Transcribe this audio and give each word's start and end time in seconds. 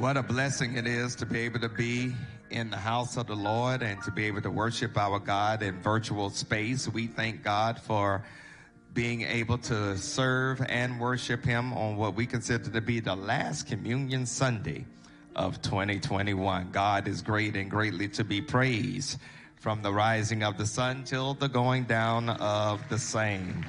What 0.00 0.16
a 0.16 0.22
blessing 0.22 0.78
it 0.78 0.86
is 0.86 1.14
to 1.16 1.26
be 1.26 1.40
able 1.40 1.60
to 1.60 1.68
be 1.68 2.14
in 2.48 2.70
the 2.70 2.78
house 2.78 3.18
of 3.18 3.26
the 3.26 3.36
Lord 3.36 3.82
and 3.82 4.02
to 4.04 4.10
be 4.10 4.24
able 4.24 4.40
to 4.40 4.50
worship 4.50 4.96
our 4.96 5.18
God 5.18 5.62
in 5.62 5.78
virtual 5.82 6.30
space. 6.30 6.88
We 6.88 7.06
thank 7.06 7.44
God 7.44 7.78
for 7.78 8.24
being 8.94 9.20
able 9.20 9.58
to 9.58 9.98
serve 9.98 10.62
and 10.70 10.98
worship 10.98 11.44
Him 11.44 11.74
on 11.74 11.98
what 11.98 12.14
we 12.14 12.24
consider 12.24 12.70
to 12.70 12.80
be 12.80 13.00
the 13.00 13.14
last 13.14 13.66
communion 13.66 14.24
Sunday 14.24 14.86
of 15.36 15.60
2021. 15.60 16.70
God 16.72 17.06
is 17.06 17.20
great 17.20 17.54
and 17.54 17.70
greatly 17.70 18.08
to 18.08 18.24
be 18.24 18.40
praised 18.40 19.18
from 19.56 19.82
the 19.82 19.92
rising 19.92 20.42
of 20.42 20.56
the 20.56 20.66
sun 20.66 21.04
till 21.04 21.34
the 21.34 21.46
going 21.46 21.84
down 21.84 22.30
of 22.30 22.80
the 22.88 22.98
same. 22.98 23.66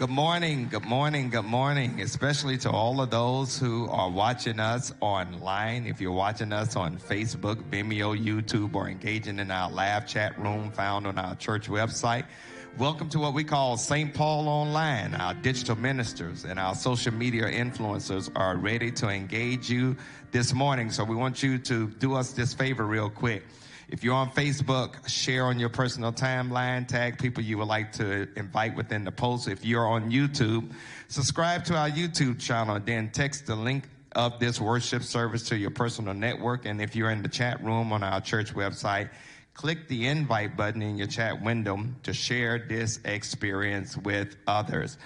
Good 0.00 0.08
morning, 0.08 0.68
good 0.70 0.86
morning, 0.86 1.28
good 1.28 1.44
morning, 1.44 2.00
especially 2.00 2.56
to 2.56 2.70
all 2.70 3.02
of 3.02 3.10
those 3.10 3.58
who 3.58 3.86
are 3.90 4.08
watching 4.08 4.58
us 4.58 4.94
online. 5.00 5.84
If 5.84 6.00
you're 6.00 6.10
watching 6.10 6.54
us 6.54 6.74
on 6.74 6.96
Facebook, 6.96 7.56
Vimeo, 7.64 8.18
YouTube, 8.18 8.74
or 8.74 8.88
engaging 8.88 9.38
in 9.38 9.50
our 9.50 9.70
live 9.70 10.06
chat 10.06 10.38
room 10.38 10.70
found 10.70 11.06
on 11.06 11.18
our 11.18 11.34
church 11.34 11.68
website, 11.68 12.24
welcome 12.78 13.10
to 13.10 13.18
what 13.18 13.34
we 13.34 13.44
call 13.44 13.76
St. 13.76 14.14
Paul 14.14 14.48
Online. 14.48 15.14
Our 15.14 15.34
digital 15.34 15.76
ministers 15.76 16.46
and 16.46 16.58
our 16.58 16.74
social 16.74 17.12
media 17.12 17.44
influencers 17.44 18.30
are 18.34 18.56
ready 18.56 18.90
to 18.92 19.08
engage 19.10 19.68
you 19.68 19.98
this 20.30 20.54
morning. 20.54 20.90
So 20.90 21.04
we 21.04 21.14
want 21.14 21.42
you 21.42 21.58
to 21.58 21.88
do 21.88 22.14
us 22.14 22.32
this 22.32 22.54
favor 22.54 22.86
real 22.86 23.10
quick. 23.10 23.42
If 23.90 24.04
you're 24.04 24.14
on 24.14 24.30
Facebook, 24.30 25.08
share 25.08 25.46
on 25.46 25.58
your 25.58 25.68
personal 25.68 26.12
timeline, 26.12 26.86
tag 26.86 27.18
people 27.18 27.42
you 27.42 27.58
would 27.58 27.66
like 27.66 27.90
to 27.94 28.28
invite 28.36 28.76
within 28.76 29.02
the 29.02 29.10
post. 29.10 29.48
If 29.48 29.64
you're 29.64 29.84
on 29.84 30.12
YouTube, 30.12 30.70
subscribe 31.08 31.64
to 31.64 31.76
our 31.76 31.90
YouTube 31.90 32.38
channel 32.38 32.78
then 32.78 33.10
text 33.10 33.46
the 33.46 33.56
link 33.56 33.88
of 34.14 34.38
this 34.38 34.60
worship 34.60 35.02
service 35.02 35.42
to 35.48 35.56
your 35.56 35.70
personal 35.70 36.14
network. 36.14 36.66
And 36.66 36.80
if 36.80 36.94
you're 36.94 37.10
in 37.10 37.20
the 37.20 37.28
chat 37.28 37.64
room 37.64 37.92
on 37.92 38.04
our 38.04 38.20
church 38.20 38.54
website, 38.54 39.10
click 39.54 39.88
the 39.88 40.06
invite 40.06 40.56
button 40.56 40.82
in 40.82 40.96
your 40.96 41.08
chat 41.08 41.42
window 41.42 41.84
to 42.04 42.14
share 42.14 42.60
this 42.60 43.00
experience 43.04 43.96
with 43.96 44.36
others. 44.46 44.98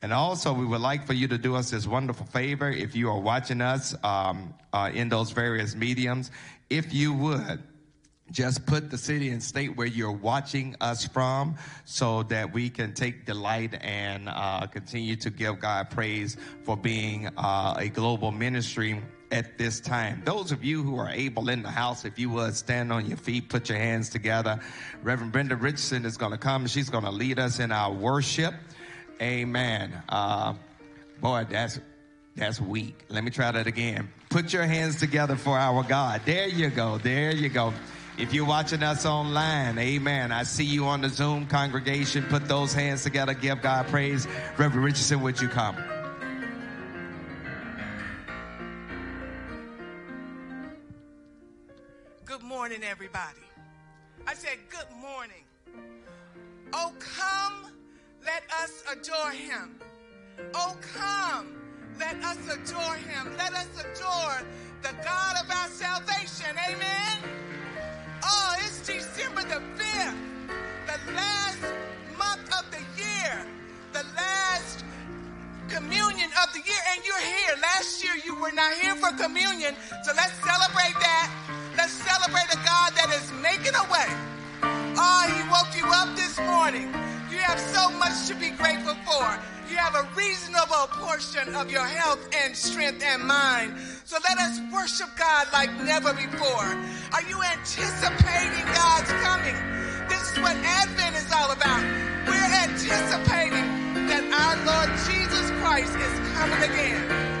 And 0.00 0.12
also, 0.12 0.52
we 0.52 0.64
would 0.64 0.80
like 0.80 1.08
for 1.08 1.12
you 1.12 1.26
to 1.26 1.38
do 1.38 1.56
us 1.56 1.72
this 1.72 1.88
wonderful 1.88 2.26
favor 2.26 2.70
if 2.70 2.94
you 2.94 3.10
are 3.10 3.18
watching 3.18 3.60
us 3.60 3.96
um, 4.04 4.54
uh, 4.72 4.92
in 4.94 5.08
those 5.08 5.32
various 5.32 5.74
mediums. 5.74 6.30
If 6.70 6.94
you 6.94 7.12
would, 7.14 7.64
just 8.30 8.66
put 8.66 8.90
the 8.90 8.98
city 8.98 9.30
and 9.30 9.42
state 9.42 9.76
where 9.76 9.86
you're 9.86 10.12
watching 10.12 10.76
us 10.80 11.06
from 11.06 11.56
so 11.84 12.22
that 12.24 12.52
we 12.52 12.68
can 12.68 12.92
take 12.92 13.24
delight 13.24 13.78
and 13.80 14.28
uh, 14.28 14.66
continue 14.66 15.16
to 15.16 15.30
give 15.30 15.60
God 15.60 15.90
praise 15.90 16.36
for 16.64 16.76
being 16.76 17.28
uh, 17.36 17.74
a 17.78 17.88
global 17.88 18.30
ministry 18.30 19.00
at 19.30 19.58
this 19.58 19.80
time. 19.80 20.22
Those 20.24 20.52
of 20.52 20.64
you 20.64 20.82
who 20.82 20.98
are 20.98 21.10
able 21.10 21.48
in 21.48 21.62
the 21.62 21.70
house, 21.70 22.04
if 22.04 22.18
you 22.18 22.30
would 22.30 22.54
stand 22.54 22.92
on 22.92 23.06
your 23.06 23.16
feet, 23.16 23.48
put 23.48 23.68
your 23.68 23.78
hands 23.78 24.08
together. 24.08 24.60
Reverend 25.02 25.32
Brenda 25.32 25.56
Richardson 25.56 26.04
is 26.04 26.16
going 26.16 26.32
to 26.32 26.38
come. 26.38 26.66
She's 26.66 26.90
going 26.90 27.04
to 27.04 27.10
lead 27.10 27.38
us 27.38 27.58
in 27.58 27.72
our 27.72 27.92
worship. 27.92 28.54
Amen. 29.20 29.92
Uh, 30.08 30.54
boy, 31.20 31.46
that's 31.50 31.80
that's 32.36 32.60
weak. 32.60 33.04
Let 33.08 33.24
me 33.24 33.30
try 33.30 33.50
that 33.50 33.66
again. 33.66 34.08
Put 34.30 34.52
your 34.52 34.62
hands 34.62 35.00
together 35.00 35.34
for 35.34 35.58
our 35.58 35.82
God. 35.82 36.22
There 36.24 36.46
you 36.46 36.70
go. 36.70 36.98
There 36.98 37.34
you 37.34 37.48
go. 37.48 37.74
If 38.18 38.34
you're 38.34 38.44
watching 38.44 38.82
us 38.82 39.06
online, 39.06 39.78
amen. 39.78 40.32
I 40.32 40.42
see 40.42 40.64
you 40.64 40.86
on 40.86 41.02
the 41.02 41.08
Zoom 41.08 41.46
congregation. 41.46 42.24
Put 42.24 42.48
those 42.48 42.74
hands 42.74 43.04
together. 43.04 43.32
Give 43.32 43.62
God 43.62 43.86
praise. 43.86 44.26
Reverend 44.56 44.84
Richardson, 44.84 45.20
would 45.22 45.40
you 45.40 45.46
come? 45.46 45.76
Good 52.24 52.42
morning, 52.42 52.82
everybody. 52.82 53.38
I 54.26 54.34
said, 54.34 54.58
Good 54.68 54.90
morning. 55.00 55.44
Oh, 56.72 56.92
come, 56.98 57.70
let 58.26 58.42
us 58.60 58.82
adore 58.90 59.30
him. 59.30 59.76
Oh, 60.54 60.76
come, 60.92 61.56
let 62.00 62.16
us 62.24 62.38
adore 62.48 62.96
him. 62.96 63.36
Let 63.38 63.52
us 63.54 63.68
adore 63.78 64.42
the 64.82 64.92
God 65.04 65.36
of 65.40 65.50
our 65.50 65.68
salvation. 65.68 66.56
Amen. 66.68 67.47
Oh, 68.24 68.56
it's 68.60 68.86
December 68.86 69.42
the 69.42 69.62
5th, 69.78 70.16
the 70.86 71.12
last 71.12 71.62
month 72.18 72.48
of 72.58 72.64
the 72.70 72.82
year, 73.00 73.46
the 73.92 74.04
last 74.16 74.84
communion 75.68 76.30
of 76.42 76.52
the 76.52 76.60
year, 76.60 76.82
and 76.94 77.04
you're 77.06 77.20
here. 77.20 77.54
Last 77.62 78.04
year 78.04 78.14
you 78.24 78.34
were 78.40 78.52
not 78.52 78.72
here 78.74 78.94
for 78.96 79.12
communion, 79.16 79.74
so 80.04 80.12
let's 80.16 80.34
celebrate 80.44 80.96
that. 81.00 81.30
Let's 81.76 81.92
celebrate 81.92 82.48
a 82.52 82.58
God 82.64 82.92
that 82.96 83.10
is 83.14 83.32
making 83.42 83.74
a 83.74 83.84
way. 83.92 84.08
Oh, 84.98 85.24
He 85.30 85.42
woke 85.50 85.72
you 85.76 85.86
up 85.92 86.16
this 86.16 86.38
morning. 86.40 86.92
You 87.38 87.44
have 87.44 87.60
so 87.60 87.88
much 87.98 88.26
to 88.26 88.34
be 88.34 88.50
grateful 88.50 88.96
for. 89.06 89.38
You 89.70 89.76
have 89.76 89.94
a 89.94 90.08
reasonable 90.16 90.90
portion 90.90 91.54
of 91.54 91.70
your 91.70 91.84
health 91.86 92.18
and 92.34 92.56
strength 92.56 93.00
and 93.00 93.22
mind. 93.22 93.78
So 94.04 94.18
let 94.28 94.38
us 94.38 94.58
worship 94.72 95.06
God 95.16 95.46
like 95.52 95.70
never 95.84 96.12
before. 96.14 96.66
Are 97.14 97.22
you 97.30 97.40
anticipating 97.40 98.66
God's 98.74 99.12
coming? 99.22 99.54
This 100.08 100.32
is 100.32 100.38
what 100.40 100.56
Advent 100.56 101.14
is 101.14 101.32
all 101.32 101.52
about. 101.52 101.80
We're 102.26 102.50
anticipating 102.66 103.66
that 104.10 104.24
our 104.34 104.56
Lord 104.66 104.90
Jesus 105.06 105.48
Christ 105.62 105.94
is 105.94 106.14
coming 106.34 106.62
again. 106.68 107.38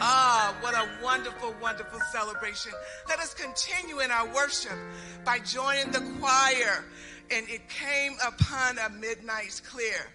Ah, 0.00 0.56
what 0.60 0.74
a 0.74 0.88
wonderful, 1.04 1.54
wonderful 1.62 2.00
celebration. 2.10 2.72
Let 3.08 3.20
us 3.20 3.32
continue 3.32 4.00
in 4.00 4.10
our 4.10 4.26
worship 4.34 4.76
by 5.24 5.38
joining 5.38 5.92
the 5.92 6.00
choir. 6.18 6.84
And 7.30 7.48
it 7.48 7.68
came 7.68 8.16
upon 8.26 8.78
a 8.78 8.88
midnight's 8.88 9.60
clear. 9.60 10.10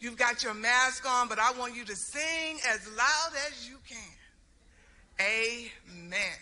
You've 0.00 0.16
got 0.16 0.42
your 0.42 0.54
mask 0.54 1.08
on, 1.08 1.28
but 1.28 1.38
I 1.38 1.52
want 1.52 1.76
you 1.76 1.84
to 1.84 1.96
sing 1.96 2.58
as 2.68 2.86
loud 2.96 3.32
as 3.48 3.68
you 3.68 3.76
can. 3.88 3.98
Amen. 5.20 6.38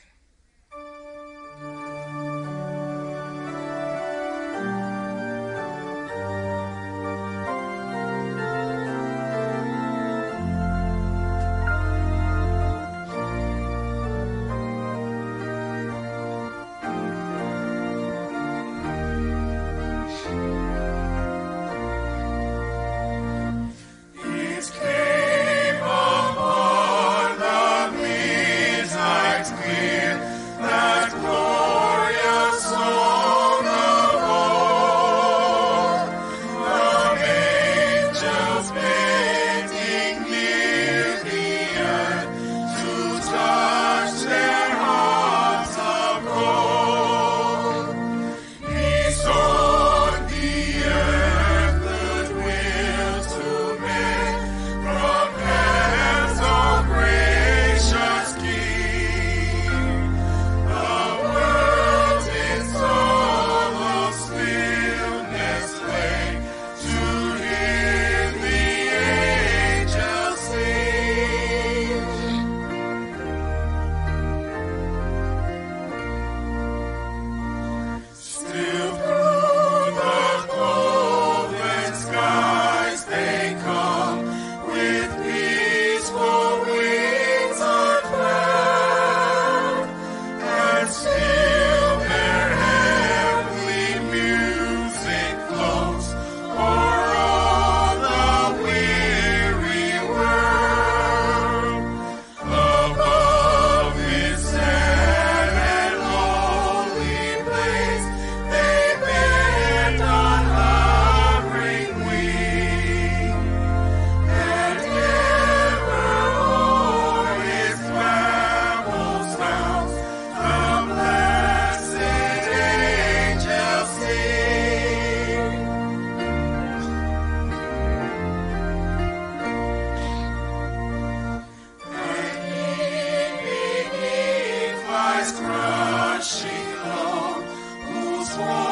Good 138.41 138.70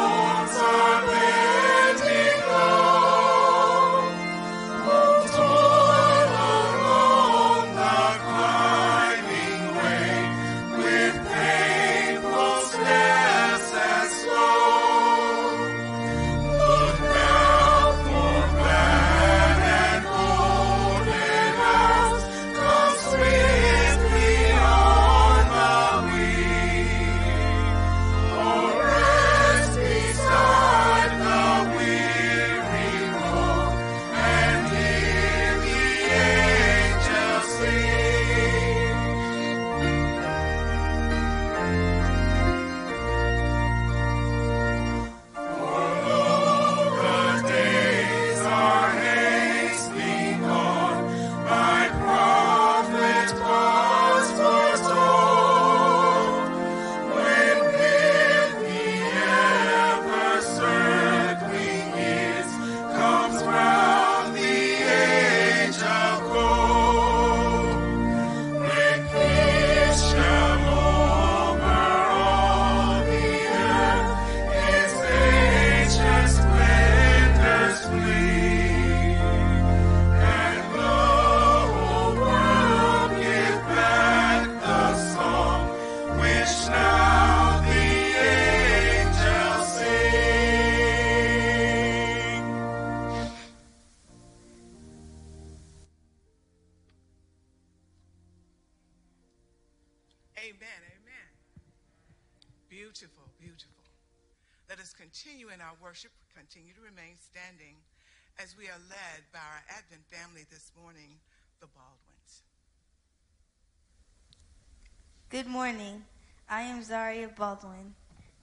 Zaria 117.19 117.35
Baldwin. 117.37 117.95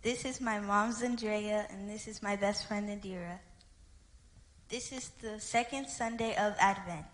This 0.02 0.26
is 0.26 0.42
my 0.42 0.60
mom's 0.60 1.02
Andrea, 1.02 1.66
and 1.70 1.90
this 1.90 2.10
is 2.10 2.22
my 2.22 2.36
best 2.36 2.68
friend, 2.68 2.90
Adira. 2.90 3.40
This 4.68 4.92
is 4.92 5.12
the 5.22 5.40
second 5.40 5.88
Sunday 5.88 6.36
of 6.36 6.56
Advent. 6.60 7.06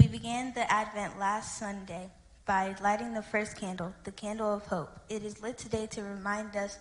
We 0.00 0.08
began 0.08 0.52
the 0.54 0.68
Advent 0.72 1.16
last 1.20 1.56
Sunday 1.56 2.10
by 2.46 2.74
lighting 2.82 3.14
the 3.14 3.22
first 3.22 3.56
candle, 3.56 3.94
the 4.02 4.10
candle 4.10 4.52
of 4.52 4.66
hope. 4.66 4.90
It 5.08 5.22
is 5.22 5.40
lit 5.40 5.56
today 5.56 5.86
to 5.92 6.02
remind 6.02 6.56
us 6.56 6.78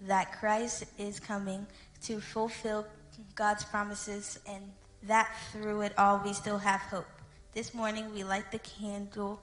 that 0.00 0.32
Christ 0.40 0.84
is 0.96 1.20
coming 1.20 1.66
to 2.04 2.20
fulfill 2.20 2.86
God's 3.34 3.66
promises 3.66 4.38
and 4.48 4.62
that 5.02 5.30
through 5.52 5.82
it 5.82 5.92
all 5.98 6.22
we 6.24 6.32
still 6.32 6.56
have 6.56 6.80
hope. 6.80 7.20
This 7.52 7.74
morning 7.74 8.14
we 8.14 8.24
light 8.24 8.50
the 8.50 8.60
candle, 8.60 9.42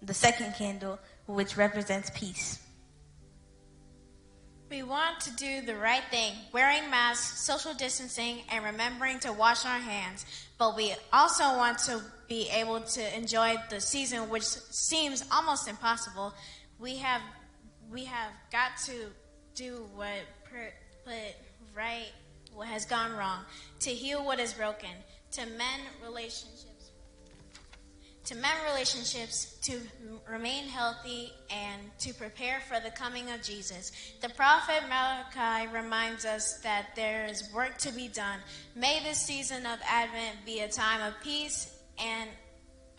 the 0.00 0.14
second 0.14 0.54
candle, 0.54 1.00
which 1.26 1.56
represents 1.56 2.08
peace. 2.14 2.60
We 4.68 4.82
want 4.82 5.20
to 5.20 5.30
do 5.36 5.60
the 5.60 5.76
right 5.76 6.02
thing, 6.10 6.32
wearing 6.52 6.90
masks, 6.90 7.40
social 7.44 7.72
distancing, 7.72 8.42
and 8.50 8.64
remembering 8.64 9.20
to 9.20 9.32
wash 9.32 9.64
our 9.64 9.78
hands. 9.78 10.26
But 10.58 10.74
we 10.74 10.94
also 11.12 11.44
want 11.56 11.78
to 11.80 12.00
be 12.28 12.48
able 12.50 12.80
to 12.80 13.16
enjoy 13.16 13.56
the 13.70 13.80
season, 13.80 14.28
which 14.28 14.42
seems 14.42 15.24
almost 15.30 15.68
impossible. 15.68 16.34
We 16.80 16.96
have 16.96 17.22
we 17.92 18.04
have 18.06 18.32
got 18.50 18.76
to 18.86 18.92
do 19.54 19.86
what 19.94 20.10
put 20.50 21.14
right 21.74 22.10
what 22.52 22.66
has 22.68 22.86
gone 22.86 23.12
wrong, 23.12 23.40
to 23.80 23.90
heal 23.90 24.24
what 24.24 24.40
is 24.40 24.54
broken, 24.54 24.90
to 25.32 25.44
mend 25.44 25.82
relationships 26.02 26.55
to 28.26 28.34
mend 28.34 28.58
relationships, 28.68 29.56
to 29.62 29.80
remain 30.28 30.64
healthy, 30.64 31.32
and 31.48 31.80
to 32.00 32.12
prepare 32.12 32.60
for 32.60 32.80
the 32.80 32.90
coming 32.90 33.30
of 33.30 33.40
Jesus. 33.40 33.92
The 34.20 34.28
prophet 34.30 34.82
Malachi 34.88 35.72
reminds 35.72 36.24
us 36.24 36.58
that 36.62 36.88
there 36.96 37.26
is 37.26 37.48
work 37.54 37.78
to 37.78 37.92
be 37.92 38.08
done. 38.08 38.40
May 38.74 39.00
this 39.04 39.20
season 39.20 39.64
of 39.64 39.78
Advent 39.88 40.44
be 40.44 40.60
a 40.60 40.68
time 40.68 41.06
of 41.06 41.14
peace, 41.22 41.78
and 41.98 42.28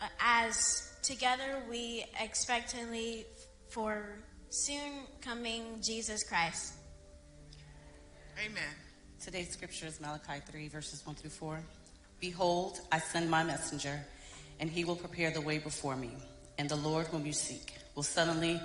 uh, 0.00 0.06
as 0.18 0.94
together 1.02 1.62
we 1.70 2.06
expectantly 2.20 3.26
for 3.68 4.18
soon 4.48 4.92
coming 5.20 5.62
Jesus 5.82 6.24
Christ. 6.24 6.72
Amen. 8.42 8.62
Today's 9.22 9.50
scripture 9.50 9.86
is 9.86 10.00
Malachi 10.00 10.40
3, 10.50 10.68
verses 10.68 11.04
1 11.04 11.16
through 11.16 11.30
4. 11.30 11.60
Behold, 12.18 12.80
I 12.90 12.98
send 12.98 13.30
my 13.30 13.44
messenger 13.44 14.00
and 14.60 14.70
he 14.70 14.84
will 14.84 14.96
prepare 14.96 15.30
the 15.30 15.40
way 15.40 15.58
before 15.58 15.96
me. 15.96 16.10
And 16.58 16.68
the 16.68 16.76
Lord 16.76 17.06
whom 17.06 17.24
you 17.24 17.32
seek 17.32 17.74
will 17.94 18.02
suddenly 18.02 18.60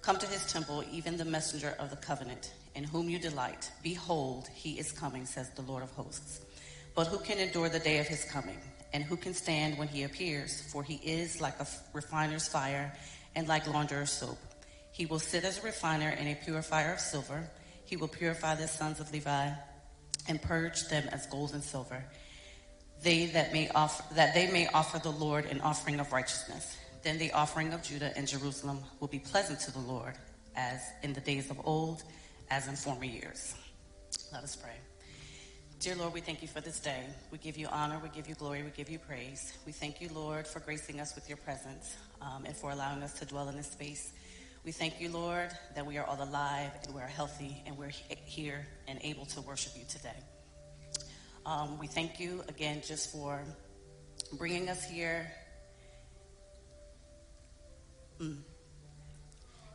come 0.00 0.18
to 0.18 0.26
his 0.26 0.50
temple, 0.52 0.84
even 0.90 1.16
the 1.16 1.24
messenger 1.24 1.74
of 1.78 1.90
the 1.90 1.96
covenant, 1.96 2.52
in 2.74 2.84
whom 2.84 3.08
you 3.08 3.18
delight. 3.18 3.70
Behold, 3.82 4.48
he 4.54 4.78
is 4.78 4.92
coming, 4.92 5.26
says 5.26 5.50
the 5.50 5.62
Lord 5.62 5.82
of 5.82 5.90
hosts. 5.92 6.40
But 6.94 7.06
who 7.06 7.18
can 7.18 7.38
endure 7.38 7.68
the 7.68 7.78
day 7.78 7.98
of 7.98 8.06
his 8.06 8.24
coming? 8.24 8.58
And 8.92 9.02
who 9.02 9.16
can 9.16 9.34
stand 9.34 9.78
when 9.78 9.88
he 9.88 10.02
appears? 10.02 10.60
For 10.60 10.82
he 10.82 10.96
is 10.96 11.40
like 11.40 11.58
a 11.58 11.66
refiner's 11.92 12.46
fire 12.48 12.92
and 13.34 13.48
like 13.48 13.66
launderer's 13.66 14.10
soap. 14.10 14.38
He 14.92 15.06
will 15.06 15.18
sit 15.18 15.44
as 15.44 15.58
a 15.58 15.62
refiner 15.62 16.08
and 16.08 16.28
a 16.28 16.34
purifier 16.34 16.92
of 16.92 17.00
silver. 17.00 17.48
He 17.86 17.96
will 17.96 18.08
purify 18.08 18.54
the 18.54 18.68
sons 18.68 19.00
of 19.00 19.10
Levi 19.12 19.50
and 20.28 20.42
purge 20.42 20.88
them 20.88 21.08
as 21.10 21.26
gold 21.26 21.54
and 21.54 21.64
silver 21.64 22.04
they 23.02 23.26
that 23.26 23.52
may 23.52 23.68
offer 23.70 24.02
that 24.14 24.34
they 24.34 24.50
may 24.50 24.68
offer 24.68 24.98
the 24.98 25.10
Lord 25.10 25.46
an 25.46 25.60
offering 25.60 26.00
of 26.00 26.12
righteousness. 26.12 26.76
Then 27.02 27.18
the 27.18 27.32
offering 27.32 27.72
of 27.72 27.82
Judah 27.82 28.12
and 28.16 28.28
Jerusalem 28.28 28.78
will 29.00 29.08
be 29.08 29.18
pleasant 29.18 29.58
to 29.60 29.72
the 29.72 29.80
Lord, 29.80 30.14
as 30.54 30.80
in 31.02 31.12
the 31.12 31.20
days 31.20 31.50
of 31.50 31.60
old, 31.64 32.04
as 32.50 32.68
in 32.68 32.76
former 32.76 33.04
years. 33.04 33.54
Let 34.32 34.44
us 34.44 34.54
pray. 34.54 34.76
Dear 35.80 35.96
Lord, 35.96 36.14
we 36.14 36.20
thank 36.20 36.42
you 36.42 36.48
for 36.48 36.60
this 36.60 36.78
day. 36.78 37.02
We 37.32 37.38
give 37.38 37.56
you 37.56 37.66
honor, 37.66 37.98
we 38.00 38.08
give 38.10 38.28
you 38.28 38.36
glory, 38.36 38.62
we 38.62 38.70
give 38.70 38.88
you 38.88 39.00
praise. 39.00 39.52
We 39.66 39.72
thank 39.72 40.00
you, 40.00 40.08
Lord, 40.14 40.46
for 40.46 40.60
gracing 40.60 41.00
us 41.00 41.16
with 41.16 41.28
your 41.28 41.38
presence 41.38 41.96
um, 42.20 42.44
and 42.44 42.56
for 42.56 42.70
allowing 42.70 43.02
us 43.02 43.18
to 43.18 43.26
dwell 43.26 43.48
in 43.48 43.56
this 43.56 43.72
space. 43.72 44.12
We 44.64 44.70
thank 44.70 45.00
you, 45.00 45.08
Lord, 45.08 45.50
that 45.74 45.84
we 45.84 45.98
are 45.98 46.04
all 46.04 46.22
alive 46.22 46.70
and 46.84 46.94
we're 46.94 47.00
healthy 47.00 47.64
and 47.66 47.76
we're 47.76 47.90
here 48.26 48.64
and 48.86 49.00
able 49.02 49.26
to 49.26 49.40
worship 49.40 49.72
you 49.76 49.82
today. 49.88 50.14
Um, 51.44 51.78
we 51.78 51.88
thank 51.88 52.20
you 52.20 52.44
again 52.48 52.82
just 52.86 53.10
for 53.10 53.42
bringing 54.34 54.68
us 54.68 54.88
here 54.88 55.30
mm, 58.20 58.38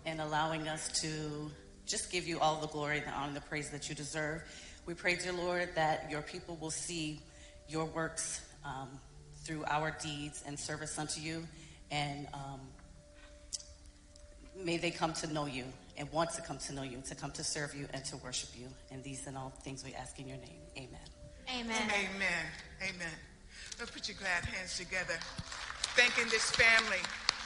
and 0.05 0.21
allowing 0.21 0.69
us 0.69 1.01
to 1.01 1.51
just 1.85 2.09
give 2.09 2.25
you 2.25 2.39
all 2.39 2.61
the 2.61 2.67
glory, 2.67 3.01
the 3.01 3.09
honor, 3.11 3.33
the 3.33 3.41
praise 3.41 3.69
that 3.71 3.89
you 3.89 3.95
deserve. 3.95 4.43
We 4.85 4.93
pray, 4.93 5.15
dear 5.15 5.33
Lord, 5.33 5.69
that 5.75 6.09
your 6.09 6.21
people 6.21 6.57
will 6.61 6.71
see 6.71 7.19
your 7.67 7.85
works 7.85 8.41
um, 8.63 8.87
through 9.43 9.65
our 9.67 9.95
deeds 10.01 10.43
and 10.47 10.57
service 10.57 10.97
unto 10.97 11.19
you, 11.19 11.45
and 11.91 12.27
um, 12.33 12.61
may 14.55 14.77
they 14.77 14.91
come 14.91 15.11
to 15.13 15.27
know 15.33 15.45
you 15.45 15.65
and 15.97 16.09
want 16.13 16.31
to 16.31 16.41
come 16.41 16.57
to 16.59 16.73
know 16.73 16.83
you, 16.83 17.01
to 17.07 17.15
come 17.15 17.31
to 17.31 17.43
serve 17.43 17.75
you 17.75 17.87
and 17.93 18.05
to 18.05 18.17
worship 18.17 18.49
you. 18.55 18.67
And 18.91 19.03
these 19.03 19.27
and 19.27 19.37
all 19.37 19.53
things 19.63 19.83
we 19.83 19.93
ask 19.93 20.17
in 20.19 20.27
your 20.27 20.37
name. 20.37 20.61
Amen. 20.77 21.16
Amen. 21.49 21.75
Amen. 21.89 22.45
Amen. 22.81 23.13
Let's 23.79 23.91
put 23.91 24.07
your 24.07 24.17
glad 24.17 24.43
hands 24.43 24.77
together, 24.77 25.13
thanking 25.95 26.29
this 26.29 26.51
family 26.51 26.99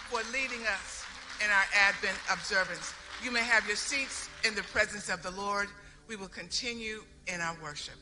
for 0.10 0.22
leading 0.34 0.66
us 0.66 1.06
in 1.44 1.52
our 1.52 1.66
Advent 1.88 2.18
observance. 2.32 2.94
You 3.24 3.32
may 3.32 3.44
have 3.44 3.68
your 3.68 3.76
seats 3.76 4.30
in 4.46 4.56
the 4.56 4.64
presence 4.64 5.10
of 5.10 5.22
the 5.22 5.32
Lord. 5.32 5.68
We 6.08 6.16
will 6.16 6.28
continue 6.28 7.04
in 7.28 7.42
our 7.42 7.56
worship. 7.62 8.01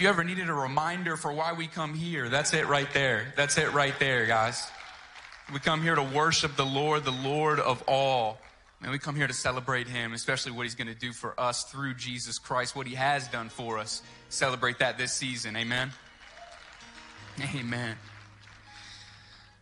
If 0.00 0.04
you 0.04 0.08
ever 0.08 0.24
needed 0.24 0.48
a 0.48 0.54
reminder 0.54 1.14
for 1.14 1.30
why 1.30 1.52
we 1.52 1.66
come 1.66 1.92
here, 1.92 2.30
that's 2.30 2.54
it 2.54 2.66
right 2.66 2.90
there. 2.94 3.34
That's 3.36 3.58
it 3.58 3.70
right 3.74 3.92
there, 3.98 4.24
guys. 4.24 4.66
We 5.52 5.58
come 5.58 5.82
here 5.82 5.94
to 5.94 6.02
worship 6.02 6.56
the 6.56 6.64
Lord, 6.64 7.04
the 7.04 7.10
Lord 7.10 7.60
of 7.60 7.82
all. 7.86 8.38
And 8.80 8.90
we 8.90 8.98
come 8.98 9.14
here 9.14 9.26
to 9.26 9.34
celebrate 9.34 9.88
Him, 9.88 10.14
especially 10.14 10.52
what 10.52 10.62
He's 10.62 10.74
going 10.74 10.86
to 10.86 10.94
do 10.94 11.12
for 11.12 11.38
us 11.38 11.64
through 11.64 11.96
Jesus 11.96 12.38
Christ, 12.38 12.74
what 12.74 12.86
He 12.86 12.94
has 12.94 13.28
done 13.28 13.50
for 13.50 13.76
us. 13.76 14.00
Celebrate 14.30 14.78
that 14.78 14.96
this 14.96 15.12
season. 15.12 15.54
Amen. 15.54 15.90
Amen. 17.54 17.94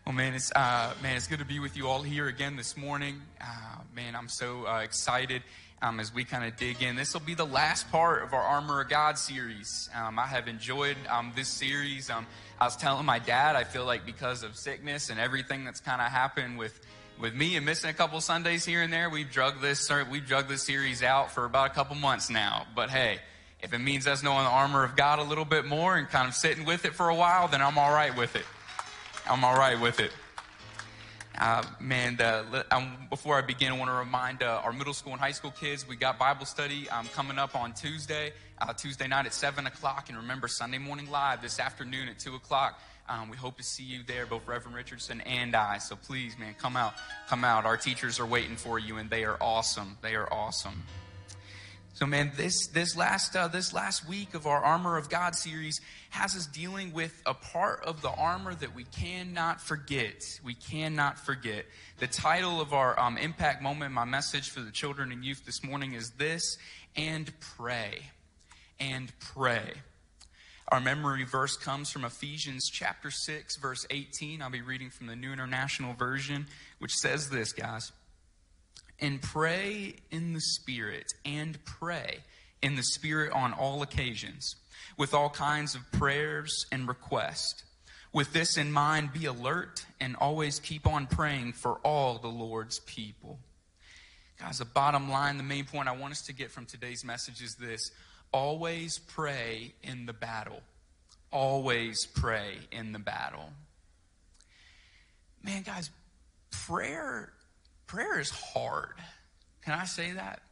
Well, 0.07 0.15
man, 0.15 0.35
it's 0.35 0.53
uh, 0.53 0.95
man, 1.03 1.17
it's 1.17 1.27
good 1.27 1.41
to 1.41 1.47
be 1.47 1.59
with 1.59 1.77
you 1.77 1.89
all 1.89 2.03
here 2.03 2.29
again 2.29 2.55
this 2.55 2.77
morning. 2.77 3.21
Uh, 3.41 3.79
man, 3.93 4.15
I'm 4.15 4.29
so 4.29 4.69
uh, 4.69 4.83
excited 4.83 5.43
um, 5.83 6.01
as 6.01 6.13
we 6.13 6.25
kind 6.25 6.45
of 6.45 6.57
dig 6.57 6.83
in. 6.83 6.97
This 6.97 7.15
will 7.15 7.21
be 7.21 7.35
the 7.35 7.47
last 7.47 7.91
part 7.91 8.23
of 8.23 8.33
our 8.33 8.43
Armor 8.43 8.81
of 8.81 8.89
God 8.89 9.19
series. 9.19 9.89
Um, 9.95 10.19
I 10.19 10.27
have 10.27 10.49
enjoyed 10.49 10.97
um, 11.09 11.33
this 11.37 11.49
series. 11.49 12.11
Um, 12.11 12.27
I 12.61 12.65
was 12.65 12.77
telling 12.77 13.07
my 13.07 13.19
dad, 13.19 13.57
I 13.57 13.65
feel 13.65 13.85
like 13.85 14.05
because 14.05 14.43
of 14.43 14.57
sickness 14.57 15.11
and 15.11 15.21
everything 15.21 15.65
that's 15.65 15.81
kind 15.81 16.01
of 16.01 16.09
happened 16.09 16.59
with 16.59 16.81
with 17.21 17.35
me 17.35 17.57
and 17.57 17.67
missing 17.67 17.91
a 17.91 17.95
couple 17.95 18.21
Sundays 18.21 18.65
here 18.65 18.81
and 18.81 18.93
there, 18.93 19.11
we've 19.11 19.31
drug 19.31 19.61
this 19.61 19.91
we've 20.11 20.27
drug 20.27 20.49
this 20.49 20.63
series 20.63 21.03
out 21.03 21.33
for 21.33 21.45
about 21.45 21.71
a 21.71 21.75
couple 21.75 21.97
months 21.97 22.31
now. 22.31 22.67
But 22.75 22.91
hey. 22.91 23.19
If 23.61 23.73
it 23.73 23.79
means 23.79 24.07
us 24.07 24.23
knowing 24.23 24.45
the 24.45 24.51
armor 24.51 24.85
of 24.85 24.95
God 24.95 25.19
a 25.19 25.25
little 25.25 25.45
bit 25.45 25.65
more 25.65 25.97
and 25.97 26.09
kind 26.09 26.29
of 26.29 26.35
sitting 26.35 26.65
with 26.65 26.85
it 26.85 26.95
for 26.95 27.09
a 27.09 27.15
while, 27.17 27.49
then 27.49 27.61
I'm 27.61 27.77
all 27.77 27.93
right 27.93 28.17
with 28.17 28.37
it. 28.37 28.45
I'm 29.29 29.45
all 29.45 29.57
right 29.57 29.81
with 29.81 29.99
it. 29.99 30.13
Uh, 31.41 31.63
man, 31.79 32.19
um, 32.73 32.97
before 33.11 33.39
I 33.39 33.43
begin, 33.43 33.71
I 33.71 33.79
want 33.79 33.91
to 33.91 33.95
remind 33.95 34.43
uh, 34.43 34.61
our 34.65 34.73
middle 34.73 34.93
school 34.93 35.13
and 35.13 35.21
high 35.21 35.31
school 35.31 35.53
kids 35.53 35.87
we 35.87 35.95
got 35.95 36.19
Bible 36.19 36.47
study 36.47 36.91
um, 36.91 37.07
coming 37.15 37.39
up 37.39 37.55
on 37.55 37.73
Tuesday, 37.75 38.33
uh, 38.61 38.73
Tuesday 38.73 39.07
night 39.07 39.25
at 39.25 39.33
7 39.33 39.65
o'clock. 39.67 40.07
And 40.09 40.19
remember, 40.19 40.49
Sunday 40.49 40.79
morning 40.79 41.09
live 41.09 41.41
this 41.41 41.61
afternoon 41.61 42.09
at 42.09 42.19
2 42.19 42.35
o'clock. 42.35 42.81
Um, 43.09 43.31
we 43.31 43.37
hope 43.37 43.57
to 43.59 43.63
see 43.63 43.85
you 43.85 44.01
there, 44.05 44.27
both 44.27 44.49
Reverend 44.49 44.77
Richardson 44.77 45.21
and 45.21 45.55
I. 45.55 45.79
So 45.79 45.95
please, 45.95 46.37
man, 46.39 46.55
come 46.59 46.77
out. 46.77 46.95
Come 47.29 47.45
out. 47.45 47.65
Our 47.67 47.77
teachers 47.77 48.19
are 48.19 48.27
waiting 48.27 48.57
for 48.57 48.81
you, 48.81 48.97
and 48.97 49.09
they 49.09 49.25
are 49.25 49.37
awesome. 49.41 49.97
They 50.03 50.17
are 50.17 50.31
awesome. 50.33 50.83
So, 51.99 52.07
man, 52.07 52.31
this 52.37 52.69
this 52.69 52.97
last 52.97 53.35
uh, 53.35 53.49
this 53.49 53.73
last 53.73 54.09
week 54.09 54.35
of 54.35 54.47
our 54.47 54.63
Armor 54.63 54.99
of 54.99 55.11
God 55.11 55.35
series 55.35 55.81
has 56.11 56.37
us 56.37 56.47
dealing 56.47 56.93
with 56.93 57.21
a 57.27 57.35
part 57.35 57.83
of 57.83 58.03
the 58.03 58.11
armor 58.11 58.55
that 58.55 58.73
we 58.73 58.85
cannot 58.85 59.61
forget. 59.61 60.23
We 60.45 60.55
cannot 60.55 61.19
forget. 61.19 61.65
The 61.99 62.07
title 62.07 62.61
of 62.61 62.73
our 62.73 62.97
um, 63.01 63.19
impact 63.19 63.63
moment, 63.63 63.95
my 63.95 64.05
message 64.05 64.49
for 64.51 64.61
the 64.61 64.71
children 64.71 65.11
and 65.11 65.25
youth 65.25 65.45
this 65.45 65.65
morning 65.65 65.95
is 65.95 66.11
this: 66.11 66.57
and 66.95 67.33
pray, 67.57 67.99
and 68.79 69.13
pray. 69.19 69.73
Our 70.69 70.81
memory 70.81 71.25
verse 71.25 71.57
comes 71.57 71.91
from 71.91 72.05
Ephesians 72.05 72.71
chapter 72.71 73.11
6, 73.11 73.57
verse 73.57 73.85
18. 73.91 74.41
I'll 74.41 74.51
be 74.51 74.61
reading 74.61 74.91
from 74.91 75.09
the 75.09 75.17
New 75.17 75.33
International 75.33 75.95
Version, 75.95 76.47
which 76.79 76.93
says 76.93 77.29
this, 77.29 77.53
guys 77.53 77.91
and 79.01 79.23
pray 79.23 79.95
in 80.11 80.33
the 80.33 80.41
Spirit, 80.41 81.13
and 81.25 81.59
pray 81.65 82.19
in 82.63 82.77
the 82.77 82.83
Spirit 82.83 83.33
on 83.33 83.53
all 83.53 83.83
occasions, 83.83 84.57
with 84.97 85.15
all 85.15 85.31
kinds 85.31 85.75
of 85.75 85.81
prayers 85.93 86.67
and 86.73 86.89
requests. 86.89 87.65
With 88.13 88.33
this 88.33 88.57
in 88.57 88.73
mind, 88.73 89.13
be 89.13 89.27
alert 89.27 89.85
and 90.01 90.17
always 90.17 90.61
keep 90.61 90.87
on 90.87 91.07
praying 91.07 91.53
for 91.53 91.75
all 91.85 92.19
the 92.19 92.29
Lord's 92.29 92.81
people. 92.81 93.39
Guys, 94.39 94.59
the 94.59 94.65
bottom 94.65 95.11
line, 95.11 95.37
the 95.37 95.43
main 95.43 95.65
point 95.65 95.89
I 95.89 95.93
want 95.93 96.13
us 96.13 96.23
to 96.23 96.33
get 96.33 96.51
from 96.51 96.65
today's 96.65 97.05
message 97.05 97.43
is 97.43 97.57
this 97.57 97.91
always 98.33 98.99
pray 98.99 99.75
in 99.83 100.07
the 100.07 100.13
battle. 100.13 100.61
Always 101.31 102.07
pray 102.07 102.55
in 102.73 102.93
the 102.93 102.99
battle. 102.99 103.51
Man, 105.43 105.63
guys, 105.63 105.91
prayer 106.51 107.33
prayer 107.89 108.21
is 108.21 108.31
hard. 108.31 108.95
Can 109.63 109.75
I 109.75 109.85
say 109.85 110.13
that? 110.13 110.43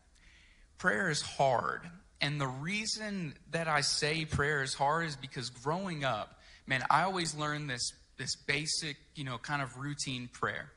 Prayer 0.78 1.08
is 1.08 1.22
hard. 1.22 1.82
And 2.20 2.40
the 2.40 2.48
reason 2.48 3.34
that 3.52 3.68
I 3.68 3.82
say 3.82 4.24
prayer 4.24 4.62
is 4.62 4.74
hard 4.74 5.06
is 5.06 5.14
because 5.14 5.50
growing 5.50 6.04
up, 6.04 6.40
man, 6.66 6.82
I 6.90 7.02
always 7.02 7.34
learned 7.34 7.70
this 7.70 7.92
this 8.18 8.34
basic, 8.34 8.96
you 9.14 9.24
know, 9.24 9.36
kind 9.36 9.60
of 9.60 9.76
routine 9.76 10.28
prayer. 10.32 10.72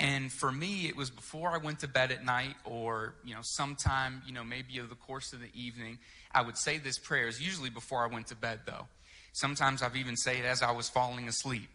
And 0.00 0.32
for 0.32 0.50
me, 0.50 0.88
it 0.88 0.96
was 0.96 1.10
before 1.10 1.50
I 1.50 1.58
went 1.58 1.80
to 1.80 1.88
bed 1.88 2.10
at 2.10 2.24
night 2.24 2.54
or, 2.64 3.14
you 3.24 3.34
know, 3.34 3.42
sometime, 3.42 4.22
you 4.26 4.32
know, 4.32 4.42
maybe 4.42 4.80
over 4.80 4.88
the 4.88 4.94
course 4.94 5.32
of 5.32 5.40
the 5.40 5.50
evening, 5.54 5.98
I 6.32 6.42
would 6.42 6.56
say 6.56 6.78
this 6.78 6.98
prayer. 6.98 7.28
It's 7.28 7.40
usually 7.40 7.70
before 7.70 8.02
I 8.02 8.12
went 8.12 8.28
to 8.28 8.36
bed, 8.36 8.60
though. 8.66 8.88
Sometimes 9.32 9.82
I've 9.82 9.96
even 9.96 10.16
say 10.16 10.38
it 10.38 10.44
as 10.44 10.62
I 10.62 10.72
was 10.72 10.88
falling 10.88 11.28
asleep. 11.28 11.68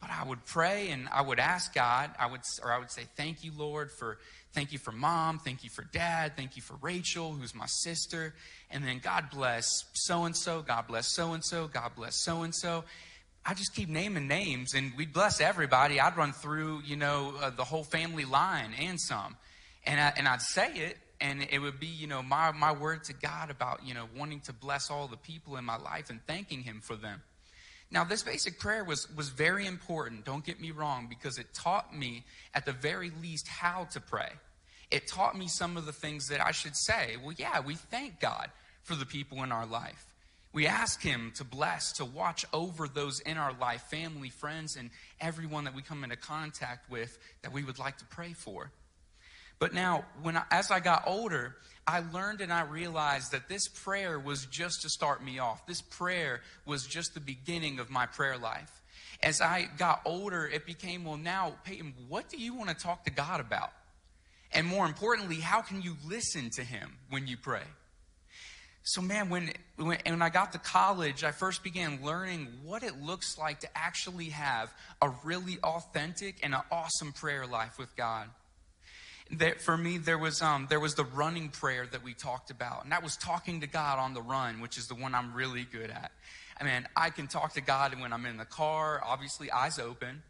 But 0.00 0.10
I 0.10 0.24
would 0.24 0.44
pray 0.44 0.90
and 0.90 1.08
I 1.10 1.22
would 1.22 1.40
ask 1.40 1.74
God, 1.74 2.10
I 2.18 2.26
would, 2.26 2.42
or 2.62 2.72
I 2.72 2.78
would 2.78 2.90
say, 2.90 3.02
thank 3.16 3.42
you, 3.42 3.52
Lord, 3.56 3.90
for, 3.90 4.18
thank 4.52 4.72
you 4.72 4.78
for 4.78 4.92
mom, 4.92 5.38
thank 5.40 5.64
you 5.64 5.70
for 5.70 5.82
dad, 5.82 6.36
thank 6.36 6.56
you 6.56 6.62
for 6.62 6.76
Rachel, 6.80 7.32
who's 7.32 7.54
my 7.54 7.66
sister. 7.66 8.34
And 8.70 8.84
then 8.84 9.00
God 9.02 9.30
bless 9.30 9.84
so 9.94 10.24
and 10.24 10.36
so, 10.36 10.62
God 10.62 10.86
bless 10.86 11.12
so 11.12 11.32
and 11.32 11.44
so, 11.44 11.66
God 11.66 11.92
bless 11.96 12.16
so 12.16 12.42
and 12.42 12.54
so. 12.54 12.84
I 13.44 13.54
just 13.54 13.74
keep 13.74 13.88
naming 13.88 14.28
names 14.28 14.74
and 14.74 14.92
we'd 14.96 15.12
bless 15.12 15.40
everybody. 15.40 15.98
I'd 15.98 16.16
run 16.16 16.32
through, 16.32 16.82
you 16.84 16.96
know, 16.96 17.34
uh, 17.40 17.50
the 17.50 17.64
whole 17.64 17.84
family 17.84 18.24
line 18.24 18.72
and 18.78 19.00
some. 19.00 19.36
And, 19.84 20.00
I, 20.00 20.12
and 20.16 20.28
I'd 20.28 20.42
say 20.42 20.70
it 20.74 20.98
and 21.20 21.46
it 21.50 21.58
would 21.58 21.80
be, 21.80 21.86
you 21.86 22.06
know, 22.06 22.22
my, 22.22 22.52
my 22.52 22.72
word 22.72 23.04
to 23.04 23.12
God 23.12 23.50
about, 23.50 23.84
you 23.84 23.94
know, 23.94 24.06
wanting 24.16 24.40
to 24.42 24.52
bless 24.52 24.90
all 24.90 25.08
the 25.08 25.16
people 25.16 25.56
in 25.56 25.64
my 25.64 25.76
life 25.76 26.10
and 26.10 26.20
thanking 26.26 26.62
Him 26.62 26.80
for 26.80 26.94
them. 26.94 27.22
Now, 27.90 28.04
this 28.04 28.22
basic 28.22 28.58
prayer 28.58 28.84
was, 28.84 29.08
was 29.16 29.30
very 29.30 29.66
important, 29.66 30.24
don't 30.24 30.44
get 30.44 30.60
me 30.60 30.70
wrong, 30.72 31.06
because 31.08 31.38
it 31.38 31.46
taught 31.54 31.96
me, 31.96 32.24
at 32.54 32.66
the 32.66 32.72
very 32.72 33.10
least, 33.22 33.48
how 33.48 33.84
to 33.92 34.00
pray. 34.00 34.30
It 34.90 35.06
taught 35.06 35.36
me 35.36 35.48
some 35.48 35.76
of 35.76 35.86
the 35.86 35.92
things 35.92 36.28
that 36.28 36.44
I 36.44 36.50
should 36.50 36.76
say. 36.76 37.16
Well, 37.22 37.34
yeah, 37.36 37.60
we 37.60 37.74
thank 37.74 38.20
God 38.20 38.50
for 38.82 38.94
the 38.94 39.06
people 39.06 39.42
in 39.42 39.52
our 39.52 39.66
life. 39.66 40.06
We 40.52 40.66
ask 40.66 41.02
Him 41.02 41.32
to 41.36 41.44
bless, 41.44 41.92
to 41.92 42.04
watch 42.04 42.44
over 42.52 42.88
those 42.88 43.20
in 43.20 43.36
our 43.38 43.52
life, 43.52 43.82
family, 43.82 44.30
friends, 44.30 44.76
and 44.76 44.90
everyone 45.20 45.64
that 45.64 45.74
we 45.74 45.82
come 45.82 46.04
into 46.04 46.16
contact 46.16 46.90
with 46.90 47.18
that 47.42 47.52
we 47.52 47.64
would 47.64 47.78
like 47.78 47.98
to 47.98 48.06
pray 48.06 48.32
for. 48.32 48.70
But 49.58 49.74
now, 49.74 50.04
when 50.22 50.36
I, 50.36 50.44
as 50.50 50.70
I 50.70 50.80
got 50.80 51.04
older, 51.06 51.56
I 51.88 52.02
learned 52.12 52.42
and 52.42 52.52
I 52.52 52.64
realized 52.64 53.32
that 53.32 53.48
this 53.48 53.66
prayer 53.66 54.18
was 54.18 54.44
just 54.44 54.82
to 54.82 54.90
start 54.90 55.24
me 55.24 55.38
off. 55.38 55.66
This 55.66 55.80
prayer 55.80 56.42
was 56.66 56.86
just 56.86 57.14
the 57.14 57.20
beginning 57.20 57.78
of 57.78 57.88
my 57.88 58.04
prayer 58.04 58.36
life. 58.36 58.82
As 59.22 59.40
I 59.40 59.70
got 59.78 60.02
older, 60.04 60.46
it 60.46 60.66
became, 60.66 61.06
well, 61.06 61.16
now, 61.16 61.54
Peyton, 61.64 61.94
what 62.06 62.28
do 62.28 62.36
you 62.36 62.54
want 62.54 62.68
to 62.68 62.76
talk 62.76 63.06
to 63.06 63.10
God 63.10 63.40
about? 63.40 63.72
And 64.52 64.66
more 64.66 64.84
importantly, 64.84 65.36
how 65.36 65.62
can 65.62 65.80
you 65.80 65.96
listen 66.06 66.50
to 66.56 66.62
Him 66.62 66.92
when 67.08 67.26
you 67.26 67.38
pray? 67.38 67.64
So, 68.82 69.00
man, 69.00 69.30
when, 69.30 69.50
when, 69.76 69.98
when 70.04 70.20
I 70.20 70.28
got 70.28 70.52
to 70.52 70.58
college, 70.58 71.24
I 71.24 71.30
first 71.30 71.62
began 71.62 72.04
learning 72.04 72.48
what 72.64 72.82
it 72.82 73.00
looks 73.00 73.38
like 73.38 73.60
to 73.60 73.68
actually 73.74 74.28
have 74.28 74.72
a 75.00 75.10
really 75.24 75.58
authentic 75.64 76.36
and 76.42 76.54
an 76.54 76.60
awesome 76.70 77.12
prayer 77.12 77.46
life 77.46 77.78
with 77.78 77.96
God 77.96 78.28
that 79.32 79.60
for 79.60 79.76
me 79.76 79.98
there 79.98 80.18
was 80.18 80.40
um, 80.40 80.66
there 80.70 80.80
was 80.80 80.94
the 80.94 81.04
running 81.04 81.48
prayer 81.50 81.86
that 81.90 82.02
we 82.02 82.14
talked 82.14 82.50
about 82.50 82.82
and 82.82 82.92
that 82.92 83.02
was 83.02 83.16
talking 83.16 83.60
to 83.60 83.66
god 83.66 83.98
on 83.98 84.14
the 84.14 84.22
run 84.22 84.60
which 84.60 84.78
is 84.78 84.86
the 84.88 84.94
one 84.94 85.14
i'm 85.14 85.34
really 85.34 85.66
good 85.70 85.90
at. 85.90 86.12
I 86.60 86.64
mean 86.64 86.86
i 86.96 87.10
can 87.10 87.26
talk 87.26 87.54
to 87.54 87.60
god 87.60 87.98
when 88.00 88.12
i'm 88.12 88.24
in 88.26 88.36
the 88.36 88.44
car 88.44 89.02
obviously 89.04 89.50
eyes 89.50 89.78
open. 89.78 90.22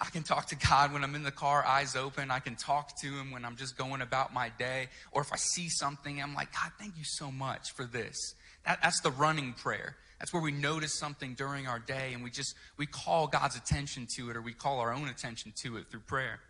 I 0.00 0.06
can 0.06 0.22
talk 0.22 0.46
to 0.46 0.56
god 0.56 0.92
when 0.92 1.04
i'm 1.04 1.14
in 1.14 1.22
the 1.22 1.30
car 1.30 1.64
eyes 1.64 1.96
open. 1.96 2.30
I 2.30 2.38
can 2.38 2.56
talk 2.56 2.98
to 3.00 3.06
him 3.08 3.30
when 3.30 3.44
i'm 3.44 3.56
just 3.56 3.76
going 3.76 4.00
about 4.00 4.32
my 4.32 4.50
day 4.58 4.88
or 5.12 5.20
if 5.20 5.32
i 5.32 5.36
see 5.36 5.68
something 5.68 6.22
i'm 6.22 6.34
like 6.34 6.52
god 6.52 6.72
thank 6.78 6.96
you 6.96 7.04
so 7.04 7.30
much 7.30 7.72
for 7.72 7.84
this. 7.84 8.34
That, 8.66 8.78
that's 8.82 9.00
the 9.00 9.10
running 9.10 9.54
prayer. 9.54 9.96
That's 10.18 10.34
where 10.34 10.42
we 10.42 10.52
notice 10.52 10.98
something 10.98 11.32
during 11.32 11.66
our 11.66 11.78
day 11.78 12.12
and 12.12 12.22
we 12.22 12.30
just 12.30 12.54
we 12.78 12.86
call 12.86 13.26
god's 13.26 13.56
attention 13.56 14.06
to 14.16 14.30
it 14.30 14.36
or 14.36 14.42
we 14.42 14.54
call 14.54 14.78
our 14.80 14.92
own 14.92 15.08
attention 15.08 15.52
to 15.62 15.76
it 15.76 15.90
through 15.90 16.00
prayer 16.00 16.40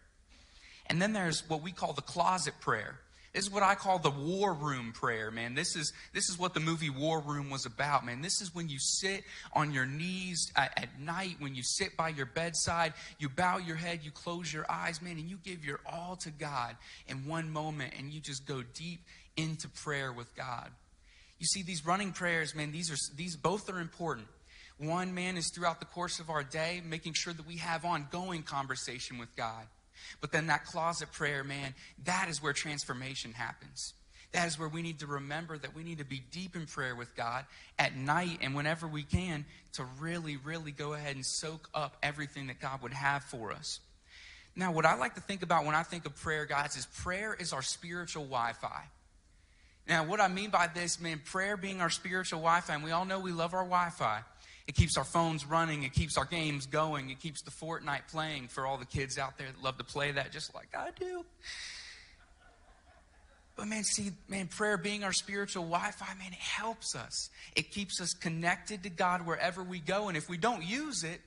and 0.91 1.01
then 1.01 1.13
there's 1.13 1.49
what 1.49 1.63
we 1.63 1.73
call 1.73 1.95
the 1.95 2.03
closet 2.03 2.55
prayer. 2.61 2.97
This 3.33 3.45
is 3.45 3.51
what 3.51 3.63
I 3.63 3.77
call 3.77 4.01
the 4.01 4.11
war 4.11 4.53
room 4.53 4.93
prayer, 4.93 5.31
man. 5.31 5.55
This 5.55 5.77
is 5.77 5.93
this 6.13 6.29
is 6.29 6.37
what 6.37 6.53
the 6.53 6.59
movie 6.59 6.91
War 6.91 7.21
Room 7.21 7.49
was 7.49 7.65
about, 7.65 8.05
man. 8.05 8.23
This 8.23 8.41
is 8.41 8.53
when 8.53 8.69
you 8.69 8.79
sit 8.81 9.23
on 9.53 9.73
your 9.73 9.87
knees 9.87 10.51
at, 10.57 10.73
at, 10.77 11.01
night, 11.01 11.37
when 11.39 11.55
you 11.55 11.63
sit 11.63 11.97
by 11.97 12.09
your 12.09 12.27
bedside, 12.27 12.93
you 13.21 13.29
bow 13.29 13.59
your 13.59 13.77
head, 13.77 14.01
you 14.03 14.11
close 14.11 14.53
your 14.53 14.67
eyes, 14.69 15.01
man, 15.01 15.17
and 15.17 15.31
you 15.31 15.39
give 15.45 15.65
your 15.65 15.79
all 15.87 16.17
to 16.17 16.31
God 16.31 16.77
in 17.07 17.29
one 17.29 17.51
moment, 17.51 17.95
and 17.97 18.13
you 18.13 18.19
just 18.19 18.47
go 18.47 18.65
deep 18.75 19.05
into 19.37 19.69
prayer 19.69 20.13
with 20.13 20.35
God. 20.35 20.69
You 21.39 21.47
see, 21.47 21.63
these 21.63 21.87
running 21.87 22.11
prayers, 22.11 22.57
man, 22.57 22.73
these 22.73 22.91
are 22.91 23.17
these 23.17 23.37
both 23.37 23.71
are 23.71 23.79
important. 23.79 24.27
One 24.79 25.15
man 25.15 25.37
is 25.37 25.53
throughout 25.55 25.79
the 25.79 25.87
course 25.87 26.19
of 26.19 26.31
our 26.31 26.43
day, 26.43 26.83
making 26.85 27.13
sure 27.13 27.33
that 27.33 27.47
we 27.47 27.59
have 27.59 27.85
ongoing 27.85 28.43
conversation 28.43 29.19
with 29.19 29.37
God. 29.37 29.67
But 30.21 30.33
then 30.33 30.47
that 30.49 30.65
closet 30.65 31.13
prayer, 31.13 31.45
man, 31.45 31.75
that 32.05 32.29
is 32.29 32.43
where 32.43 32.53
transformation 32.53 33.33
happens. 33.33 33.95
That 34.33 34.47
is 34.47 34.59
where 34.59 34.69
we 34.69 34.83
need 34.83 35.01
to 35.01 35.07
remember 35.07 35.59
that 35.59 35.75
we 35.75 35.83
need 35.83 35.99
to 35.99 36.05
be 36.05 36.23
deep 36.31 36.55
in 36.55 36.67
prayer 36.67 36.95
with 36.95 37.17
God 37.17 37.45
at 37.79 37.97
night 37.97 38.39
and 38.43 38.55
whenever 38.55 38.87
we 38.87 39.03
can 39.03 39.45
to 39.73 39.85
really, 39.99 40.37
really 40.37 40.71
go 40.71 40.93
ahead 40.93 41.17
and 41.17 41.27
soak 41.27 41.69
up 41.75 41.97
everything 42.03 42.47
that 42.47 42.61
God 42.61 42.83
would 42.83 42.93
have 42.93 43.25
for 43.25 43.53
us. 43.53 43.81
Now, 44.55 44.73
what 44.73 44.87
I 44.87 44.95
like 44.95 45.15
to 45.15 45.21
think 45.21 45.43
about 45.43 45.65
when 45.65 45.75
I 45.75 45.83
think 45.83 46.07
of 46.07 46.15
prayer, 46.17 46.45
guys, 46.45 46.77
is 46.77 46.87
prayer 46.87 47.35
is 47.35 47.53
our 47.53 47.63
spiritual 47.63 48.25
Wi 48.25 48.53
Fi. 48.53 48.85
Now, 49.89 50.05
what 50.05 50.21
I 50.21 50.29
mean 50.29 50.51
by 50.51 50.69
this, 50.73 51.01
man, 51.01 51.21
prayer 51.25 51.57
being 51.57 51.81
our 51.81 51.91
spiritual 51.91 52.41
Wi 52.41 52.61
Fi, 52.61 52.75
and 52.75 52.85
we 52.85 52.91
all 52.93 53.05
know 53.05 53.19
we 53.19 53.33
love 53.33 53.55
our 53.55 53.65
Wi 53.65 53.91
Fi. 53.91 54.23
It 54.71 54.77
keeps 54.77 54.97
our 54.97 55.05
phones 55.05 55.45
running. 55.45 55.83
It 55.83 55.93
keeps 55.93 56.17
our 56.17 56.25
games 56.25 56.67
going. 56.67 57.11
It 57.11 57.19
keeps 57.19 57.43
the 57.43 57.51
Fortnite 57.51 58.07
playing 58.09 58.47
for 58.47 58.69
all 58.69 58.79
the 58.79 58.87
kids 58.87 59.19
out 59.19 59.37
there 59.37 59.49
that 59.49 59.61
love 59.61 59.79
to 59.79 59.85
play 59.85 60.13
that 60.13 60.31
just 60.31 60.55
like 60.55 60.69
I 60.79 60.91
do. 60.97 61.25
But 63.57 63.67
man, 63.67 63.83
see, 63.83 64.13
man, 64.29 64.47
prayer 64.47 64.77
being 64.77 65.03
our 65.03 65.13
spiritual 65.13 65.65
Wi 65.65 65.91
Fi, 65.91 66.07
man, 66.21 66.31
it 66.31 66.39
helps 66.39 66.95
us. 66.95 67.31
It 67.57 67.73
keeps 67.73 68.01
us 68.01 68.15
connected 68.15 68.85
to 68.85 68.91
God 68.91 69.27
wherever 69.27 69.65
we 69.65 69.81
go. 69.81 70.07
And 70.07 70.17
if 70.17 70.29
we 70.29 70.37
don't 70.37 70.63
use 70.63 71.03
it, 71.03 71.21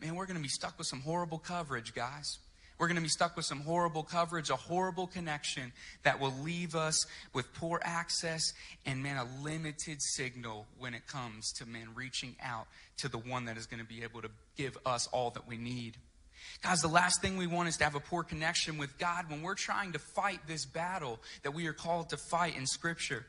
man, 0.00 0.14
we're 0.14 0.24
going 0.24 0.38
to 0.38 0.42
be 0.42 0.48
stuck 0.48 0.78
with 0.78 0.86
some 0.86 1.02
horrible 1.02 1.38
coverage, 1.38 1.92
guys. 1.92 2.38
We're 2.78 2.88
going 2.88 2.96
to 2.96 3.02
be 3.02 3.08
stuck 3.08 3.36
with 3.36 3.46
some 3.46 3.60
horrible 3.60 4.02
coverage, 4.02 4.50
a 4.50 4.56
horrible 4.56 5.06
connection 5.06 5.72
that 6.02 6.20
will 6.20 6.34
leave 6.42 6.74
us 6.74 7.06
with 7.32 7.52
poor 7.54 7.80
access 7.82 8.52
and, 8.84 9.02
man, 9.02 9.16
a 9.16 9.42
limited 9.42 10.02
signal 10.02 10.66
when 10.78 10.92
it 10.92 11.06
comes 11.06 11.52
to, 11.54 11.66
man, 11.66 11.88
reaching 11.94 12.36
out 12.42 12.66
to 12.98 13.08
the 13.08 13.18
one 13.18 13.46
that 13.46 13.56
is 13.56 13.66
going 13.66 13.80
to 13.80 13.88
be 13.88 14.02
able 14.02 14.20
to 14.20 14.30
give 14.56 14.76
us 14.84 15.06
all 15.08 15.30
that 15.30 15.48
we 15.48 15.56
need. 15.56 15.96
Guys, 16.62 16.82
the 16.82 16.88
last 16.88 17.22
thing 17.22 17.38
we 17.38 17.46
want 17.46 17.68
is 17.68 17.76
to 17.78 17.84
have 17.84 17.94
a 17.94 18.00
poor 18.00 18.22
connection 18.22 18.78
with 18.78 18.98
God 18.98 19.30
when 19.30 19.42
we're 19.42 19.54
trying 19.54 19.92
to 19.92 19.98
fight 19.98 20.40
this 20.46 20.66
battle 20.66 21.18
that 21.42 21.52
we 21.52 21.66
are 21.66 21.72
called 21.72 22.10
to 22.10 22.16
fight 22.16 22.56
in 22.56 22.66
Scripture. 22.66 23.24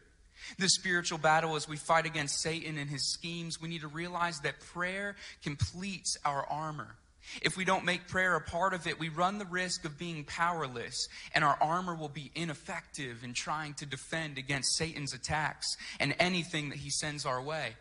This 0.59 0.75
spiritual 0.75 1.17
battle, 1.17 1.55
as 1.55 1.67
we 1.67 1.77
fight 1.77 2.05
against 2.05 2.41
Satan 2.41 2.77
and 2.77 2.89
his 2.89 3.11
schemes, 3.11 3.61
we 3.61 3.69
need 3.69 3.81
to 3.81 3.87
realize 3.87 4.39
that 4.41 4.59
prayer 4.59 5.15
completes 5.43 6.17
our 6.23 6.45
armor. 6.47 6.95
If 7.41 7.57
we 7.57 7.65
don't 7.65 7.85
make 7.85 8.07
prayer 8.07 8.35
a 8.35 8.41
part 8.41 8.73
of 8.73 8.87
it, 8.87 8.99
we 8.99 9.09
run 9.09 9.37
the 9.37 9.45
risk 9.45 9.85
of 9.85 9.97
being 9.97 10.23
powerless, 10.23 11.07
and 11.35 11.43
our 11.43 11.57
armor 11.61 11.95
will 11.95 12.09
be 12.09 12.31
ineffective 12.35 13.23
in 13.23 13.33
trying 13.33 13.73
to 13.75 13.85
defend 13.85 14.37
against 14.37 14.75
Satan's 14.75 15.13
attacks 15.13 15.77
and 15.99 16.15
anything 16.19 16.69
that 16.69 16.79
he 16.79 16.89
sends 16.89 17.25
our 17.25 17.41
way. 17.41 17.75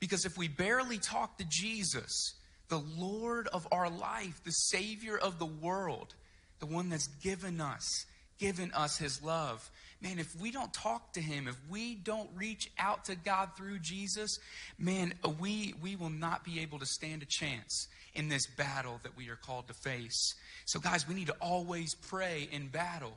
Because 0.00 0.24
if 0.24 0.36
we 0.36 0.48
barely 0.48 0.98
talk 0.98 1.38
to 1.38 1.44
Jesus, 1.48 2.34
the 2.68 2.82
Lord 2.96 3.48
of 3.48 3.66
our 3.72 3.90
life, 3.90 4.42
the 4.44 4.52
Savior 4.52 5.16
of 5.16 5.38
the 5.38 5.46
world, 5.46 6.14
the 6.60 6.66
one 6.66 6.88
that's 6.88 7.08
given 7.22 7.60
us, 7.60 8.06
given 8.38 8.72
us 8.72 8.96
his 8.96 9.22
love, 9.22 9.70
man, 10.00 10.18
if 10.18 10.34
we 10.40 10.50
don't 10.50 10.72
talk 10.72 11.12
to 11.14 11.20
him, 11.20 11.48
if 11.48 11.56
we 11.68 11.94
don't 11.94 12.30
reach 12.34 12.70
out 12.78 13.06
to 13.06 13.16
God 13.16 13.50
through 13.56 13.80
Jesus, 13.80 14.38
man, 14.78 15.12
we, 15.38 15.74
we 15.82 15.96
will 15.96 16.10
not 16.10 16.44
be 16.44 16.60
able 16.60 16.78
to 16.78 16.86
stand 16.86 17.22
a 17.22 17.26
chance 17.26 17.88
in 18.14 18.28
this 18.28 18.46
battle 18.46 19.00
that 19.02 19.16
we 19.16 19.28
are 19.28 19.36
called 19.36 19.68
to 19.68 19.74
face. 19.74 20.34
So, 20.64 20.80
guys, 20.80 21.08
we 21.08 21.14
need 21.14 21.28
to 21.28 21.36
always 21.40 21.94
pray 21.94 22.48
in 22.50 22.68
battle. 22.68 23.12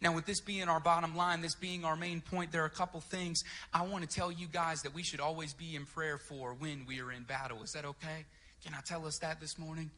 Now, 0.00 0.14
with 0.14 0.26
this 0.26 0.40
being 0.40 0.68
our 0.68 0.80
bottom 0.80 1.16
line, 1.16 1.42
this 1.42 1.54
being 1.54 1.84
our 1.84 1.96
main 1.96 2.20
point, 2.20 2.52
there 2.52 2.62
are 2.62 2.66
a 2.66 2.70
couple 2.70 3.00
things 3.00 3.44
I 3.72 3.82
want 3.82 4.08
to 4.08 4.14
tell 4.14 4.32
you 4.32 4.46
guys 4.46 4.82
that 4.82 4.94
we 4.94 5.02
should 5.02 5.20
always 5.20 5.52
be 5.52 5.76
in 5.76 5.84
prayer 5.86 6.18
for 6.18 6.54
when 6.54 6.86
we 6.86 7.00
are 7.00 7.12
in 7.12 7.24
battle. 7.24 7.62
Is 7.62 7.72
that 7.72 7.84
okay? 7.84 8.24
Can 8.64 8.74
I 8.74 8.80
tell 8.80 9.06
us 9.06 9.18
that 9.18 9.40
this 9.40 9.58
morning? 9.58 9.90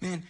Man, 0.00 0.22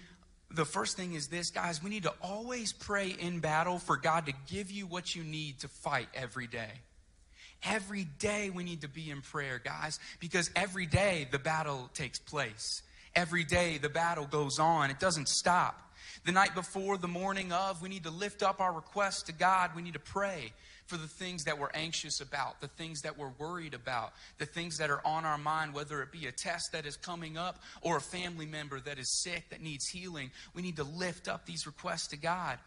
the 0.51 0.65
first 0.65 0.97
thing 0.97 1.15
is 1.15 1.29
this, 1.29 1.51
guys, 1.51 1.83
we 1.83 1.91
need 1.91 2.05
to 2.05 2.15
always 2.23 2.73
pray 2.73 3.09
in 3.09 3.41
battle 3.41 3.79
for 3.79 3.97
God 3.97 4.27
to 4.27 4.33
give 4.49 4.71
you 4.71 4.87
what 4.87 5.15
you 5.15 5.25
need 5.25 5.61
to 5.61 5.69
fight 5.69 6.09
every 6.15 6.47
day. 6.47 6.71
Every 7.65 8.05
day 8.05 8.51
we 8.51 8.65
need 8.65 8.83
to 8.83 8.89
be 8.89 9.11
in 9.11 9.23
prayer, 9.23 9.61
guys, 9.63 9.99
because 10.21 10.51
every 10.55 10.87
day 10.87 11.27
the 11.31 11.39
battle 11.39 11.91
takes 11.95 12.19
place. 12.19 12.83
Every 13.17 13.45
day 13.45 13.79
the 13.79 13.89
battle 13.89 14.27
goes 14.27 14.59
on, 14.59 14.91
it 14.91 15.01
doesn't 15.01 15.29
stop. 15.29 15.83
The 16.27 16.33
night 16.33 16.55
before, 16.55 16.99
the 16.99 17.09
morning 17.09 17.51
of, 17.51 17.81
we 17.81 17.89
need 17.89 18.05
to 18.05 18.11
lift 18.11 18.43
up 18.43 18.61
our 18.61 18.73
requests 18.73 19.23
to 19.23 19.33
God. 19.33 19.71
We 19.75 19.81
need 19.81 19.95
to 19.95 19.99
pray 19.99 20.53
for 20.87 20.97
the 20.99 21.09
things 21.09 21.45
that 21.45 21.59
we're 21.59 21.71
anxious 21.73 22.21
about, 22.21 22.61
the 22.61 22.69
things 22.69 23.01
that 23.03 23.17
we're 23.17 23.33
worried 23.39 23.75
about, 23.75 24.13
the 24.39 24.45
things 24.45 24.77
that 24.79 24.91
are 24.91 25.01
on 25.07 25.25
our 25.25 25.39
mind, 25.39 25.73
whether 25.73 26.03
it 26.03 26.13
be 26.13 26.27
a 26.27 26.33
test 26.33 26.73
that 26.73 26.85
is 26.85 26.97
coming 26.97 27.39
up 27.39 27.61
or 27.81 27.97
a 27.97 28.01
family 28.01 28.45
member 28.45 28.81
that 28.81 28.99
is 28.99 29.23
sick 29.23 29.49
that 29.49 29.63
needs 29.63 29.87
healing. 29.89 30.31
We 30.55 30.63
need 30.63 30.77
to 30.77 30.85
lift 30.85 31.27
up 31.27 31.47
these 31.47 31.67
requests 31.67 32.09
to 32.09 32.17
God. 32.17 32.59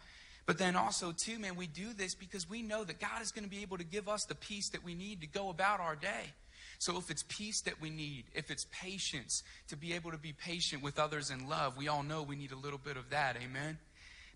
But 0.46 0.58
then 0.58 0.74
also, 0.74 1.12
too, 1.12 1.38
man, 1.38 1.54
we 1.54 1.68
do 1.68 1.92
this 1.92 2.14
because 2.14 2.48
we 2.50 2.62
know 2.62 2.82
that 2.82 2.98
God 2.98 3.22
is 3.22 3.30
going 3.30 3.44
to 3.44 3.50
be 3.50 3.62
able 3.62 3.78
to 3.78 3.84
give 3.84 4.08
us 4.08 4.24
the 4.24 4.34
peace 4.34 4.70
that 4.70 4.82
we 4.82 4.94
need 4.94 5.20
to 5.20 5.28
go 5.28 5.48
about 5.48 5.78
our 5.78 5.94
day. 5.94 6.32
So 6.80 6.96
if 6.96 7.10
it's 7.10 7.24
peace 7.28 7.60
that 7.62 7.78
we 7.78 7.90
need, 7.90 8.24
if 8.34 8.50
it's 8.50 8.66
patience 8.72 9.42
to 9.68 9.76
be 9.76 9.92
able 9.92 10.12
to 10.12 10.16
be 10.16 10.32
patient 10.32 10.82
with 10.82 10.98
others 10.98 11.30
in 11.30 11.46
love, 11.46 11.76
we 11.76 11.88
all 11.88 12.02
know 12.02 12.22
we 12.22 12.36
need 12.36 12.52
a 12.52 12.56
little 12.56 12.78
bit 12.78 12.96
of 12.96 13.10
that. 13.10 13.36
Amen. 13.36 13.76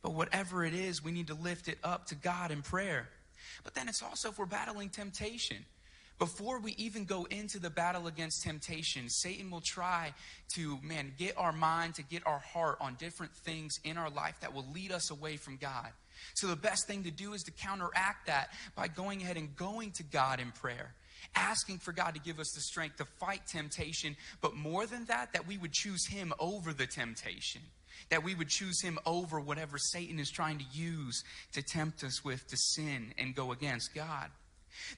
But 0.02 0.12
whatever 0.12 0.62
it 0.62 0.74
is, 0.74 1.02
we 1.02 1.10
need 1.10 1.28
to 1.28 1.34
lift 1.34 1.68
it 1.68 1.78
up 1.82 2.04
to 2.08 2.14
God 2.14 2.50
in 2.50 2.60
prayer. 2.60 3.08
But 3.64 3.74
then 3.74 3.88
it's 3.88 4.02
also 4.02 4.28
if 4.28 4.38
we're 4.38 4.44
battling 4.44 4.90
temptation. 4.90 5.64
Before 6.18 6.60
we 6.60 6.72
even 6.72 7.06
go 7.06 7.24
into 7.24 7.58
the 7.58 7.70
battle 7.70 8.06
against 8.08 8.42
temptation, 8.42 9.08
Satan 9.08 9.50
will 9.50 9.62
try 9.62 10.12
to, 10.54 10.78
man, 10.82 11.14
get 11.16 11.38
our 11.38 11.50
mind, 11.50 11.94
to 11.94 12.02
get 12.02 12.26
our 12.26 12.40
heart 12.40 12.76
on 12.78 12.96
different 12.96 13.32
things 13.32 13.80
in 13.84 13.96
our 13.96 14.10
life 14.10 14.38
that 14.42 14.52
will 14.52 14.66
lead 14.74 14.92
us 14.92 15.10
away 15.10 15.38
from 15.38 15.56
God. 15.56 15.88
So 16.34 16.46
the 16.46 16.56
best 16.56 16.86
thing 16.86 17.04
to 17.04 17.10
do 17.10 17.32
is 17.32 17.42
to 17.44 17.50
counteract 17.52 18.26
that 18.26 18.50
by 18.76 18.88
going 18.88 19.22
ahead 19.22 19.38
and 19.38 19.56
going 19.56 19.92
to 19.92 20.02
God 20.02 20.40
in 20.40 20.52
prayer 20.52 20.94
asking 21.34 21.78
for 21.78 21.92
God 21.92 22.14
to 22.14 22.20
give 22.20 22.38
us 22.38 22.52
the 22.54 22.60
strength 22.60 22.96
to 22.96 23.04
fight 23.04 23.46
temptation, 23.46 24.16
but 24.40 24.54
more 24.54 24.86
than 24.86 25.04
that, 25.06 25.32
that 25.32 25.46
we 25.46 25.58
would 25.58 25.72
choose 25.72 26.06
Him 26.06 26.32
over 26.38 26.72
the 26.72 26.86
temptation. 26.86 27.62
That 28.10 28.24
we 28.24 28.34
would 28.34 28.48
choose 28.48 28.82
Him 28.82 28.98
over 29.06 29.40
whatever 29.40 29.78
Satan 29.78 30.18
is 30.18 30.30
trying 30.30 30.58
to 30.58 30.64
use 30.72 31.22
to 31.52 31.62
tempt 31.62 32.02
us 32.04 32.24
with 32.24 32.46
to 32.48 32.56
sin 32.56 33.14
and 33.18 33.34
go 33.34 33.52
against 33.52 33.94
God. 33.94 34.30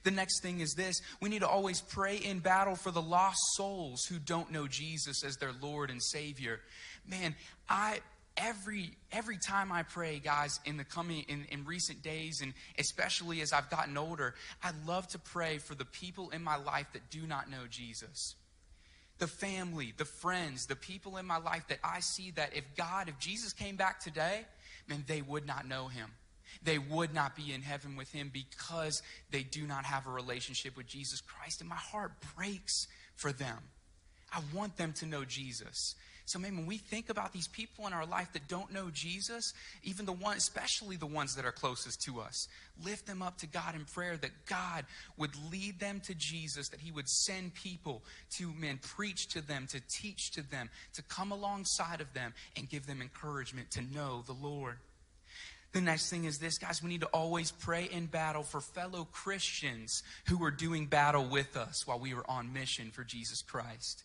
The 0.03 0.11
next 0.11 0.41
thing 0.41 0.59
is 0.59 0.73
this 0.73 1.01
we 1.21 1.29
need 1.29 1.41
to 1.41 1.47
always 1.47 1.81
pray 1.81 2.17
in 2.17 2.39
battle 2.39 2.75
for 2.75 2.91
the 2.91 3.01
lost 3.01 3.39
souls 3.55 4.03
who 4.05 4.19
don't 4.19 4.51
know 4.51 4.67
Jesus 4.67 5.23
as 5.23 5.37
their 5.37 5.53
Lord 5.61 5.89
and 5.89 6.01
Savior. 6.01 6.59
Man, 7.07 7.35
I 7.69 7.99
every 8.37 8.91
every 9.11 9.37
time 9.37 9.71
I 9.71 9.83
pray, 9.83 10.19
guys, 10.19 10.59
in 10.65 10.77
the 10.77 10.83
coming 10.83 11.25
in, 11.27 11.45
in 11.49 11.65
recent 11.65 12.01
days, 12.01 12.41
and 12.41 12.53
especially 12.77 13.41
as 13.41 13.53
I've 13.53 13.69
gotten 13.69 13.97
older, 13.97 14.35
I 14.63 14.71
love 14.85 15.07
to 15.09 15.19
pray 15.19 15.57
for 15.57 15.75
the 15.75 15.85
people 15.85 16.29
in 16.29 16.43
my 16.43 16.57
life 16.57 16.87
that 16.93 17.09
do 17.09 17.25
not 17.25 17.49
know 17.49 17.65
Jesus. 17.69 18.35
The 19.19 19.27
family, 19.27 19.93
the 19.97 20.05
friends, 20.05 20.67
the 20.67 20.75
people 20.75 21.17
in 21.17 21.25
my 21.25 21.37
life 21.37 21.63
that 21.69 21.79
I 21.83 22.01
see 22.01 22.31
that 22.31 22.55
if 22.55 22.63
God, 22.75 23.09
if 23.09 23.17
Jesus 23.17 23.51
came 23.51 23.75
back 23.75 23.99
today, 23.99 24.45
man, 24.87 25.03
they 25.07 25.21
would 25.21 25.47
not 25.47 25.67
know 25.67 25.87
him. 25.87 26.11
They 26.63 26.77
would 26.77 27.13
not 27.13 27.35
be 27.35 27.51
in 27.53 27.61
heaven 27.61 27.95
with 27.95 28.11
him 28.11 28.31
because 28.31 29.01
they 29.31 29.43
do 29.43 29.65
not 29.65 29.85
have 29.85 30.07
a 30.07 30.11
relationship 30.11 30.77
with 30.77 30.87
Jesus 30.87 31.21
Christ. 31.21 31.61
And 31.61 31.69
my 31.69 31.75
heart 31.75 32.13
breaks 32.35 32.87
for 33.15 33.31
them. 33.31 33.57
I 34.31 34.41
want 34.53 34.77
them 34.77 34.93
to 34.93 35.05
know 35.05 35.25
Jesus. 35.25 35.95
So, 36.27 36.39
man, 36.39 36.57
when 36.57 36.65
we 36.65 36.75
think 36.75 37.09
about 37.09 37.31
these 37.31 37.47
people 37.47 37.87
in 37.87 37.93
our 37.93 38.05
life 38.05 38.33
that 38.33 38.49
don't 38.49 38.73
know 38.73 38.89
Jesus, 38.91 39.53
even 39.83 40.05
the 40.05 40.11
one, 40.11 40.35
especially 40.35 40.97
the 40.97 41.05
ones 41.05 41.35
that 41.35 41.45
are 41.45 41.53
closest 41.53 42.01
to 42.01 42.19
us, 42.19 42.49
lift 42.83 43.07
them 43.07 43.21
up 43.21 43.37
to 43.37 43.47
God 43.47 43.75
in 43.75 43.85
prayer 43.85 44.17
that 44.17 44.45
God 44.45 44.83
would 45.15 45.31
lead 45.49 45.79
them 45.79 46.01
to 46.01 46.13
Jesus, 46.13 46.67
that 46.67 46.81
He 46.81 46.91
would 46.91 47.07
send 47.07 47.53
people 47.53 48.03
to, 48.31 48.51
man, 48.51 48.77
preach 48.81 49.29
to 49.29 49.41
them, 49.41 49.67
to 49.67 49.79
teach 49.89 50.31
to 50.31 50.41
them, 50.41 50.69
to 50.95 51.01
come 51.03 51.31
alongside 51.31 52.01
of 52.01 52.13
them 52.13 52.33
and 52.57 52.67
give 52.67 52.87
them 52.87 53.01
encouragement 53.01 53.71
to 53.71 53.81
know 53.81 54.21
the 54.27 54.33
Lord. 54.33 54.75
The 55.71 55.79
next 55.79 56.09
thing 56.09 56.25
is 56.25 56.39
this, 56.39 56.57
guys, 56.57 56.83
we 56.83 56.89
need 56.89 57.01
to 57.01 57.07
always 57.07 57.51
pray 57.51 57.85
in 57.85 58.07
battle 58.07 58.43
for 58.43 58.59
fellow 58.59 59.07
Christians 59.13 60.03
who 60.27 60.43
are 60.43 60.51
doing 60.51 60.87
battle 60.87 61.25
with 61.25 61.55
us 61.55 61.87
while 61.87 61.99
we 61.99 62.13
were 62.13 62.29
on 62.29 62.51
mission 62.51 62.91
for 62.91 63.05
Jesus 63.05 63.41
Christ 63.41 64.03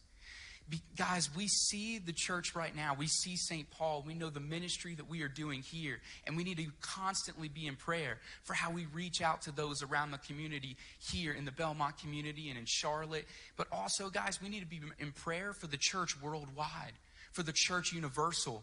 guys, 0.96 1.28
we 1.35 1.48
see 1.48 1.98
the 1.98 2.12
church 2.12 2.54
right 2.54 2.74
now. 2.74 2.94
We 2.98 3.06
see 3.06 3.37
St. 3.37 3.70
Paul. 3.70 4.04
We 4.06 4.14
know 4.14 4.30
the 4.30 4.40
ministry 4.40 4.94
that 4.94 5.08
we 5.08 5.22
are 5.22 5.28
doing 5.28 5.62
here. 5.62 6.00
And 6.26 6.37
we 6.37 6.44
need 6.44 6.58
to 6.58 6.66
constantly 6.80 7.48
be 7.48 7.66
in 7.66 7.76
prayer 7.76 8.18
for 8.44 8.54
how 8.54 8.70
we 8.70 8.87
reach 8.87 9.20
out 9.20 9.42
to 9.42 9.52
those 9.52 9.82
around 9.82 10.11
the 10.11 10.18
community 10.18 10.76
here 10.98 11.32
in 11.32 11.44
the 11.44 11.52
Belmont 11.52 11.98
community 11.98 12.48
and 12.48 12.58
in 12.58 12.64
Charlotte. 12.66 13.26
But 13.56 13.66
also, 13.72 14.08
guys, 14.11 14.40
we 14.40 14.48
need 14.48 14.61
to 14.61 14.66
be 14.66 14.80
in 14.98 15.12
prayer 15.12 15.52
for 15.52 15.66
the 15.66 15.78
church 15.78 16.20
worldwide, 16.20 16.92
for 17.32 17.42
the 17.42 17.52
church 17.54 17.92
universal. 17.92 18.62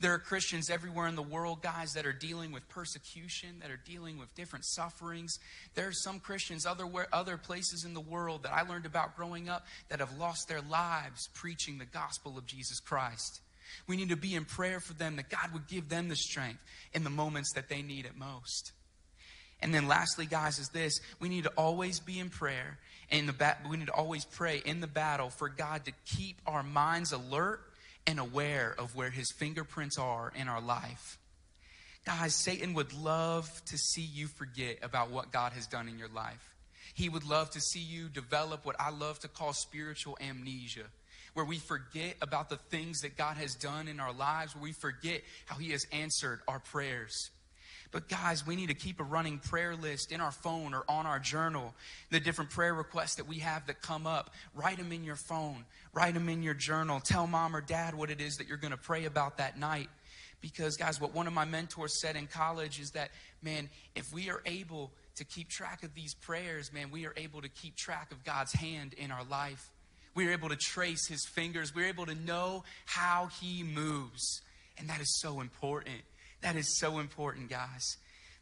There 0.00 0.12
are 0.12 0.18
Christians 0.18 0.70
everywhere 0.70 1.08
in 1.08 1.16
the 1.16 1.22
world, 1.22 1.62
guys, 1.62 1.92
that 1.94 2.06
are 2.06 2.12
dealing 2.12 2.52
with 2.52 2.68
persecution, 2.68 3.60
that 3.60 3.70
are 3.70 3.80
dealing 3.84 4.18
with 4.18 4.34
different 4.34 4.64
sufferings. 4.64 5.38
There 5.74 5.88
are 5.88 5.92
some 5.92 6.20
Christians 6.20 6.66
other, 6.66 6.86
other 7.12 7.36
places 7.36 7.84
in 7.84 7.94
the 7.94 8.00
world 8.00 8.44
that 8.44 8.52
I 8.52 8.62
learned 8.62 8.86
about 8.86 9.16
growing 9.16 9.48
up 9.48 9.66
that 9.88 10.00
have 10.00 10.16
lost 10.18 10.48
their 10.48 10.62
lives 10.62 11.28
preaching 11.34 11.78
the 11.78 11.84
gospel 11.84 12.38
of 12.38 12.46
Jesus 12.46 12.80
Christ. 12.80 13.40
We 13.86 13.96
need 13.96 14.08
to 14.10 14.16
be 14.16 14.34
in 14.34 14.44
prayer 14.44 14.80
for 14.80 14.94
them 14.94 15.16
that 15.16 15.28
God 15.28 15.52
would 15.52 15.66
give 15.66 15.88
them 15.88 16.08
the 16.08 16.16
strength 16.16 16.60
in 16.94 17.04
the 17.04 17.10
moments 17.10 17.52
that 17.54 17.68
they 17.68 17.82
need 17.82 18.06
it 18.06 18.16
most. 18.16 18.72
And 19.60 19.74
then 19.74 19.88
lastly, 19.88 20.26
guys, 20.26 20.58
is 20.58 20.68
this. 20.68 21.00
We 21.20 21.28
need 21.28 21.44
to 21.44 21.52
always 21.56 21.98
be 22.00 22.18
in 22.18 22.30
prayer. 22.30 22.78
And 23.10 23.28
the 23.28 23.32
ba- 23.32 23.58
we 23.68 23.76
need 23.76 23.86
to 23.86 23.92
always 23.92 24.24
pray 24.24 24.62
in 24.64 24.80
the 24.80 24.86
battle 24.86 25.30
for 25.30 25.48
God 25.48 25.84
to 25.86 25.92
keep 26.04 26.40
our 26.46 26.62
minds 26.62 27.12
alert 27.12 27.60
and 28.06 28.18
aware 28.18 28.74
of 28.78 28.94
where 28.96 29.10
his 29.10 29.30
fingerprints 29.32 29.98
are 29.98 30.32
in 30.34 30.48
our 30.48 30.60
life. 30.60 31.18
Guys, 32.04 32.34
Satan 32.34 32.74
would 32.74 32.94
love 32.94 33.62
to 33.66 33.76
see 33.76 34.02
you 34.02 34.28
forget 34.28 34.78
about 34.82 35.10
what 35.10 35.30
God 35.30 35.52
has 35.52 35.66
done 35.66 35.88
in 35.88 35.98
your 35.98 36.08
life. 36.08 36.54
He 36.94 37.08
would 37.08 37.24
love 37.24 37.50
to 37.50 37.60
see 37.60 37.80
you 37.80 38.08
develop 38.08 38.64
what 38.64 38.76
I 38.80 38.90
love 38.90 39.18
to 39.20 39.28
call 39.28 39.52
spiritual 39.52 40.16
amnesia, 40.20 40.84
where 41.34 41.44
we 41.44 41.58
forget 41.58 42.16
about 42.22 42.48
the 42.48 42.56
things 42.56 43.00
that 43.00 43.16
God 43.16 43.36
has 43.36 43.54
done 43.54 43.88
in 43.88 44.00
our 44.00 44.12
lives, 44.12 44.54
where 44.54 44.64
we 44.64 44.72
forget 44.72 45.22
how 45.46 45.56
He 45.56 45.70
has 45.72 45.86
answered 45.92 46.40
our 46.48 46.58
prayers. 46.58 47.30
But 47.90 48.08
guys, 48.08 48.46
we 48.46 48.54
need 48.54 48.68
to 48.68 48.74
keep 48.74 49.00
a 49.00 49.04
running 49.04 49.38
prayer 49.38 49.74
list 49.74 50.12
in 50.12 50.20
our 50.20 50.30
phone 50.30 50.74
or 50.74 50.84
on 50.88 51.06
our 51.06 51.18
journal. 51.18 51.74
The 52.10 52.20
different 52.20 52.50
prayer 52.50 52.74
requests 52.74 53.14
that 53.14 53.26
we 53.26 53.38
have 53.38 53.66
that 53.66 53.80
come 53.80 54.06
up, 54.06 54.30
write 54.54 54.76
them 54.76 54.92
in 54.92 55.04
your 55.04 55.16
phone, 55.16 55.64
write 55.94 56.14
them 56.14 56.28
in 56.28 56.42
your 56.42 56.54
journal. 56.54 57.00
Tell 57.00 57.26
mom 57.26 57.56
or 57.56 57.62
dad 57.62 57.94
what 57.94 58.10
it 58.10 58.20
is 58.20 58.36
that 58.36 58.46
you're 58.46 58.58
going 58.58 58.72
to 58.72 58.76
pray 58.76 59.06
about 59.06 59.38
that 59.38 59.58
night. 59.58 59.88
Because, 60.40 60.76
guys, 60.76 61.00
what 61.00 61.14
one 61.14 61.26
of 61.26 61.32
my 61.32 61.44
mentors 61.44 62.00
said 62.00 62.14
in 62.14 62.26
college 62.26 62.78
is 62.78 62.92
that, 62.92 63.10
man, 63.42 63.68
if 63.96 64.12
we 64.12 64.30
are 64.30 64.42
able 64.46 64.92
to 65.16 65.24
keep 65.24 65.48
track 65.48 65.82
of 65.82 65.94
these 65.94 66.14
prayers, 66.14 66.72
man, 66.72 66.90
we 66.92 67.06
are 67.06 67.14
able 67.16 67.40
to 67.40 67.48
keep 67.48 67.74
track 67.74 68.12
of 68.12 68.22
God's 68.22 68.52
hand 68.52 68.92
in 68.92 69.10
our 69.10 69.24
life. 69.24 69.70
We 70.14 70.28
are 70.28 70.32
able 70.32 70.48
to 70.50 70.56
trace 70.56 71.08
his 71.08 71.26
fingers. 71.26 71.74
We're 71.74 71.88
able 71.88 72.06
to 72.06 72.14
know 72.14 72.64
how 72.86 73.30
he 73.40 73.62
moves. 73.62 74.42
And 74.76 74.88
that 74.88 75.00
is 75.00 75.18
so 75.20 75.40
important. 75.40 76.02
That 76.40 76.56
is 76.56 76.78
so 76.78 76.98
important, 76.98 77.50
guys. 77.50 77.96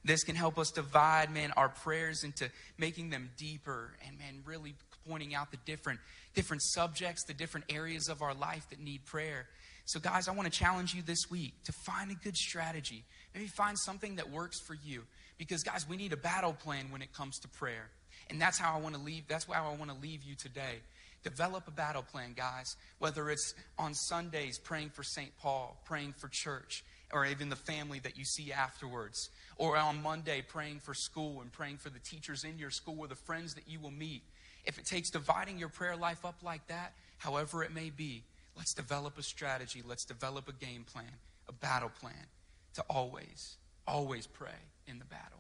This 0.05 0.23
can 0.23 0.37
help 0.37 0.59
us 0.59 0.71
divide, 0.71 1.33
man, 1.33 1.53
our 1.57 1.69
prayers 1.69 2.23
into 2.23 2.49
making 2.79 3.11
them 3.11 3.31
deeper 3.37 3.91
and, 4.07 4.19
man, 4.19 4.43
really 4.45 4.75
pointing 5.09 5.35
out 5.35 5.51
the 5.51 5.57
different, 5.65 6.01
different 6.35 6.63
subjects, 6.63 7.25
the 7.25 7.35
different 7.35 7.67
areas 7.69 8.09
of 8.09 8.23
our 8.23 8.35
life 8.35 8.69
that 8.71 8.81
need 8.81 9.05
prayer. 9.05 9.47
So, 9.85 10.01
guys, 10.01 10.29
I 10.29 10.33
want 10.33 10.53
to 10.53 10.57
challenge 10.57 10.95
you 10.95 11.03
this 11.03 11.31
week 11.31 11.55
to 11.65 11.73
find 11.73 12.11
a 12.11 12.15
good 12.15 12.37
strategy. 12.37 13.05
Maybe 13.35 13.47
find 13.47 13.79
something 13.79 14.17
that 14.17 14.31
works 14.31 14.61
for 14.61 14.75
you. 14.75 15.05
Because, 15.39 15.63
guys, 15.63 15.89
we 15.89 15.97
need 15.97 16.13
a 16.13 16.17
battle 16.17 16.53
plan 16.53 16.87
when 16.91 17.03
it 17.03 17.13
comes 17.13 17.39
to 17.41 17.49
prayer. 17.49 17.91
And 18.29 18.41
that's 18.41 18.59
how 18.59 18.75
I 18.77 18.81
want 18.81 18.95
to 18.95 19.01
leave. 19.01 19.29
That's 19.29 19.49
why 19.49 19.57
I 19.57 19.75
want 19.77 19.91
to 19.91 19.97
leave 19.97 20.23
you 20.25 20.35
today. 20.35 20.81
Develop 21.23 21.69
a 21.69 21.71
battle 21.71 22.03
plan, 22.03 22.35
guys. 22.37 22.77
Whether 22.99 23.31
it's 23.31 23.55
on 23.79 23.95
Sundays 23.95 24.59
praying 24.59 24.91
for 24.91 25.03
St. 25.03 25.31
Paul, 25.39 25.81
praying 25.85 26.15
for 26.19 26.29
church, 26.33 26.85
or 27.12 27.27
even 27.27 27.49
the 27.49 27.57
family 27.57 27.99
that 28.01 28.19
you 28.19 28.25
see 28.25 28.53
afterwards. 28.53 29.31
Or 29.57 29.77
on 29.77 30.03
Monday, 30.03 30.42
praying 30.47 30.81
for 30.81 30.95
school 30.95 31.40
and 31.40 31.53
praying 31.53 31.79
for 31.79 31.90
the 31.90 31.99
teachers 31.99 32.45
in 32.45 32.59
your 32.59 32.71
school 32.71 32.97
or 33.01 33.07
the 33.07 33.14
friends 33.14 33.55
that 33.55 33.64
you 33.69 33.81
will 33.81 33.90
meet. 33.90 34.23
If 34.64 34.79
it 34.79 34.85
takes 34.85 35.11
dividing 35.11 35.59
your 35.59 35.69
prayer 35.69 35.97
life 35.97 36.25
up 36.25 36.42
like 36.42 36.66
that, 36.66 36.92
however 37.19 37.62
it 37.62 37.73
may 37.73 37.90
be, 37.90 38.25
let's 38.57 38.75
develop 38.75 39.19
a 39.19 39.23
strategy. 39.23 39.83
Let's 39.87 40.05
develop 40.05 40.49
a 40.49 40.53
game 40.53 40.85
plan, 40.85 41.12
a 41.49 41.53
battle 41.53 41.90
plan 42.01 42.27
to 42.75 42.85
always, 42.90 43.57
always 43.87 44.27
pray 44.27 44.59
in 44.88 44.99
the 44.99 45.05
battle. 45.05 45.38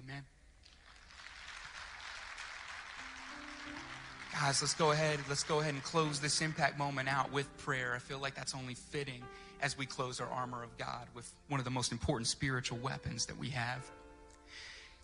Amen. 0.00 0.22
Guys, 4.32 4.62
let's 4.62 4.74
go 4.74 4.90
ahead. 4.90 5.20
Let's 5.28 5.44
go 5.44 5.60
ahead 5.60 5.74
and 5.74 5.82
close 5.82 6.18
this 6.18 6.40
impact 6.40 6.78
moment 6.78 7.08
out 7.08 7.32
with 7.32 7.46
prayer. 7.58 7.92
I 7.94 7.98
feel 7.98 8.18
like 8.18 8.34
that's 8.34 8.54
only 8.54 8.74
fitting 8.74 9.22
as 9.64 9.78
we 9.78 9.86
close 9.86 10.20
our 10.20 10.28
armor 10.28 10.62
of 10.62 10.76
God 10.76 11.08
with 11.14 11.32
one 11.48 11.58
of 11.58 11.64
the 11.64 11.70
most 11.70 11.90
important 11.90 12.28
spiritual 12.28 12.76
weapons 12.78 13.24
that 13.26 13.38
we 13.38 13.48
have. 13.48 13.82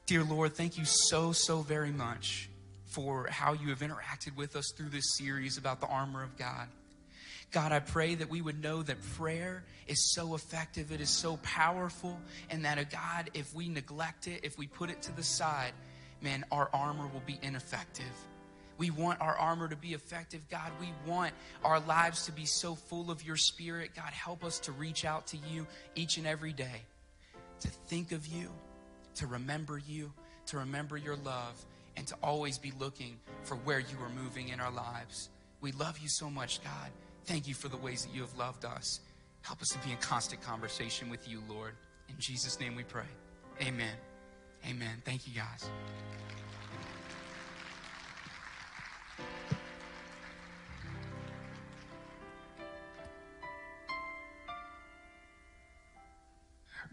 Dear 0.04 0.22
Lord, 0.22 0.54
thank 0.54 0.76
you 0.76 0.84
so, 0.84 1.32
so 1.32 1.62
very 1.62 1.90
much 1.90 2.50
for 2.84 3.26
how 3.30 3.54
you 3.54 3.70
have 3.70 3.78
interacted 3.78 4.36
with 4.36 4.56
us 4.56 4.70
through 4.76 4.90
this 4.90 5.16
series 5.16 5.56
about 5.56 5.80
the 5.80 5.86
armor 5.86 6.22
of 6.22 6.36
God. 6.36 6.68
God, 7.52 7.72
I 7.72 7.80
pray 7.80 8.16
that 8.16 8.28
we 8.28 8.42
would 8.42 8.62
know 8.62 8.82
that 8.82 8.98
prayer 9.16 9.64
is 9.86 10.12
so 10.14 10.34
effective, 10.34 10.92
it 10.92 11.00
is 11.00 11.10
so 11.10 11.38
powerful, 11.38 12.20
and 12.50 12.66
that, 12.66 12.76
uh, 12.76 12.84
God, 12.84 13.30
if 13.32 13.54
we 13.54 13.66
neglect 13.68 14.28
it, 14.28 14.40
if 14.42 14.58
we 14.58 14.66
put 14.66 14.90
it 14.90 15.00
to 15.02 15.16
the 15.16 15.24
side, 15.24 15.72
man, 16.20 16.44
our 16.52 16.68
armor 16.74 17.08
will 17.08 17.22
be 17.24 17.38
ineffective. 17.42 18.04
We 18.80 18.88
want 18.88 19.20
our 19.20 19.36
armor 19.36 19.68
to 19.68 19.76
be 19.76 19.92
effective, 19.92 20.48
God. 20.48 20.72
We 20.80 20.88
want 21.04 21.34
our 21.62 21.80
lives 21.80 22.24
to 22.24 22.32
be 22.32 22.46
so 22.46 22.74
full 22.74 23.10
of 23.10 23.22
your 23.22 23.36
spirit. 23.36 23.90
God, 23.94 24.10
help 24.10 24.42
us 24.42 24.58
to 24.60 24.72
reach 24.72 25.04
out 25.04 25.26
to 25.28 25.36
you 25.36 25.66
each 25.94 26.16
and 26.16 26.26
every 26.26 26.54
day, 26.54 26.86
to 27.60 27.68
think 27.68 28.10
of 28.10 28.26
you, 28.26 28.48
to 29.16 29.26
remember 29.26 29.76
you, 29.76 30.10
to 30.46 30.56
remember 30.56 30.96
your 30.96 31.16
love, 31.16 31.62
and 31.98 32.06
to 32.06 32.14
always 32.22 32.56
be 32.56 32.72
looking 32.80 33.18
for 33.42 33.56
where 33.56 33.80
you 33.80 33.98
are 34.02 34.22
moving 34.24 34.48
in 34.48 34.60
our 34.60 34.72
lives. 34.72 35.28
We 35.60 35.72
love 35.72 35.98
you 35.98 36.08
so 36.08 36.30
much, 36.30 36.64
God. 36.64 36.90
Thank 37.26 37.48
you 37.48 37.52
for 37.52 37.68
the 37.68 37.76
ways 37.76 38.06
that 38.06 38.14
you 38.14 38.22
have 38.22 38.34
loved 38.38 38.64
us. 38.64 39.00
Help 39.42 39.60
us 39.60 39.68
to 39.68 39.78
be 39.80 39.90
in 39.90 39.98
constant 39.98 40.40
conversation 40.40 41.10
with 41.10 41.28
you, 41.28 41.42
Lord. 41.50 41.74
In 42.08 42.14
Jesus' 42.18 42.58
name 42.58 42.76
we 42.76 42.84
pray. 42.84 43.10
Amen. 43.60 43.92
Amen. 44.66 45.02
Thank 45.04 45.28
you, 45.28 45.34
guys. 45.34 45.68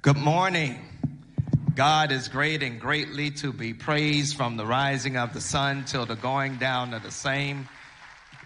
Good 0.04 0.16
morning. 0.16 0.78
God 1.74 2.12
is 2.12 2.28
great 2.28 2.62
and 2.62 2.80
greatly 2.80 3.32
to 3.32 3.52
be 3.52 3.74
praised 3.74 4.38
from 4.38 4.56
the 4.56 4.64
rising 4.66 5.18
of 5.18 5.34
the 5.34 5.42
sun 5.42 5.86
till 5.86 6.06
the 6.06 6.16
going 6.16 6.58
down 6.58 6.94
of 6.94 7.02
the 7.02 7.10
same. 7.10 7.68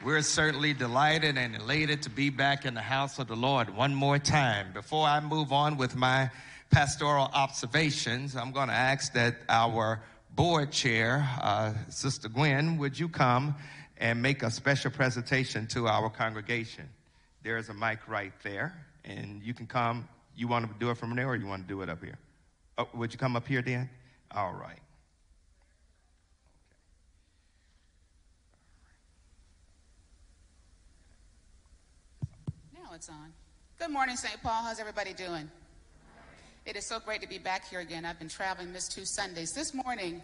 We're 0.01 0.21
certainly 0.21 0.73
delighted 0.73 1.37
and 1.37 1.53
elated 1.53 2.03
to 2.03 2.09
be 2.09 2.29
back 2.29 2.65
in 2.65 2.73
the 2.73 2.81
house 2.81 3.19
of 3.19 3.27
the 3.27 3.35
Lord 3.35 3.69
one 3.75 3.93
more 3.93 4.17
time. 4.17 4.71
Before 4.71 5.05
I 5.05 5.19
move 5.19 5.51
on 5.51 5.75
with 5.75 5.93
my 5.93 6.31
pastoral 6.69 7.29
observations, 7.33 8.37
I'm 8.37 8.53
going 8.53 8.69
to 8.69 8.73
ask 8.73 9.11
that 9.13 9.35
our 9.49 10.01
board 10.33 10.71
chair, 10.71 11.29
uh, 11.41 11.73
Sister 11.89 12.29
Gwen, 12.29 12.77
would 12.77 12.97
you 12.97 13.09
come 13.09 13.55
and 13.97 14.21
make 14.21 14.41
a 14.41 14.49
special 14.49 14.89
presentation 14.89 15.67
to 15.67 15.89
our 15.89 16.09
congregation? 16.09 16.87
There 17.43 17.57
is 17.57 17.67
a 17.67 17.73
mic 17.73 18.07
right 18.07 18.33
there, 18.41 18.73
and 19.03 19.43
you 19.43 19.53
can 19.53 19.67
come 19.67 20.07
you 20.41 20.47
want 20.47 20.67
to 20.67 20.79
do 20.79 20.89
it 20.89 20.97
from 20.97 21.15
there 21.15 21.27
or 21.29 21.35
you 21.35 21.45
want 21.45 21.61
to 21.61 21.67
do 21.67 21.81
it 21.83 21.89
up 21.89 22.03
here? 22.03 22.17
Oh, 22.75 22.87
would 22.95 23.13
you 23.13 23.19
come 23.19 23.35
up 23.35 23.47
here, 23.47 23.61
Dan? 23.61 23.87
All 24.31 24.53
right. 24.53 24.79
Now 32.73 32.89
it's 32.95 33.07
on. 33.07 33.31
Good 33.77 33.91
morning, 33.91 34.15
St. 34.15 34.41
Paul. 34.41 34.63
How's 34.63 34.79
everybody 34.79 35.13
doing? 35.13 35.49
It 36.65 36.75
is 36.75 36.87
so 36.87 36.99
great 36.99 37.21
to 37.21 37.29
be 37.29 37.37
back 37.37 37.69
here 37.69 37.79
again. 37.79 38.03
I've 38.03 38.17
been 38.17 38.27
traveling 38.27 38.73
this 38.73 38.87
two 38.87 39.05
Sundays. 39.05 39.51
This 39.53 39.75
morning, 39.75 40.23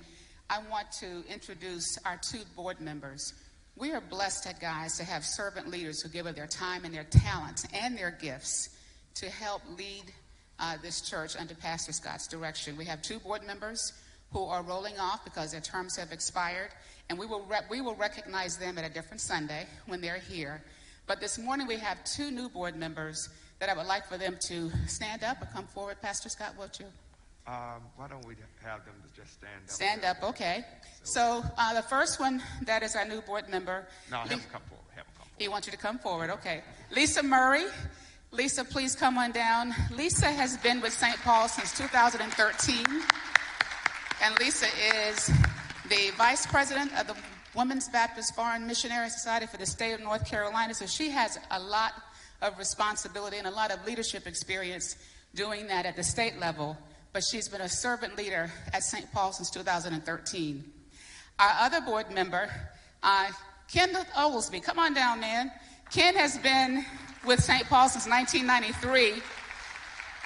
I 0.50 0.60
want 0.72 0.92
to 1.00 1.24
introduce 1.32 1.96
our 2.06 2.20
two 2.24 2.42
board 2.56 2.82
members. 2.82 3.34
We 3.76 3.92
are 3.92 4.02
blessed, 4.02 4.60
guys, 4.60 4.98
to 4.98 5.04
have 5.04 5.24
servant 5.24 5.70
leaders 5.70 6.02
who 6.02 6.10
give 6.10 6.26
of 6.26 6.36
their 6.36 6.48
time 6.48 6.86
and 6.86 6.94
their 6.94 7.04
talents 7.04 7.68
and 7.72 7.96
their 7.96 8.10
gifts 8.10 8.70
to 9.18 9.30
help 9.30 9.64
lead 9.78 10.04
uh, 10.60 10.78
this 10.84 11.02
church 11.02 11.36
under 11.36 11.56
Pastor 11.56 11.92
Scott's 11.92 12.28
direction. 12.28 12.78
We 12.78 12.86
have 12.86 13.02
two 13.02 13.18
board 13.20 13.46
members 13.46 13.94
who 14.32 14.44
are 14.44 14.62
rolling 14.62 15.00
off 15.00 15.24
because 15.24 15.52
their 15.52 15.62
terms 15.62 15.96
have 15.96 16.12
expired, 16.12 16.70
and 17.10 17.18
we 17.18 17.26
will, 17.26 17.48
we 17.70 17.82
will 17.82 17.96
recognize 17.96 18.58
them 18.58 18.78
at 18.78 18.86
a 18.86 18.94
different 18.94 19.22
Sunday 19.22 19.66
when 19.88 20.02
they're 20.02 20.20
here. 20.20 20.62
But 21.08 21.20
this 21.20 21.40
morning 21.40 21.66
we 21.66 21.78
have 21.78 22.04
two 22.04 22.30
new 22.30 22.48
board 22.48 22.76
members 22.76 23.30
that 23.60 23.70
I 23.70 23.76
would 23.76 23.88
like 23.88 24.08
for 24.08 24.20
them 24.20 24.38
to 24.42 24.72
stand 24.86 25.24
up 25.24 25.42
or 25.42 25.48
come 25.48 25.66
forward. 25.66 25.98
Pastor 26.00 26.30
Scott, 26.30 26.54
won't 26.60 26.80
you? 26.80 26.86
Um, 27.48 27.82
why 27.96 28.08
don't 28.08 28.26
we 28.28 28.36
have 28.64 28.86
them 28.86 28.94
to 29.02 29.20
just 29.20 29.34
stand 29.34 29.64
up? 29.64 29.70
Stand 29.70 30.06
up, 30.06 30.18
okay. 30.22 30.64
So 31.02 31.44
uh, 31.58 31.74
the 31.74 31.82
first 31.82 32.20
one, 32.20 32.44
that 32.66 32.84
is 32.84 32.96
our 32.96 33.08
new 33.08 33.22
board 33.22 33.50
member. 33.50 33.88
No, 34.12 34.18
have 34.18 34.30
come 34.30 34.62
forward. 34.70 34.86
Have 34.96 35.06
them 35.06 35.14
come 35.18 35.28
He 35.40 35.48
wants 35.48 35.66
you 35.66 35.72
to 35.72 35.78
come 35.80 35.98
forward. 35.98 36.30
Okay. 36.30 36.62
Lisa 36.92 37.24
Murray. 37.24 37.64
Lisa, 38.32 38.66
please 38.66 38.96
come 38.96 39.18
on 39.18 39.32
down. 39.32 39.74
Lisa 39.96 40.26
has 40.26 40.58
been 40.58 40.82
with 40.82 40.92
St. 40.92 41.16
Paul 41.22 41.48
since 41.48 41.76
2013. 41.78 42.86
And 44.22 44.40
Lisa 44.40 44.66
is 45.06 45.28
the 45.90 46.12
vice 46.18 46.46
president 46.46 46.92
of 47.00 47.08
the 47.08 47.16
Women's 47.56 47.88
Baptist 47.88 48.36
Foreign 48.36 48.68
Missionary 48.68 49.10
Society 49.10 49.46
for 49.46 49.56
the 49.56 49.66
state 49.66 49.94
of 49.94 50.02
North 50.02 50.30
Carolina. 50.30 50.74
So 50.74 50.86
she 50.86 51.10
has 51.10 51.40
a 51.52 51.60
lot 51.60 51.94
of 52.42 52.58
responsibility 52.60 53.38
and 53.38 53.48
a 53.48 53.52
lot 53.52 53.72
of 53.72 53.84
leadership 53.86 54.28
experience 54.28 54.98
doing 55.34 55.68
that 55.68 55.86
at 55.86 55.96
the 55.96 56.04
state 56.04 56.38
level. 56.38 56.78
But 57.14 57.24
she's 57.24 57.48
been 57.48 57.62
a 57.62 57.70
servant 57.70 58.18
leader 58.18 58.52
at 58.74 58.84
St. 58.84 59.10
Paul 59.14 59.32
since 59.32 59.50
2013. 59.52 60.64
Our 61.40 61.56
other 61.62 61.80
board 61.80 62.12
member, 62.12 62.50
uh, 63.02 63.30
Kenneth 63.72 64.10
Oglesby, 64.18 64.60
come 64.60 64.80
on 64.80 64.94
down, 64.94 65.22
man. 65.22 65.50
Ken 65.92 66.16
has 66.16 66.38
been 66.40 66.86
with 67.28 67.44
St. 67.44 67.68
Paul 67.68 67.90
since 67.90 68.08
1993. 68.08 69.22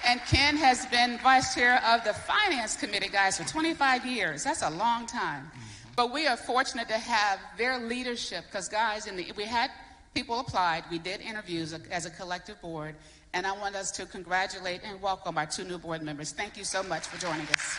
And 0.08 0.20
Ken 0.22 0.56
has 0.58 0.86
been 0.88 1.18
vice 1.20 1.54
chair 1.54 1.82
of 1.86 2.04
the 2.04 2.14
finance 2.14 2.78
committee, 2.78 3.10
guys, 3.10 3.38
for 3.38 3.44
25 3.44 4.06
years. 4.06 4.44
That's 4.44 4.62
a 4.62 4.70
long 4.70 5.06
time. 5.06 5.52
But 5.96 6.14
we 6.14 6.28
are 6.28 6.38
fortunate 6.38 6.88
to 6.88 6.98
have 6.98 7.40
their 7.58 7.78
leadership 7.80 8.46
because, 8.46 8.70
guys, 8.70 9.08
in 9.08 9.16
the, 9.16 9.32
we 9.36 9.44
had 9.44 9.70
people 10.14 10.40
applied. 10.40 10.84
We 10.90 11.00
did 11.00 11.22
interviews 11.22 11.74
uh, 11.74 11.80
as 11.92 12.06
a 12.06 12.10
collective 12.10 12.62
board. 12.62 12.96
And 13.34 13.46
I 13.46 13.52
want 13.58 13.76
us 13.76 13.92
to 13.92 14.06
congratulate 14.06 14.82
and 14.84 15.02
welcome 15.02 15.38
our 15.38 15.46
two 15.46 15.64
new 15.64 15.78
board 15.78 16.02
members. 16.02 16.32
Thank 16.32 16.58
you 16.58 16.64
so 16.64 16.84
much 16.84 17.08
for 17.08 17.20
joining 17.20 17.48
us. 17.48 17.78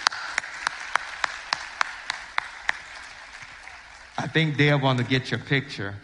I 4.19 4.27
think 4.29 4.57
Deb 4.57 4.83
want 4.83 4.99
to 4.99 5.05
get 5.05 5.31
your 5.31 5.41
picture. 5.41 5.95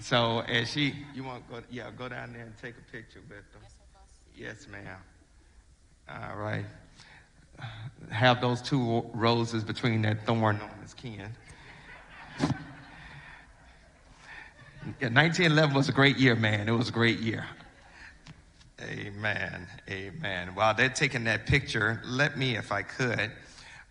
So 0.00 0.40
as 0.40 0.70
she, 0.70 0.94
you 1.14 1.24
want 1.24 1.46
to 1.48 1.54
go, 1.54 1.62
yeah, 1.70 1.90
go 1.96 2.08
down 2.08 2.32
there 2.32 2.42
and 2.42 2.56
take 2.58 2.74
a 2.76 2.92
picture 2.92 3.20
with 3.28 3.52
them. 3.52 3.62
Yes, 4.36 4.66
ma'am. 4.70 4.96
All 6.08 6.36
right. 6.36 6.64
Have 8.10 8.40
those 8.40 8.62
two 8.62 9.04
roses 9.12 9.64
between 9.64 10.02
that 10.02 10.24
thorn 10.24 10.60
on 10.60 10.70
his 10.82 10.94
kin. 10.94 11.28
Yeah, 15.00 15.08
1911 15.08 15.74
was 15.74 15.88
a 15.88 15.92
great 15.92 16.16
year, 16.16 16.34
man. 16.34 16.68
It 16.68 16.72
was 16.72 16.88
a 16.88 16.92
great 16.92 17.18
year. 17.18 17.44
Amen. 18.80 19.66
Amen. 19.90 20.54
While 20.54 20.72
they're 20.74 20.88
taking 20.88 21.24
that 21.24 21.46
picture, 21.46 22.00
let 22.06 22.38
me, 22.38 22.56
if 22.56 22.70
I 22.70 22.82
could, 22.82 23.32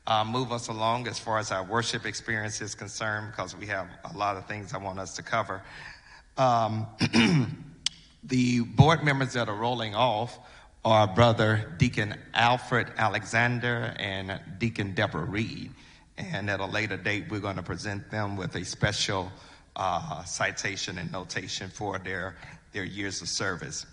uh, 0.08 0.24
move 0.24 0.54
us 0.54 0.70
along 0.70 1.08
as 1.08 1.20
far 1.20 1.38
as 1.38 1.52
our 1.52 1.64
worship 1.64 2.06
experience 2.06 2.62
is 2.62 2.74
concerned, 2.74 3.32
because 3.32 3.56
we 3.56 3.68
have 3.68 3.88
a 4.12 4.18
lot 4.18 4.38
of 4.38 4.48
things 4.48 4.74
I 4.74 4.78
want 4.78 4.98
us 4.98 5.14
to 5.18 5.22
cover. 5.22 5.62
Um, 6.38 6.86
the 8.24 8.60
board 8.62 9.04
members 9.04 9.34
that 9.34 9.50
are 9.50 9.56
rolling 9.56 9.96
off 9.96 10.38
are 10.86 11.08
Brother 11.08 11.74
Deacon 11.78 12.16
Alfred 12.34 12.92
Alexander 12.96 13.96
and 13.98 14.40
Deacon 14.60 14.94
Deborah 14.94 15.26
Reed. 15.26 15.72
And 16.16 16.50
at 16.50 16.60
a 16.60 16.66
later 16.66 16.96
date, 16.96 17.26
we're 17.30 17.40
going 17.40 17.56
to 17.56 17.64
present 17.64 18.12
them 18.12 18.38
with 18.38 18.56
a 18.56 18.64
special 18.66 19.32
uh, 19.76 20.24
citation 20.26 21.00
and 21.00 21.12
notation 21.12 21.70
for 21.70 21.98
their, 21.98 22.36
their 22.72 22.86
years 22.86 23.22
of 23.24 23.30
service. 23.30 23.88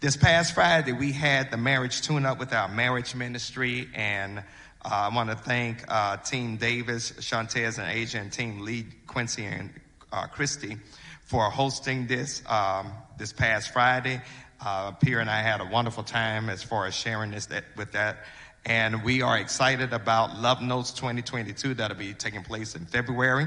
This 0.00 0.16
past 0.16 0.54
Friday, 0.54 0.92
we 0.92 1.10
had 1.10 1.50
the 1.50 1.56
marriage 1.56 2.02
tune 2.02 2.24
up 2.24 2.38
with 2.38 2.52
our 2.52 2.68
marriage 2.68 3.16
ministry, 3.16 3.88
and 3.92 4.38
uh, 4.38 4.42
I 4.84 5.14
want 5.14 5.30
to 5.30 5.36
thank 5.36 5.84
uh, 5.88 6.18
Team 6.18 6.56
Davis, 6.56 7.10
Shantez, 7.12 7.78
and 7.78 7.90
Asia, 7.90 8.18
and 8.18 8.32
Team 8.32 8.60
Lee, 8.60 8.86
Quincy, 9.08 9.44
and 9.44 9.70
uh, 10.12 10.26
Christy 10.28 10.76
for 11.28 11.50
hosting 11.50 12.06
this 12.06 12.42
um, 12.46 12.90
this 13.18 13.34
past 13.34 13.70
Friday. 13.70 14.20
Uh, 14.64 14.92
Pierre 14.92 15.20
and 15.20 15.28
I 15.28 15.42
had 15.42 15.60
a 15.60 15.66
wonderful 15.66 16.02
time 16.02 16.48
as 16.48 16.62
far 16.62 16.86
as 16.86 16.94
sharing 16.94 17.30
this 17.32 17.46
that, 17.46 17.64
with 17.76 17.92
that. 17.92 18.24
And 18.64 19.04
we 19.04 19.20
are 19.20 19.36
excited 19.36 19.92
about 19.92 20.38
Love 20.38 20.62
Notes 20.62 20.90
2022 20.92 21.74
that'll 21.74 21.98
be 21.98 22.14
taking 22.14 22.42
place 22.42 22.74
in 22.74 22.86
February. 22.86 23.46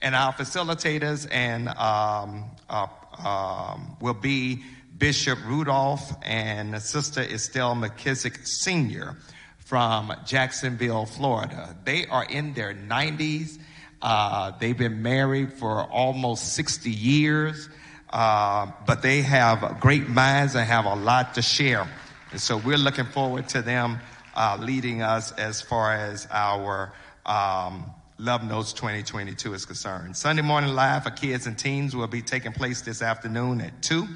And 0.00 0.14
our 0.14 0.32
facilitators 0.32 1.28
and 1.30 1.68
um, 1.68 2.46
uh, 2.70 2.86
um, 3.22 3.96
will 4.00 4.14
be 4.14 4.62
Bishop 4.96 5.38
Rudolph 5.44 6.10
and 6.22 6.80
Sister 6.80 7.20
Estelle 7.20 7.74
McKissick 7.74 8.46
Sr. 8.46 9.14
from 9.58 10.10
Jacksonville, 10.24 11.04
Florida. 11.04 11.76
They 11.84 12.06
are 12.06 12.24
in 12.24 12.54
their 12.54 12.74
90s. 12.74 13.58
Uh, 14.04 14.52
they've 14.60 14.76
been 14.76 15.02
married 15.02 15.52
for 15.54 15.82
almost 15.82 16.52
60 16.52 16.90
years. 16.90 17.68
Uh, 18.10 18.70
but 18.86 19.02
they 19.02 19.22
have 19.22 19.80
great 19.80 20.08
minds 20.08 20.54
and 20.54 20.64
have 20.64 20.84
a 20.84 20.94
lot 20.94 21.34
to 21.34 21.42
share. 21.42 21.88
And 22.30 22.40
so 22.40 22.56
we're 22.56 22.76
looking 22.76 23.06
forward 23.06 23.48
to 23.48 23.62
them 23.62 23.98
uh, 24.36 24.56
leading 24.60 25.02
us 25.02 25.32
as 25.32 25.60
far 25.60 25.92
as 25.92 26.28
our 26.30 26.92
um, 27.26 27.90
Love 28.18 28.44
Notes 28.44 28.72
2022 28.72 29.54
is 29.54 29.66
concerned. 29.66 30.16
Sunday 30.16 30.42
Morning 30.42 30.74
Live 30.74 31.02
for 31.02 31.10
kids 31.10 31.48
and 31.48 31.58
teens 31.58 31.96
will 31.96 32.06
be 32.06 32.22
taking 32.22 32.52
place 32.52 32.82
this 32.82 33.02
afternoon 33.02 33.60
at 33.60 33.82
2. 33.82 34.06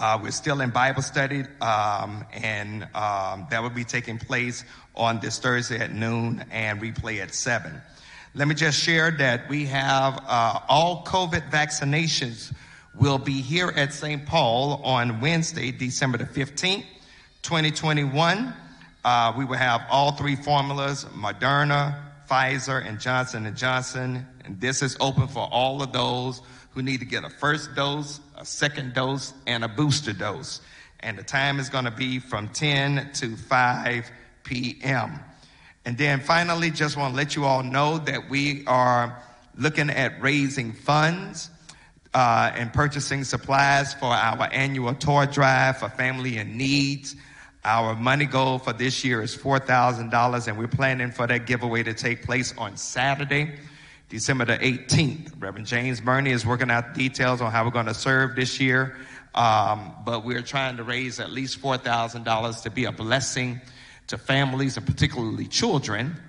Uh, 0.00 0.18
we're 0.20 0.32
still 0.32 0.60
in 0.60 0.70
Bible 0.70 1.02
study, 1.02 1.44
um, 1.60 2.24
and 2.32 2.82
um, 2.96 3.46
that 3.50 3.62
will 3.62 3.70
be 3.70 3.84
taking 3.84 4.18
place 4.18 4.64
on 4.96 5.20
this 5.20 5.38
Thursday 5.38 5.78
at 5.78 5.92
noon 5.92 6.44
and 6.50 6.80
replay 6.80 7.20
at 7.22 7.32
7. 7.32 7.80
Let 8.36 8.48
me 8.48 8.56
just 8.56 8.80
share 8.80 9.12
that 9.12 9.48
we 9.48 9.66
have 9.66 10.20
uh, 10.26 10.58
all 10.68 11.04
COVID 11.04 11.52
vaccinations 11.52 12.52
will 12.92 13.16
be 13.16 13.40
here 13.40 13.72
at 13.76 13.92
St. 13.92 14.26
Paul 14.26 14.82
on 14.82 15.20
Wednesday, 15.20 15.70
December 15.70 16.18
the 16.18 16.24
15th, 16.24 16.82
2021. 17.42 18.52
Uh, 19.04 19.32
we 19.38 19.44
will 19.44 19.54
have 19.54 19.82
all 19.88 20.10
three 20.16 20.34
formulas, 20.34 21.04
Moderna, 21.14 21.96
Pfizer, 22.28 22.84
and 22.84 22.98
Johnson 22.98 23.54
& 23.54 23.56
Johnson. 23.56 24.26
And 24.44 24.60
this 24.60 24.82
is 24.82 24.96
open 24.98 25.28
for 25.28 25.48
all 25.52 25.80
of 25.80 25.92
those 25.92 26.42
who 26.70 26.82
need 26.82 26.98
to 26.98 27.06
get 27.06 27.22
a 27.22 27.30
first 27.30 27.76
dose, 27.76 28.18
a 28.36 28.44
second 28.44 28.94
dose, 28.94 29.32
and 29.46 29.62
a 29.62 29.68
booster 29.68 30.12
dose. 30.12 30.60
And 30.98 31.16
the 31.16 31.22
time 31.22 31.60
is 31.60 31.68
going 31.68 31.84
to 31.84 31.92
be 31.92 32.18
from 32.18 32.48
10 32.48 33.10
to 33.14 33.36
5 33.36 34.10
p.m. 34.42 35.20
And 35.86 35.98
then 35.98 36.20
finally, 36.20 36.70
just 36.70 36.96
want 36.96 37.12
to 37.12 37.16
let 37.16 37.36
you 37.36 37.44
all 37.44 37.62
know 37.62 37.98
that 37.98 38.30
we 38.30 38.64
are 38.66 39.22
looking 39.56 39.90
at 39.90 40.20
raising 40.20 40.72
funds 40.72 41.50
uh, 42.14 42.52
and 42.54 42.72
purchasing 42.72 43.24
supplies 43.24 43.92
for 43.94 44.06
our 44.06 44.48
annual 44.52 44.94
toy 44.94 45.26
drive 45.26 45.78
for 45.78 45.88
family 45.88 46.38
in 46.38 46.56
needs. 46.56 47.16
Our 47.64 47.94
money 47.94 48.26
goal 48.26 48.58
for 48.58 48.72
this 48.72 49.04
year 49.04 49.22
is 49.22 49.36
$4,000, 49.36 50.48
and 50.48 50.58
we're 50.58 50.68
planning 50.68 51.10
for 51.10 51.26
that 51.26 51.46
giveaway 51.46 51.82
to 51.82 51.94
take 51.94 52.22
place 52.22 52.54
on 52.56 52.76
Saturday, 52.76 53.54
December 54.08 54.44
the 54.44 54.58
18th. 54.58 55.32
Reverend 55.38 55.66
James 55.66 56.00
Burney 56.00 56.30
is 56.30 56.46
working 56.46 56.70
out 56.70 56.94
details 56.94 57.40
on 57.40 57.50
how 57.50 57.64
we're 57.64 57.70
going 57.70 57.86
to 57.86 57.94
serve 57.94 58.36
this 58.36 58.60
year, 58.60 58.96
um, 59.34 59.94
but 60.04 60.24
we're 60.24 60.42
trying 60.42 60.76
to 60.76 60.84
raise 60.84 61.20
at 61.20 61.30
least 61.30 61.60
$4,000 61.60 62.62
to 62.62 62.70
be 62.70 62.84
a 62.84 62.92
blessing 62.92 63.60
to 64.08 64.18
families 64.18 64.76
and 64.76 64.86
particularly 64.86 65.46
children 65.46 66.20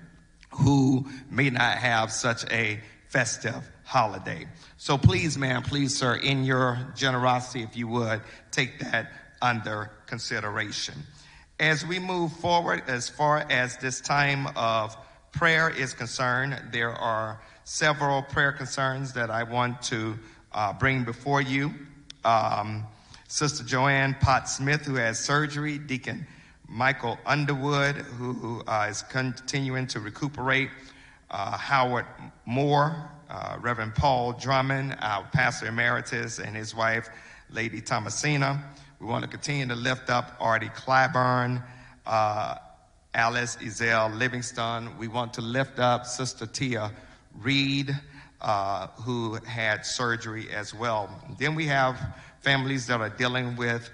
who 0.50 1.06
may 1.30 1.50
not 1.50 1.78
have 1.78 2.12
such 2.12 2.50
a 2.52 2.80
festive 3.10 3.70
holiday. 3.84 4.48
So 4.78 4.98
please, 4.98 5.38
ma'am, 5.38 5.64
please, 5.64 5.96
sir, 5.96 6.16
in 6.16 6.44
your 6.44 6.80
generosity, 6.96 7.64
if 7.64 7.76
you 7.78 7.88
would, 7.90 8.22
take 8.52 8.80
that 8.80 9.12
under 9.42 9.92
consideration. 10.06 10.96
As 11.60 11.86
we 11.86 12.00
move 12.00 12.34
forward, 12.34 12.84
as 12.88 13.10
far 13.10 13.46
as 13.50 13.78
this 13.78 14.02
time 14.02 14.48
of 14.56 14.96
prayer 15.32 15.70
is 15.70 15.94
concerned, 15.94 16.62
there 16.72 16.92
are 16.92 17.42
several 17.64 18.22
prayer 18.24 18.52
concerns 18.52 19.14
that 19.14 19.30
I 19.30 19.44
want 19.44 19.82
to 19.84 20.18
uh, 20.52 20.74
bring 20.74 21.04
before 21.04 21.42
you. 21.42 21.74
Um, 22.24 22.86
Sister 23.28 23.64
Joanne 23.64 24.16
Pot 24.20 24.50
Smith, 24.50 24.82
who 24.82 24.96
has 24.96 25.20
surgery, 25.20 25.78
Deacon 25.78 26.28
Michael 26.68 27.18
Underwood, 27.26 27.96
who 27.96 28.64
uh, 28.68 28.88
is 28.90 29.04
continuing 29.04 29.88
to 29.88 30.00
recuperate, 30.00 30.70
uh, 31.30 31.58
Howard 31.58 32.06
Moore, 32.46 33.10
uh, 33.30 33.58
Reverend 33.62 33.96
Paul 33.96 34.34
Drummond, 34.34 34.98
our 35.02 35.28
pastor 35.32 35.68
emeritus, 35.68 36.40
and 36.40 36.56
his 36.56 36.76
wife, 36.76 37.10
Lady 37.50 37.82
Thomasina. 37.82 38.64
We 39.00 39.08
want 39.08 39.24
to 39.24 39.30
continue 39.30 39.68
to 39.68 39.76
lift 39.76 40.10
up 40.10 40.36
Artie 40.40 40.70
Clyburn, 40.70 41.62
uh, 42.06 42.56
Alice 43.14 43.58
Ezell 43.58 44.18
Livingston. 44.18 44.98
We 44.98 45.08
want 45.08 45.34
to 45.36 45.42
lift 45.42 45.80
up 45.80 46.06
Sister 46.06 46.46
Tia 46.46 46.92
Reed, 47.40 47.96
uh, 48.42 48.88
who 49.04 49.36
had 49.46 49.86
surgery 49.86 50.50
as 50.52 50.74
well. 50.74 51.10
Then 51.38 51.56
we 51.56 51.66
have 51.68 52.00
families 52.42 52.88
that 52.88 53.02
are 53.02 53.10
dealing 53.10 53.56
with 53.56 53.90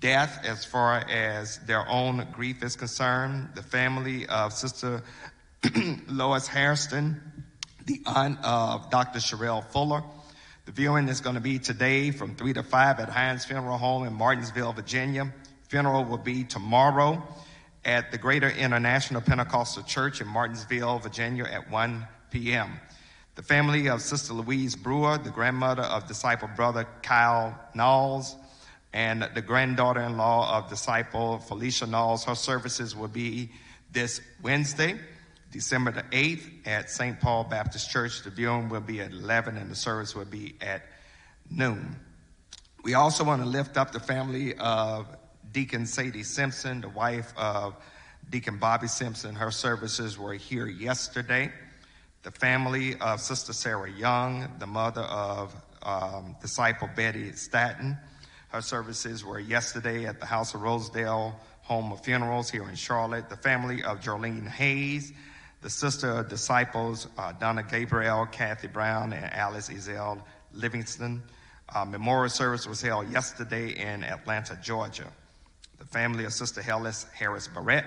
death 0.00 0.44
as 0.44 0.64
far 0.64 0.98
as 1.08 1.58
their 1.60 1.88
own 1.88 2.26
grief 2.32 2.62
is 2.62 2.76
concerned. 2.76 3.50
The 3.54 3.62
family 3.62 4.26
of 4.26 4.52
Sister 4.52 5.02
Lois 6.08 6.46
Hairston, 6.46 7.20
the 7.86 8.02
aunt 8.06 8.38
of 8.42 8.90
Dr. 8.90 9.20
Sherelle 9.20 9.64
Fuller, 9.64 10.02
The 10.66 10.72
viewing 10.72 11.08
is 11.08 11.20
going 11.20 11.36
to 11.36 11.40
be 11.40 11.58
today 11.58 12.10
from 12.10 12.34
3 12.34 12.54
to 12.54 12.62
5 12.62 13.00
at 13.00 13.08
Hines 13.08 13.44
Funeral 13.44 13.78
Home 13.78 14.06
in 14.06 14.12
Martinsville, 14.12 14.72
Virginia. 14.72 15.32
Funeral 15.68 16.04
will 16.04 16.18
be 16.18 16.44
tomorrow 16.44 17.22
at 17.84 18.10
the 18.10 18.18
Greater 18.18 18.50
International 18.50 19.20
Pentecostal 19.20 19.84
Church 19.84 20.20
in 20.20 20.26
Martinsville, 20.26 20.98
Virginia 20.98 21.44
at 21.44 21.70
1 21.70 22.06
p.m. 22.30 22.80
The 23.36 23.42
family 23.42 23.88
of 23.88 24.02
Sister 24.02 24.34
Louise 24.34 24.74
Brewer, 24.74 25.18
the 25.18 25.30
grandmother 25.30 25.82
of 25.82 26.08
disciple 26.08 26.48
brother 26.56 26.86
Kyle 27.02 27.56
Knowles, 27.74 28.34
and 28.96 29.28
the 29.34 29.42
granddaughter 29.42 30.00
in 30.00 30.16
law 30.16 30.56
of 30.56 30.70
disciple 30.70 31.38
Felicia 31.40 31.86
Knowles, 31.86 32.24
her 32.24 32.34
services 32.34 32.96
will 32.96 33.08
be 33.08 33.50
this 33.92 34.22
Wednesday. 34.42 34.98
December 35.52 35.90
the 35.90 36.02
8th 36.04 36.66
at 36.66 36.90
St. 36.90 37.20
Paul 37.20 37.44
Baptist 37.44 37.90
Church. 37.90 38.22
The 38.22 38.30
viewing 38.30 38.70
will 38.70 38.80
be 38.80 39.02
at 39.02 39.10
11 39.10 39.58
and 39.58 39.70
the 39.70 39.74
service 39.74 40.14
will 40.14 40.24
be 40.24 40.54
at 40.62 40.80
noon. 41.50 41.94
We 42.84 42.94
also 42.94 43.22
want 43.22 43.42
to 43.42 43.46
lift 43.46 43.76
up 43.76 43.92
the 43.92 44.00
family 44.00 44.54
of 44.54 45.06
Deacon 45.52 45.84
Sadie 45.84 46.22
Simpson, 46.22 46.80
the 46.80 46.88
wife 46.88 47.34
of 47.36 47.76
Deacon 48.30 48.56
Bobby 48.56 48.88
Simpson. 48.88 49.34
Her 49.34 49.50
services 49.50 50.18
were 50.18 50.32
here 50.32 50.68
yesterday. 50.68 51.52
The 52.22 52.30
family 52.30 52.98
of 52.98 53.20
Sister 53.20 53.52
Sarah 53.52 53.90
Young, 53.90 54.48
the 54.58 54.66
mother 54.66 55.02
of 55.02 55.54
um, 55.82 56.34
disciple 56.40 56.88
Betty 56.96 57.32
Staton. 57.32 57.98
Services 58.62 59.24
were 59.24 59.38
yesterday 59.38 60.06
at 60.06 60.20
the 60.20 60.26
House 60.26 60.54
of 60.54 60.62
Rosedale 60.62 61.38
Home 61.62 61.92
of 61.92 62.04
Funerals 62.04 62.50
here 62.50 62.68
in 62.68 62.74
Charlotte. 62.74 63.28
The 63.28 63.36
family 63.36 63.82
of 63.82 64.00
Jolene 64.00 64.48
Hayes, 64.48 65.12
the 65.62 65.70
sister 65.70 66.10
of 66.10 66.28
disciples, 66.28 67.08
uh, 67.18 67.32
Donna 67.32 67.62
Gabriel, 67.62 68.26
Kathy 68.26 68.68
Brown, 68.68 69.12
and 69.12 69.24
Alice 69.32 69.68
Ezel 69.68 70.22
Livingston. 70.52 71.22
Uh, 71.74 71.84
memorial 71.84 72.30
service 72.30 72.66
was 72.66 72.80
held 72.80 73.10
yesterday 73.10 73.70
in 73.70 74.04
Atlanta, 74.04 74.58
Georgia. 74.62 75.12
The 75.78 75.86
family 75.86 76.24
of 76.24 76.32
Sister 76.32 76.62
Hellis 76.62 77.04
Harris 77.14 77.48
Barrett, 77.48 77.84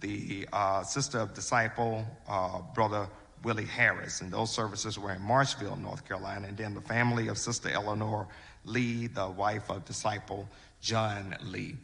the 0.00 0.48
uh, 0.52 0.82
sister 0.82 1.18
of 1.18 1.34
disciple, 1.34 2.06
uh, 2.28 2.60
brother 2.74 3.08
Willie 3.42 3.64
Harris, 3.64 4.20
and 4.20 4.32
those 4.32 4.50
services 4.50 4.98
were 4.98 5.12
in 5.12 5.20
Marshville, 5.20 5.80
North 5.80 6.06
Carolina. 6.06 6.48
And 6.48 6.56
then 6.56 6.74
the 6.74 6.80
family 6.80 7.28
of 7.28 7.38
Sister 7.38 7.70
Eleanor 7.70 8.28
Lee, 8.64 9.06
the 9.06 9.28
wife 9.28 9.70
of 9.70 9.84
disciple 9.84 10.48
John 10.80 11.36
Lee. 11.44 11.76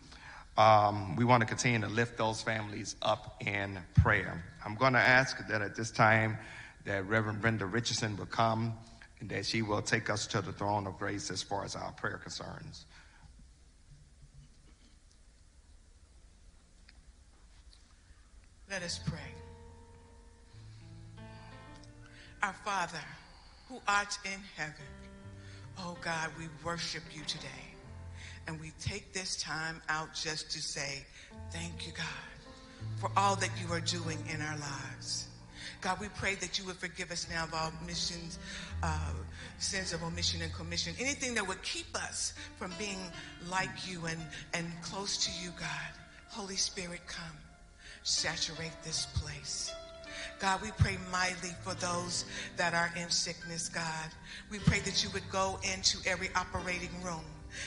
Um, 0.59 1.16
we 1.16 1.24
want 1.24 1.43
to 1.43 1.47
continue 1.47 1.81
to 1.81 1.89
lift 1.89 2.16
those 2.16 2.41
families 2.41 2.97
up 3.03 3.43
in 3.45 3.79
prayer. 4.03 4.43
I'm 4.64 4.74
going 4.74 4.95
to 4.95 4.99
ask 4.99 5.47
that 5.49 5.61
at 5.61 5.77
this 5.77 5.91
time 5.91 6.39
that 6.87 7.07
Reverend 7.07 7.41
Brenda 7.43 7.66
Richardson 7.66 8.16
will 8.16 8.27
come 8.27 8.74
and 9.20 9.29
that 9.31 9.45
she 9.45 9.62
will 9.62 9.83
take 9.83 10.09
us 10.09 10.27
to 10.29 10.41
the 10.41 10.53
throne 10.53 10.87
of 10.87 10.99
grace 10.99 11.31
as 11.31 11.43
far 11.43 11.64
as 11.64 11.77
our 11.77 11.93
prayer 11.93 12.18
concerns. 12.18 12.87
Let 18.70 18.83
us 18.83 18.99
pray. 19.07 19.20
Our 22.43 22.55
Father, 22.64 22.99
who 23.68 23.81
art 23.87 24.18
in 24.24 24.41
heaven, 24.57 24.74
oh 25.79 25.97
God, 26.03 26.31
we 26.39 26.49
worship 26.64 27.03
you 27.12 27.22
today. 27.24 27.47
And 28.47 28.61
we 28.61 28.72
take 28.81 29.12
this 29.12 29.37
time 29.43 29.83
out 29.89 30.14
just 30.14 30.51
to 30.53 30.62
say, 30.62 31.05
thank 31.51 31.87
you, 31.87 31.93
God, 31.93 32.07
for 32.99 33.11
all 33.16 33.37
that 33.37 33.51
you 33.61 33.72
are 33.72 33.81
doing 33.81 34.18
in 34.33 34.41
our 34.41 34.57
lives. 34.59 35.29
God, 35.81 36.01
we 36.01 36.09
pray 36.09 36.37
that 36.37 36.59
you 36.59 36.64
would 36.66 36.77
forgive 36.77 37.11
us 37.11 37.27
now 37.29 37.45
of 37.45 37.55
all 37.55 37.72
missions, 37.87 38.39
uh, 38.83 39.12
sins 39.59 39.93
of 39.93 40.03
omission 40.03 40.43
and 40.43 40.53
commission, 40.53 40.95
anything 40.99 41.35
that 41.35 41.47
would 41.47 41.62
keep 41.62 41.95
us 41.97 42.35
from 42.57 42.72
being 42.79 42.99
like 43.51 43.89
you 43.89 44.07
and, 44.07 44.20
and 44.55 44.66
close 44.83 45.18
to 45.27 45.45
you, 45.45 45.51
God. 45.59 45.68
Holy 46.29 46.57
Spirit, 46.57 47.01
come, 47.07 47.37
saturate 48.03 48.72
this 48.85 49.07
place. 49.14 49.74
God, 50.39 50.61
we 50.62 50.70
pray 50.78 50.99
mightily 51.11 51.53
for 51.62 51.74
those 51.74 52.24
that 52.57 52.74
are 52.74 52.91
in 53.01 53.11
sickness, 53.11 53.68
God. 53.68 54.11
We 54.51 54.59
pray 54.59 54.80
that 54.80 55.03
you 55.03 55.11
would 55.11 55.28
go 55.30 55.59
into 55.62 55.99
every 56.07 56.28
operating 56.34 56.91
room 57.03 57.24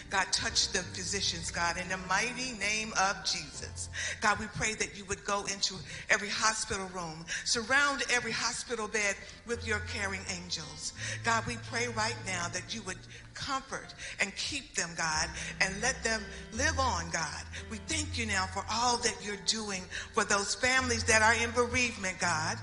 God, 0.09 0.25
touch 0.31 0.69
the 0.69 0.79
physicians, 0.79 1.51
God, 1.51 1.77
in 1.77 1.87
the 1.89 1.97
mighty 2.07 2.57
name 2.59 2.93
of 2.99 3.23
Jesus. 3.23 3.89
God, 4.21 4.39
we 4.39 4.45
pray 4.55 4.73
that 4.75 4.97
you 4.97 5.05
would 5.05 5.23
go 5.25 5.41
into 5.45 5.75
every 6.09 6.29
hospital 6.29 6.87
room, 6.93 7.25
surround 7.45 8.03
every 8.11 8.31
hospital 8.31 8.87
bed 8.87 9.15
with 9.47 9.67
your 9.67 9.79
caring 9.91 10.21
angels. 10.29 10.93
God, 11.23 11.45
we 11.47 11.57
pray 11.71 11.87
right 11.95 12.17
now 12.25 12.47
that 12.49 12.73
you 12.73 12.81
would 12.83 12.97
comfort 13.33 13.93
and 14.19 14.35
keep 14.35 14.75
them, 14.75 14.89
God, 14.97 15.29
and 15.61 15.81
let 15.81 16.03
them 16.03 16.21
live 16.53 16.77
on, 16.79 17.09
God. 17.11 17.43
We 17.71 17.77
thank 17.87 18.17
you 18.17 18.25
now 18.25 18.45
for 18.47 18.63
all 18.71 18.97
that 18.97 19.15
you're 19.23 19.37
doing 19.45 19.83
for 20.13 20.23
those 20.23 20.55
families 20.55 21.03
that 21.05 21.21
are 21.21 21.35
in 21.41 21.51
bereavement, 21.51 22.19
God. 22.19 22.57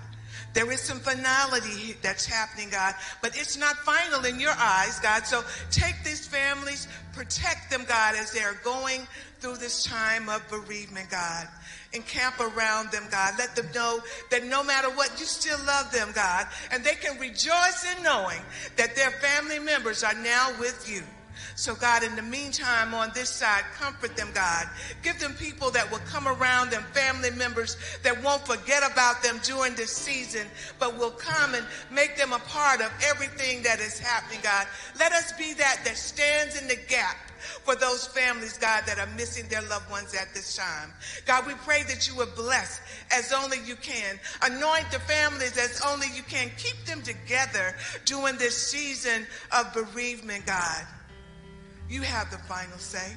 There 0.56 0.72
is 0.72 0.80
some 0.80 1.00
finality 1.00 1.98
that's 2.00 2.24
happening, 2.24 2.70
God, 2.70 2.94
but 3.20 3.36
it's 3.36 3.58
not 3.58 3.76
final 3.76 4.24
in 4.24 4.40
your 4.40 4.54
eyes, 4.56 4.98
God. 5.00 5.26
So 5.26 5.44
take 5.70 6.02
these 6.02 6.26
families, 6.26 6.88
protect 7.12 7.70
them, 7.70 7.84
God, 7.86 8.14
as 8.14 8.32
they're 8.32 8.58
going 8.64 9.06
through 9.40 9.58
this 9.58 9.84
time 9.84 10.30
of 10.30 10.42
bereavement, 10.48 11.10
God. 11.10 11.46
Encamp 11.92 12.40
around 12.40 12.90
them, 12.90 13.04
God. 13.10 13.34
Let 13.38 13.54
them 13.54 13.66
know 13.74 14.00
that 14.30 14.44
no 14.44 14.64
matter 14.64 14.88
what, 14.88 15.10
you 15.20 15.26
still 15.26 15.58
love 15.66 15.92
them, 15.92 16.08
God. 16.14 16.46
And 16.72 16.82
they 16.82 16.94
can 16.94 17.20
rejoice 17.20 17.84
in 17.94 18.02
knowing 18.02 18.40
that 18.76 18.96
their 18.96 19.10
family 19.10 19.58
members 19.58 20.02
are 20.02 20.14
now 20.14 20.58
with 20.58 20.90
you. 20.90 21.02
So, 21.56 21.74
God, 21.74 22.02
in 22.02 22.14
the 22.16 22.22
meantime, 22.22 22.92
on 22.92 23.10
this 23.14 23.30
side, 23.30 23.64
comfort 23.78 24.14
them, 24.14 24.28
God. 24.34 24.68
Give 25.02 25.18
them 25.18 25.32
people 25.32 25.70
that 25.70 25.90
will 25.90 26.00
come 26.00 26.28
around 26.28 26.70
them, 26.70 26.82
family 26.92 27.30
members 27.30 27.78
that 28.02 28.22
won't 28.22 28.46
forget 28.46 28.82
about 28.92 29.22
them 29.22 29.40
during 29.42 29.74
this 29.74 29.90
season, 29.90 30.46
but 30.78 30.98
will 30.98 31.12
come 31.12 31.54
and 31.54 31.64
make 31.90 32.14
them 32.18 32.34
a 32.34 32.38
part 32.40 32.82
of 32.82 32.92
everything 33.08 33.62
that 33.62 33.80
is 33.80 33.98
happening, 33.98 34.40
God. 34.42 34.66
Let 34.98 35.12
us 35.12 35.32
be 35.32 35.54
that 35.54 35.80
that 35.86 35.96
stands 35.96 36.60
in 36.60 36.68
the 36.68 36.76
gap 36.88 37.16
for 37.64 37.74
those 37.74 38.06
families, 38.06 38.58
God, 38.58 38.84
that 38.86 38.98
are 38.98 39.14
missing 39.16 39.46
their 39.48 39.62
loved 39.62 39.90
ones 39.90 40.14
at 40.14 40.34
this 40.34 40.56
time. 40.56 40.92
God, 41.24 41.46
we 41.46 41.54
pray 41.54 41.84
that 41.84 42.06
you 42.06 42.16
would 42.16 42.34
bless 42.34 42.82
as 43.10 43.32
only 43.32 43.58
you 43.64 43.76
can. 43.76 44.20
Anoint 44.42 44.90
the 44.90 45.00
families 45.00 45.56
as 45.56 45.80
only 45.86 46.08
you 46.14 46.22
can. 46.22 46.50
Keep 46.58 46.84
them 46.84 47.00
together 47.00 47.74
during 48.04 48.36
this 48.36 48.56
season 48.56 49.26
of 49.56 49.72
bereavement, 49.72 50.44
God. 50.44 50.86
You 51.88 52.02
have 52.02 52.30
the 52.30 52.38
final 52.38 52.78
say. 52.78 53.12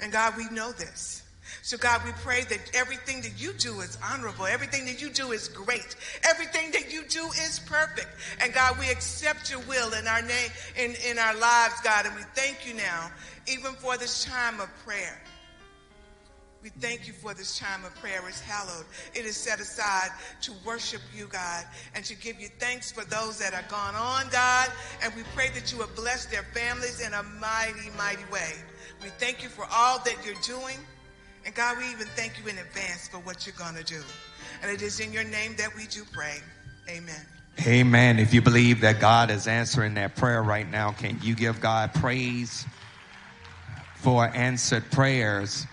And 0.00 0.12
God, 0.12 0.36
we 0.36 0.48
know 0.50 0.72
this. 0.72 1.22
So, 1.62 1.76
God, 1.76 2.02
we 2.04 2.12
pray 2.12 2.42
that 2.44 2.70
everything 2.74 3.20
that 3.22 3.40
you 3.40 3.52
do 3.52 3.80
is 3.80 3.98
honorable. 4.02 4.46
Everything 4.46 4.86
that 4.86 5.00
you 5.00 5.10
do 5.10 5.32
is 5.32 5.48
great. 5.48 5.96
Everything 6.28 6.70
that 6.72 6.92
you 6.92 7.04
do 7.08 7.26
is 7.26 7.60
perfect. 7.66 8.08
And 8.40 8.52
God, 8.52 8.78
we 8.78 8.90
accept 8.90 9.50
your 9.50 9.60
will 9.60 9.92
in 9.94 10.06
our 10.06 10.22
name, 10.22 10.50
in, 10.76 10.94
in 11.08 11.18
our 11.18 11.36
lives, 11.36 11.74
God. 11.82 12.06
And 12.06 12.14
we 12.16 12.22
thank 12.34 12.66
you 12.66 12.74
now, 12.74 13.10
even 13.46 13.72
for 13.74 13.96
this 13.96 14.24
time 14.24 14.60
of 14.60 14.68
prayer. 14.84 15.20
We 16.64 16.70
thank 16.70 17.06
you 17.06 17.12
for 17.12 17.34
this 17.34 17.58
time 17.58 17.84
of 17.84 17.94
prayer. 17.96 18.22
It's 18.26 18.40
hallowed. 18.40 18.86
It 19.12 19.26
is 19.26 19.36
set 19.36 19.60
aside 19.60 20.08
to 20.40 20.52
worship 20.64 21.02
you, 21.14 21.26
God, 21.26 21.66
and 21.94 22.02
to 22.06 22.16
give 22.16 22.40
you 22.40 22.48
thanks 22.58 22.90
for 22.90 23.04
those 23.04 23.38
that 23.38 23.52
are 23.52 23.68
gone 23.68 23.94
on, 23.94 24.30
God. 24.32 24.72
And 25.02 25.14
we 25.14 25.24
pray 25.34 25.50
that 25.50 25.70
you 25.70 25.76
would 25.76 25.94
bless 25.94 26.24
their 26.24 26.42
families 26.54 27.06
in 27.06 27.12
a 27.12 27.22
mighty, 27.22 27.90
mighty 27.98 28.24
way. 28.32 28.52
We 29.02 29.10
thank 29.10 29.42
you 29.42 29.50
for 29.50 29.66
all 29.70 29.98
that 30.06 30.16
you're 30.24 30.40
doing. 30.42 30.78
And 31.44 31.54
God, 31.54 31.76
we 31.76 31.84
even 31.90 32.06
thank 32.16 32.42
you 32.42 32.48
in 32.48 32.56
advance 32.56 33.08
for 33.08 33.18
what 33.18 33.46
you're 33.46 33.56
going 33.58 33.74
to 33.76 33.84
do. 33.84 34.00
And 34.62 34.72
it 34.72 34.80
is 34.80 35.00
in 35.00 35.12
your 35.12 35.24
name 35.24 35.56
that 35.58 35.76
we 35.76 35.84
do 35.88 36.02
pray. 36.14 36.38
Amen. 36.88 37.26
Amen. 37.66 38.18
If 38.18 38.32
you 38.32 38.40
believe 38.40 38.80
that 38.80 39.00
God 39.00 39.30
is 39.30 39.46
answering 39.46 39.92
that 39.94 40.16
prayer 40.16 40.42
right 40.42 40.70
now, 40.70 40.92
can 40.92 41.18
you 41.22 41.34
give 41.34 41.60
God 41.60 41.92
praise 41.92 42.64
for 43.96 44.28
answered 44.28 44.90
prayers? 44.90 45.66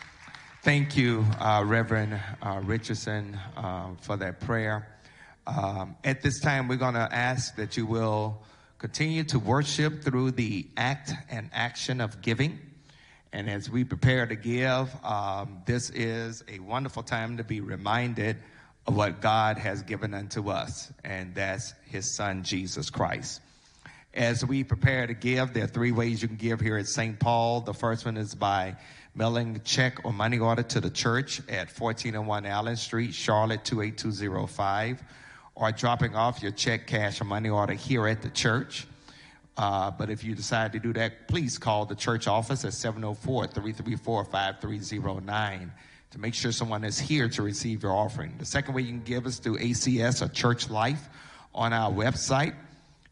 Thank 0.64 0.96
you, 0.96 1.26
uh, 1.40 1.64
Reverend 1.66 2.20
uh, 2.40 2.62
Richardson, 2.64 3.36
uh, 3.58 3.96
for 4.00 4.16
that 4.18 4.42
prayer. 4.42 4.88
Um, 5.48 5.96
at 6.04 6.22
this 6.22 6.40
time, 6.40 6.68
we're 6.68 6.76
going 6.76 6.94
to 6.94 7.10
ask 7.12 7.56
that 7.56 7.78
you 7.78 7.88
will 7.88 8.44
continue 8.78 9.24
to 9.24 9.40
worship 9.40 10.04
through 10.04 10.32
the 10.32 10.68
act 10.78 11.14
and 11.32 11.50
action 11.52 12.00
of 12.00 12.22
giving. 12.22 12.60
And 13.34 13.50
as 13.50 13.72
we 13.72 13.84
prepare 13.84 14.28
to 14.28 14.36
give, 14.36 14.96
um, 15.04 15.64
this 15.66 15.90
is 15.90 16.44
a 16.48 16.60
wonderful 16.60 17.02
time 17.02 17.38
to 17.38 17.44
be 17.44 17.60
reminded 17.60 18.38
of 18.86 18.96
what 18.96 19.20
God 19.20 19.58
has 19.58 19.82
given 19.82 20.14
unto 20.14 20.52
us, 20.52 20.94
and 21.04 21.34
that's 21.34 21.74
His 21.90 22.16
Son, 22.16 22.44
Jesus 22.44 22.92
Christ. 22.92 23.42
As 24.14 24.46
we 24.46 24.64
prepare 24.64 25.08
to 25.08 25.16
give, 25.16 25.54
there 25.54 25.64
are 25.64 25.68
three 25.68 25.92
ways 25.92 26.22
you 26.22 26.28
can 26.28 26.38
give 26.38 26.60
here 26.60 26.78
at 26.78 26.86
St. 26.86 27.20
Paul. 27.20 27.62
The 27.62 27.74
first 27.74 28.06
one 28.06 28.18
is 28.18 28.36
by 28.36 28.76
mailing 29.14 29.60
check 29.64 30.06
or 30.06 30.14
money 30.14 30.40
order 30.40 30.64
to 30.64 30.80
the 30.80 30.90
church 30.90 31.40
at 31.50 31.70
1401 31.70 32.46
Allen 32.46 32.76
Street, 32.76 33.14
Charlotte 33.14 33.64
28205, 33.66 35.04
or 35.56 35.72
dropping 35.72 36.16
off 36.16 36.42
your 36.42 36.52
check, 36.52 36.88
cash, 36.88 37.20
or 37.22 37.26
money 37.26 37.50
order 37.50 37.74
here 37.74 38.08
at 38.08 38.22
the 38.22 38.30
church. 38.30 38.88
Uh, 39.58 39.92
but 39.92 40.10
if 40.10 40.24
you 40.24 40.34
decide 40.34 40.72
to 40.72 40.80
do 40.80 40.94
that, 40.94 41.28
please 41.28 41.58
call 41.58 41.86
the 41.86 41.96
church 41.96 42.28
office 42.28 42.64
at 42.64 42.74
704 42.74 43.48
334 43.48 44.26
5309 44.26 45.72
to 46.12 46.20
make 46.20 46.34
sure 46.34 46.52
someone 46.52 46.84
is 46.84 47.00
here 47.00 47.28
to 47.30 47.42
receive 47.42 47.84
your 47.84 47.94
offering. 47.94 48.34
The 48.38 48.46
second 48.46 48.74
way 48.74 48.82
you 48.82 48.90
can 48.90 49.04
give 49.04 49.26
is 49.26 49.40
through 49.40 49.58
ACS 49.58 50.22
or 50.22 50.30
Church 50.30 50.70
Life 50.70 51.10
on 51.54 51.74
our 51.74 51.92
website. 51.92 52.56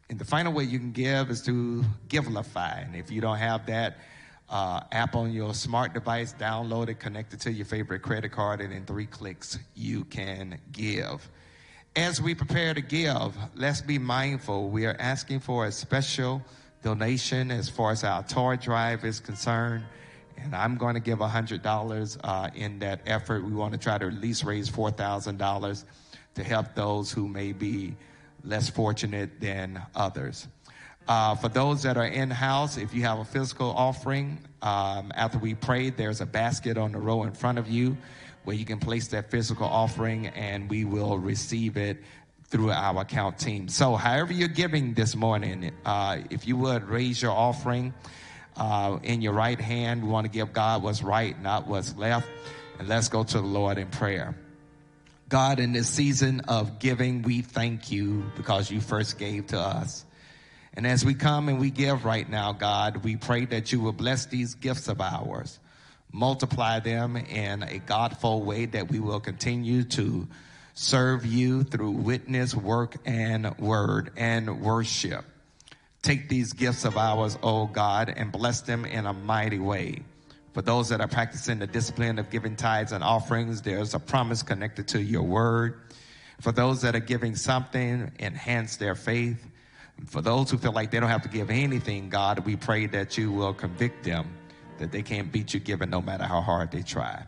And 0.08 0.18
the 0.18 0.24
final 0.24 0.52
way 0.52 0.64
you 0.64 0.78
can 0.78 0.92
give 0.92 1.30
is 1.30 1.42
through 1.42 1.84
Givelify. 2.08 2.84
And 2.84 2.96
if 2.96 3.10
you 3.10 3.20
don't 3.20 3.38
have 3.38 3.66
that 3.66 3.98
uh, 4.50 4.80
app 4.92 5.14
on 5.14 5.32
your 5.32 5.54
smart 5.54 5.94
device, 5.94 6.34
download 6.38 6.88
it, 6.88 6.98
connect 6.98 7.32
it 7.32 7.40
to 7.40 7.52
your 7.52 7.66
favorite 7.66 8.02
credit 8.02 8.32
card, 8.32 8.60
and 8.60 8.72
in 8.72 8.84
three 8.84 9.06
clicks, 9.06 9.58
you 9.74 10.04
can 10.04 10.58
give. 10.72 11.28
As 11.96 12.20
we 12.20 12.34
prepare 12.34 12.74
to 12.74 12.80
give, 12.80 13.36
let's 13.54 13.80
be 13.80 13.98
mindful. 13.98 14.68
We 14.68 14.86
are 14.86 14.96
asking 14.98 15.40
for 15.40 15.66
a 15.66 15.72
special 15.72 16.42
donation 16.82 17.50
as 17.50 17.68
far 17.68 17.92
as 17.92 18.04
our 18.04 18.22
toy 18.22 18.56
drive 18.56 19.04
is 19.04 19.20
concerned. 19.20 19.84
And 20.36 20.54
I'm 20.54 20.76
going 20.76 20.94
to 20.94 21.00
give 21.00 21.18
$100 21.18 22.18
uh, 22.24 22.50
in 22.54 22.78
that 22.78 23.00
effort. 23.06 23.44
We 23.44 23.52
want 23.52 23.72
to 23.72 23.78
try 23.78 23.98
to 23.98 24.06
at 24.06 24.14
least 24.14 24.44
raise 24.44 24.70
$4,000 24.70 25.84
to 26.34 26.44
help 26.44 26.74
those 26.74 27.12
who 27.12 27.28
may 27.28 27.52
be 27.52 27.94
less 28.44 28.70
fortunate 28.70 29.40
than 29.40 29.82
others. 29.94 30.48
Uh, 31.10 31.34
for 31.34 31.48
those 31.48 31.82
that 31.82 31.96
are 31.96 32.06
in 32.06 32.30
house, 32.30 32.76
if 32.76 32.94
you 32.94 33.02
have 33.02 33.18
a 33.18 33.24
physical 33.24 33.72
offering, 33.72 34.38
um, 34.62 35.10
after 35.16 35.38
we 35.38 35.56
pray, 35.56 35.90
there's 35.90 36.20
a 36.20 36.26
basket 36.26 36.78
on 36.78 36.92
the 36.92 36.98
row 36.98 37.24
in 37.24 37.32
front 37.32 37.58
of 37.58 37.68
you 37.68 37.96
where 38.44 38.54
you 38.54 38.64
can 38.64 38.78
place 38.78 39.08
that 39.08 39.28
physical 39.28 39.66
offering 39.66 40.28
and 40.28 40.70
we 40.70 40.84
will 40.84 41.18
receive 41.18 41.76
it 41.76 41.96
through 42.44 42.70
our 42.70 43.00
account 43.00 43.40
team. 43.40 43.66
So, 43.66 43.96
however 43.96 44.32
you're 44.32 44.46
giving 44.46 44.94
this 44.94 45.16
morning, 45.16 45.72
uh, 45.84 46.18
if 46.30 46.46
you 46.46 46.56
would 46.58 46.84
raise 46.84 47.20
your 47.20 47.32
offering 47.32 47.92
uh, 48.56 49.00
in 49.02 49.20
your 49.20 49.32
right 49.32 49.60
hand, 49.60 50.04
we 50.04 50.08
want 50.10 50.26
to 50.26 50.30
give 50.30 50.52
God 50.52 50.80
what's 50.84 51.02
right, 51.02 51.42
not 51.42 51.66
what's 51.66 51.96
left. 51.96 52.28
And 52.78 52.86
let's 52.86 53.08
go 53.08 53.24
to 53.24 53.36
the 53.36 53.44
Lord 53.44 53.78
in 53.78 53.88
prayer. 53.88 54.36
God, 55.28 55.58
in 55.58 55.72
this 55.72 55.88
season 55.88 56.42
of 56.46 56.78
giving, 56.78 57.22
we 57.22 57.42
thank 57.42 57.90
you 57.90 58.30
because 58.36 58.70
you 58.70 58.80
first 58.80 59.18
gave 59.18 59.48
to 59.48 59.58
us. 59.58 60.04
And 60.80 60.86
as 60.86 61.04
we 61.04 61.12
come 61.12 61.50
and 61.50 61.60
we 61.60 61.68
give 61.68 62.06
right 62.06 62.26
now, 62.26 62.52
God, 62.52 63.04
we 63.04 63.14
pray 63.14 63.44
that 63.44 63.70
you 63.70 63.80
will 63.80 63.92
bless 63.92 64.24
these 64.24 64.54
gifts 64.54 64.88
of 64.88 65.02
ours, 65.02 65.58
multiply 66.10 66.80
them 66.80 67.18
in 67.18 67.62
a 67.62 67.80
Godful 67.80 68.44
way 68.44 68.64
that 68.64 68.90
we 68.90 68.98
will 68.98 69.20
continue 69.20 69.84
to 69.84 70.26
serve 70.72 71.26
you 71.26 71.64
through 71.64 71.90
witness, 71.90 72.54
work, 72.54 72.96
and 73.04 73.58
word 73.58 74.12
and 74.16 74.62
worship. 74.62 75.26
Take 76.00 76.30
these 76.30 76.54
gifts 76.54 76.86
of 76.86 76.96
ours, 76.96 77.36
oh 77.42 77.66
God, 77.66 78.14
and 78.16 78.32
bless 78.32 78.62
them 78.62 78.86
in 78.86 79.04
a 79.04 79.12
mighty 79.12 79.58
way. 79.58 80.02
For 80.54 80.62
those 80.62 80.88
that 80.88 81.02
are 81.02 81.08
practicing 81.08 81.58
the 81.58 81.66
discipline 81.66 82.18
of 82.18 82.30
giving 82.30 82.56
tithes 82.56 82.92
and 82.92 83.04
offerings, 83.04 83.60
there's 83.60 83.92
a 83.92 83.98
promise 83.98 84.42
connected 84.42 84.88
to 84.88 85.02
your 85.02 85.24
word. 85.24 85.78
For 86.40 86.52
those 86.52 86.80
that 86.80 86.96
are 86.96 87.00
giving 87.00 87.36
something, 87.36 88.10
enhance 88.18 88.76
their 88.76 88.94
faith. 88.94 89.46
For 90.06 90.22
those 90.22 90.50
who 90.50 90.58
feel 90.58 90.72
like 90.72 90.90
they 90.90 91.00
don't 91.00 91.10
have 91.10 91.22
to 91.22 91.28
give 91.28 91.50
anything, 91.50 92.08
God, 92.08 92.40
we 92.40 92.56
pray 92.56 92.86
that 92.86 93.16
you 93.18 93.32
will 93.32 93.54
convict 93.54 94.04
them 94.04 94.36
that 94.78 94.92
they 94.92 95.02
can't 95.02 95.30
beat 95.30 95.52
you 95.54 95.60
giving 95.60 95.90
no 95.90 96.00
matter 96.00 96.24
how 96.24 96.40
hard 96.40 96.70
they 96.70 96.82
try. 96.82 97.24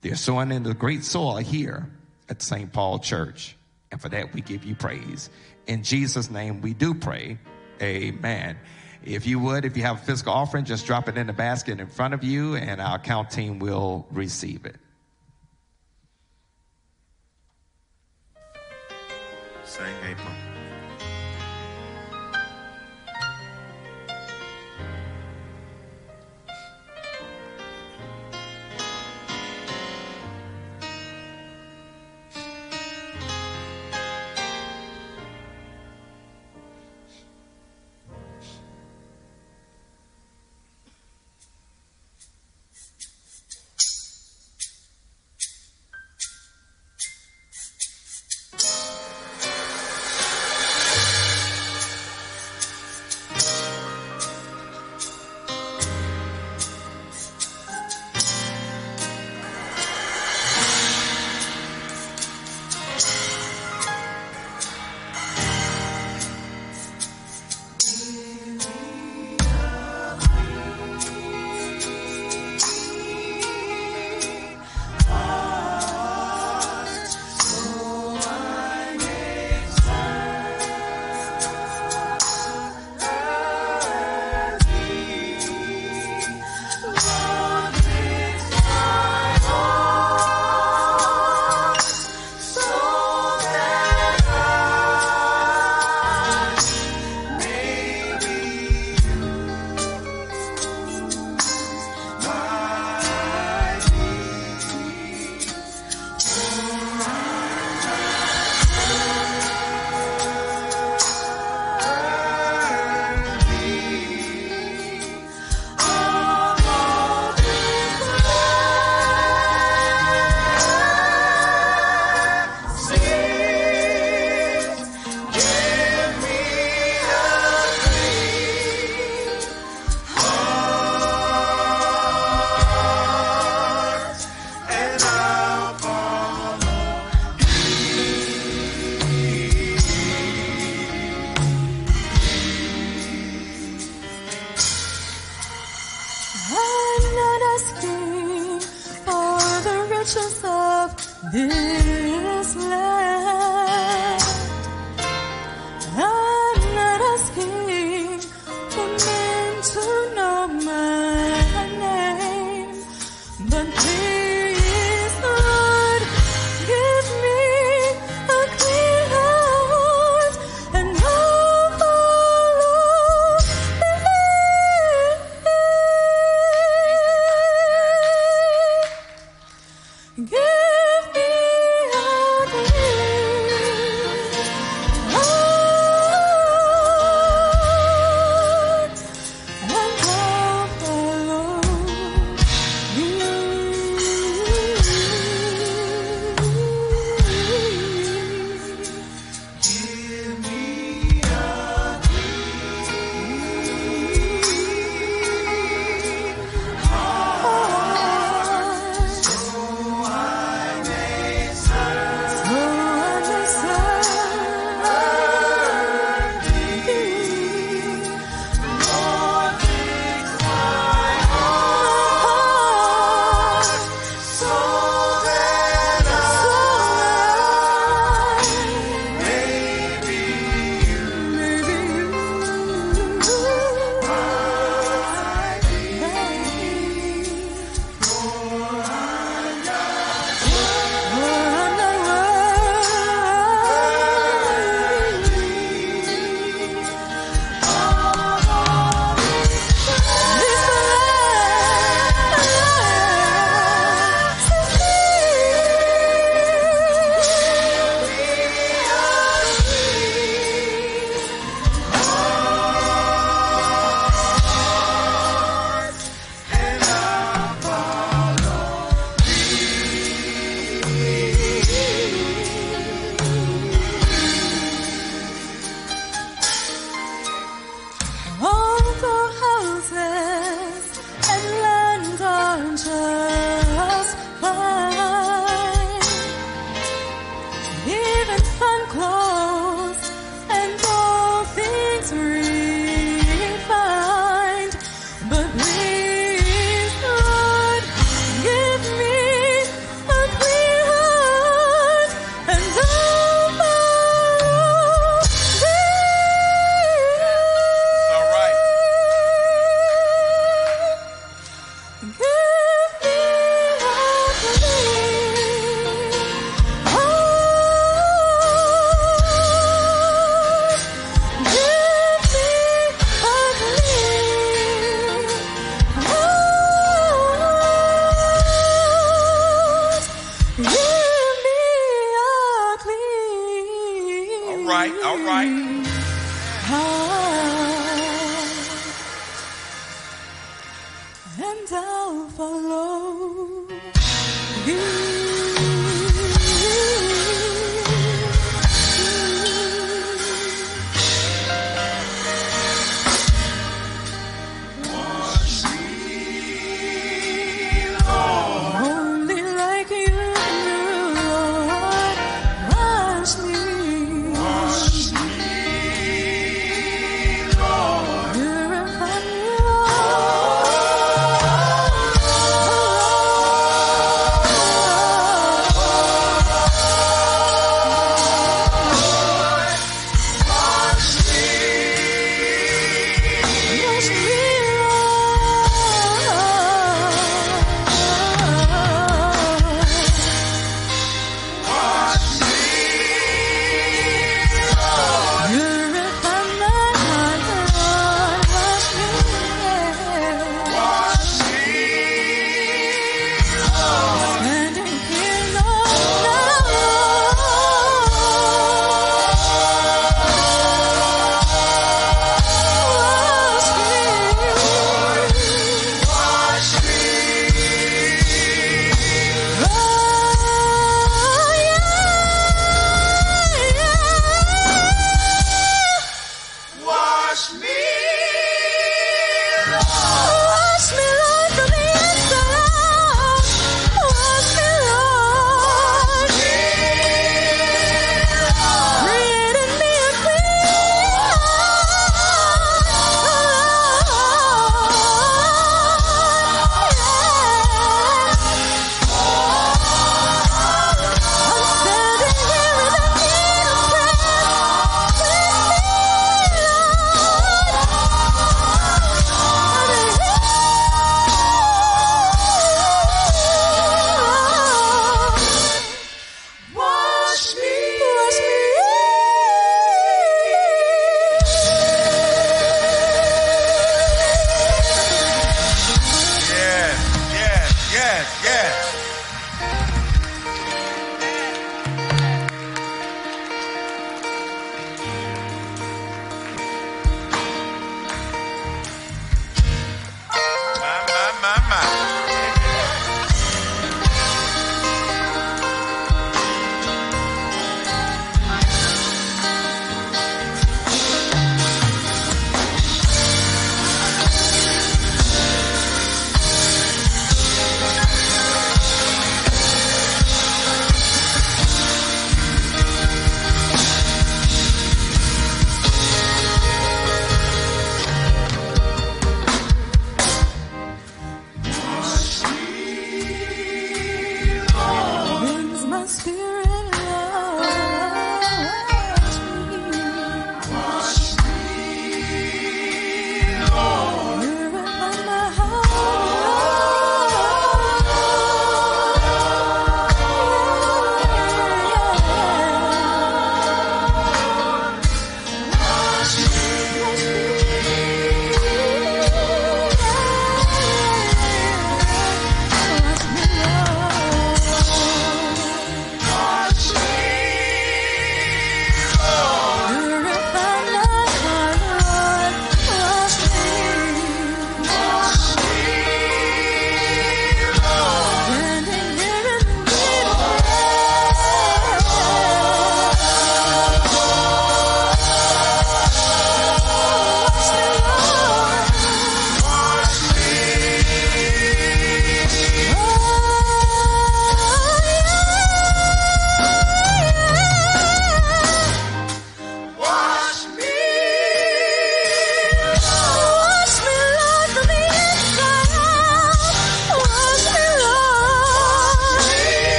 They're 0.00 0.16
sowing 0.16 0.50
in 0.50 0.64
the 0.64 0.74
great 0.74 1.04
soil 1.04 1.36
here 1.36 1.88
at 2.28 2.42
St. 2.42 2.72
Paul 2.72 2.98
Church. 2.98 3.56
And 3.92 4.00
for 4.00 4.08
that, 4.08 4.34
we 4.34 4.40
give 4.40 4.64
you 4.64 4.74
praise. 4.74 5.30
In 5.66 5.84
Jesus' 5.84 6.30
name, 6.30 6.60
we 6.60 6.74
do 6.74 6.92
pray. 6.92 7.38
Amen. 7.80 8.58
If 9.04 9.26
you 9.26 9.38
would, 9.38 9.64
if 9.64 9.76
you 9.76 9.82
have 9.82 9.96
a 10.02 10.04
physical 10.04 10.32
offering, 10.32 10.64
just 10.64 10.86
drop 10.86 11.08
it 11.08 11.16
in 11.16 11.26
the 11.26 11.32
basket 11.32 11.78
in 11.80 11.86
front 11.88 12.14
of 12.14 12.24
you, 12.24 12.56
and 12.56 12.80
our 12.80 12.96
account 12.96 13.30
team 13.30 13.58
will 13.58 14.06
receive 14.10 14.64
it. 14.66 14.76
Sing 19.64 19.94
April. 20.08 20.41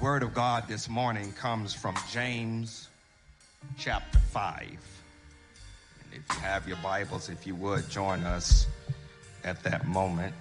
Word 0.00 0.22
of 0.22 0.32
God 0.32 0.66
this 0.66 0.88
morning 0.88 1.30
comes 1.32 1.74
from 1.74 1.94
James 2.10 2.88
chapter 3.76 4.18
5. 4.18 4.66
And 4.66 6.14
if 6.14 6.22
you 6.34 6.40
have 6.40 6.66
your 6.66 6.78
Bibles, 6.78 7.28
if 7.28 7.46
you 7.46 7.54
would 7.56 7.86
join 7.90 8.24
us 8.24 8.66
at 9.44 9.62
that 9.62 9.86
moment 9.86 10.34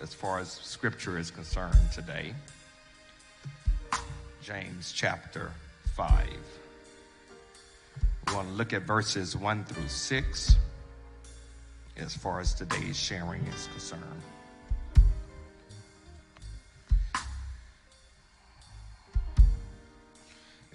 as 0.00 0.14
far 0.14 0.38
as 0.38 0.48
scripture 0.48 1.18
is 1.18 1.30
concerned 1.30 1.76
today. 1.92 2.32
James 4.42 4.92
chapter 4.96 5.52
5. 5.94 6.26
We 8.28 8.34
want 8.34 8.48
to 8.48 8.54
look 8.54 8.72
at 8.72 8.82
verses 8.82 9.36
1 9.36 9.64
through 9.64 9.88
6 9.88 10.56
as 11.98 12.16
far 12.16 12.40
as 12.40 12.54
today's 12.54 12.98
sharing 12.98 13.42
is 13.42 13.66
concerned. 13.66 14.22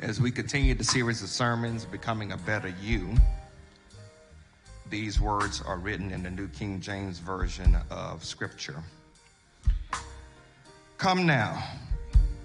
As 0.01 0.19
we 0.19 0.29
continue 0.29 0.75
the 0.75 0.83
series 0.83 1.23
of 1.23 1.29
sermons, 1.29 1.85
Becoming 1.85 2.33
a 2.33 2.37
Better 2.37 2.73
You, 2.81 3.15
these 4.89 5.21
words 5.21 5.61
are 5.65 5.77
written 5.77 6.11
in 6.11 6.21
the 6.21 6.29
New 6.29 6.49
King 6.49 6.81
James 6.81 7.19
Version 7.19 7.77
of 7.89 8.25
Scripture. 8.25 8.83
Come 10.97 11.25
now, 11.25 11.63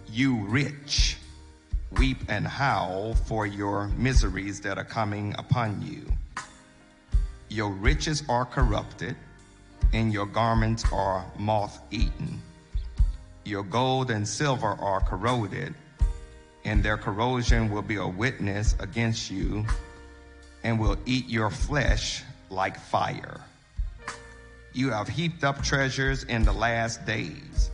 you 0.09 0.37
rich, 0.45 1.17
weep 1.99 2.19
and 2.29 2.47
howl 2.47 3.15
for 3.15 3.47
your 3.47 3.89
miseries 3.89 4.61
that 4.61 4.79
are 4.79 4.85
coming 4.85 5.35
upon 5.37 5.83
you. 5.83 6.07
Your 7.49 7.71
riches 7.71 8.23
are 8.29 8.45
corrupted, 8.45 9.17
and 9.93 10.13
your 10.13 10.27
garments 10.27 10.85
are 10.93 11.27
moth 11.37 11.81
eaten. 11.91 12.41
Your 13.45 13.65
gold 13.65 14.13
and 14.13 14.27
silver 14.27 14.77
are 14.81 15.01
corroded 15.01 15.75
and 16.65 16.83
their 16.83 16.97
corrosion 16.97 17.71
will 17.71 17.83
be 17.83 17.97
a 17.97 18.07
witness 18.07 18.75
against 18.81 19.31
you 19.31 19.65
and 20.63 20.79
will 20.79 20.97
eat 21.07 21.29
your 21.29 21.51
flesh 21.51 22.23
like 22.51 22.79
fire. 22.79 23.41
You 24.73 24.91
have 24.91 25.09
heaped 25.09 25.43
up 25.43 25.63
treasures 25.63 26.25
in 26.25 26.45
the 26.45 26.53
last 26.53 27.05
days. 27.07 27.71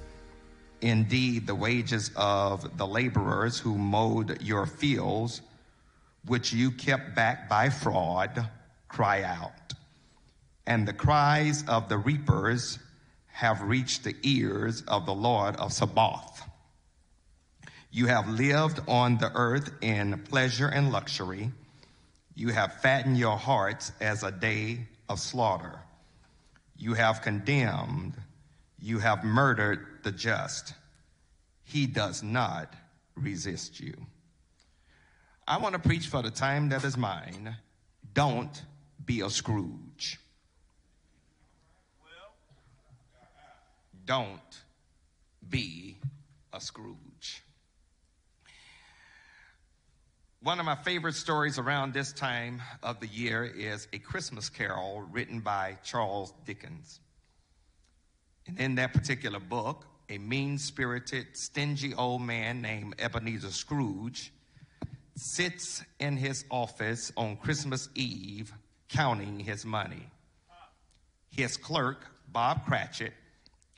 Indeed, 0.80 1.46
the 1.46 1.54
wages 1.54 2.10
of 2.16 2.76
the 2.78 2.86
laborers 2.86 3.58
who 3.58 3.76
mowed 3.76 4.40
your 4.42 4.66
fields, 4.66 5.42
which 6.26 6.52
you 6.52 6.70
kept 6.70 7.14
back 7.14 7.48
by 7.48 7.70
fraud, 7.70 8.48
cry 8.88 9.22
out. 9.22 9.72
And 10.66 10.86
the 10.86 10.92
cries 10.92 11.64
of 11.66 11.88
the 11.88 11.98
reapers 11.98 12.78
have 13.28 13.62
reached 13.62 14.04
the 14.04 14.16
ears 14.22 14.82
of 14.88 15.06
the 15.06 15.14
Lord 15.14 15.56
of 15.56 15.72
Sabaoth. 15.72 16.45
You 17.96 18.08
have 18.08 18.28
lived 18.28 18.80
on 18.88 19.16
the 19.16 19.32
earth 19.34 19.72
in 19.80 20.22
pleasure 20.24 20.68
and 20.68 20.92
luxury. 20.92 21.50
You 22.34 22.50
have 22.50 22.82
fattened 22.82 23.16
your 23.16 23.38
hearts 23.38 23.90
as 24.02 24.22
a 24.22 24.30
day 24.30 24.80
of 25.08 25.18
slaughter. 25.18 25.80
You 26.76 26.92
have 26.92 27.22
condemned. 27.22 28.12
You 28.78 28.98
have 28.98 29.24
murdered 29.24 29.86
the 30.02 30.12
just. 30.12 30.74
He 31.64 31.86
does 31.86 32.22
not 32.22 32.70
resist 33.14 33.80
you. 33.80 33.94
I 35.48 35.56
want 35.56 35.72
to 35.72 35.78
preach 35.78 36.08
for 36.08 36.20
the 36.20 36.30
time 36.30 36.68
that 36.68 36.84
is 36.84 36.98
mine. 36.98 37.56
Don't 38.12 38.62
be 39.06 39.22
a 39.22 39.30
Scrooge. 39.30 40.20
Don't 44.04 44.60
be 45.48 45.96
a 46.52 46.60
Scrooge. 46.60 47.05
One 50.46 50.60
of 50.60 50.64
my 50.64 50.76
favorite 50.76 51.16
stories 51.16 51.58
around 51.58 51.92
this 51.92 52.12
time 52.12 52.62
of 52.80 53.00
the 53.00 53.08
year 53.08 53.42
is 53.42 53.88
A 53.92 53.98
Christmas 53.98 54.48
Carol 54.48 55.02
written 55.10 55.40
by 55.40 55.76
Charles 55.82 56.32
Dickens. 56.44 57.00
And 58.46 58.56
in 58.56 58.76
that 58.76 58.92
particular 58.92 59.40
book, 59.40 59.84
a 60.08 60.18
mean 60.18 60.58
spirited, 60.58 61.36
stingy 61.36 61.94
old 61.94 62.22
man 62.22 62.62
named 62.62 62.94
Ebenezer 63.00 63.50
Scrooge 63.50 64.32
sits 65.16 65.82
in 65.98 66.16
his 66.16 66.44
office 66.48 67.10
on 67.16 67.38
Christmas 67.38 67.88
Eve 67.96 68.52
counting 68.88 69.40
his 69.40 69.64
money. 69.64 70.08
His 71.28 71.56
clerk, 71.56 72.06
Bob 72.28 72.66
Cratchit, 72.66 73.14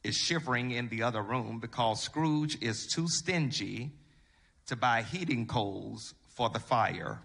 is 0.04 0.16
shivering 0.16 0.72
in 0.72 0.90
the 0.90 1.02
other 1.02 1.22
room 1.22 1.60
because 1.60 2.02
Scrooge 2.02 2.60
is 2.60 2.88
too 2.88 3.08
stingy 3.08 3.92
to 4.66 4.76
buy 4.76 5.00
heating 5.00 5.46
coals 5.46 6.12
for 6.38 6.48
the 6.48 6.60
fire. 6.60 7.20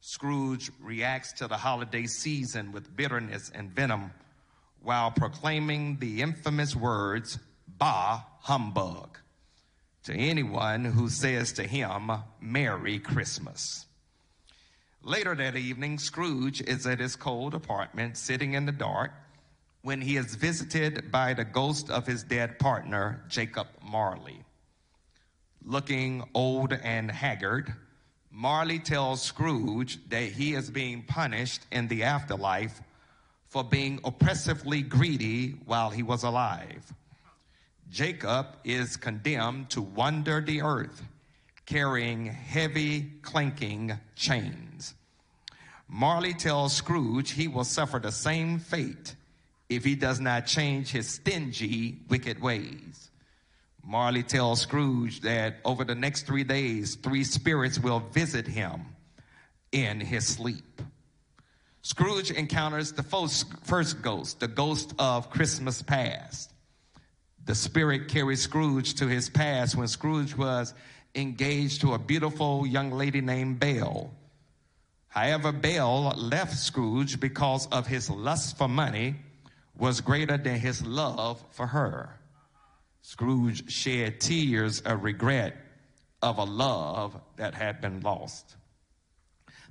Scrooge 0.00 0.70
reacts 0.80 1.32
to 1.34 1.46
the 1.46 1.58
holiday 1.58 2.06
season 2.06 2.72
with 2.72 2.96
bitterness 2.96 3.52
and 3.54 3.70
venom 3.70 4.12
while 4.82 5.10
proclaiming 5.10 5.98
the 5.98 6.22
infamous 6.22 6.74
words, 6.74 7.38
Bah 7.66 8.22
humbug, 8.40 9.18
to 10.04 10.14
anyone 10.14 10.86
who 10.86 11.10
says 11.10 11.52
to 11.52 11.64
him, 11.64 12.10
Merry 12.40 12.98
Christmas. 12.98 13.84
Later 15.02 15.34
that 15.34 15.56
evening, 15.56 15.98
Scrooge 15.98 16.62
is 16.62 16.86
at 16.86 17.00
his 17.00 17.14
cold 17.14 17.52
apartment, 17.52 18.16
sitting 18.16 18.54
in 18.54 18.64
the 18.64 18.72
dark, 18.72 19.12
when 19.82 20.00
he 20.00 20.16
is 20.16 20.34
visited 20.34 21.12
by 21.12 21.34
the 21.34 21.44
ghost 21.44 21.90
of 21.90 22.06
his 22.06 22.22
dead 22.22 22.58
partner, 22.58 23.22
Jacob 23.28 23.66
Marley. 23.82 24.42
Looking 25.62 26.24
old 26.32 26.72
and 26.72 27.10
haggard, 27.10 27.74
Marley 28.38 28.78
tells 28.78 29.20
Scrooge 29.20 29.98
that 30.10 30.22
he 30.22 30.54
is 30.54 30.70
being 30.70 31.02
punished 31.02 31.62
in 31.72 31.88
the 31.88 32.04
afterlife 32.04 32.80
for 33.48 33.64
being 33.64 33.98
oppressively 34.04 34.80
greedy 34.80 35.56
while 35.66 35.90
he 35.90 36.04
was 36.04 36.22
alive. 36.22 36.94
Jacob 37.90 38.46
is 38.62 38.96
condemned 38.96 39.70
to 39.70 39.82
wander 39.82 40.40
the 40.40 40.62
earth 40.62 41.02
carrying 41.66 42.26
heavy, 42.26 43.10
clanking 43.22 43.98
chains. 44.14 44.94
Marley 45.88 46.32
tells 46.32 46.72
Scrooge 46.72 47.32
he 47.32 47.48
will 47.48 47.64
suffer 47.64 47.98
the 47.98 48.12
same 48.12 48.60
fate 48.60 49.16
if 49.68 49.82
he 49.82 49.96
does 49.96 50.20
not 50.20 50.46
change 50.46 50.92
his 50.92 51.08
stingy, 51.08 51.98
wicked 52.08 52.40
ways. 52.40 53.07
Marley 53.88 54.22
tells 54.22 54.60
Scrooge 54.60 55.22
that 55.22 55.60
over 55.64 55.82
the 55.82 55.94
next 55.94 56.26
three 56.26 56.44
days, 56.44 56.96
three 56.96 57.24
spirits 57.24 57.78
will 57.78 58.00
visit 58.00 58.46
him 58.46 58.82
in 59.72 59.98
his 59.98 60.26
sleep. 60.26 60.82
Scrooge 61.80 62.30
encounters 62.30 62.92
the 62.92 63.02
first 63.02 64.02
ghost, 64.02 64.40
the 64.40 64.46
ghost 64.46 64.92
of 64.98 65.30
Christmas 65.30 65.80
past. 65.80 66.52
The 67.46 67.54
spirit 67.54 68.08
carries 68.08 68.42
Scrooge 68.42 68.92
to 68.96 69.06
his 69.06 69.30
past 69.30 69.74
when 69.74 69.88
Scrooge 69.88 70.36
was 70.36 70.74
engaged 71.14 71.80
to 71.80 71.94
a 71.94 71.98
beautiful 71.98 72.66
young 72.66 72.90
lady 72.90 73.22
named 73.22 73.58
Belle. 73.58 74.12
However, 75.08 75.50
Belle 75.50 76.12
left 76.14 76.58
Scrooge 76.58 77.18
because 77.18 77.66
of 77.68 77.86
his 77.86 78.10
lust 78.10 78.58
for 78.58 78.68
money 78.68 79.16
was 79.78 80.02
greater 80.02 80.36
than 80.36 80.60
his 80.60 80.84
love 80.84 81.42
for 81.52 81.68
her. 81.68 82.10
Scrooge 83.08 83.72
shed 83.72 84.20
tears 84.20 84.80
of 84.82 85.02
regret 85.02 85.56
of 86.20 86.36
a 86.36 86.44
love 86.44 87.18
that 87.36 87.54
had 87.54 87.80
been 87.80 88.02
lost. 88.02 88.54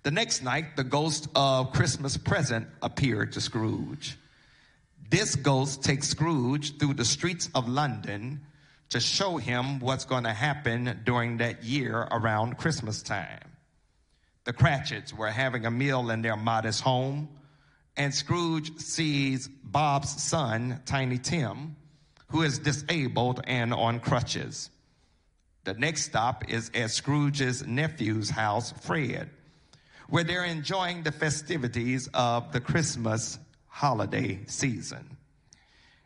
The 0.02 0.10
next 0.10 0.42
night, 0.42 0.76
the 0.76 0.84
ghost 0.84 1.28
of 1.36 1.72
Christmas 1.72 2.18
present 2.18 2.68
appeared 2.82 3.34
to 3.34 3.42
Scrooge. 3.42 4.18
This 5.12 5.36
ghost 5.36 5.84
takes 5.84 6.08
Scrooge 6.08 6.80
through 6.80 6.96
the 6.96 7.06
streets 7.06 7.48
of 7.54 7.70
London 7.70 8.42
to 8.90 9.00
show 9.00 9.38
him 9.38 9.82
what's 9.82 10.06
going 10.06 10.24
to 10.24 10.34
happen 10.34 11.02
during 11.06 11.38
that 11.38 11.64
year 11.64 12.08
around 12.10 12.58
Christmas 12.58 13.04
time. 13.04 13.52
The 14.46 14.54
Cratchits 14.54 15.14
were 15.14 15.30
having 15.30 15.68
a 15.68 15.72
meal 15.72 16.10
in 16.10 16.24
their 16.24 16.38
modest 16.38 16.82
home, 16.82 17.30
and 17.96 18.12
Scrooge 18.12 18.80
sees 18.80 19.48
Bob's 19.48 20.24
son, 20.24 20.82
Tiny 20.88 21.20
Tim, 21.20 21.76
who 22.30 22.44
is 22.44 22.60
disabled 22.60 23.42
and 23.46 23.74
on 23.74 24.00
crutches. 24.00 24.70
The 25.64 25.74
next 25.74 26.04
stop 26.04 26.50
is 26.50 26.72
at 26.74 26.92
Scrooge's 26.92 27.66
nephew's 27.66 28.30
house, 28.30 28.72
Fred, 28.72 29.30
where 30.10 30.24
they're 30.24 30.46
enjoying 30.46 31.04
the 31.04 31.12
festivities 31.12 32.08
of 32.14 32.52
the 32.52 32.62
Christmas 32.62 33.38
holiday 33.68 34.40
season. 34.48 35.18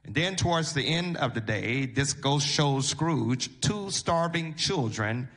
And 0.04 0.16
then, 0.16 0.36
towards 0.36 0.74
the 0.74 0.84
end 0.84 1.18
of 1.18 1.36
the 1.36 1.42
day, 1.42 1.86
this 1.86 2.14
ghost 2.14 2.48
shows 2.48 2.88
Scrooge 2.88 3.62
two 3.62 3.92
starving 3.92 4.56
children 4.56 5.30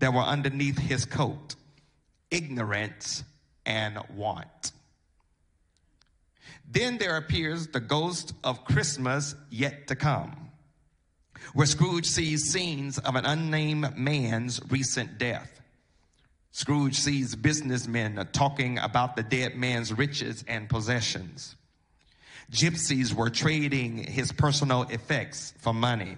that 0.00 0.12
were 0.12 0.22
underneath 0.22 0.78
his 0.78 1.04
coat 1.04 1.54
ignorance 2.30 3.24
and 3.64 3.98
want. 4.14 4.72
Then 6.70 6.98
there 6.98 7.16
appears 7.16 7.68
the 7.68 7.80
ghost 7.80 8.34
of 8.44 8.64
Christmas 8.64 9.34
yet 9.50 9.88
to 9.88 9.96
come. 9.96 10.50
where 11.54 11.66
Scrooge 11.66 12.06
sees 12.06 12.50
scenes 12.50 12.98
of 12.98 13.14
an 13.16 13.24
unnamed 13.24 13.96
man's 13.96 14.60
recent 14.70 15.18
death. 15.18 15.60
Scrooge 16.50 16.94
sees 16.94 17.34
businessmen 17.34 18.26
talking 18.32 18.78
about 18.78 19.16
the 19.16 19.22
dead 19.22 19.56
man's 19.56 19.92
riches 19.92 20.44
and 20.48 20.68
possessions. 20.68 21.56
Gypsies 22.50 23.12
were 23.12 23.30
trading 23.30 23.98
his 23.98 24.32
personal 24.32 24.82
effects 24.84 25.52
for 25.58 25.74
money. 25.74 26.16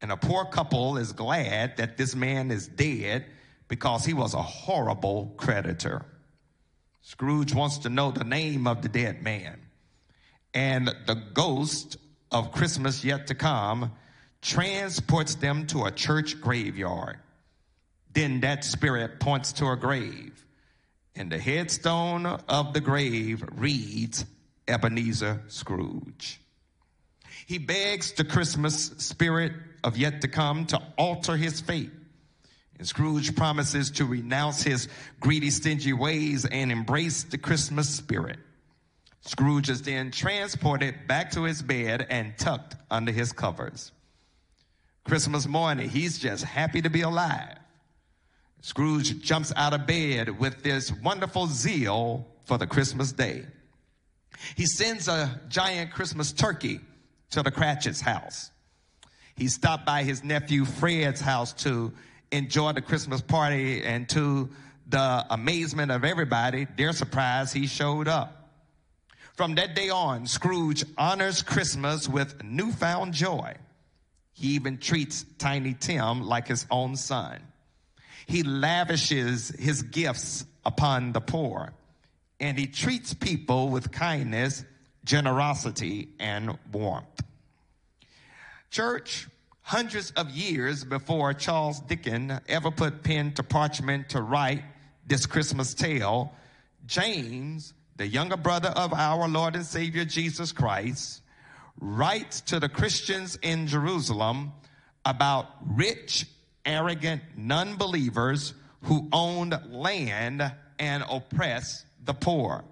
And 0.00 0.12
a 0.12 0.16
poor 0.16 0.44
couple 0.44 0.96
is 0.98 1.12
glad 1.12 1.76
that 1.78 1.96
this 1.96 2.14
man 2.14 2.50
is 2.50 2.68
dead 2.68 3.26
because 3.68 4.04
he 4.04 4.12
was 4.12 4.34
a 4.34 4.42
horrible 4.42 5.32
creditor. 5.36 6.04
Scrooge 7.02 7.52
wants 7.52 7.78
to 7.78 7.88
know 7.88 8.10
the 8.10 8.24
name 8.24 8.66
of 8.66 8.82
the 8.82 8.88
dead 8.88 9.22
man. 9.22 9.60
And 10.54 10.88
the 11.06 11.20
ghost 11.34 11.96
of 12.30 12.52
Christmas 12.52 13.04
yet 13.04 13.26
to 13.26 13.34
come 13.34 13.92
transports 14.40 15.34
them 15.36 15.66
to 15.68 15.84
a 15.84 15.90
church 15.90 16.40
graveyard. 16.40 17.18
Then 18.12 18.40
that 18.40 18.64
spirit 18.64 19.20
points 19.20 19.52
to 19.54 19.68
a 19.68 19.76
grave, 19.76 20.44
and 21.14 21.30
the 21.30 21.38
headstone 21.38 22.26
of 22.26 22.74
the 22.74 22.80
grave 22.80 23.42
reads 23.52 24.26
Ebenezer 24.68 25.42
Scrooge. 25.48 26.40
He 27.46 27.58
begs 27.58 28.12
the 28.12 28.24
Christmas 28.24 28.92
spirit 28.98 29.52
of 29.82 29.96
yet 29.96 30.20
to 30.20 30.28
come 30.28 30.66
to 30.66 30.82
alter 30.98 31.36
his 31.36 31.60
fate. 31.60 31.90
And 32.82 32.88
Scrooge 32.88 33.36
promises 33.36 33.92
to 33.92 34.04
renounce 34.04 34.64
his 34.64 34.88
greedy, 35.20 35.50
stingy 35.50 35.92
ways 35.92 36.44
and 36.44 36.72
embrace 36.72 37.22
the 37.22 37.38
Christmas 37.38 37.88
spirit. 37.88 38.40
Scrooge 39.20 39.70
is 39.70 39.82
then 39.82 40.10
transported 40.10 41.06
back 41.06 41.30
to 41.30 41.44
his 41.44 41.62
bed 41.62 42.04
and 42.10 42.36
tucked 42.36 42.74
under 42.90 43.12
his 43.12 43.30
covers. 43.30 43.92
Christmas 45.04 45.46
morning, 45.46 45.90
he's 45.90 46.18
just 46.18 46.42
happy 46.42 46.82
to 46.82 46.90
be 46.90 47.02
alive. 47.02 47.56
Scrooge 48.62 49.22
jumps 49.22 49.52
out 49.54 49.74
of 49.74 49.86
bed 49.86 50.40
with 50.40 50.64
this 50.64 50.92
wonderful 50.92 51.46
zeal 51.46 52.26
for 52.46 52.58
the 52.58 52.66
Christmas 52.66 53.12
day. 53.12 53.46
He 54.56 54.66
sends 54.66 55.06
a 55.06 55.40
giant 55.48 55.92
Christmas 55.92 56.32
turkey 56.32 56.80
to 57.30 57.44
the 57.44 57.52
Cratchit's 57.52 58.00
house. 58.00 58.50
He 59.36 59.46
stopped 59.46 59.86
by 59.86 60.02
his 60.02 60.24
nephew 60.24 60.64
Fred's 60.64 61.20
house 61.20 61.52
to 61.62 61.92
enjoy 62.32 62.72
the 62.72 62.82
Christmas 62.82 63.20
party, 63.20 63.84
and 63.84 64.08
to 64.08 64.50
the 64.88 65.26
amazement 65.30 65.92
of 65.92 66.04
everybody, 66.04 66.66
their 66.76 66.92
surprise, 66.92 67.52
he 67.52 67.66
showed 67.66 68.08
up. 68.08 68.50
From 69.34 69.54
that 69.54 69.74
day 69.74 69.88
on, 69.88 70.26
Scrooge 70.26 70.84
honors 70.98 71.42
Christmas 71.42 72.08
with 72.08 72.42
newfound 72.42 73.14
joy. 73.14 73.54
He 74.32 74.48
even 74.48 74.78
treats 74.78 75.24
Tiny 75.38 75.74
Tim 75.74 76.22
like 76.22 76.48
his 76.48 76.66
own 76.70 76.96
son. 76.96 77.40
He 78.26 78.42
lavishes 78.42 79.48
his 79.48 79.82
gifts 79.82 80.44
upon 80.64 81.12
the 81.12 81.20
poor, 81.20 81.72
and 82.40 82.58
he 82.58 82.66
treats 82.66 83.14
people 83.14 83.68
with 83.68 83.92
kindness, 83.92 84.64
generosity, 85.04 86.08
and 86.18 86.58
warmth. 86.70 87.22
Church, 88.70 89.28
hundreds 89.62 90.10
of 90.12 90.30
years 90.30 90.84
before 90.84 91.32
Charles 91.32 91.80
Dickens 91.80 92.40
ever 92.48 92.70
put 92.70 93.02
pen 93.02 93.32
to 93.34 93.42
parchment 93.42 94.10
to 94.10 94.20
write 94.20 94.62
this 95.06 95.26
Christmas 95.26 95.74
tale, 95.74 96.32
James, 96.86 97.72
the 97.96 98.06
younger 98.06 98.36
brother 98.36 98.70
of 98.70 98.92
our 98.92 99.28
Lord 99.28 99.56
and 99.56 99.64
Savior 99.64 100.04
Jesus 100.04 100.52
Christ, 100.52 101.22
writes 101.80 102.40
to 102.42 102.60
the 102.60 102.68
Christians 102.68 103.38
in 103.42 103.66
Jerusalem 103.66 104.52
about 105.04 105.46
rich, 105.66 106.26
arrogant 106.64 107.22
non 107.36 107.76
believers 107.76 108.54
who 108.82 109.08
owned 109.12 109.58
land 109.70 110.52
and 110.78 111.04
oppressed 111.08 111.86
the 112.04 112.14
poor. 112.14 112.64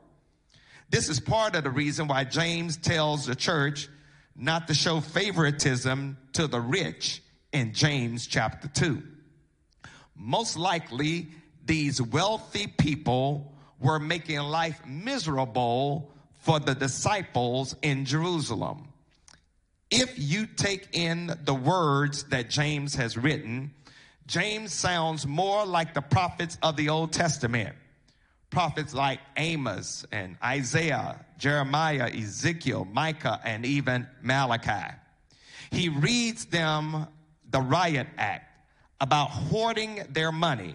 This 0.91 1.09
is 1.09 1.21
part 1.21 1.55
of 1.55 1.63
the 1.63 1.71
reason 1.71 2.09
why 2.09 2.25
James 2.25 2.77
tells 2.77 3.27
the 3.27 3.37
church 3.37 3.89
not 4.41 4.67
to 4.69 4.75
show 4.75 5.01
favoritism 5.01 6.17
to 6.33 6.47
the 6.47 6.61
rich 6.61 7.23
in 7.53 7.75
James 7.75 8.27
chapter 8.27 8.69
2. 8.69 9.03
Most 10.17 10.57
likely, 10.57 11.29
these 11.67 12.01
wealthy 12.01 12.67
people 12.67 13.55
were 13.79 13.99
making 13.99 14.39
life 14.39 14.81
miserable 14.87 16.11
for 16.39 16.59
the 16.59 16.75
disciples 16.75 17.77
in 17.83 18.07
Jerusalem. 18.07 18.89
If 19.91 20.19
you 20.19 20.47
take 20.47 20.89
in 20.93 21.35
the 21.45 21.55
words 21.55 22.25
that 22.25 22.49
James 22.49 22.95
has 22.95 23.19
written, 23.19 23.75
James 24.27 24.73
sounds 24.73 25.27
more 25.27 25.67
like 25.67 25.93
the 25.93 26.01
prophets 26.01 26.57
of 26.63 26.77
the 26.77 26.89
Old 26.89 27.13
Testament. 27.13 27.77
Prophets 28.51 28.93
like 28.93 29.21
Amos 29.37 30.05
and 30.11 30.37
Isaiah, 30.43 31.25
Jeremiah, 31.39 32.11
Ezekiel, 32.13 32.87
Micah, 32.93 33.41
and 33.45 33.65
even 33.65 34.07
Malachi. 34.23 34.95
He 35.71 35.89
reads 35.89 36.47
them 36.47 37.07
the 37.49 37.61
riot 37.61 38.09
act 38.19 38.47
about 39.01 39.31
hoarding 39.31 40.03
their 40.11 40.33
money 40.33 40.75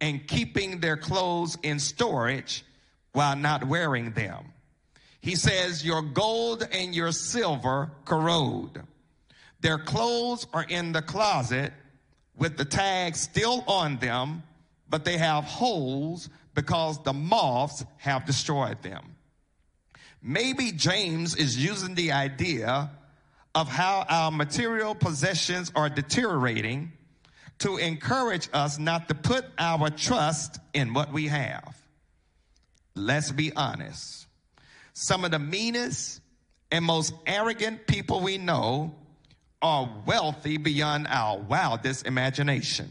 and 0.00 0.26
keeping 0.26 0.80
their 0.80 0.96
clothes 0.96 1.58
in 1.62 1.78
storage 1.78 2.64
while 3.12 3.36
not 3.36 3.66
wearing 3.66 4.12
them. 4.12 4.52
He 5.20 5.34
says, 5.34 5.84
Your 5.84 6.02
gold 6.02 6.66
and 6.72 6.94
your 6.94 7.12
silver 7.12 7.90
corrode. 8.04 8.82
Their 9.60 9.78
clothes 9.78 10.46
are 10.54 10.64
in 10.64 10.92
the 10.92 11.02
closet 11.02 11.72
with 12.36 12.56
the 12.56 12.64
tags 12.64 13.20
still 13.20 13.62
on 13.66 13.98
them, 13.98 14.42
but 14.88 15.04
they 15.04 15.18
have 15.18 15.44
holes 15.44 16.30
because 16.60 17.02
the 17.04 17.12
moths 17.14 17.82
have 17.96 18.26
destroyed 18.26 18.82
them. 18.82 19.16
Maybe 20.22 20.72
James 20.72 21.34
is 21.34 21.56
using 21.56 21.94
the 21.94 22.12
idea 22.12 22.90
of 23.54 23.66
how 23.66 24.04
our 24.06 24.30
material 24.30 24.94
possessions 24.94 25.72
are 25.74 25.88
deteriorating 25.88 26.92
to 27.60 27.78
encourage 27.78 28.50
us 28.52 28.78
not 28.78 29.08
to 29.08 29.14
put 29.14 29.46
our 29.58 29.88
trust 29.88 30.58
in 30.74 30.92
what 30.92 31.10
we 31.14 31.28
have. 31.28 31.74
Let's 32.94 33.32
be 33.32 33.54
honest. 33.56 34.26
Some 34.92 35.24
of 35.24 35.30
the 35.30 35.38
meanest 35.38 36.20
and 36.70 36.84
most 36.84 37.14
arrogant 37.26 37.86
people 37.86 38.20
we 38.20 38.36
know 38.36 38.94
are 39.62 39.88
wealthy 40.04 40.58
beyond 40.58 41.06
our 41.08 41.38
wildest 41.38 42.06
imagination. 42.06 42.90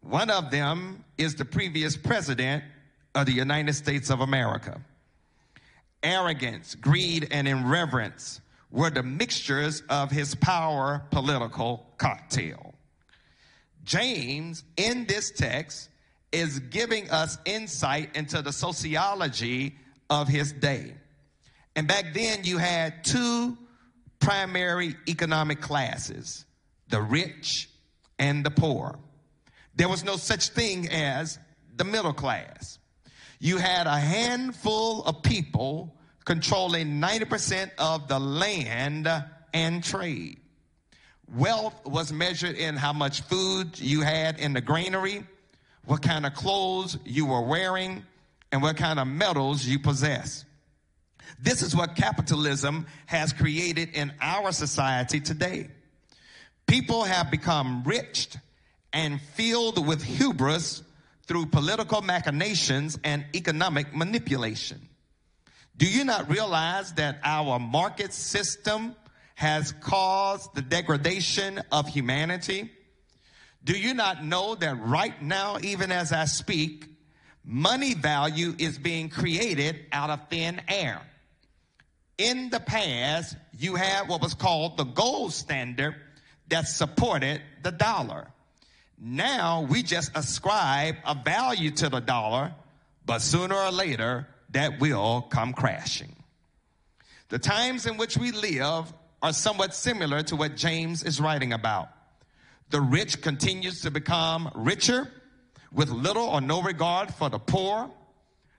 One 0.00 0.28
of 0.28 0.50
them 0.50 1.04
is 1.18 1.34
the 1.34 1.44
previous 1.44 1.96
president 1.96 2.64
of 3.14 3.26
the 3.26 3.32
United 3.32 3.74
States 3.74 4.08
of 4.08 4.20
America. 4.20 4.80
Arrogance, 6.02 6.76
greed, 6.76 7.28
and 7.30 7.48
irreverence 7.48 8.40
were 8.70 8.90
the 8.90 9.02
mixtures 9.02 9.82
of 9.90 10.10
his 10.10 10.34
power 10.36 11.02
political 11.10 11.86
cocktail. 11.98 12.74
James, 13.84 14.64
in 14.76 15.06
this 15.06 15.30
text, 15.30 15.88
is 16.30 16.58
giving 16.60 17.10
us 17.10 17.38
insight 17.46 18.14
into 18.14 18.42
the 18.42 18.52
sociology 18.52 19.74
of 20.10 20.28
his 20.28 20.52
day. 20.52 20.94
And 21.74 21.88
back 21.88 22.12
then, 22.12 22.44
you 22.44 22.58
had 22.58 23.02
two 23.04 23.56
primary 24.20 24.94
economic 25.08 25.60
classes 25.60 26.44
the 26.88 27.00
rich 27.00 27.68
and 28.18 28.44
the 28.44 28.50
poor. 28.50 28.98
There 29.78 29.88
was 29.88 30.02
no 30.02 30.16
such 30.16 30.48
thing 30.48 30.88
as 30.88 31.38
the 31.76 31.84
middle 31.84 32.12
class. 32.12 32.80
You 33.38 33.58
had 33.58 33.86
a 33.86 33.96
handful 33.96 35.04
of 35.04 35.22
people 35.22 35.94
controlling 36.24 37.00
90% 37.00 37.70
of 37.78 38.08
the 38.08 38.18
land 38.18 39.08
and 39.54 39.84
trade. 39.84 40.40
Wealth 41.32 41.86
was 41.86 42.12
measured 42.12 42.56
in 42.56 42.74
how 42.74 42.92
much 42.92 43.20
food 43.20 43.78
you 43.78 44.00
had 44.00 44.40
in 44.40 44.52
the 44.52 44.60
granary, 44.60 45.24
what 45.84 46.02
kind 46.02 46.26
of 46.26 46.34
clothes 46.34 46.98
you 47.04 47.26
were 47.26 47.42
wearing, 47.42 48.04
and 48.50 48.60
what 48.60 48.76
kind 48.76 48.98
of 48.98 49.06
metals 49.06 49.64
you 49.64 49.78
possess. 49.78 50.44
This 51.38 51.62
is 51.62 51.76
what 51.76 51.94
capitalism 51.94 52.84
has 53.06 53.32
created 53.32 53.90
in 53.94 54.12
our 54.20 54.50
society 54.50 55.20
today. 55.20 55.68
People 56.66 57.04
have 57.04 57.30
become 57.30 57.84
rich 57.84 58.28
and 58.98 59.20
filled 59.20 59.86
with 59.86 60.02
hubris 60.02 60.82
through 61.22 61.46
political 61.46 62.02
machinations 62.02 62.98
and 63.04 63.24
economic 63.32 63.94
manipulation. 63.94 64.80
Do 65.76 65.86
you 65.86 66.02
not 66.02 66.28
realize 66.28 66.92
that 66.94 67.20
our 67.22 67.60
market 67.60 68.12
system 68.12 68.96
has 69.36 69.70
caused 69.70 70.52
the 70.56 70.62
degradation 70.62 71.62
of 71.70 71.86
humanity? 71.86 72.72
Do 73.62 73.78
you 73.78 73.94
not 73.94 74.24
know 74.24 74.56
that 74.56 74.80
right 74.80 75.22
now, 75.22 75.58
even 75.62 75.92
as 75.92 76.12
I 76.12 76.24
speak, 76.24 76.86
money 77.44 77.94
value 77.94 78.56
is 78.58 78.78
being 78.78 79.08
created 79.08 79.86
out 79.92 80.10
of 80.10 80.28
thin 80.28 80.60
air? 80.66 81.00
in 82.18 82.50
the 82.50 82.58
past, 82.58 83.36
you 83.56 83.76
had 83.76 84.08
what 84.08 84.20
was 84.20 84.34
called 84.34 84.76
the 84.76 84.82
gold 84.84 85.32
standard 85.32 85.94
that 86.48 86.66
supported 86.66 87.40
the 87.62 87.70
dollar. 87.70 88.26
Now 89.00 89.62
we 89.62 89.82
just 89.82 90.10
ascribe 90.16 90.96
a 91.06 91.14
value 91.14 91.70
to 91.72 91.88
the 91.88 92.00
dollar, 92.00 92.52
but 93.06 93.20
sooner 93.20 93.54
or 93.54 93.70
later 93.70 94.26
that 94.50 94.80
will 94.80 95.22
come 95.22 95.52
crashing. 95.52 96.16
The 97.28 97.38
times 97.38 97.86
in 97.86 97.96
which 97.96 98.16
we 98.16 98.32
live 98.32 98.92
are 99.22 99.32
somewhat 99.32 99.74
similar 99.74 100.22
to 100.24 100.36
what 100.36 100.56
James 100.56 101.04
is 101.04 101.20
writing 101.20 101.52
about. 101.52 101.90
The 102.70 102.80
rich 102.80 103.22
continues 103.22 103.82
to 103.82 103.90
become 103.90 104.50
richer 104.54 105.08
with 105.72 105.90
little 105.90 106.24
or 106.24 106.40
no 106.40 106.62
regard 106.62 107.14
for 107.14 107.28
the 107.28 107.38
poor. 107.38 107.90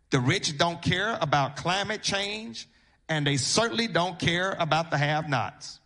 The 0.10 0.20
rich 0.20 0.58
don't 0.58 0.82
care 0.82 1.18
about 1.22 1.58
climate 1.58 2.02
change 2.02 2.68
and 3.10 3.26
they 3.26 3.38
certainly 3.38 3.88
don't 3.88 4.20
care 4.20 4.56
about 4.60 4.92
the 4.92 4.98
have-nots. 4.98 5.80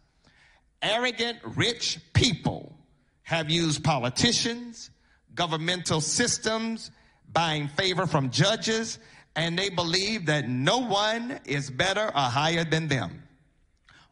Arrogant 0.82 1.40
rich 1.44 2.00
people 2.14 2.78
have 3.24 3.50
used 3.50 3.84
politicians, 3.84 4.90
governmental 5.34 6.02
systems, 6.02 6.92
buying 7.32 7.68
favor 7.68 8.06
from 8.06 8.30
judges, 8.30 9.00
and 9.36 9.58
they 9.58 9.70
believe 9.70 10.28
that 10.28 10.48
no 10.48 10.80
one 10.80 11.40
is 11.46 11.70
better 11.70 12.06
or 12.06 12.22
higher 12.22 12.64
than 12.64 12.88
them. 12.88 13.24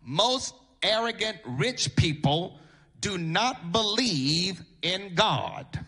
Most 0.04 0.56
arrogant 0.82 1.38
rich 1.46 1.96
people 1.96 2.58
do 3.00 3.18
not 3.18 3.72
believe 3.72 4.62
in 4.82 5.14
God. 5.14 5.80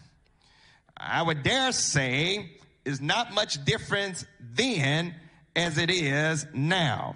I 0.96 1.22
would 1.22 1.44
dare 1.44 1.72
say 1.72 2.52
is 2.86 3.02
not 3.02 3.34
much 3.34 3.64
difference 3.66 4.26
then 4.40 5.16
as 5.56 5.78
it 5.78 5.90
is 5.90 6.46
now. 6.54 7.16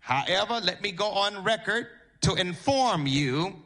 However, 0.00 0.60
let 0.60 0.82
me 0.82 0.92
go 0.92 1.06
on 1.06 1.44
record 1.44 1.86
to 2.22 2.34
inform 2.34 3.06
you 3.06 3.56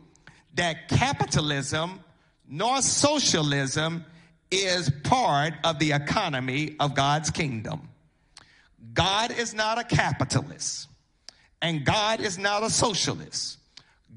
that 0.55 0.89
capitalism 0.89 2.01
nor 2.49 2.83
socialism 2.83 4.05
is 4.51 4.91
part 5.05 5.55
of 5.65 5.79
the 5.79 5.93
economy 5.93 6.77
of 6.79 6.95
God's 6.95 7.31
kingdom. 7.31 7.89
God 8.93 9.31
is 9.31 9.55
not 9.55 9.79
a 9.79 9.85
capitalist 9.85 10.89
and 11.63 11.85
God 11.85 12.21
is 12.21 12.39
not 12.39 12.63
a 12.63 12.71
socialist. 12.71 13.59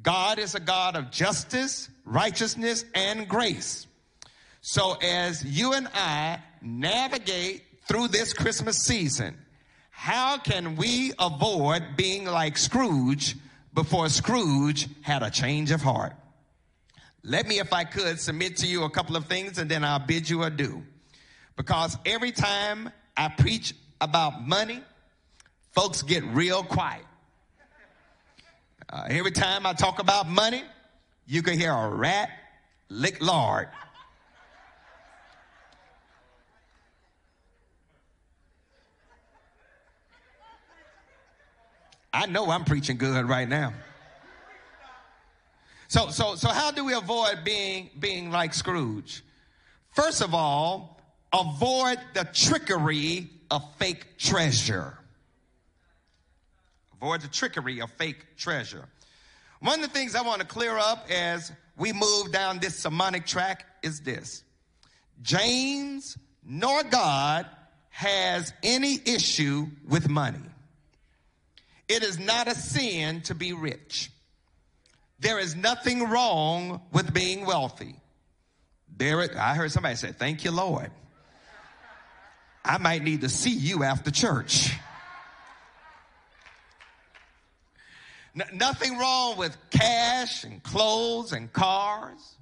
God 0.01 0.39
is 0.39 0.55
a 0.55 0.59
God 0.59 0.95
of 0.95 1.11
justice, 1.11 1.89
righteousness, 2.03 2.83
and 2.93 3.27
grace. 3.27 3.87
So 4.61 4.93
as 5.01 5.45
you 5.45 5.73
and 5.73 5.87
I 5.93 6.39
navigate 6.61 7.63
through 7.87 8.09
this 8.09 8.33
Christmas 8.33 8.79
season, 8.79 9.37
how 9.91 10.37
can 10.37 10.75
we 10.75 11.13
avoid 11.17 11.95
being 11.95 12.25
like 12.25 12.57
Scrooge 12.57 13.35
before 13.73 14.09
Scrooge 14.09 14.89
had 15.01 15.23
a 15.23 15.29
change 15.29 15.71
of 15.71 15.81
heart? 15.81 16.13
Let 17.27 17.47
me, 17.47 17.57
if 17.57 17.73
I 17.73 17.85
could, 17.85 18.19
submit 18.19 18.57
to 18.57 18.67
you 18.67 18.83
a 18.83 18.89
couple 18.89 19.15
of 19.15 19.25
things 19.25 19.57
and 19.57 19.69
then 19.69 19.83
I'll 19.83 19.97
bid 19.97 20.29
you 20.29 20.43
adieu. 20.43 20.83
Because 21.55 21.97
every 22.05 22.31
time 22.31 22.91
I 23.17 23.29
preach 23.29 23.73
about 23.99 24.47
money, 24.47 24.83
folks 25.71 26.03
get 26.03 26.23
real 26.23 26.61
quiet. 26.61 27.03
Uh, 28.87 29.07
every 29.09 29.31
time 29.31 29.65
I 29.65 29.73
talk 29.73 29.99
about 29.99 30.29
money, 30.29 30.61
you 31.25 31.41
can 31.41 31.57
hear 31.57 31.71
a 31.71 31.89
rat 31.89 32.29
lick 32.89 33.19
lard. 33.23 33.69
I 42.13 42.27
know 42.27 42.51
I'm 42.51 42.65
preaching 42.65 42.97
good 42.97 43.27
right 43.27 43.49
now. 43.49 43.73
So, 45.95 46.09
so, 46.09 46.35
so 46.35 46.49
how 46.49 46.71
do 46.71 46.83
we 46.83 46.93
avoid 46.93 47.45
being, 47.45 47.89
being 47.97 48.29
like 48.29 48.53
Scrooge? 48.53 49.23
First 49.91 50.21
of 50.21 50.33
all, 50.33 50.99
avoid 51.31 51.99
the 52.13 52.27
trickery 52.33 53.29
of 53.49 53.63
fake 53.75 54.17
treasure. 54.17 54.97
Avoid 56.97 57.21
the 57.21 57.29
trickery 57.29 57.79
of 57.79 57.89
fake 57.91 58.25
treasure. 58.35 58.83
One 59.61 59.81
of 59.81 59.87
the 59.87 59.97
things 59.97 60.15
I 60.15 60.21
want 60.21 60.41
to 60.41 60.45
clear 60.45 60.77
up 60.77 61.07
as 61.09 61.53
we 61.77 61.93
move 61.93 62.29
down 62.29 62.59
this 62.59 62.77
sermonic 62.77 63.25
track 63.25 63.65
is 63.81 64.01
this. 64.01 64.43
James 65.21 66.17
nor 66.45 66.83
God 66.83 67.45
has 67.91 68.51
any 68.63 68.99
issue 69.05 69.67
with 69.87 70.09
money. 70.09 70.39
It 71.87 72.03
is 72.03 72.19
not 72.19 72.49
a 72.49 72.55
sin 72.55 73.21
to 73.21 73.33
be 73.33 73.53
rich. 73.53 74.11
There 75.19 75.39
is 75.39 75.55
nothing 75.55 76.09
wrong 76.09 76.81
with 76.91 77.13
being 77.13 77.45
wealthy. 77.45 77.95
There, 78.97 79.27
I 79.37 79.55
heard 79.55 79.71
somebody 79.71 79.95
say, 79.95 80.11
Thank 80.11 80.43
you, 80.43 80.51
Lord. 80.51 80.91
I 82.63 82.77
might 82.77 83.03
need 83.03 83.21
to 83.21 83.29
see 83.29 83.53
you 83.53 83.83
after 83.83 84.11
church. 84.11 84.71
N- 88.35 88.57
nothing 88.57 88.97
wrong 88.97 89.37
with 89.37 89.55
cash 89.69 90.43
and 90.43 90.61
clothes 90.63 91.31
and 91.31 91.51
cars. 91.53 92.35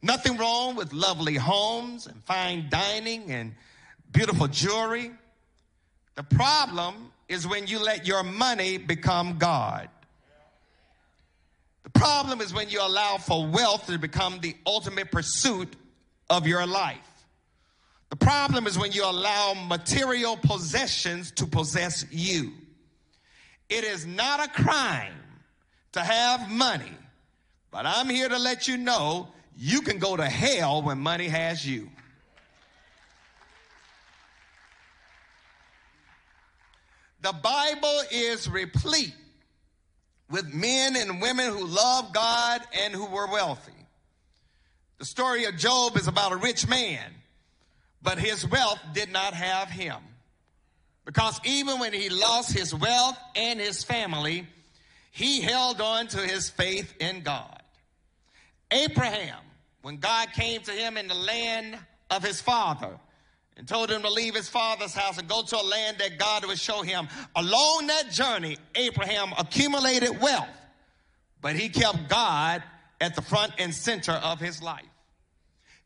Nothing 0.00 0.36
wrong 0.36 0.74
with 0.76 0.92
lovely 0.92 1.34
homes 1.34 2.06
and 2.06 2.24
fine 2.24 2.68
dining 2.70 3.30
and 3.30 3.54
beautiful 4.10 4.48
jewelry. 4.48 5.10
The 6.14 6.22
problem 6.22 7.12
is 7.28 7.46
when 7.46 7.66
you 7.66 7.78
let 7.78 8.06
your 8.06 8.22
money 8.22 8.78
become 8.78 9.38
God. 9.38 9.88
The 11.92 12.00
problem 12.00 12.40
is 12.42 12.52
when 12.52 12.68
you 12.68 12.82
allow 12.82 13.16
for 13.16 13.46
wealth 13.46 13.86
to 13.86 13.98
become 13.98 14.40
the 14.40 14.54
ultimate 14.66 15.10
pursuit 15.10 15.74
of 16.28 16.46
your 16.46 16.66
life. 16.66 16.98
The 18.10 18.16
problem 18.16 18.66
is 18.66 18.78
when 18.78 18.92
you 18.92 19.04
allow 19.04 19.54
material 19.54 20.36
possessions 20.36 21.30
to 21.32 21.46
possess 21.46 22.04
you. 22.10 22.52
It 23.70 23.84
is 23.84 24.06
not 24.06 24.44
a 24.44 24.50
crime 24.62 25.14
to 25.92 26.00
have 26.00 26.50
money, 26.50 26.92
but 27.70 27.86
I'm 27.86 28.08
here 28.08 28.28
to 28.28 28.38
let 28.38 28.68
you 28.68 28.76
know 28.76 29.28
you 29.56 29.80
can 29.80 29.98
go 29.98 30.16
to 30.16 30.24
hell 30.24 30.82
when 30.82 30.98
money 30.98 31.28
has 31.28 31.66
you. 31.66 31.88
The 37.22 37.32
Bible 37.32 38.00
is 38.10 38.48
replete 38.48 39.14
with 40.30 40.52
men 40.52 40.96
and 40.96 41.20
women 41.20 41.52
who 41.52 41.64
love 41.64 42.12
God 42.12 42.60
and 42.84 42.94
who 42.94 43.06
were 43.06 43.26
wealthy. 43.26 43.72
The 44.98 45.04
story 45.04 45.44
of 45.44 45.56
Job 45.56 45.96
is 45.96 46.08
about 46.08 46.32
a 46.32 46.36
rich 46.36 46.68
man, 46.68 47.10
but 48.02 48.18
his 48.18 48.46
wealth 48.46 48.80
did 48.92 49.10
not 49.12 49.32
have 49.32 49.68
him. 49.68 49.96
Because 51.04 51.40
even 51.44 51.78
when 51.78 51.92
he 51.92 52.10
lost 52.10 52.52
his 52.52 52.74
wealth 52.74 53.16
and 53.34 53.58
his 53.58 53.82
family, 53.82 54.46
he 55.10 55.40
held 55.40 55.80
on 55.80 56.08
to 56.08 56.18
his 56.18 56.50
faith 56.50 56.94
in 57.00 57.22
God. 57.22 57.62
Abraham, 58.70 59.40
when 59.82 59.96
God 59.96 60.32
came 60.34 60.60
to 60.62 60.70
him 60.70 60.96
in 60.96 61.08
the 61.08 61.14
land 61.14 61.78
of 62.10 62.22
his 62.22 62.40
father, 62.40 62.98
and 63.58 63.66
told 63.66 63.90
him 63.90 64.02
to 64.02 64.10
leave 64.10 64.36
his 64.36 64.48
father's 64.48 64.94
house 64.94 65.18
and 65.18 65.28
go 65.28 65.42
to 65.42 65.56
a 65.56 65.62
land 65.62 65.98
that 65.98 66.16
God 66.16 66.46
would 66.46 66.60
show 66.60 66.82
him. 66.82 67.08
Along 67.34 67.88
that 67.88 68.10
journey, 68.10 68.56
Abraham 68.76 69.34
accumulated 69.36 70.20
wealth, 70.20 70.48
but 71.42 71.56
he 71.56 71.68
kept 71.68 72.08
God 72.08 72.62
at 73.00 73.16
the 73.16 73.22
front 73.22 73.52
and 73.58 73.74
center 73.74 74.12
of 74.12 74.38
his 74.38 74.62
life. 74.62 74.86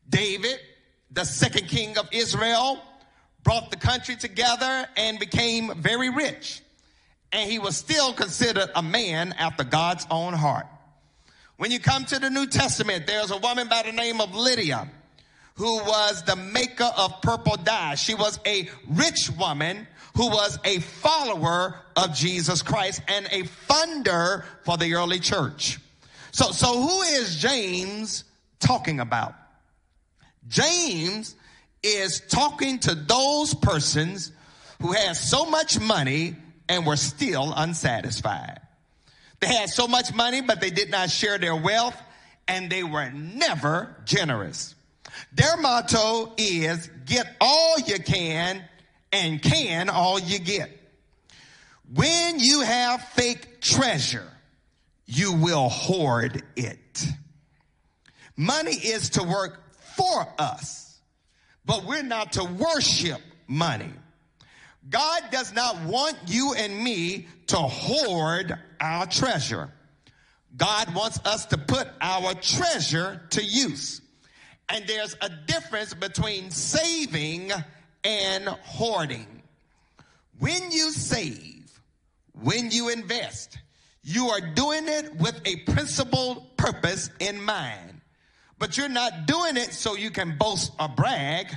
David, 0.07 0.59
the 1.11 1.25
second 1.25 1.67
king 1.67 1.97
of 1.97 2.07
Israel, 2.11 2.79
brought 3.43 3.71
the 3.71 3.77
country 3.77 4.15
together 4.15 4.85
and 4.95 5.17
became 5.19 5.73
very 5.81 6.09
rich. 6.09 6.61
And 7.31 7.49
he 7.49 7.57
was 7.57 7.75
still 7.75 8.13
considered 8.13 8.69
a 8.75 8.83
man 8.83 9.33
after 9.33 9.63
God's 9.63 10.05
own 10.11 10.33
heart. 10.33 10.67
When 11.57 11.71
you 11.71 11.79
come 11.79 12.05
to 12.05 12.19
the 12.19 12.29
New 12.29 12.45
Testament, 12.45 13.07
there's 13.07 13.31
a 13.31 13.37
woman 13.37 13.67
by 13.67 13.81
the 13.83 13.91
name 13.91 14.21
of 14.21 14.35
Lydia 14.35 14.89
who 15.55 15.77
was 15.77 16.23
the 16.23 16.35
maker 16.35 16.89
of 16.97 17.21
purple 17.21 17.57
dye. 17.57 17.95
She 17.95 18.15
was 18.15 18.39
a 18.45 18.67
rich 18.89 19.29
woman 19.37 19.87
who 20.15 20.27
was 20.27 20.59
a 20.63 20.79
follower 20.79 21.79
of 21.95 22.15
Jesus 22.15 22.61
Christ 22.61 23.01
and 23.07 23.25
a 23.27 23.43
funder 23.43 24.45
for 24.63 24.77
the 24.77 24.95
early 24.95 25.19
church. 25.19 25.79
So, 26.31 26.51
so 26.51 26.81
who 26.81 27.01
is 27.01 27.35
James 27.35 28.23
talking 28.59 28.99
about? 28.99 29.35
James 30.47 31.35
is 31.81 32.21
talking 32.29 32.79
to 32.79 32.95
those 32.95 33.53
persons 33.53 34.31
who 34.81 34.91
had 34.91 35.15
so 35.15 35.45
much 35.45 35.79
money 35.79 36.35
and 36.67 36.85
were 36.85 36.95
still 36.97 37.53
unsatisfied. 37.55 38.59
They 39.39 39.47
had 39.47 39.69
so 39.69 39.87
much 39.87 40.13
money, 40.13 40.41
but 40.41 40.61
they 40.61 40.69
did 40.69 40.89
not 40.89 41.09
share 41.09 41.37
their 41.37 41.55
wealth 41.55 41.99
and 42.47 42.69
they 42.69 42.83
were 42.83 43.09
never 43.11 43.95
generous. 44.05 44.75
Their 45.33 45.57
motto 45.57 46.33
is 46.37 46.89
get 47.05 47.27
all 47.39 47.79
you 47.79 47.99
can 47.99 48.63
and 49.11 49.41
can 49.41 49.89
all 49.89 50.19
you 50.19 50.39
get. 50.39 50.69
When 51.93 52.39
you 52.39 52.61
have 52.61 53.01
fake 53.09 53.61
treasure, 53.61 54.27
you 55.05 55.33
will 55.33 55.69
hoard 55.69 56.41
it. 56.55 57.05
Money 58.35 58.73
is 58.73 59.11
to 59.11 59.23
work 59.23 59.61
for 59.95 60.27
us, 60.39 60.99
but 61.65 61.85
we're 61.85 62.01
not 62.01 62.33
to 62.33 62.43
worship 62.43 63.21
money. 63.47 63.91
God 64.89 65.23
does 65.31 65.53
not 65.53 65.83
want 65.85 66.17
you 66.27 66.53
and 66.57 66.83
me 66.83 67.27
to 67.47 67.57
hoard 67.57 68.57
our 68.81 69.05
treasure. 69.05 69.71
God 70.55 70.93
wants 70.93 71.19
us 71.25 71.45
to 71.47 71.57
put 71.57 71.87
our 72.01 72.33
treasure 72.33 73.21
to 73.31 73.43
use. 73.43 74.01
And 74.73 74.87
there's 74.87 75.15
a 75.21 75.29
difference 75.29 75.93
between 75.93 76.49
saving 76.49 77.51
and 78.03 78.47
hoarding. 78.63 79.43
When 80.39 80.71
you 80.71 80.89
save, 80.89 81.79
when 82.41 82.71
you 82.71 82.89
invest, 82.89 83.59
you 84.01 84.29
are 84.29 84.41
doing 84.41 84.87
it 84.87 85.15
with 85.17 85.39
a 85.45 85.57
principled 85.71 86.57
purpose 86.57 87.11
in 87.19 87.39
mind. 87.39 88.01
But 88.57 88.75
you're 88.75 88.89
not 88.89 89.27
doing 89.27 89.57
it 89.57 89.73
so 89.73 89.95
you 89.95 90.09
can 90.09 90.39
boast 90.39 90.71
or 90.79 90.89
brag. 90.89 91.55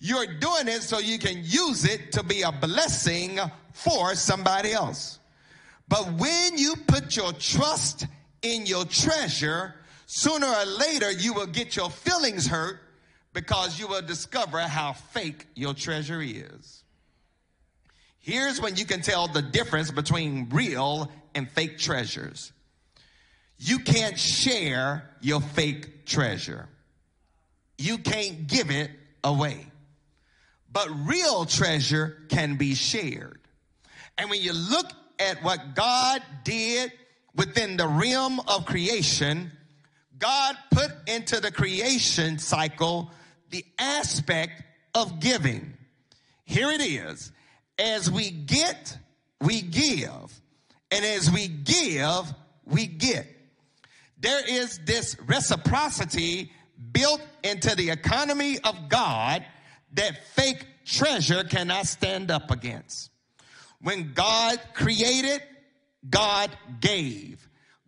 You're 0.00 0.26
doing 0.26 0.66
it 0.66 0.82
so 0.82 0.98
you 1.00 1.18
can 1.18 1.42
use 1.44 1.84
it 1.84 2.12
to 2.12 2.22
be 2.22 2.42
a 2.42 2.52
blessing 2.52 3.40
for 3.72 4.14
somebody 4.14 4.72
else. 4.72 5.18
But 5.86 6.10
when 6.14 6.56
you 6.56 6.76
put 6.86 7.14
your 7.14 7.34
trust 7.34 8.06
in 8.40 8.64
your 8.64 8.86
treasure, 8.86 9.74
sooner 10.06 10.46
or 10.46 10.64
later 10.64 11.10
you 11.10 11.32
will 11.32 11.46
get 11.46 11.76
your 11.76 11.90
feelings 11.90 12.46
hurt 12.46 12.80
because 13.32 13.78
you 13.78 13.88
will 13.88 14.02
discover 14.02 14.60
how 14.60 14.92
fake 14.92 15.46
your 15.54 15.74
treasure 15.74 16.22
is. 16.22 16.84
Here's 18.20 18.60
when 18.60 18.76
you 18.76 18.86
can 18.86 19.02
tell 19.02 19.28
the 19.28 19.42
difference 19.42 19.90
between 19.90 20.48
real 20.50 21.10
and 21.34 21.50
fake 21.50 21.78
treasures. 21.78 22.52
You 23.58 23.80
can't 23.80 24.18
share 24.18 25.10
your 25.20 25.40
fake 25.40 26.06
treasure. 26.06 26.68
You 27.76 27.98
can't 27.98 28.46
give 28.46 28.70
it 28.70 28.90
away. 29.22 29.66
But 30.72 30.88
real 31.06 31.44
treasure 31.44 32.16
can 32.28 32.56
be 32.56 32.74
shared. 32.74 33.40
And 34.16 34.30
when 34.30 34.40
you 34.40 34.52
look 34.52 34.86
at 35.18 35.42
what 35.42 35.74
God 35.74 36.22
did 36.44 36.92
within 37.34 37.76
the 37.76 37.86
realm 37.86 38.40
of 38.40 38.64
creation, 38.64 39.52
God 40.24 40.56
put 40.70 40.90
into 41.06 41.38
the 41.38 41.50
creation 41.50 42.38
cycle 42.38 43.10
the 43.50 43.62
aspect 43.78 44.62
of 44.94 45.20
giving. 45.20 45.74
Here 46.46 46.70
it 46.70 46.80
is. 46.80 47.30
As 47.78 48.10
we 48.10 48.30
get, 48.30 48.96
we 49.42 49.60
give. 49.60 50.40
And 50.90 51.04
as 51.04 51.30
we 51.30 51.46
give, 51.46 52.32
we 52.64 52.86
get. 52.86 53.26
There 54.18 54.42
is 54.48 54.80
this 54.86 55.14
reciprocity 55.26 56.50
built 56.92 57.20
into 57.42 57.76
the 57.76 57.90
economy 57.90 58.58
of 58.64 58.88
God 58.88 59.44
that 59.92 60.24
fake 60.28 60.66
treasure 60.86 61.44
cannot 61.44 61.86
stand 61.86 62.30
up 62.30 62.50
against. 62.50 63.10
When 63.82 64.14
God 64.14 64.58
created, 64.72 65.42
God 66.08 66.50
gave. 66.80 67.43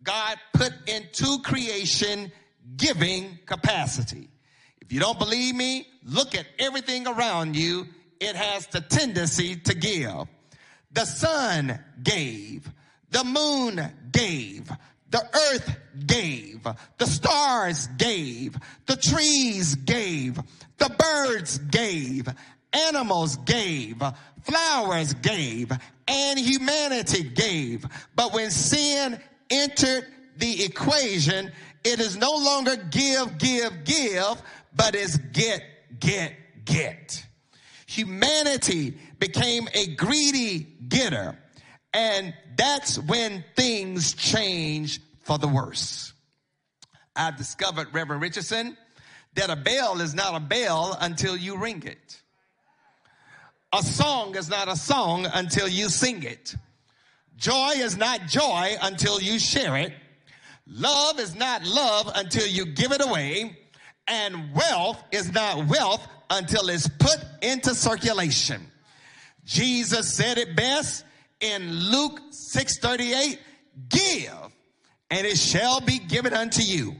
God 0.07 0.37
put 0.53 0.71
into 0.87 1.39
creation 1.43 2.31
giving 2.77 3.39
capacity. 3.45 4.29
If 4.79 4.93
you 4.93 5.01
don't 5.01 5.19
believe 5.19 5.53
me, 5.53 5.85
look 6.05 6.33
at 6.33 6.45
everything 6.57 7.05
around 7.05 7.57
you. 7.57 7.87
It 8.21 8.35
has 8.37 8.67
the 8.67 8.79
tendency 8.79 9.57
to 9.57 9.75
give. 9.75 10.27
The 10.93 11.03
sun 11.03 11.77
gave. 12.01 12.71
The 13.11 13.25
moon 13.25 13.81
gave. 14.09 14.71
The 15.09 15.23
earth 15.51 15.77
gave. 16.05 16.65
The 16.97 17.05
stars 17.05 17.87
gave. 17.97 18.57
The 18.85 18.95
trees 18.95 19.75
gave. 19.75 20.39
The 20.77 20.89
birds 20.97 21.57
gave. 21.57 22.29
Animals 22.71 23.35
gave. 23.37 24.01
Flowers 24.43 25.13
gave. 25.15 25.73
And 26.07 26.39
humanity 26.39 27.23
gave. 27.23 27.85
But 28.15 28.33
when 28.33 28.51
sin 28.51 29.19
entered 29.49 30.05
the 30.37 30.63
equation, 30.63 31.51
it 31.83 31.99
is 31.99 32.17
no 32.17 32.31
longer 32.31 32.75
give, 32.75 33.37
give, 33.37 33.83
give, 33.83 34.41
but 34.75 34.95
is 34.95 35.17
get, 35.17 35.63
get, 35.99 36.33
get. 36.65 37.25
Humanity 37.87 38.97
became 39.19 39.67
a 39.73 39.95
greedy 39.95 40.59
getter. 40.87 41.37
And 41.93 42.33
that's 42.57 42.99
when 42.99 43.43
things 43.55 44.13
change 44.13 44.99
for 45.21 45.37
the 45.37 45.47
worse. 45.47 46.13
I've 47.15 47.37
discovered, 47.37 47.87
Reverend 47.93 48.21
Richardson, 48.21 48.77
that 49.35 49.49
a 49.49 49.55
bell 49.55 50.01
is 50.01 50.13
not 50.13 50.35
a 50.35 50.39
bell 50.39 50.97
until 50.99 51.35
you 51.35 51.57
ring 51.57 51.83
it. 51.85 52.21
A 53.73 53.81
song 53.81 54.35
is 54.35 54.49
not 54.49 54.67
a 54.67 54.75
song 54.75 55.27
until 55.33 55.67
you 55.67 55.89
sing 55.89 56.23
it. 56.23 56.55
Joy 57.37 57.73
is 57.75 57.97
not 57.97 58.27
joy 58.27 58.75
until 58.81 59.21
you 59.21 59.39
share 59.39 59.77
it. 59.77 59.93
Love 60.65 61.19
is 61.19 61.35
not 61.35 61.65
love 61.65 62.11
until 62.15 62.45
you 62.45 62.65
give 62.65 62.91
it 62.91 63.03
away. 63.03 63.57
And 64.07 64.53
wealth 64.53 65.01
is 65.11 65.31
not 65.31 65.67
wealth 65.67 66.05
until 66.29 66.69
it's 66.69 66.87
put 66.87 67.19
into 67.41 67.75
circulation. 67.75 68.61
Jesus 69.45 70.13
said 70.13 70.37
it 70.37 70.55
best 70.55 71.05
in 71.39 71.71
Luke 71.71 72.19
6:38, 72.31 73.39
give 73.89 74.33
and 75.09 75.25
it 75.25 75.37
shall 75.37 75.79
be 75.79 75.99
given 75.99 76.33
unto 76.33 76.61
you. 76.61 76.95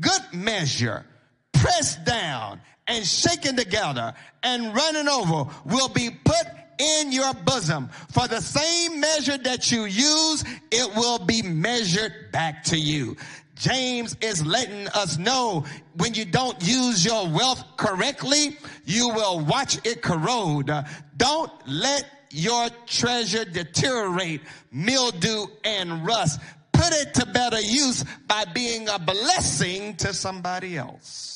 Good 0.00 0.22
measure, 0.32 1.04
pressed 1.52 2.04
down 2.04 2.60
and 2.86 3.04
shaken 3.06 3.56
together 3.56 4.14
and 4.42 4.74
running 4.74 5.08
over 5.08 5.50
will 5.64 5.88
be 5.88 6.10
put 6.10 6.46
in 6.78 7.12
your 7.12 7.32
bosom. 7.34 7.88
For 8.10 8.28
the 8.28 8.40
same 8.40 9.00
measure 9.00 9.38
that 9.38 9.70
you 9.70 9.84
use, 9.84 10.44
it 10.70 10.94
will 10.96 11.18
be 11.18 11.42
measured 11.42 12.32
back 12.32 12.64
to 12.64 12.78
you. 12.78 13.16
James 13.56 14.16
is 14.20 14.44
letting 14.44 14.88
us 14.88 15.16
know 15.16 15.64
when 15.96 16.14
you 16.14 16.24
don't 16.24 16.60
use 16.66 17.04
your 17.04 17.28
wealth 17.28 17.62
correctly, 17.76 18.56
you 18.84 19.08
will 19.08 19.40
watch 19.40 19.78
it 19.86 20.02
corrode. 20.02 20.70
Don't 21.16 21.52
let 21.66 22.04
your 22.30 22.68
treasure 22.86 23.44
deteriorate, 23.44 24.40
mildew, 24.72 25.46
and 25.64 26.04
rust. 26.04 26.40
Put 26.72 26.92
it 26.92 27.14
to 27.14 27.26
better 27.26 27.60
use 27.60 28.04
by 28.26 28.44
being 28.52 28.88
a 28.88 28.98
blessing 28.98 29.94
to 29.96 30.12
somebody 30.12 30.76
else. 30.76 31.33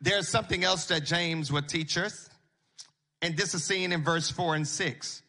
There's 0.00 0.28
something 0.28 0.64
else 0.64 0.86
that 0.86 1.04
James 1.04 1.50
would 1.50 1.68
teach 1.68 1.98
us, 1.98 2.28
and 3.20 3.36
this 3.36 3.54
is 3.54 3.64
seen 3.64 3.92
in 3.92 4.04
verse 4.04 4.30
4 4.30 4.54
and 4.54 4.66
6. 4.66 5.22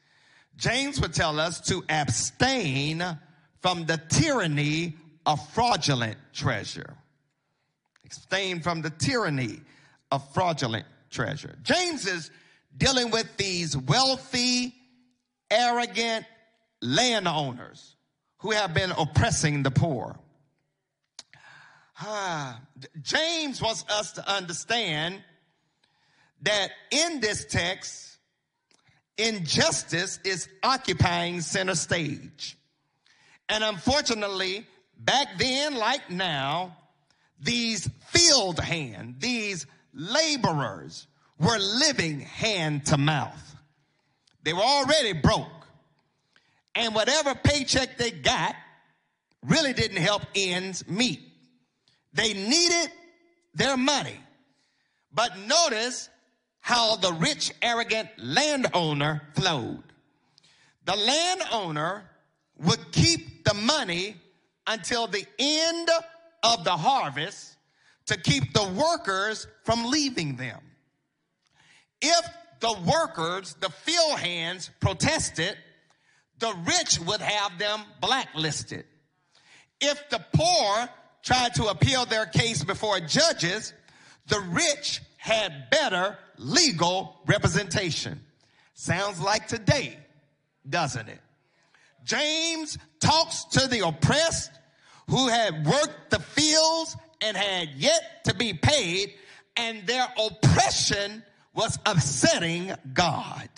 James 0.58 1.02
would 1.02 1.14
tell 1.14 1.40
us 1.40 1.62
to 1.62 1.84
abstain 1.90 3.04
from 3.62 3.86
the 3.86 4.00
tyranny 4.10 4.96
of 5.26 5.40
fraudulent 5.50 6.18
treasure. 6.34 6.96
Abstain 8.06 8.60
from 8.62 8.82
the 8.82 8.90
tyranny 8.90 9.60
of 10.12 10.28
fraudulent 10.34 10.86
treasure. 11.10 11.58
James 11.64 12.06
is 12.06 12.32
dealing 12.76 13.12
with 13.12 13.38
these 13.38 13.76
wealthy, 13.76 14.74
arrogant 15.50 16.26
landowners 16.82 17.96
who 18.40 18.52
have 18.52 18.74
been 18.74 18.92
oppressing 18.92 19.64
the 19.64 19.72
poor. 19.72 20.18
Ah, 22.02 22.62
James 23.02 23.62
wants 23.62 23.84
us 23.90 24.14
to 24.14 24.30
understand 24.32 25.22
that 26.42 26.72
in 26.92 27.20
this 27.20 27.46
text, 27.46 28.18
injustice 29.18 30.20
is 30.24 30.48
occupying 30.64 31.42
center 31.42 31.76
stage. 31.76 32.58
And 33.50 33.64
unfortunately, 33.64 34.66
back 34.98 35.38
then, 35.38 35.76
like 35.76 36.10
now, 36.10 36.78
these 37.42 37.90
field 38.08 38.60
hand, 38.60 39.16
these 39.20 39.66
laborers 39.94 41.08
were 41.38 41.58
living 41.58 42.22
hand 42.22 42.86
to 42.88 42.98
mouth. 42.98 43.56
They 44.44 44.54
were 44.54 44.62
already 44.62 45.14
broke. 45.14 45.48
And 46.76 46.96
whatever 46.96 47.36
paycheck 47.36 47.98
they 47.98 48.12
got 48.12 48.56
really 49.46 49.74
didn't 49.74 49.98
help 49.98 50.22
ends 50.34 50.88
meet. 50.88 51.29
They 52.14 52.34
needed 52.34 52.92
their 53.54 53.78
money. 53.78 54.20
But 55.12 55.38
notice 55.40 56.10
how 56.60 56.96
the 56.98 57.14
rich, 57.14 57.52
arrogant 57.62 58.10
landowner 58.18 59.22
flowed. 59.34 59.84
The 60.86 60.96
landowner 60.96 62.10
would 62.58 62.92
keep 62.92 63.44
the 63.44 63.54
money 63.54 64.16
until 64.68 65.08
the 65.08 65.26
end 65.38 65.90
of 66.44 66.64
the 66.64 66.78
harvest 66.78 67.56
to 68.06 68.18
keep 68.18 68.54
the 68.54 68.68
workers 68.68 69.48
from 69.64 69.86
leaving 69.86 70.36
them. 70.36 70.60
If 72.02 72.26
the 72.60 72.76
workers, 72.86 73.56
the 73.60 73.70
field 73.70 74.20
hands 74.20 74.70
protested, 74.80 75.58
the 76.40 76.54
rich 76.66 77.00
would 77.00 77.22
have 77.22 77.58
them 77.58 77.82
blacklisted. 78.02 78.86
If 79.82 80.10
the 80.10 80.24
poor 80.34 80.90
tried 81.30 81.54
to 81.54 81.66
appeal 81.66 82.08
their 82.08 82.26
case 82.26 82.64
before 82.64 83.00
judges, 83.00 83.72
the 84.30 84.40
rich 84.50 85.00
had 85.18 85.70
better 85.70 86.18
legal 86.40 87.20
representation. 87.28 88.20
Sounds 88.74 89.22
like 89.22 89.48
today, 89.48 89.96
doesn't 90.68 91.08
it? 91.08 91.20
James 92.04 92.80
talks 93.00 93.44
to 93.44 93.68
the 93.68 93.88
oppressed 93.88 94.50
who 95.08 95.28
had 95.28 95.68
worked 95.68 96.10
the 96.10 96.18
fields 96.18 96.98
and 97.22 97.38
had 97.38 97.70
yet 97.76 98.24
to 98.24 98.34
be 98.34 98.54
paid, 98.54 99.14
and 99.56 99.86
their 99.86 100.08
oppression 100.18 101.24
was 101.54 101.78
upsetting 101.86 102.74
God. 102.92 103.50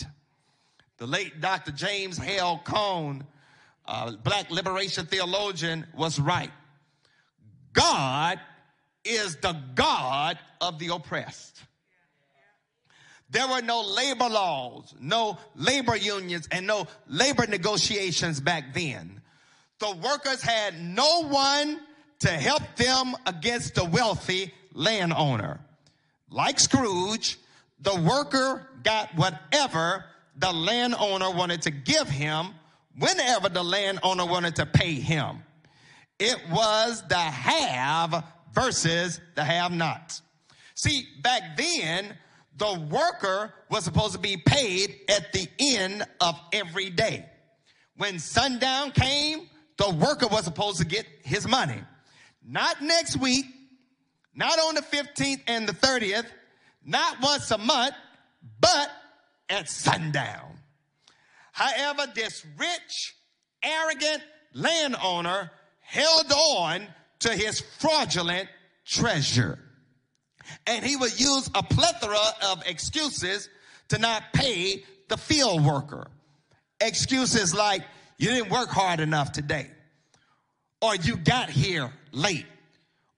The 0.98 1.07
late 1.07 1.39
Dr. 1.39 1.72
James 1.72 2.18
Hale 2.18 2.60
Cone, 2.65 3.26
black 4.26 4.52
liberation 4.52 5.06
theologian, 5.06 5.88
was 5.95 6.19
right. 6.19 6.52
God 7.73 8.39
is 9.03 9.38
the 9.38 9.56
God 9.76 10.38
of 10.60 10.80
the 10.80 10.89
oppressed. 10.89 11.61
There 13.30 13.48
were 13.48 13.61
no 13.61 13.81
labor 13.81 14.27
laws, 14.27 14.93
no 14.99 15.38
labor 15.56 15.95
unions, 15.95 16.49
and 16.52 16.68
no 16.68 16.88
labor 17.07 17.48
negotiations 17.48 18.41
back 18.41 18.73
then. 18.73 19.22
The 19.80 19.91
workers 19.95 20.41
had 20.41 20.80
no 20.81 21.23
one 21.23 21.80
to 22.19 22.30
help 22.30 22.61
them 22.76 23.15
against 23.26 23.76
the 23.76 23.85
wealthy 23.85 24.53
landowner. 24.73 25.60
Like 26.30 26.60
Scrooge, 26.60 27.39
the 27.80 27.95
worker 28.02 28.68
got 28.84 29.15
whatever 29.15 30.06
the 30.38 30.52
landowner 30.52 31.31
wanted 31.31 31.64
to 31.64 31.72
give 31.72 32.10
him 32.10 32.53
whenever 32.98 33.49
the 33.49 33.64
landowner 33.64 34.26
wanted 34.26 34.57
to 34.57 34.65
pay 34.65 34.93
him. 34.93 35.43
It 36.22 36.38
was 36.52 37.02
the 37.07 37.15
have 37.15 38.23
versus 38.53 39.19
the 39.34 39.43
have 39.43 39.72
nots. 39.72 40.22
See, 40.76 41.07
back 41.23 41.57
then, 41.57 42.15
the 42.57 42.80
worker 42.91 43.52
was 43.72 43.85
supposed 43.85 44.14
to 44.14 44.19
be 44.19 44.38
paid 44.38 44.99
at 45.10 45.34
the 45.34 45.48
end 45.57 46.06
of 46.19 46.39
every 46.53 46.91
day. 46.91 47.26
When 47.98 48.19
sundown 48.19 48.91
came, 48.91 49.49
the 49.77 49.89
worker 49.89 50.27
was 50.27 50.43
supposed 50.43 50.77
to 50.77 50.85
get 50.85 51.07
his 51.23 51.48
money. 51.48 51.81
Not 52.48 52.84
next 52.84 53.18
week, 53.18 53.45
not 54.35 54.60
on 54.60 54.76
the 54.76 54.81
15th 54.81 55.41
and 55.48 55.68
the 55.68 55.73
30th, 55.73 56.27
not 56.85 57.19
once 57.19 57.49
a 57.49 57.57
month, 57.57 57.95
but 58.60 58.91
at 59.49 59.68
sundown. 59.68 60.52
However, 61.52 62.06
this 62.14 62.45
rich, 62.60 63.15
arrogant 63.64 64.22
landowner 64.53 65.49
held 65.91 66.31
on 66.31 66.88
to 67.19 67.30
his 67.34 67.59
fraudulent 67.80 68.47
treasure. 68.85 69.59
And 70.65 70.85
he 70.85 70.95
would 70.95 71.19
use 71.19 71.49
a 71.53 71.61
plethora 71.61 72.18
of 72.47 72.63
excuses 72.65 73.49
to 73.89 73.97
not 73.97 74.23
pay 74.34 74.85
the 75.09 75.18
field 75.18 75.65
worker. 75.65 76.07
Excuses 76.80 77.53
like, 77.53 77.84
you 78.18 78.30
didn't 78.30 78.49
work 78.49 78.69
hard 78.69 79.01
enough 79.01 79.34
today, 79.34 79.69
or 80.81 80.95
you 80.95 81.18
got 81.18 81.49
here 81.49 81.91
late, 82.11 82.45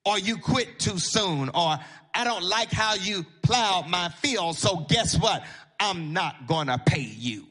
or 0.03 0.17
you 0.17 0.37
quit 0.37 0.79
too 0.79 0.97
soon, 0.97 1.49
or 1.49 1.77
I 2.15 2.23
don't 2.23 2.43
like 2.43 2.71
how 2.71 2.95
you 2.95 3.25
plowed 3.43 3.87
my 3.87 4.09
field, 4.09 4.57
so 4.57 4.77
guess 4.89 5.15
what? 5.17 5.45
I'm 5.79 6.13
not 6.13 6.47
gonna 6.47 6.81
pay 6.83 7.01
you. 7.01 7.47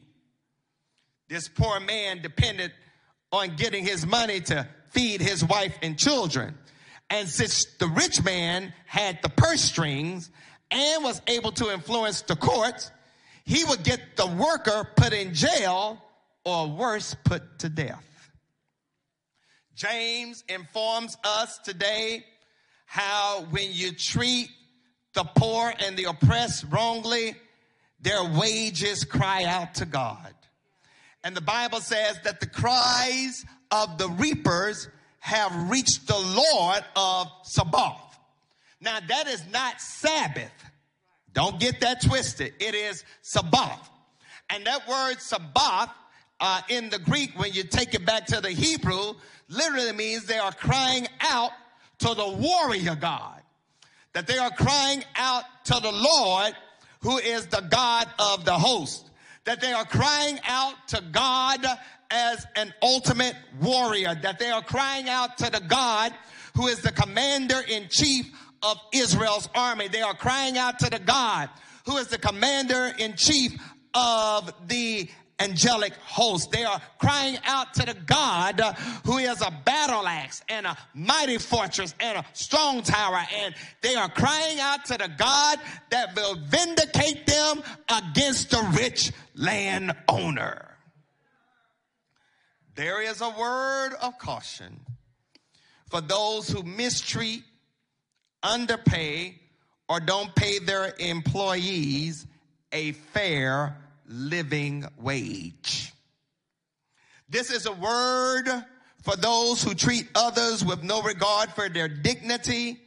This 1.29 1.47
poor 1.47 1.79
man 1.79 2.21
depended 2.21 2.73
on 3.31 3.55
getting 3.55 3.85
his 3.85 4.05
money 4.05 4.41
to 4.41 4.67
feed 4.93 5.21
his 5.21 5.43
wife 5.43 5.77
and 5.81 5.97
children. 5.97 6.57
And 7.09 7.27
since 7.27 7.65
the 7.79 7.87
rich 7.87 8.23
man 8.23 8.73
had 8.85 9.19
the 9.21 9.29
purse 9.29 9.61
strings 9.61 10.29
and 10.71 11.03
was 11.03 11.21
able 11.27 11.51
to 11.53 11.71
influence 11.71 12.21
the 12.21 12.35
courts, 12.35 12.91
he 13.45 13.63
would 13.65 13.83
get 13.83 14.15
the 14.15 14.27
worker 14.27 14.87
put 14.95 15.13
in 15.13 15.33
jail 15.33 16.01
or 16.45 16.67
worse, 16.67 17.15
put 17.23 17.59
to 17.59 17.69
death. 17.69 18.31
James 19.75 20.43
informs 20.47 21.17
us 21.23 21.57
today 21.59 22.25
how 22.85 23.45
when 23.49 23.69
you 23.71 23.91
treat 23.91 24.49
the 25.13 25.23
poor 25.35 25.73
and 25.79 25.97
the 25.97 26.05
oppressed 26.05 26.65
wrongly, 26.69 27.35
their 27.99 28.23
wages 28.23 29.03
cry 29.03 29.45
out 29.45 29.75
to 29.75 29.85
God. 29.85 30.33
And 31.23 31.35
the 31.35 31.41
Bible 31.41 31.79
says 31.79 32.19
that 32.23 32.39
the 32.39 32.47
cries 32.47 33.45
of 33.73 33.97
the 33.97 34.07
reapers 34.07 34.87
have 35.19 35.69
reached 35.69 36.05
the 36.07 36.17
Lord 36.17 36.85
of 36.95 37.27
Sabaoth. 37.43 38.19
Now, 38.79 38.99
that 39.07 39.27
is 39.27 39.43
not 39.51 39.81
Sabbath. 39.81 40.51
Don't 41.33 41.59
get 41.59 41.81
that 41.81 42.01
twisted. 42.01 42.53
It 42.59 42.75
is 42.75 43.03
Sabaoth. 43.23 43.89
And 44.51 44.63
that 44.67 44.87
word 44.87 45.19
Sabaoth 45.19 45.89
uh, 46.39 46.61
in 46.69 46.89
the 46.89 46.99
Greek, 46.99 47.31
when 47.39 47.51
you 47.53 47.63
take 47.63 47.95
it 47.95 48.05
back 48.05 48.27
to 48.27 48.41
the 48.41 48.51
Hebrew, 48.51 49.13
literally 49.47 49.93
means 49.93 50.25
they 50.25 50.37
are 50.37 50.51
crying 50.51 51.07
out 51.21 51.51
to 51.99 52.13
the 52.13 52.29
warrior 52.29 52.95
God. 52.95 53.41
That 54.13 54.27
they 54.27 54.37
are 54.37 54.51
crying 54.51 55.03
out 55.15 55.45
to 55.65 55.79
the 55.81 55.91
Lord, 55.91 56.53
who 57.01 57.17
is 57.17 57.47
the 57.47 57.61
God 57.61 58.07
of 58.19 58.45
the 58.45 58.53
host. 58.53 59.09
That 59.45 59.61
they 59.61 59.71
are 59.71 59.85
crying 59.85 60.39
out 60.45 60.75
to 60.89 61.01
God 61.11 61.65
as 62.13 62.45
an 62.55 62.73
ultimate 62.81 63.35
warrior. 63.59 64.15
That 64.15 64.39
they 64.39 64.49
are 64.49 64.61
crying 64.61 65.09
out 65.09 65.37
to 65.39 65.49
the 65.49 65.59
God 65.59 66.13
who 66.55 66.67
is 66.67 66.79
the 66.79 66.91
commander 66.91 67.61
in 67.67 67.89
chief 67.89 68.31
of 68.61 68.77
Israel's 68.93 69.49
army. 69.55 69.89
They 69.89 70.01
are 70.01 70.13
crying 70.13 70.57
out 70.57 70.79
to 70.79 70.89
the 70.89 70.99
God 70.99 71.49
who 71.85 71.97
is 71.97 72.07
the 72.07 72.17
commander 72.17 72.93
in 72.97 73.15
chief 73.15 73.59
of 73.93 74.53
the 74.67 75.09
angelic 75.39 75.93
host. 75.95 76.51
They 76.51 76.63
are 76.63 76.81
crying 76.99 77.37
out 77.43 77.73
to 77.75 77.85
the 77.85 77.93
God 77.93 78.59
who 79.03 79.17
is 79.17 79.41
a 79.41 79.51
battle 79.65 80.07
axe 80.07 80.41
and 80.47 80.65
a 80.65 80.77
mighty 80.93 81.37
fortress 81.37 81.93
and 81.99 82.19
a 82.19 82.25
strong 82.33 82.83
tower. 82.83 83.21
And 83.43 83.53
they 83.81 83.95
are 83.95 84.09
crying 84.09 84.59
out 84.59 84.85
to 84.85 84.97
the 84.97 85.09
God 85.17 85.59
that 85.89 86.15
will 86.15 86.35
vindicate 86.47 87.25
them 87.25 87.61
against 87.89 88.51
the 88.51 88.63
rich 88.77 89.11
landowner. 89.35 90.72
There 92.75 93.01
is 93.01 93.21
a 93.21 93.29
word 93.29 93.93
of 94.01 94.17
caution 94.17 94.79
for 95.89 96.01
those 96.01 96.49
who 96.49 96.63
mistreat, 96.63 97.43
underpay, 98.41 99.39
or 99.87 99.99
don't 99.99 100.33
pay 100.33 100.57
their 100.57 100.93
employees 100.97 102.25
a 102.71 102.93
fair 102.93 103.77
living 104.07 104.85
wage. 104.97 105.93
This 107.29 107.51
is 107.51 107.67
a 107.67 107.71
word 107.71 108.45
for 109.03 109.15
those 109.17 109.63
who 109.63 109.75
treat 109.75 110.07
others 110.15 110.65
with 110.65 110.81
no 110.81 111.01
regard 111.03 111.51
for 111.51 111.69
their 111.69 111.87
dignity, 111.87 112.79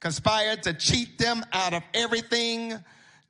conspire 0.00 0.56
to 0.56 0.74
cheat 0.74 1.16
them 1.16 1.44
out 1.52 1.72
of 1.72 1.82
everything, 1.94 2.74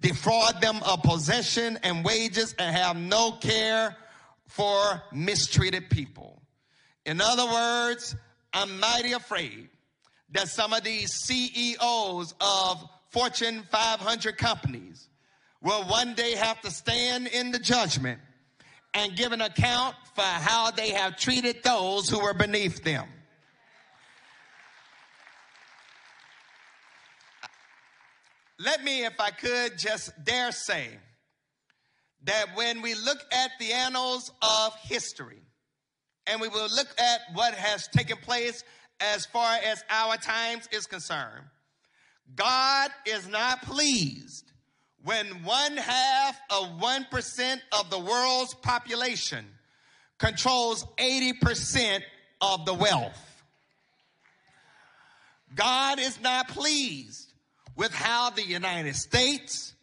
defraud 0.01 0.61
them 0.61 0.81
of 0.85 1.03
possession 1.03 1.79
and 1.85 2.05
wages, 2.05 2.55
and 2.59 2.75
have 2.75 2.97
no 2.97 3.33
care 3.33 3.97
for 4.51 5.03
mistreated 5.13 5.89
people. 5.91 6.43
In 7.07 7.21
other 7.21 7.47
words, 7.47 8.17
I'm 8.53 8.81
mighty 8.81 9.13
afraid 9.13 9.69
that 10.33 10.49
some 10.49 10.73
of 10.73 10.83
these 10.83 11.13
CEOs 11.13 12.35
of 12.41 12.85
Fortune 13.11 13.63
500 13.71 14.37
companies 14.37 15.09
will 15.63 15.85
one 15.85 16.15
day 16.15 16.35
have 16.35 16.61
to 16.63 16.71
stand 16.71 17.29
in 17.29 17.53
the 17.53 17.59
judgment 17.61 18.21
and 18.95 19.17
give 19.17 19.31
an 19.31 19.41
account 19.41 19.95
for 20.15 20.23
how 20.23 20.73
they 20.73 20.91
have 20.91 21.17
treated 21.17 21.63
those 21.63 22.09
who 22.09 22.21
were 22.21 22.35
beneath 22.35 22.83
them. 22.83 23.07
Let 28.59 28.83
me, 28.83 29.05
if 29.05 29.19
I 29.21 29.31
could, 29.31 29.79
just 29.79 30.13
dare 30.25 30.51
say 30.51 30.99
that 32.25 32.55
when 32.55 32.83
we 32.83 32.95
look 32.95 33.19
at 33.33 33.51
the 33.59 33.73
annals 33.73 34.31
of 34.43 34.75
history 34.83 35.43
and 36.27 36.41
we 36.41 36.49
will 36.49 36.69
look 36.75 36.89
at 36.99 37.21
what 37.33 37.55
has 37.55 37.89
taken 37.89 38.17
place 38.19 38.63
as 39.01 39.27
far 39.27 39.57
as 39.65 39.83
our 39.89 40.17
times 40.17 40.69
is 40.73 40.87
concerned, 40.87 41.47
God 42.37 42.91
is 43.07 43.27
not 43.27 43.63
pleased 43.63 44.53
when 45.03 45.27
one 45.45 45.77
half 45.77 46.39
of 46.51 46.79
1% 46.79 47.61
of 47.73 47.91
the 47.91 47.99
world's 47.99 48.55
population 48.55 49.47
controls 50.19 50.85
80% 50.99 52.03
of 52.41 52.67
the 52.67 52.75
wealth. 52.75 53.45
God 55.55 55.99
is 55.99 56.21
not 56.21 56.49
pleased 56.49 57.33
with 57.77 57.93
how 57.93 58.31
the 58.31 58.47
United 58.47 58.95
States, 58.95 59.75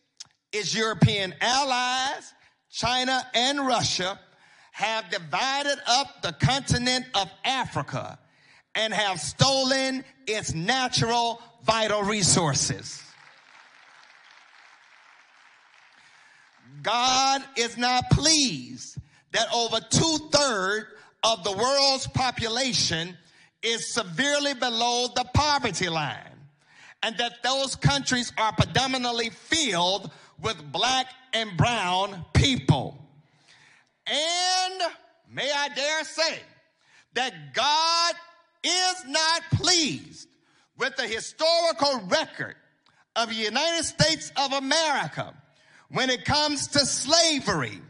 its 0.52 0.76
European 0.76 1.34
allies, 1.42 2.34
China 2.72 3.26
and 3.34 3.66
Russia, 3.66 4.20
have 4.72 5.10
divided 5.10 5.78
up 5.88 6.22
the 6.22 6.34
continent 6.34 7.06
of 7.16 7.30
Africa 7.44 8.20
and 8.76 8.94
have 8.94 9.20
stolen 9.20 10.04
its 10.28 10.54
natural 10.54 11.42
vital 11.64 12.04
resources. 12.04 13.02
God 16.84 17.44
is 17.56 17.78
not 17.78 18.10
pleased 18.12 18.98
that 19.32 19.48
over 19.54 19.80
two 19.90 20.30
thirds 20.32 20.86
of 21.24 21.44
the 21.44 21.52
world's 21.52 22.08
population 22.08 23.18
is 23.64 23.94
severely 23.94 24.54
below 24.54 25.08
the 25.16 25.26
poverty 25.34 25.90
line, 25.90 26.40
and 27.02 27.18
that 27.18 27.42
those 27.44 27.76
countries 27.76 28.32
are 28.38 28.54
predominantly 28.54 29.32
filled 29.32 30.12
with 30.42 30.72
black 30.72 31.08
and 31.34 31.56
brown 31.58 32.26
people. 32.34 32.98
And 34.06 34.82
may 35.32 35.52
I 35.52 35.70
dare 35.70 36.04
say 36.04 36.40
that 37.14 37.54
God 37.54 38.14
is 38.64 39.06
not 39.08 39.42
pleased 39.54 40.28
with 40.78 40.96
the 40.96 41.08
historical 41.08 42.02
record 42.08 42.56
of 43.16 43.30
the 43.30 43.36
United 43.36 43.84
States 43.84 44.32
of 44.38 44.54
America 44.54 45.34
when 45.90 46.10
it 46.10 46.26
comes 46.26 46.68
to 46.68 46.80
slavery. 46.80 47.82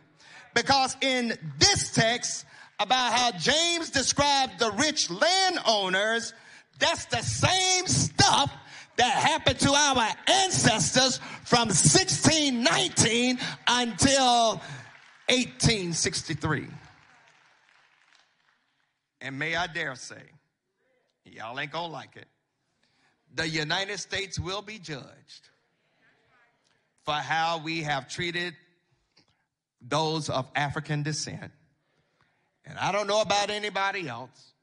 Because 0.56 0.96
in 1.02 1.38
this 1.60 1.92
text 1.92 2.46
about 2.80 3.14
how 3.14 3.32
James 3.38 3.90
described 3.90 4.60
the 4.60 4.72
rich 4.72 5.10
landowners, 5.10 6.34
that's 6.80 7.06
the 7.06 7.22
same 7.22 7.88
stuff 7.88 8.52
that 8.98 9.14
happened 9.14 9.60
to 9.60 9.72
our 9.72 10.08
ancestors 10.28 11.20
from 11.46 11.70
1619 11.70 13.40
until 13.68 14.62
1863. 15.30 16.68
And 19.22 19.40
may 19.40 19.56
I 19.56 19.68
dare 19.68 19.96
say, 19.96 20.22
y'all 21.26 21.60
ain't 21.60 21.72
gonna 21.72 21.92
like 21.92 22.16
it, 22.16 22.28
the 23.34 23.48
United 23.48 24.00
States 24.00 24.40
will 24.40 24.62
be 24.62 24.80
judged 24.80 25.50
for 27.04 27.14
how 27.14 27.60
we 27.64 27.84
have 27.84 28.10
treated 28.10 28.56
those 29.82 30.30
of 30.30 30.48
African 30.56 31.04
descent. 31.04 31.52
And 32.66 32.78
I 32.80 32.92
don't 32.92 33.08
know 33.08 33.22
about 33.22 33.50
anybody 33.50 34.10
else, 34.10 34.54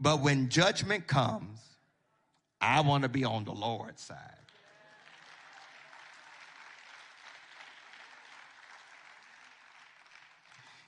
but 0.00 0.20
when 0.20 0.48
judgment 0.48 1.06
comes, 1.06 1.63
I 2.66 2.80
want 2.80 3.02
to 3.02 3.10
be 3.10 3.24
on 3.24 3.44
the 3.44 3.52
Lord's 3.52 4.02
side. 4.02 4.18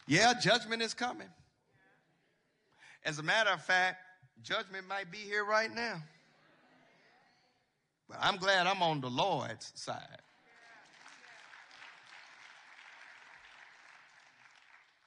Yeah, 0.09 0.32
judgment 0.40 0.81
is 0.81 0.94
coming. 0.94 1.28
As 3.05 3.19
a 3.19 3.23
matter 3.23 3.51
of 3.51 3.62
fact, 3.62 3.98
judgment 4.43 4.89
might 4.89 5.11
be 5.11 5.19
here 5.19 5.44
right 5.44 5.73
now. 5.73 6.01
But 8.09 8.19
I'm 8.23 8.36
glad 8.36 8.66
I'm 8.66 8.82
on 8.82 9.03
the 9.03 9.11
Lord's 9.11 9.73
side. 9.74 10.23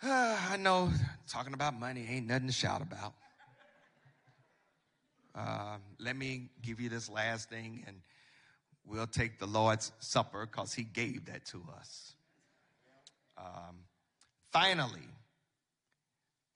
I 0.03 0.55
know 0.59 0.91
talking 1.27 1.53
about 1.53 1.79
money 1.79 2.05
ain't 2.07 2.27
nothing 2.27 2.47
to 2.47 2.53
shout 2.53 2.83
about. 2.83 3.15
Uh, 5.39 5.77
let 5.99 6.17
me 6.17 6.49
give 6.61 6.81
you 6.81 6.89
this 6.89 7.09
last 7.09 7.49
thing 7.49 7.83
and 7.87 7.95
we'll 8.85 9.07
take 9.07 9.39
the 9.39 9.45
Lord's 9.45 9.93
Supper 9.99 10.45
because 10.45 10.73
He 10.73 10.83
gave 10.83 11.25
that 11.25 11.45
to 11.47 11.63
us. 11.77 12.13
Um, 13.37 13.77
finally, 14.51 15.07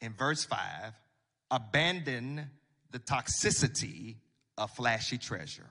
in 0.02 0.14
verse 0.14 0.44
5, 0.44 0.60
abandon 1.50 2.50
the 2.92 3.00
toxicity 3.00 4.16
of 4.58 4.70
flashy 4.72 5.18
treasure. 5.18 5.70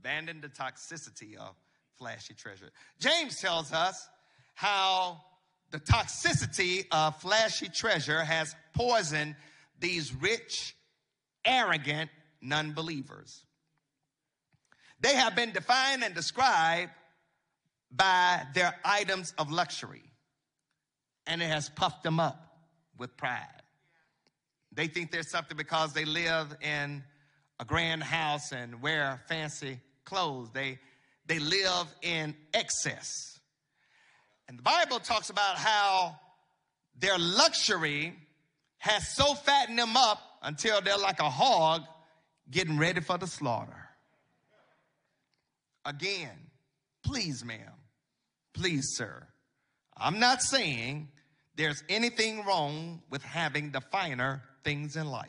Abandon 0.00 0.40
the 0.40 0.48
toxicity 0.48 1.36
of 1.36 1.54
flashy 1.98 2.34
treasure. 2.34 2.70
James 2.98 3.40
tells 3.40 3.72
us 3.72 4.08
how 4.54 5.20
the 5.70 5.78
toxicity 5.78 6.84
of 6.90 7.20
flashy 7.20 7.68
treasure 7.68 8.24
has 8.24 8.56
poisoned 8.74 9.36
these 9.78 10.12
rich, 10.14 10.74
arrogant 11.44 12.10
non 12.40 12.72
believers. 12.72 13.44
They 15.00 15.14
have 15.14 15.36
been 15.36 15.52
defined 15.52 16.02
and 16.02 16.14
described 16.14 16.90
by 17.90 18.42
their 18.54 18.74
items 18.84 19.32
of 19.38 19.50
luxury, 19.50 20.02
and 21.26 21.40
it 21.40 21.46
has 21.46 21.68
puffed 21.68 22.02
them 22.02 22.20
up 22.20 22.58
with 22.98 23.16
pride. 23.16 23.62
They 24.72 24.86
think 24.86 25.10
they're 25.10 25.22
something 25.22 25.56
because 25.56 25.92
they 25.92 26.04
live 26.04 26.54
in 26.60 27.02
a 27.60 27.64
grand 27.64 28.02
house 28.02 28.52
and 28.52 28.82
wear 28.82 29.20
fancy 29.28 29.80
clothes. 30.04 30.50
They, 30.52 30.78
they 31.26 31.38
live 31.38 31.86
in 32.02 32.34
excess. 32.54 33.38
And 34.48 34.58
the 34.58 34.62
Bible 34.62 34.98
talks 34.98 35.30
about 35.30 35.56
how 35.56 36.18
their 36.98 37.18
luxury 37.18 38.14
has 38.78 39.08
so 39.08 39.34
fattened 39.34 39.78
them 39.78 39.96
up 39.96 40.20
until 40.42 40.80
they're 40.80 40.98
like 40.98 41.20
a 41.20 41.30
hog 41.30 41.82
getting 42.50 42.78
ready 42.78 43.00
for 43.00 43.18
the 43.18 43.26
slaughter. 43.26 43.88
Again, 45.84 46.50
please, 47.02 47.44
ma'am, 47.44 47.72
please, 48.54 48.88
sir, 48.96 49.26
I'm 49.96 50.18
not 50.18 50.42
saying 50.42 51.08
there's 51.56 51.82
anything 51.88 52.44
wrong 52.44 53.02
with 53.10 53.22
having 53.22 53.72
the 53.72 53.80
finer 53.80 54.42
things 54.64 54.96
in 54.96 55.08
life. 55.08 55.28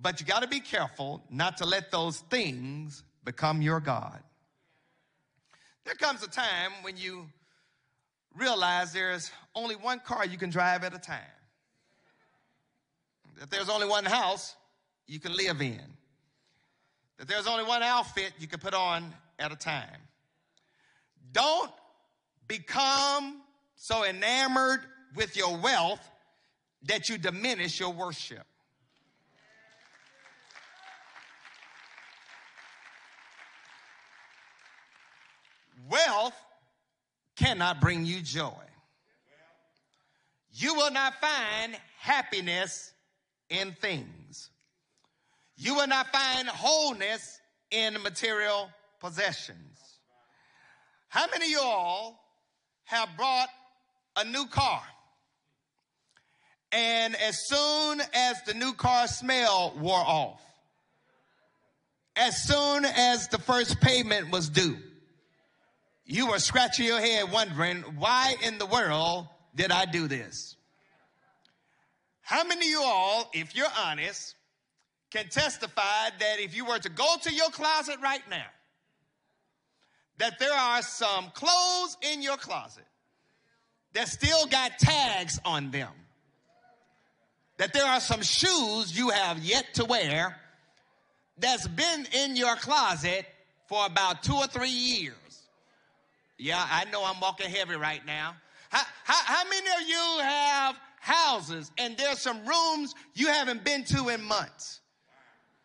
But 0.00 0.20
you 0.20 0.26
got 0.26 0.42
to 0.42 0.48
be 0.48 0.60
careful 0.60 1.22
not 1.30 1.58
to 1.58 1.64
let 1.64 1.90
those 1.90 2.18
things 2.30 3.02
become 3.24 3.62
your 3.62 3.80
God. 3.80 4.20
There 5.84 5.94
comes 5.94 6.22
a 6.22 6.28
time 6.28 6.72
when 6.82 6.96
you 6.96 7.26
realize 8.34 8.92
there's 8.92 9.30
only 9.54 9.76
one 9.76 10.00
car 10.00 10.26
you 10.26 10.36
can 10.36 10.50
drive 10.50 10.82
at 10.84 10.94
a 10.94 10.98
time. 10.98 11.20
That 13.38 13.50
there's 13.50 13.68
only 13.68 13.86
one 13.86 14.04
house 14.04 14.54
you 15.06 15.20
can 15.20 15.34
live 15.34 15.60
in. 15.60 15.80
That 17.18 17.28
there's 17.28 17.46
only 17.46 17.64
one 17.64 17.82
outfit 17.82 18.32
you 18.38 18.46
can 18.46 18.60
put 18.60 18.74
on 18.74 19.12
at 19.38 19.52
a 19.52 19.56
time. 19.56 20.00
Don't 21.32 21.70
become 22.46 23.40
so 23.76 24.04
enamored 24.04 24.80
with 25.14 25.36
your 25.36 25.56
wealth 25.56 26.00
that 26.84 27.08
you 27.08 27.18
diminish 27.18 27.80
your 27.80 27.92
worship. 27.92 28.44
Wealth 35.88 36.34
cannot 37.36 37.80
bring 37.80 38.06
you 38.06 38.20
joy. 38.20 38.52
You 40.52 40.74
will 40.74 40.90
not 40.90 41.14
find 41.20 41.76
happiness 41.98 42.93
in 43.50 43.72
things. 43.72 44.50
You 45.56 45.74
will 45.74 45.86
not 45.86 46.12
find 46.12 46.48
wholeness 46.48 47.38
in 47.70 47.94
material 48.02 48.68
possessions. 49.00 49.78
How 51.08 51.26
many 51.30 51.46
of 51.46 51.50
you 51.50 51.60
all 51.62 52.20
have 52.84 53.08
brought 53.16 53.48
a 54.16 54.24
new 54.24 54.46
car? 54.46 54.82
And 56.72 57.14
as 57.14 57.46
soon 57.46 58.00
as 58.12 58.42
the 58.46 58.54
new 58.54 58.72
car 58.72 59.06
smell 59.06 59.74
wore 59.78 59.96
off, 59.96 60.40
as 62.16 62.42
soon 62.44 62.84
as 62.84 63.28
the 63.28 63.38
first 63.38 63.80
payment 63.80 64.30
was 64.30 64.48
due, 64.48 64.76
you 66.04 66.28
were 66.28 66.38
scratching 66.38 66.86
your 66.86 67.00
head 67.00 67.30
wondering, 67.30 67.82
why 67.96 68.34
in 68.42 68.58
the 68.58 68.66
world 68.66 69.28
did 69.54 69.70
I 69.70 69.84
do 69.84 70.08
this? 70.08 70.53
How 72.24 72.42
many 72.42 72.66
of 72.66 72.70
you 72.70 72.82
all, 72.82 73.30
if 73.34 73.54
you're 73.54 73.66
honest, 73.84 74.34
can 75.10 75.28
testify 75.28 76.08
that 76.18 76.40
if 76.40 76.56
you 76.56 76.64
were 76.64 76.78
to 76.78 76.88
go 76.88 77.16
to 77.22 77.32
your 77.32 77.50
closet 77.50 77.98
right 78.02 78.22
now, 78.30 78.46
that 80.18 80.38
there 80.38 80.52
are 80.52 80.80
some 80.82 81.30
clothes 81.34 81.96
in 82.02 82.22
your 82.22 82.36
closet 82.36 82.86
that 83.92 84.08
still 84.08 84.46
got 84.46 84.78
tags 84.78 85.38
on 85.44 85.70
them? 85.70 85.90
That 87.58 87.72
there 87.72 87.84
are 87.84 88.00
some 88.00 88.22
shoes 88.22 88.96
you 88.96 89.10
have 89.10 89.38
yet 89.38 89.74
to 89.74 89.84
wear 89.84 90.36
that's 91.38 91.68
been 91.68 92.06
in 92.12 92.36
your 92.36 92.56
closet 92.56 93.26
for 93.68 93.84
about 93.86 94.22
two 94.22 94.34
or 94.34 94.46
three 94.46 94.68
years. 94.68 95.14
Yeah, 96.38 96.64
I 96.68 96.86
know 96.86 97.04
I'm 97.04 97.20
walking 97.20 97.50
heavy 97.50 97.76
right 97.76 98.04
now. 98.04 98.34
How, 98.70 98.82
how, 99.04 99.34
how 99.36 99.48
many 99.48 99.68
of 99.68 99.88
you 99.88 100.22
have 100.22 100.76
houses 101.04 101.70
and 101.76 101.96
there's 101.98 102.18
some 102.18 102.38
rooms 102.46 102.94
you 103.14 103.26
haven't 103.26 103.62
been 103.62 103.84
to 103.84 104.08
in 104.08 104.22
months 104.22 104.80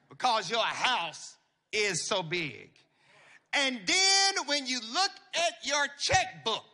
because 0.09 0.51
your 0.51 0.59
house 0.59 1.37
is 1.71 2.05
so 2.05 2.21
big? 2.21 2.69
And 3.53 3.79
then 3.85 4.45
when 4.45 4.67
you 4.67 4.79
look 4.93 5.11
at 5.35 5.53
your 5.63 5.87
checkbook 5.97 6.65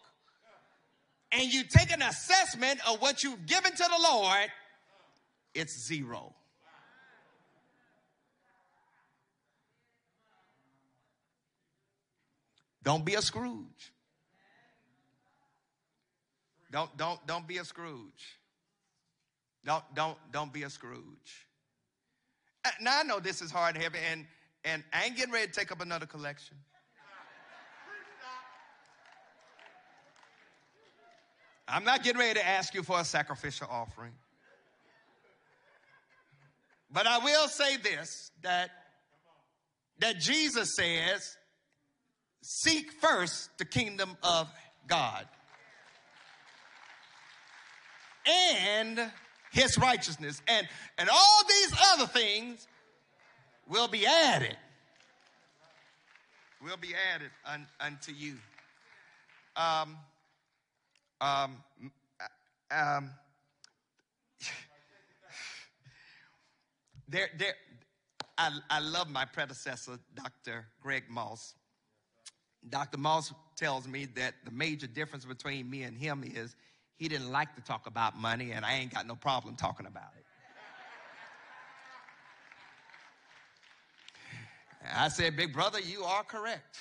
and 1.31 1.43
you 1.43 1.63
take 1.63 1.91
an 1.91 2.01
assessment 2.01 2.79
of 2.87 3.01
what 3.01 3.23
you've 3.23 3.45
given 3.45 3.71
to 3.71 3.83
the 3.83 4.01
Lord, 4.01 4.49
it's 5.53 5.87
zero. 5.87 6.33
Don't 12.83 13.05
be 13.05 13.15
a 13.15 13.21
Scrooge. 13.21 13.93
Don't 16.71 16.95
don't 16.97 17.25
don't 17.25 17.47
be 17.47 17.57
a 17.57 17.63
Scrooge. 17.63 18.37
Don't 19.65 19.83
don't 19.95 20.17
don't 20.31 20.53
be 20.53 20.63
a 20.63 20.69
Scrooge. 20.69 21.47
Uh, 22.63 22.69
Now 22.81 22.99
I 22.99 23.03
know 23.03 23.19
this 23.19 23.41
is 23.41 23.51
hard 23.51 23.75
heavy, 23.75 23.97
and 24.11 24.25
and 24.63 24.83
I 24.93 25.05
ain't 25.05 25.17
getting 25.17 25.33
ready 25.33 25.47
to 25.47 25.53
take 25.53 25.71
up 25.71 25.81
another 25.81 26.05
collection. 26.05 26.57
I'm 31.67 31.83
not 31.83 32.03
getting 32.03 32.19
ready 32.19 32.39
to 32.39 32.45
ask 32.45 32.75
you 32.75 32.83
for 32.83 32.99
a 32.99 33.03
sacrificial 33.05 33.67
offering. 33.71 34.13
But 36.91 37.07
I 37.07 37.17
will 37.17 37.47
say 37.47 37.77
this 37.77 38.31
that 38.43 38.69
that 39.99 40.19
Jesus 40.19 40.75
says, 40.75 41.37
seek 42.43 42.91
first 42.91 43.49
the 43.57 43.65
kingdom 43.65 44.15
of 44.21 44.47
God 44.87 45.25
and 48.25 49.11
his 49.55 49.77
righteousness 49.77 50.41
and 50.49 50.67
and 50.97 51.09
all 51.09 51.41
these 51.47 51.73
other 51.93 52.07
things 52.07 52.67
will 53.67 53.87
be 53.87 54.05
added. 54.05 54.57
Will 56.61 56.77
be 56.77 56.93
added 57.13 57.31
un, 57.45 57.65
unto 57.79 58.11
you. 58.11 58.35
Um 59.55 59.95
um 61.21 61.63
um 62.69 63.09
there 67.07 67.29
there 67.37 67.53
I, 68.37 68.59
I 68.69 68.79
love 68.81 69.09
my 69.09 69.23
predecessor 69.23 69.97
dr 70.15 70.65
greg 70.81 71.03
moss. 71.09 71.55
Dr 72.67 72.97
moss 72.97 73.31
tells 73.55 73.87
me 73.87 74.03
that 74.15 74.33
the 74.43 74.51
major 74.51 74.87
difference 74.87 75.23
between 75.23 75.69
me 75.69 75.83
and 75.83 75.97
him 75.97 76.25
is 76.25 76.57
he 76.97 77.07
didn't 77.07 77.31
like 77.31 77.53
to 77.55 77.61
talk 77.61 77.87
about 77.87 78.17
money, 78.17 78.51
and 78.51 78.65
I 78.65 78.75
ain't 78.75 78.93
got 78.93 79.05
no 79.05 79.15
problem 79.15 79.55
talking 79.55 79.85
about 79.85 80.11
it. 80.17 80.25
I 84.93 85.07
said, 85.09 85.35
Big 85.35 85.51
brother, 85.53 85.79
you 85.79 86.03
are 86.03 86.23
correct. 86.23 86.77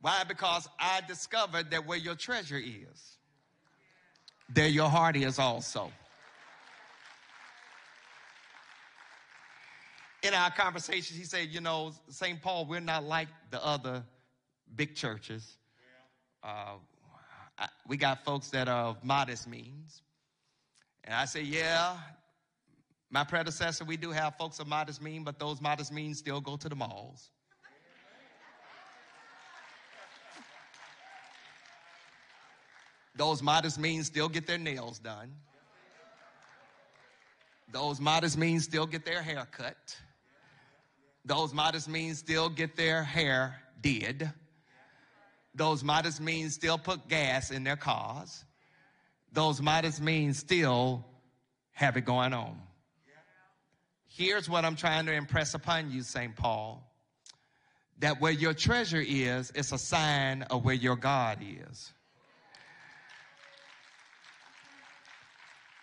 Why? 0.00 0.24
Because 0.26 0.68
I 0.78 1.00
discovered 1.06 1.70
that 1.70 1.86
where 1.86 1.98
your 1.98 2.14
treasure 2.14 2.60
is, 2.62 3.16
there 4.48 4.68
your 4.68 4.88
heart 4.88 5.16
is 5.16 5.38
also. 5.38 5.90
In 10.22 10.34
our 10.34 10.50
conversations, 10.50 11.18
he 11.18 11.24
said, 11.24 11.48
You 11.50 11.60
know, 11.60 11.92
St. 12.08 12.40
Paul, 12.42 12.66
we're 12.66 12.80
not 12.80 13.04
like 13.04 13.28
the 13.50 13.64
other 13.64 14.02
big 14.74 14.94
churches. 14.94 15.56
Uh, 16.42 16.74
I- 17.58 17.68
we 17.86 17.96
got 17.96 18.24
folks 18.24 18.50
that 18.50 18.68
are 18.68 18.86
of 18.86 19.04
modest 19.04 19.46
means. 19.46 20.02
And 21.04 21.14
I 21.14 21.24
say, 21.26 21.42
yeah, 21.42 21.98
my 23.10 23.24
predecessor, 23.24 23.84
we 23.84 23.96
do 23.96 24.10
have 24.10 24.36
folks 24.36 24.58
of 24.58 24.66
modest 24.66 25.02
means, 25.02 25.24
but 25.24 25.38
those 25.38 25.60
modest 25.60 25.92
means 25.92 26.18
still 26.18 26.40
go 26.40 26.56
to 26.56 26.68
the 26.68 26.74
malls. 26.74 27.30
Those 33.16 33.42
modest 33.42 33.78
means 33.78 34.06
still 34.06 34.28
get 34.28 34.46
their 34.46 34.58
nails 34.58 34.98
done. 34.98 35.32
Those 37.70 38.00
modest 38.00 38.36
means 38.36 38.64
still 38.64 38.86
get 38.86 39.04
their 39.04 39.22
hair 39.22 39.46
cut. 39.50 39.96
Those 41.24 41.54
modest 41.54 41.88
means 41.88 42.18
still 42.18 42.48
get 42.48 42.76
their 42.76 43.04
hair 43.04 43.60
did 43.80 44.32
those 45.54 45.84
modest 45.84 46.20
means 46.20 46.54
still 46.54 46.78
put 46.78 47.08
gas 47.08 47.50
in 47.50 47.64
their 47.64 47.76
cars. 47.76 48.44
Those 49.32 49.60
modest 49.60 50.00
means 50.00 50.38
still 50.38 51.04
have 51.72 51.96
it 51.96 52.04
going 52.04 52.32
on. 52.32 52.60
Here's 54.06 54.48
what 54.48 54.64
I'm 54.64 54.76
trying 54.76 55.06
to 55.06 55.12
impress 55.12 55.54
upon 55.54 55.90
you, 55.90 56.02
St. 56.02 56.36
Paul 56.36 56.84
that 57.98 58.20
where 58.20 58.32
your 58.32 58.54
treasure 58.54 59.02
is, 59.04 59.52
it's 59.54 59.72
a 59.72 59.78
sign 59.78 60.42
of 60.42 60.64
where 60.64 60.74
your 60.74 60.96
God 60.96 61.38
is. 61.42 61.92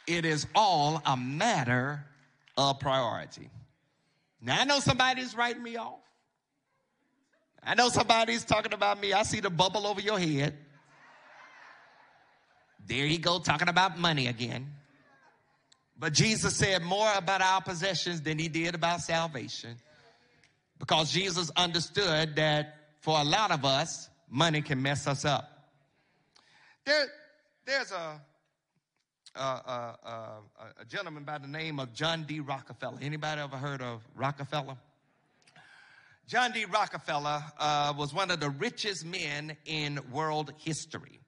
It 0.07 0.25
is 0.25 0.45
all 0.53 1.01
a 1.05 1.15
matter 1.15 2.03
of 2.57 2.79
priority. 2.79 3.49
Now, 4.41 4.59
I 4.59 4.65
know 4.65 4.79
somebody's 4.79 5.35
writing 5.35 5.63
me 5.63 5.77
off. 5.77 6.00
I 7.63 7.75
know 7.75 7.89
somebody's 7.89 8.43
talking 8.43 8.73
about 8.73 8.99
me. 8.99 9.13
I 9.13 9.23
see 9.23 9.39
the 9.39 9.49
bubble 9.49 9.85
over 9.85 10.01
your 10.01 10.19
head. 10.19 10.57
There 12.87 13.05
you 13.05 13.19
go, 13.19 13.39
talking 13.39 13.69
about 13.69 13.99
money 13.99 14.27
again. 14.27 14.67
But 15.97 16.13
Jesus 16.13 16.55
said 16.55 16.81
more 16.81 17.11
about 17.15 17.41
our 17.41 17.61
possessions 17.61 18.21
than 18.21 18.39
he 18.39 18.47
did 18.47 18.73
about 18.73 19.01
salvation. 19.01 19.77
Because 20.79 21.11
Jesus 21.11 21.51
understood 21.55 22.35
that 22.37 22.75
for 23.01 23.19
a 23.19 23.23
lot 23.23 23.51
of 23.51 23.63
us, 23.63 24.09
money 24.27 24.63
can 24.63 24.81
mess 24.81 25.05
us 25.05 25.25
up. 25.25 25.69
There, 26.85 27.05
there's 27.65 27.91
a, 27.91 28.19
a, 29.35 29.39
a, 29.39 29.97
a, 30.03 30.81
a 30.81 30.85
gentleman 30.85 31.23
by 31.23 31.37
the 31.37 31.47
name 31.47 31.79
of 31.79 31.93
John 31.93 32.23
D. 32.23 32.39
Rockefeller. 32.39 32.97
Anybody 32.99 33.39
ever 33.39 33.57
heard 33.57 33.83
of 33.83 34.01
Rockefeller? 34.15 34.77
John 36.31 36.53
D. 36.53 36.63
Rockefeller 36.63 37.43
uh, 37.59 37.93
was 37.97 38.13
one 38.13 38.31
of 38.31 38.39
the 38.39 38.51
richest 38.51 39.03
men 39.03 39.57
in 39.65 39.99
world 40.13 40.53
history. 40.59 41.19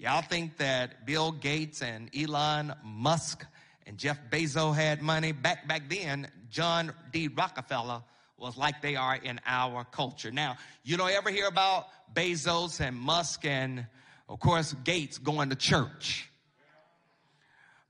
Y'all 0.00 0.20
think 0.20 0.56
that 0.56 1.06
Bill 1.06 1.30
Gates 1.30 1.80
and 1.80 2.10
Elon 2.12 2.74
Musk 2.82 3.46
and 3.86 3.96
Jeff 3.96 4.18
Bezos 4.28 4.74
had 4.74 5.00
money? 5.00 5.30
Back 5.30 5.68
back 5.68 5.88
then, 5.88 6.28
John 6.50 6.92
D. 7.12 7.28
Rockefeller 7.28 8.02
was 8.36 8.56
like 8.56 8.82
they 8.82 8.96
are 8.96 9.14
in 9.14 9.38
our 9.46 9.84
culture. 9.84 10.32
Now, 10.32 10.56
you 10.82 10.96
don't 10.96 11.12
ever 11.12 11.30
hear 11.30 11.46
about 11.46 11.86
Bezos 12.12 12.80
and 12.80 12.96
Musk 12.96 13.44
and, 13.44 13.86
of 14.28 14.40
course, 14.40 14.74
Gates 14.82 15.18
going 15.18 15.50
to 15.50 15.56
church. 15.56 16.28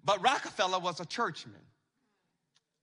But 0.05 0.23
Rockefeller 0.23 0.81
was 0.81 1.01
a 1.01 1.07
churchman. 1.07 1.63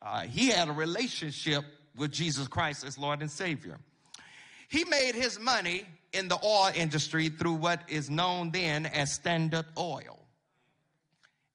Uh, 0.01 0.21
he 0.21 0.47
had 0.47 0.69
a 0.69 0.73
relationship 0.73 1.63
with 1.95 2.11
Jesus 2.11 2.47
Christ 2.47 2.85
as 2.85 2.97
Lord 2.97 3.21
and 3.21 3.29
Savior. 3.29 3.79
He 4.69 4.83
made 4.85 5.15
his 5.15 5.39
money 5.39 5.85
in 6.13 6.27
the 6.27 6.37
oil 6.43 6.71
industry 6.73 7.29
through 7.29 7.53
what 7.53 7.81
is 7.87 8.09
known 8.09 8.51
then 8.51 8.85
as 8.85 9.11
Standard 9.11 9.65
Oil. 9.77 10.19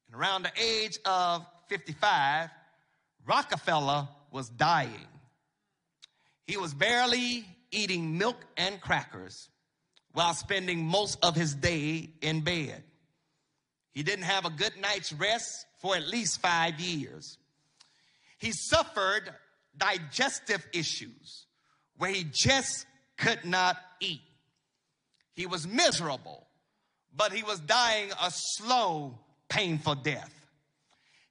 And 0.06 0.20
around 0.20 0.44
the 0.44 0.52
age 0.60 0.98
of 1.04 1.44
55, 1.68 2.50
Rockefeller 3.26 4.08
was 4.30 4.48
dying. 4.48 5.08
He 6.46 6.56
was 6.56 6.72
barely 6.74 7.44
eating 7.70 8.16
milk 8.16 8.36
and 8.56 8.80
crackers 8.80 9.48
while 10.12 10.34
spending 10.34 10.84
most 10.84 11.18
of 11.22 11.34
his 11.36 11.54
day 11.54 12.08
in 12.22 12.40
bed. 12.40 12.82
He 13.92 14.02
didn't 14.02 14.24
have 14.24 14.44
a 14.44 14.50
good 14.50 14.72
night's 14.80 15.12
rest 15.12 15.66
for 15.78 15.96
at 15.96 16.06
least 16.06 16.40
five 16.40 16.80
years. 16.80 17.36
He 18.38 18.52
suffered 18.52 19.30
digestive 19.78 20.66
issues 20.72 21.46
where 21.96 22.10
he 22.10 22.24
just 22.30 22.86
could 23.16 23.44
not 23.44 23.76
eat. 24.00 24.20
He 25.34 25.46
was 25.46 25.66
miserable, 25.66 26.46
but 27.14 27.32
he 27.32 27.42
was 27.42 27.60
dying 27.60 28.10
a 28.22 28.30
slow, 28.30 29.18
painful 29.48 29.96
death. 29.96 30.34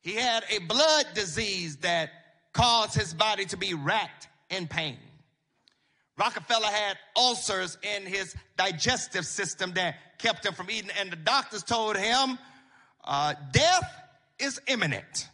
He 0.02 0.14
had 0.14 0.44
a 0.50 0.60
blood 0.60 1.08
disease 1.14 1.78
that 1.78 2.10
caused 2.54 2.96
his 2.96 3.14
body 3.14 3.46
to 3.46 3.58
be 3.58 3.74
racked 3.74 4.28
in 4.50 4.68
pain. 4.68 4.98
Rockefeller 6.18 6.68
had 6.68 6.98
ulcers 7.16 7.78
in 7.84 8.06
his 8.06 8.36
digestive 8.58 9.26
system 9.26 9.74
that 9.74 9.96
kept 10.18 10.46
him 10.46 10.54
from 10.54 10.72
eating, 10.72 10.90
and 11.00 11.12
the 11.12 11.16
doctors 11.18 11.64
told 11.64 11.96
him 11.96 12.40
uh, 13.04 13.34
death 13.52 13.94
is 14.40 14.60
imminent. 14.68 15.30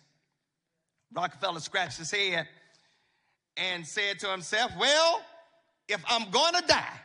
Rockefeller 1.14 1.60
scratched 1.60 2.00
his 2.00 2.12
head 2.12 2.48
and 3.58 3.86
said 3.86 4.20
to 4.20 4.30
himself, 4.30 4.72
Well, 4.80 5.22
if 5.88 6.04
I'm 6.08 6.30
going 6.32 6.54
to 6.56 6.64
die, 6.68 7.00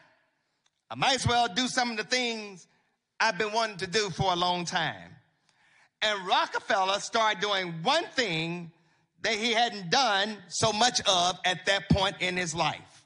I 0.90 0.94
might 0.94 1.16
as 1.16 1.26
well 1.26 1.48
do 1.52 1.68
some 1.68 1.90
of 1.90 1.96
the 1.96 2.04
things 2.04 2.66
I've 3.20 3.38
been 3.38 3.52
wanting 3.52 3.78
to 3.78 3.86
do 3.86 4.10
for 4.10 4.32
a 4.32 4.36
long 4.36 4.64
time. 4.64 5.16
And 6.00 6.26
Rockefeller 6.26 7.00
started 7.00 7.40
doing 7.40 7.74
one 7.82 8.04
thing 8.14 8.70
that 9.22 9.34
he 9.34 9.52
hadn't 9.52 9.90
done 9.90 10.36
so 10.48 10.72
much 10.72 11.00
of 11.06 11.38
at 11.44 11.66
that 11.66 11.88
point 11.88 12.16
in 12.20 12.36
his 12.36 12.54
life. 12.54 13.02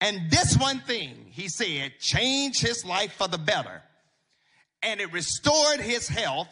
And 0.00 0.30
this 0.30 0.56
one 0.56 0.80
thing, 0.80 1.26
he 1.30 1.48
said, 1.48 1.94
changed 1.98 2.60
his 2.60 2.84
life 2.84 3.12
for 3.14 3.28
the 3.28 3.38
better. 3.38 3.82
And 4.82 5.00
it 5.00 5.12
restored 5.12 5.80
his 5.80 6.06
health, 6.06 6.48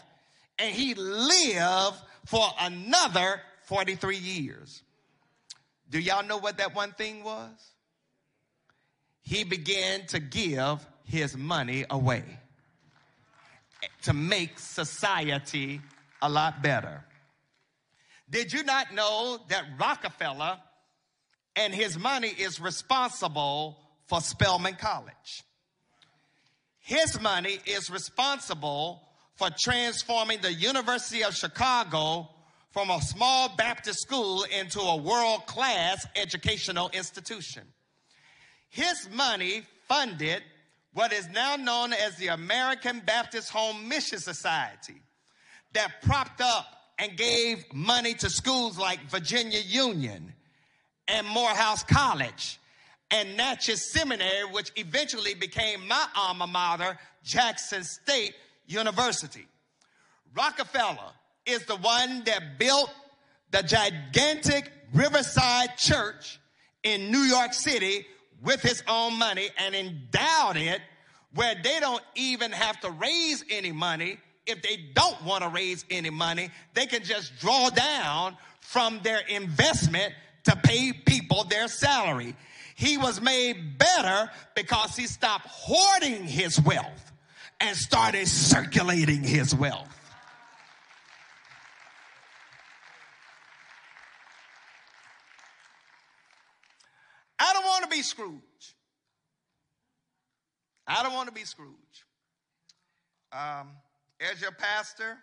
and 0.58 0.74
he 0.74 0.94
lived 0.94 1.96
for 2.26 2.48
another 2.58 3.40
43 3.66 4.16
years. 4.16 4.82
Do 5.94 6.00
y'all 6.00 6.26
know 6.26 6.38
what 6.38 6.58
that 6.58 6.74
one 6.74 6.90
thing 6.90 7.22
was? 7.22 7.52
He 9.22 9.44
began 9.44 10.04
to 10.08 10.18
give 10.18 10.84
his 11.04 11.36
money 11.36 11.84
away 11.88 12.24
to 14.02 14.12
make 14.12 14.58
society 14.58 15.80
a 16.20 16.28
lot 16.28 16.64
better. 16.64 17.04
Did 18.28 18.52
you 18.52 18.64
not 18.64 18.92
know 18.92 19.38
that 19.50 19.66
Rockefeller 19.78 20.58
and 21.54 21.72
his 21.72 21.96
money 21.96 22.32
is 22.40 22.60
responsible 22.60 23.78
for 24.08 24.20
Spelman 24.20 24.74
College? 24.74 25.44
His 26.80 27.20
money 27.20 27.60
is 27.66 27.88
responsible 27.88 29.00
for 29.36 29.48
transforming 29.56 30.40
the 30.40 30.52
University 30.52 31.22
of 31.22 31.36
Chicago 31.36 32.33
from 32.74 32.90
a 32.90 33.00
small 33.00 33.48
Baptist 33.56 34.00
school 34.00 34.44
into 34.50 34.80
a 34.80 34.96
world 34.96 35.46
class 35.46 36.04
educational 36.16 36.90
institution. 36.92 37.62
His 38.68 39.08
money 39.14 39.62
funded 39.86 40.42
what 40.92 41.12
is 41.12 41.28
now 41.28 41.54
known 41.54 41.92
as 41.92 42.16
the 42.16 42.28
American 42.28 43.00
Baptist 43.06 43.50
Home 43.50 43.88
Mission 43.88 44.18
Society 44.18 45.00
that 45.72 46.02
propped 46.02 46.40
up 46.40 46.66
and 46.98 47.16
gave 47.16 47.64
money 47.72 48.12
to 48.14 48.28
schools 48.28 48.76
like 48.76 48.98
Virginia 49.08 49.60
Union 49.60 50.34
and 51.06 51.24
Morehouse 51.28 51.84
College 51.84 52.58
and 53.12 53.36
Natchez 53.36 53.92
Seminary, 53.92 54.46
which 54.50 54.72
eventually 54.74 55.34
became 55.34 55.86
my 55.86 56.06
alma 56.16 56.48
mater, 56.48 56.98
Jackson 57.22 57.84
State 57.84 58.34
University. 58.66 59.46
Rockefeller 60.36 61.12
is 61.46 61.64
the 61.66 61.76
one 61.76 62.24
that 62.24 62.58
built 62.58 62.90
the 63.50 63.62
gigantic 63.62 64.72
Riverside 64.92 65.76
Church 65.76 66.40
in 66.82 67.10
New 67.10 67.20
York 67.20 67.52
City 67.52 68.06
with 68.42 68.60
his 68.62 68.82
own 68.88 69.18
money 69.18 69.48
and 69.58 69.74
endowed 69.74 70.56
it 70.56 70.80
where 71.34 71.54
they 71.62 71.80
don't 71.80 72.02
even 72.14 72.52
have 72.52 72.80
to 72.80 72.90
raise 72.90 73.44
any 73.50 73.72
money. 73.72 74.18
If 74.46 74.62
they 74.62 74.78
don't 74.94 75.22
want 75.24 75.42
to 75.42 75.48
raise 75.48 75.84
any 75.90 76.10
money, 76.10 76.50
they 76.74 76.86
can 76.86 77.02
just 77.02 77.38
draw 77.40 77.70
down 77.70 78.36
from 78.60 79.00
their 79.02 79.20
investment 79.28 80.12
to 80.44 80.56
pay 80.56 80.92
people 80.92 81.44
their 81.44 81.68
salary. 81.68 82.36
He 82.76 82.98
was 82.98 83.20
made 83.20 83.78
better 83.78 84.30
because 84.54 84.96
he 84.96 85.06
stopped 85.06 85.46
hoarding 85.46 86.24
his 86.24 86.60
wealth 86.60 87.12
and 87.60 87.76
started 87.76 88.28
circulating 88.28 89.22
his 89.22 89.54
wealth. 89.54 89.88
I 97.38 97.52
don't 97.52 97.64
want 97.64 97.84
to 97.84 97.90
be 97.90 98.02
Scrooge. 98.02 98.76
I 100.86 101.02
don't 101.02 101.14
want 101.14 101.28
to 101.28 101.34
be 101.34 101.44
Scrooge. 101.44 101.68
Um, 103.32 103.70
as 104.20 104.40
your 104.40 104.52
pastor, 104.52 105.18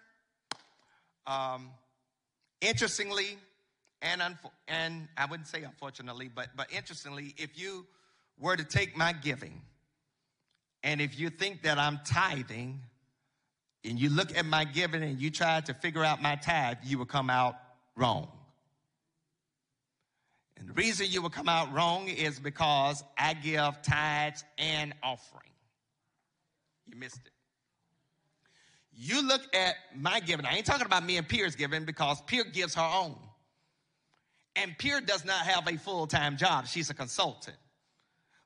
um, 1.25 1.69
interestingly, 2.59 3.37
and, 4.01 4.21
unfo- 4.21 4.51
and 4.67 5.07
I 5.15 5.25
wouldn't 5.25 5.47
say 5.47 5.63
unfortunately, 5.63 6.29
but, 6.33 6.49
but 6.55 6.71
interestingly, 6.73 7.33
if 7.37 7.57
you 7.57 7.85
were 8.39 8.57
to 8.57 8.63
take 8.63 8.97
my 8.97 9.13
giving, 9.13 9.61
and 10.83 10.99
if 10.99 11.17
you 11.19 11.29
think 11.29 11.61
that 11.63 11.77
I'm 11.77 11.99
tithing, 12.05 12.81
and 13.83 13.99
you 13.99 14.09
look 14.09 14.37
at 14.37 14.45
my 14.45 14.63
giving 14.65 15.03
and 15.03 15.19
you 15.19 15.31
try 15.31 15.61
to 15.61 15.73
figure 15.73 16.03
out 16.03 16.21
my 16.21 16.35
tithe, 16.35 16.77
you 16.83 16.97
will 16.97 17.05
come 17.05 17.29
out 17.29 17.55
wrong. 17.95 18.27
And 20.61 20.69
the 20.69 20.73
reason 20.73 21.07
you 21.09 21.23
will 21.23 21.31
come 21.31 21.49
out 21.49 21.73
wrong 21.73 22.07
is 22.07 22.39
because 22.39 23.03
I 23.17 23.33
give 23.33 23.81
tithes 23.81 24.43
and 24.59 24.93
offering. 25.01 25.49
You 26.85 26.97
missed 26.97 27.17
it. 27.25 27.31
You 28.93 29.27
look 29.27 29.41
at 29.55 29.73
my 29.95 30.19
giving. 30.19 30.45
I 30.45 30.57
ain't 30.57 30.67
talking 30.67 30.85
about 30.85 31.03
me 31.03 31.17
and 31.17 31.27
Pierre's 31.27 31.55
giving 31.55 31.83
because 31.85 32.21
Pierre 32.27 32.43
gives 32.43 32.75
her 32.75 32.89
own. 32.93 33.15
And 34.55 34.77
Pierre 34.77 35.01
does 35.01 35.25
not 35.25 35.47
have 35.47 35.67
a 35.67 35.77
full 35.77 36.05
time 36.05 36.37
job. 36.37 36.67
She's 36.67 36.91
a 36.91 36.93
consultant, 36.93 37.57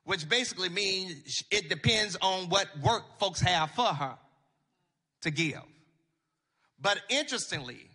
which 0.04 0.26
basically 0.26 0.70
means 0.70 1.44
it 1.50 1.68
depends 1.68 2.16
on 2.22 2.48
what 2.48 2.66
work 2.82 3.18
folks 3.18 3.42
have 3.42 3.72
for 3.72 3.88
her 3.88 4.16
to 5.20 5.30
give. 5.30 5.60
But 6.80 6.98
interestingly, 7.10 7.90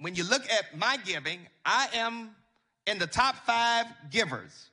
when 0.00 0.16
you 0.16 0.24
look 0.24 0.42
at 0.50 0.76
my 0.76 0.96
giving, 1.04 1.46
I 1.64 1.90
am 1.94 2.30
in 2.90 2.98
the 2.98 3.06
top 3.06 3.36
five 3.46 3.86
givers 4.10 4.70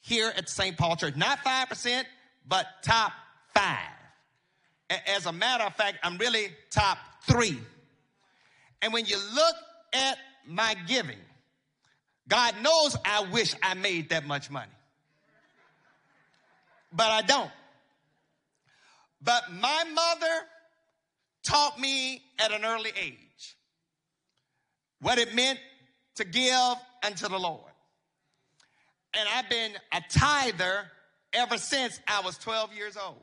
here 0.00 0.32
at 0.36 0.48
St. 0.48 0.76
Paul 0.76 0.96
Church. 0.96 1.16
Not 1.16 1.44
5%, 1.44 2.04
but 2.48 2.66
top 2.82 3.12
five. 3.54 3.76
As 5.06 5.26
a 5.26 5.32
matter 5.32 5.64
of 5.64 5.74
fact, 5.74 5.98
I'm 6.02 6.16
really 6.16 6.48
top 6.70 6.98
three. 7.24 7.58
And 8.80 8.92
when 8.92 9.04
you 9.04 9.18
look 9.34 9.54
at 9.92 10.16
my 10.46 10.76
giving, 10.86 11.18
God 12.28 12.54
knows 12.62 12.96
I 13.04 13.26
wish 13.30 13.54
I 13.62 13.74
made 13.74 14.10
that 14.10 14.26
much 14.26 14.50
money. 14.50 14.72
But 16.92 17.10
I 17.10 17.22
don't. 17.22 17.50
But 19.20 19.52
my 19.52 19.84
mother 19.92 20.34
taught 21.42 21.78
me 21.78 22.22
at 22.38 22.52
an 22.52 22.64
early 22.64 22.92
age 23.00 23.56
what 25.00 25.18
it 25.18 25.34
meant 25.34 25.58
to 26.14 26.24
give 26.24 26.76
unto 27.06 27.28
the 27.28 27.38
Lord. 27.38 27.72
And 29.14 29.28
I've 29.34 29.48
been 29.48 29.72
a 29.92 30.02
tither 30.10 30.90
ever 31.32 31.56
since 31.56 32.00
I 32.06 32.20
was 32.20 32.36
12 32.38 32.74
years 32.74 32.96
old. 32.96 33.16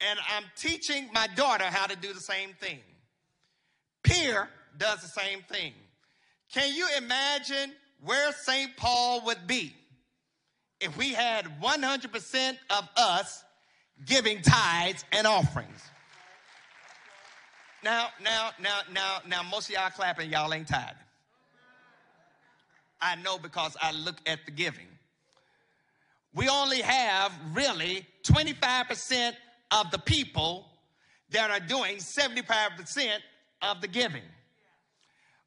And 0.00 0.18
I'm 0.36 0.44
teaching 0.56 1.08
my 1.12 1.26
daughter 1.34 1.64
how 1.64 1.86
to 1.86 1.96
do 1.96 2.12
the 2.12 2.20
same 2.20 2.50
thing. 2.60 2.80
Pierre 4.02 4.48
does 4.76 5.00
the 5.00 5.08
same 5.08 5.42
thing. 5.50 5.72
Can 6.52 6.72
you 6.74 6.86
imagine 6.96 7.72
where 8.04 8.32
St. 8.32 8.76
Paul 8.76 9.24
would 9.26 9.46
be 9.46 9.74
if 10.80 10.96
we 10.96 11.12
had 11.12 11.60
100% 11.60 12.56
of 12.70 12.88
us 12.96 13.44
giving 14.04 14.40
tithes 14.42 15.04
and 15.12 15.26
offerings? 15.26 15.82
Now, 17.82 18.08
now, 18.22 18.50
now, 18.60 18.80
now, 18.92 19.18
now, 19.26 19.42
most 19.42 19.68
of 19.68 19.74
y'all 19.74 19.90
clapping, 19.90 20.30
y'all 20.30 20.52
ain't 20.52 20.68
tithing. 20.68 20.96
I 23.00 23.16
know 23.16 23.38
because 23.38 23.76
I 23.80 23.92
look 23.92 24.16
at 24.26 24.40
the 24.44 24.50
giving. 24.50 24.86
We 26.34 26.48
only 26.48 26.82
have 26.82 27.32
really 27.52 28.06
25% 28.24 29.32
of 29.70 29.90
the 29.90 29.98
people 29.98 30.66
that 31.30 31.50
are 31.50 31.60
doing 31.60 31.96
75% 31.96 33.08
of 33.62 33.80
the 33.80 33.88
giving. 33.88 34.22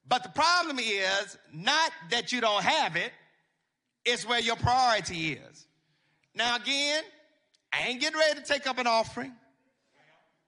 But 0.07 0.23
the 0.23 0.29
problem 0.29 0.79
is 0.79 1.37
not 1.53 1.91
that 2.09 2.31
you 2.31 2.41
don't 2.41 2.63
have 2.63 2.95
it, 2.95 3.11
it's 4.03 4.27
where 4.27 4.39
your 4.39 4.55
priority 4.55 5.33
is. 5.33 5.67
Now, 6.35 6.55
again, 6.55 7.03
I 7.71 7.87
ain't 7.87 8.01
getting 8.01 8.19
ready 8.19 8.39
to 8.39 8.45
take 8.45 8.67
up 8.67 8.77
an 8.77 8.87
offering. 8.87 9.33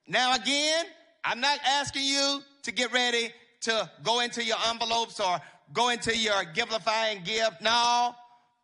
Now, 0.07 0.35
again, 0.35 0.85
I'm 1.23 1.39
not 1.39 1.59
asking 1.65 2.03
you 2.03 2.41
to 2.63 2.71
get 2.71 2.91
ready 2.91 3.31
to 3.61 3.89
go 4.03 4.19
into 4.19 4.43
your 4.43 4.57
envelopes 4.67 5.19
or 5.19 5.39
go 5.73 5.89
into 5.89 6.15
your 6.15 6.43
Givelify 6.53 7.15
and 7.15 7.25
give. 7.25 7.49
No. 7.61 8.15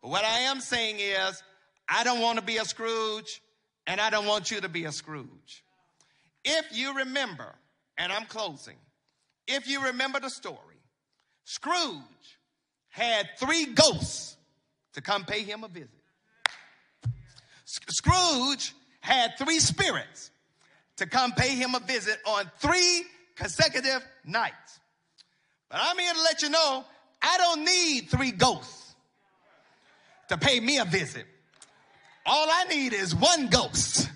But 0.02 0.10
what 0.10 0.24
I 0.24 0.40
am 0.40 0.60
saying 0.60 0.96
is, 0.98 1.42
I 1.88 2.04
don't 2.04 2.20
want 2.20 2.38
to 2.38 2.44
be 2.44 2.56
a 2.56 2.64
Scrooge, 2.64 3.42
and 3.86 4.00
I 4.00 4.10
don't 4.10 4.26
want 4.26 4.50
you 4.50 4.60
to 4.60 4.68
be 4.68 4.84
a 4.84 4.92
Scrooge. 4.92 5.64
If 6.44 6.66
you 6.72 6.96
remember, 6.96 7.54
and 7.98 8.12
I'm 8.12 8.24
closing, 8.24 8.76
if 9.46 9.68
you 9.68 9.84
remember 9.84 10.20
the 10.20 10.30
story, 10.30 10.56
Scrooge 11.44 12.38
had 12.88 13.28
three 13.38 13.66
ghosts 13.66 14.36
to 14.94 15.00
come 15.00 15.24
pay 15.24 15.42
him 15.42 15.64
a 15.64 15.68
visit. 15.68 15.90
Scrooge 17.64 18.72
had 19.00 19.36
three 19.38 19.60
spirits 19.60 20.30
to 20.96 21.06
come 21.06 21.32
pay 21.32 21.54
him 21.54 21.74
a 21.74 21.80
visit 21.80 22.18
on 22.26 22.50
three 22.58 23.04
consecutive 23.36 24.04
nights. 24.24 24.80
But 25.68 25.80
I'm 25.82 25.98
here 25.98 26.12
to 26.12 26.22
let 26.22 26.42
you 26.42 26.50
know 26.50 26.84
I 27.22 27.36
don't 27.38 27.64
need 27.64 28.10
three 28.10 28.32
ghosts 28.32 28.94
to 30.28 30.38
pay 30.38 30.60
me 30.60 30.78
a 30.78 30.84
visit. 30.84 31.26
All 32.24 32.46
I 32.48 32.64
need 32.64 32.92
is 32.92 33.14
one 33.14 33.48
ghost. 33.48 34.08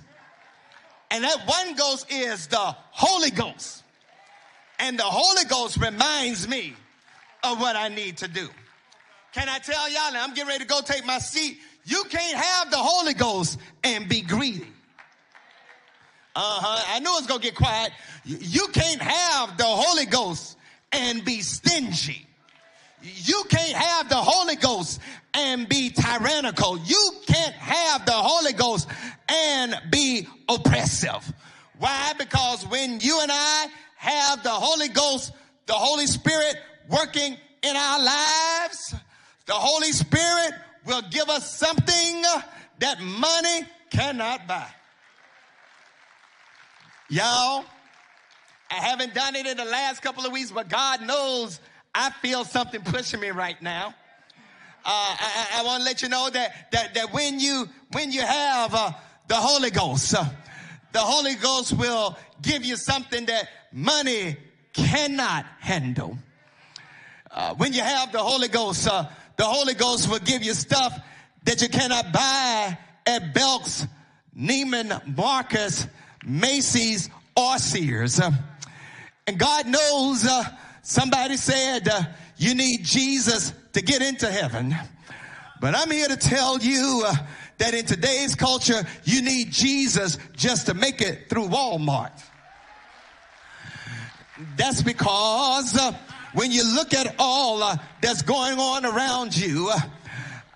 And 1.10 1.24
that 1.24 1.46
one 1.46 1.74
ghost 1.74 2.10
is 2.10 2.46
the 2.48 2.58
Holy 2.58 3.30
Ghost. 3.30 3.82
And 4.78 4.98
the 4.98 5.04
Holy 5.04 5.44
Ghost 5.44 5.76
reminds 5.76 6.48
me 6.48 6.74
of 7.44 7.60
what 7.60 7.76
I 7.76 7.88
need 7.88 8.18
to 8.18 8.28
do. 8.28 8.48
Can 9.32 9.48
I 9.48 9.58
tell 9.58 9.88
y'all? 9.88 10.12
I'm 10.16 10.34
getting 10.34 10.48
ready 10.48 10.64
to 10.64 10.68
go 10.68 10.80
take 10.80 11.04
my 11.06 11.18
seat. 11.18 11.58
You 11.84 12.04
can't 12.08 12.36
have 12.36 12.70
the 12.70 12.78
Holy 12.78 13.14
Ghost 13.14 13.58
and 13.82 14.08
be 14.08 14.22
greedy. 14.22 14.66
Uh-huh. 16.36 16.82
I 16.88 16.98
knew 16.98 17.10
it 17.10 17.20
was 17.20 17.26
gonna 17.26 17.40
get 17.40 17.54
quiet. 17.54 17.92
You 18.24 18.66
can't 18.72 19.00
have 19.00 19.56
the 19.56 19.64
Holy 19.66 20.06
Ghost 20.06 20.56
and 20.90 21.24
be 21.24 21.42
stingy. 21.42 22.26
You 23.04 23.44
can't 23.50 23.76
have 23.76 24.08
the 24.08 24.16
Holy 24.16 24.56
Ghost 24.56 25.00
and 25.34 25.68
be 25.68 25.90
tyrannical. 25.90 26.78
You 26.78 27.12
can't 27.26 27.54
have 27.54 28.06
the 28.06 28.12
Holy 28.12 28.54
Ghost 28.54 28.88
and 29.28 29.76
be 29.90 30.26
oppressive. 30.48 31.32
Why? 31.78 32.14
Because 32.18 32.66
when 32.66 33.00
you 33.00 33.20
and 33.20 33.30
I 33.32 33.66
have 33.96 34.42
the 34.42 34.50
Holy 34.50 34.88
Ghost, 34.88 35.32
the 35.66 35.74
Holy 35.74 36.06
Spirit 36.06 36.56
working 36.88 37.36
in 37.62 37.76
our 37.76 37.98
lives, 37.98 38.94
the 39.46 39.52
Holy 39.52 39.92
Spirit 39.92 40.54
will 40.86 41.02
give 41.10 41.28
us 41.28 41.58
something 41.58 42.22
that 42.78 43.00
money 43.02 43.68
cannot 43.90 44.46
buy. 44.46 44.68
Y'all, 47.10 47.64
I 48.70 48.74
haven't 48.74 49.14
done 49.14 49.36
it 49.36 49.46
in 49.46 49.56
the 49.56 49.64
last 49.64 50.00
couple 50.00 50.24
of 50.24 50.32
weeks, 50.32 50.50
but 50.50 50.68
God 50.68 51.02
knows 51.02 51.60
I 51.94 52.10
feel 52.10 52.44
something 52.44 52.82
pushing 52.82 53.20
me 53.20 53.30
right 53.30 53.60
now. 53.62 53.94
Uh, 54.86 55.16
I, 55.18 55.60
I, 55.60 55.62
want 55.62 55.80
to 55.80 55.84
let 55.84 56.02
you 56.02 56.08
know 56.08 56.28
that 56.28 56.70
that 56.72 56.92
that 56.94 57.12
when 57.14 57.40
you 57.40 57.68
when 57.92 58.12
you 58.12 58.20
have 58.20 58.74
uh, 58.74 58.92
the 59.28 59.36
Holy 59.36 59.70
Ghost, 59.70 60.14
uh, 60.14 60.24
the 60.92 60.98
Holy 60.98 61.36
Ghost 61.36 61.72
will 61.72 62.18
give 62.42 62.64
you 62.64 62.76
something 62.76 63.24
that 63.26 63.48
money 63.72 64.36
cannot 64.74 65.46
handle. 65.60 66.18
Uh, 67.30 67.54
when 67.54 67.72
you 67.72 67.80
have 67.80 68.12
the 68.12 68.18
Holy 68.18 68.48
Ghost, 68.48 68.86
uh, 68.86 69.06
the 69.36 69.44
Holy 69.44 69.72
Ghost 69.72 70.10
will 70.10 70.18
give 70.18 70.42
you 70.42 70.52
stuff 70.52 70.98
that 71.44 71.62
you 71.62 71.68
cannot 71.68 72.12
buy 72.12 72.76
at 73.06 73.32
Belk's, 73.32 73.86
Neiman 74.36 75.16
Marcus, 75.16 75.86
Macy's, 76.26 77.08
or 77.36 77.56
Sears. 77.58 78.20
Uh, 78.20 78.32
and 79.26 79.38
God 79.38 79.66
knows 79.66 80.28
somebody 80.84 81.36
said 81.36 81.88
uh, 81.88 82.02
you 82.36 82.54
need 82.54 82.84
Jesus 82.84 83.52
to 83.72 83.82
get 83.82 84.02
into 84.02 84.30
heaven. 84.30 84.76
But 85.60 85.74
I'm 85.74 85.90
here 85.90 86.06
to 86.06 86.16
tell 86.16 86.58
you 86.58 87.02
uh, 87.06 87.14
that 87.58 87.74
in 87.74 87.86
today's 87.86 88.34
culture, 88.34 88.84
you 89.04 89.22
need 89.22 89.50
Jesus 89.50 90.18
just 90.36 90.66
to 90.66 90.74
make 90.74 91.00
it 91.00 91.28
through 91.28 91.48
Walmart. 91.48 92.22
That's 94.56 94.82
because 94.82 95.76
uh, 95.76 95.92
when 96.34 96.52
you 96.52 96.64
look 96.74 96.92
at 96.92 97.14
all 97.18 97.62
uh, 97.62 97.76
that's 98.00 98.22
going 98.22 98.58
on 98.58 98.84
around 98.84 99.36
you, 99.36 99.70
uh, 99.72 99.78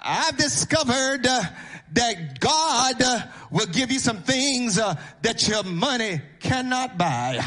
I've 0.03 0.37
discovered 0.37 1.27
uh, 1.27 1.43
that 1.93 2.41
God 2.41 3.03
uh, 3.03 3.23
will 3.51 3.67
give 3.67 3.91
you 3.91 3.99
some 3.99 4.19
things 4.19 4.79
uh, 4.79 4.95
that 5.23 5.49
your 5.49 5.63
money 5.63 6.21
cannot 6.41 6.99
buy. 6.99 7.41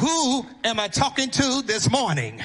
Who 0.00 0.46
am 0.64 0.80
I 0.80 0.88
talking 0.88 1.30
to 1.30 1.62
this 1.62 1.90
morning 1.90 2.42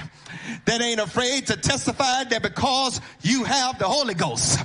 that 0.66 0.82
ain't 0.82 1.00
afraid 1.00 1.48
to 1.48 1.56
testify 1.56 2.26
that 2.26 2.44
because 2.44 3.00
you 3.22 3.46
have 3.46 3.80
the 3.80 3.86
Holy 3.86 4.14
Ghost, 4.14 4.60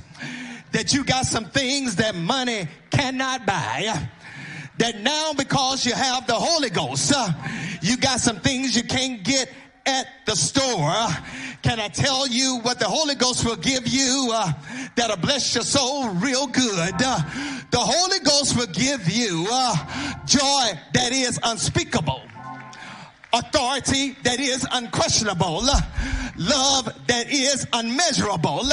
that 0.73 0.93
you 0.93 1.05
got 1.05 1.25
some 1.25 1.45
things 1.45 1.97
that 1.97 2.15
money 2.15 2.69
cannot 2.91 3.47
buy? 3.47 4.09
That 4.79 5.01
now 5.01 5.33
because 5.33 5.87
you 5.87 5.95
have 5.95 6.27
the 6.27 6.35
Holy 6.35 6.71
Ghost, 6.71 7.15
you 7.83 7.97
got 7.97 8.21
some 8.21 8.41
things 8.41 8.77
you 8.77 8.83
can't 8.83 9.23
get 9.23 9.51
at 9.87 10.07
the 10.27 10.35
store. 10.35 11.07
Can 11.63 11.79
I 11.79 11.89
tell 11.89 12.27
you 12.27 12.59
what 12.63 12.81
the 12.81 12.89
Holy 12.89 13.15
Ghost 13.15 13.45
will 13.45 13.57
give 13.57 13.87
you 13.87 14.31
uh, 14.35 14.53
that'll 14.97 15.17
bless 15.17 15.55
your 15.55 15.65
soul 15.65 16.09
real 16.15 16.47
good? 16.49 16.95
Uh, 16.95 17.21
the 17.71 17.79
Holy 17.79 18.19
Ghost 18.19 18.57
will 18.57 18.67
give 18.67 19.09
you 19.09 19.47
uh, 19.51 19.77
joy 20.27 20.79
that 20.95 21.13
is 21.13 21.39
unspeakable 21.45 22.23
authority 23.33 24.17
that 24.23 24.41
is 24.41 24.67
unquestionable, 24.73 25.63
love 26.37 26.93
that 27.07 27.31
is 27.31 27.67
unmeasurable, 27.73 28.65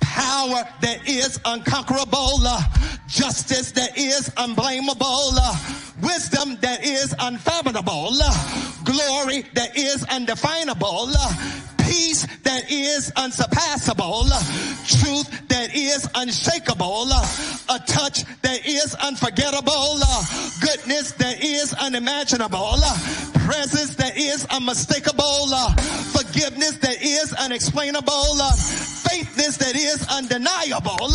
power 0.00 0.64
that 0.80 1.08
is 1.08 1.38
unconquerable, 1.44 2.40
justice 3.06 3.72
that 3.72 3.96
is 3.96 4.28
unblameable, 4.36 5.32
wisdom 6.02 6.56
that 6.60 6.84
is 6.84 7.14
unfathomable, 7.18 8.12
glory 8.84 9.44
that 9.54 9.76
is 9.76 10.04
undefinable, 10.04 11.10
peace 11.86 12.26
that 12.42 12.70
is 12.70 13.12
unsurpassable, 13.16 14.26
truth 14.86 15.48
that 15.48 15.74
is 15.74 16.08
unshakable, 16.14 17.06
a 17.06 17.78
touch 17.86 18.24
that 18.42 18.66
is 18.66 18.94
unforgettable, 18.96 19.98
goodness 20.60 21.12
that 21.12 21.42
is 21.42 21.72
unimaginable, 21.74 22.76
presence 23.46 23.94
that 23.96 24.16
is 24.16 24.44
unmistakable, 24.50 25.46
forgiveness 26.12 26.76
that 26.78 26.98
is 27.02 27.32
unexplainable, 27.34 28.34
faithness 29.06 29.56
that 29.56 29.76
is 29.76 30.06
undeniable, 30.10 31.08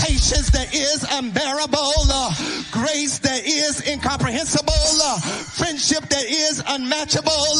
patience 0.00 0.50
that 0.50 0.72
is 0.74 1.04
unbearable, 1.12 1.92
grace 2.72 3.18
that 3.18 3.44
is 3.44 3.86
incomprehensible, 3.86 4.72
friendship 5.52 6.08
that 6.08 6.24
is 6.24 6.62
unmatchable, 6.68 7.56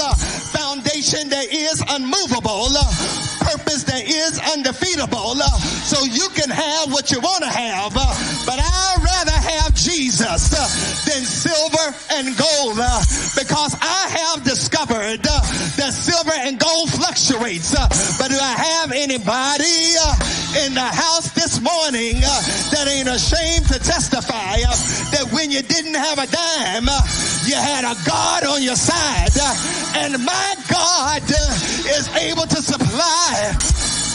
foundation 0.52 1.28
that 1.28 1.46
is 1.52 1.82
unmovable, 1.88 2.37
Hola. 2.44 3.37
Purpose 3.48 3.84
that 3.84 4.04
is 4.04 4.36
undefeatable. 4.52 5.40
Uh, 5.40 5.48
so 5.88 6.04
you 6.04 6.28
can 6.36 6.50
have 6.50 6.92
what 6.92 7.10
you 7.10 7.20
want 7.20 7.42
to 7.44 7.50
have, 7.50 7.92
uh, 7.96 8.04
but 8.44 8.60
I'd 8.60 9.00
rather 9.00 9.38
have 9.56 9.74
Jesus 9.74 10.52
uh, 10.52 10.68
than 11.08 11.24
silver 11.24 11.88
and 12.12 12.36
gold 12.36 12.76
because 13.32 13.72
I 13.80 14.02
have 14.20 14.44
discovered 14.44 15.22
that 15.24 15.92
silver 15.92 16.36
and 16.36 16.58
gold 16.58 16.90
fluctuates. 16.90 17.72
But 18.18 18.28
do 18.28 18.36
I 18.36 18.54
have 18.58 18.92
anybody 18.92 19.96
in 20.66 20.74
the 20.74 20.84
house 20.84 21.32
this 21.32 21.60
morning 21.60 22.20
that 22.20 22.84
ain't 22.88 23.08
ashamed 23.08 23.66
to 23.72 23.78
testify 23.78 24.60
that 25.14 25.28
when 25.32 25.50
you 25.50 25.62
didn't 25.62 25.94
have 25.94 26.18
a 26.18 26.26
dime, 26.26 26.88
you 27.48 27.56
had 27.56 27.84
a 27.84 27.96
God 28.04 28.44
on 28.44 28.62
your 28.62 28.76
side, 28.76 29.32
and 29.96 30.12
my 30.24 30.54
God 30.68 31.22
is 31.88 32.08
able 32.16 32.46
to 32.46 32.60
supply 32.60 33.37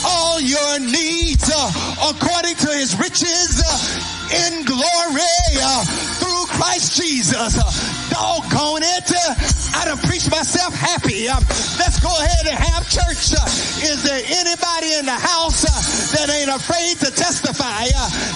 all 0.06 0.42
your 0.42 0.80
needs 0.80 1.48
uh, 1.48 2.12
according 2.12 2.56
to 2.60 2.70
his 2.76 2.98
riches 3.00 3.64
uh, 3.64 4.44
in 4.44 4.66
glory 4.66 5.48
uh, 5.64 5.84
through 6.20 6.44
Christ 6.60 7.00
Jesus. 7.00 7.56
Uh, 7.56 7.64
doggone 8.12 8.84
it. 8.84 9.08
Uh, 9.08 9.80
I 9.80 9.86
done 9.86 9.98
preached 10.04 10.30
myself 10.30 10.76
happy. 10.76 11.30
Um, 11.30 11.40
let's 11.80 12.00
go 12.04 12.12
ahead 12.12 12.52
and 12.52 12.58
have 12.60 12.84
church. 12.90 13.32
Uh, 13.32 13.48
is 13.88 14.04
there 14.04 14.22
anybody 14.28 15.00
in 15.00 15.06
the 15.06 15.16
house 15.16 15.64
that 16.12 16.28
ain't 16.30 16.52
afraid 16.52 17.00
to 17.00 17.10
testify 17.12 17.88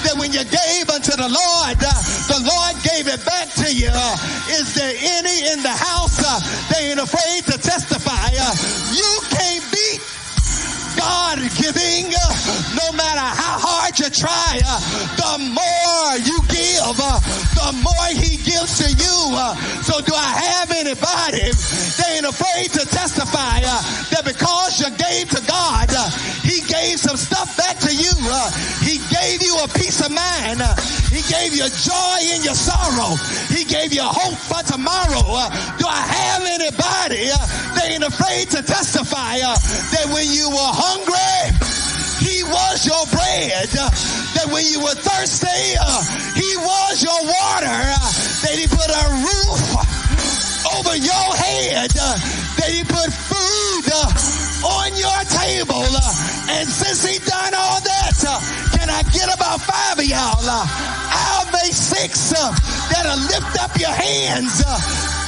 that 0.08 0.16
when 0.18 0.32
you 0.32 0.44
gave 0.48 0.90
unto 0.90 1.14
the 1.20 1.30
Lord, 1.30 1.76
the 1.78 2.42
Lord 2.48 2.76
gave 2.84 3.12
it 3.12 3.22
back 3.26 3.52
to 3.62 3.68
you? 3.74 3.92
Is 4.56 4.74
there 4.74 4.96
any 5.20 5.52
in 5.52 5.62
the 5.64 5.76
house 5.76 6.18
that 6.24 6.80
ain't 6.80 7.00
afraid 7.00 7.44
to 7.52 7.58
testify? 7.60 8.32
You 8.96 9.12
can't 9.30 9.64
beat 9.72 10.17
God 10.98 11.38
giving, 11.56 12.10
no 12.74 12.88
matter 12.98 13.22
how 13.22 13.62
hard 13.62 13.94
you 14.00 14.10
try, 14.10 14.58
the 15.16 15.34
more 15.54 16.10
you 16.26 16.38
give, 16.50 16.98
the 17.54 17.70
more 17.86 18.10
He 18.18 18.42
gives 18.42 18.82
to 18.82 18.90
you. 18.90 19.18
So, 19.86 20.02
do 20.02 20.14
I 20.18 20.32
have 20.58 20.72
anybody 20.74 21.54
that 21.54 22.10
ain't 22.18 22.26
afraid 22.26 22.74
to 22.74 22.84
testify 22.90 23.62
that 23.62 24.22
because 24.26 24.82
you 24.82 24.90
gave 24.98 25.30
to 25.38 25.42
God, 25.46 25.90
He 26.42 26.62
gave 26.66 26.98
some 27.00 27.18
stuff 27.18 27.56
back 27.58 27.78
to 27.86 27.94
you? 27.94 28.12
He 28.82 28.98
gave 29.14 29.46
you 29.46 29.54
a 29.62 29.68
peace 29.78 30.02
of 30.02 30.12
mind. 30.12 30.66
He 31.14 31.22
gave 31.30 31.54
you 31.54 31.70
joy 31.70 32.18
in 32.34 32.42
your 32.42 32.58
sorrow. 32.58 33.16
He 33.54 33.64
gave 33.64 33.94
you 33.94 34.04
hope 34.04 34.38
for 34.38 34.66
tomorrow. 34.66 35.22
Do 35.78 35.86
I 35.86 36.02
have 36.02 36.44
anybody 36.44 37.30
that 37.30 37.86
ain't 37.86 38.04
afraid 38.04 38.50
to 38.58 38.64
testify 38.64 39.38
that 39.38 40.06
when 40.14 40.26
you 40.32 40.50
were 40.50 40.74
hungry, 40.88 41.52
he 42.24 42.44
was 42.44 42.86
your 42.86 43.04
bread. 43.12 43.68
That 44.36 44.48
when 44.52 44.66
you 44.66 44.80
were 44.80 44.96
thirsty, 44.96 45.76
uh, 45.80 46.02
he 46.36 46.52
was 46.58 47.04
your 47.04 47.22
water. 47.24 47.82
That 48.44 48.56
he 48.56 48.68
put 48.68 48.88
a 48.88 49.06
roof 49.20 50.07
over 50.74 50.96
your 50.96 51.28
head. 51.36 51.92
Uh, 51.94 52.18
that 52.58 52.70
he 52.72 52.82
put 52.84 53.10
food 53.14 53.86
uh, 53.94 54.10
on 54.82 54.90
your 54.98 55.20
table. 55.30 55.86
Uh, 55.86 56.58
and 56.58 56.68
since 56.70 57.06
he 57.06 57.20
done 57.20 57.54
all 57.54 57.80
that, 57.82 58.18
uh, 58.26 58.40
can 58.78 58.90
I 58.90 59.04
get 59.14 59.30
about 59.34 59.62
five 59.62 60.00
of 60.00 60.06
y'all? 60.06 60.42
Uh, 60.42 60.66
I'll 60.66 61.52
make 61.52 61.74
six 61.74 62.34
uh, 62.34 62.52
that'll 62.90 63.22
lift 63.30 63.54
up 63.62 63.78
your 63.78 63.94
hands. 63.94 64.58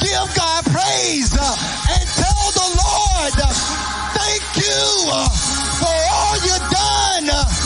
Give 0.00 0.26
God 0.34 0.64
praise 0.72 1.30
and 1.36 2.04
tell 2.18 2.46
the 2.56 2.68
Lord, 2.80 3.34
thank 4.16 4.42
you 4.56 4.82
for 5.78 5.96
all 6.10 6.36
you've 6.42 6.70
done 6.70 7.59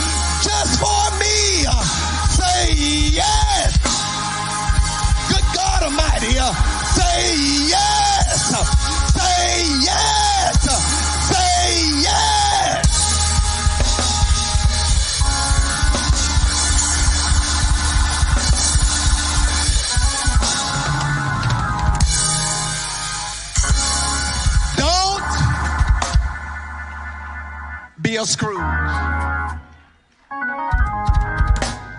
a 28.17 28.27
Scrooge. 28.27 28.59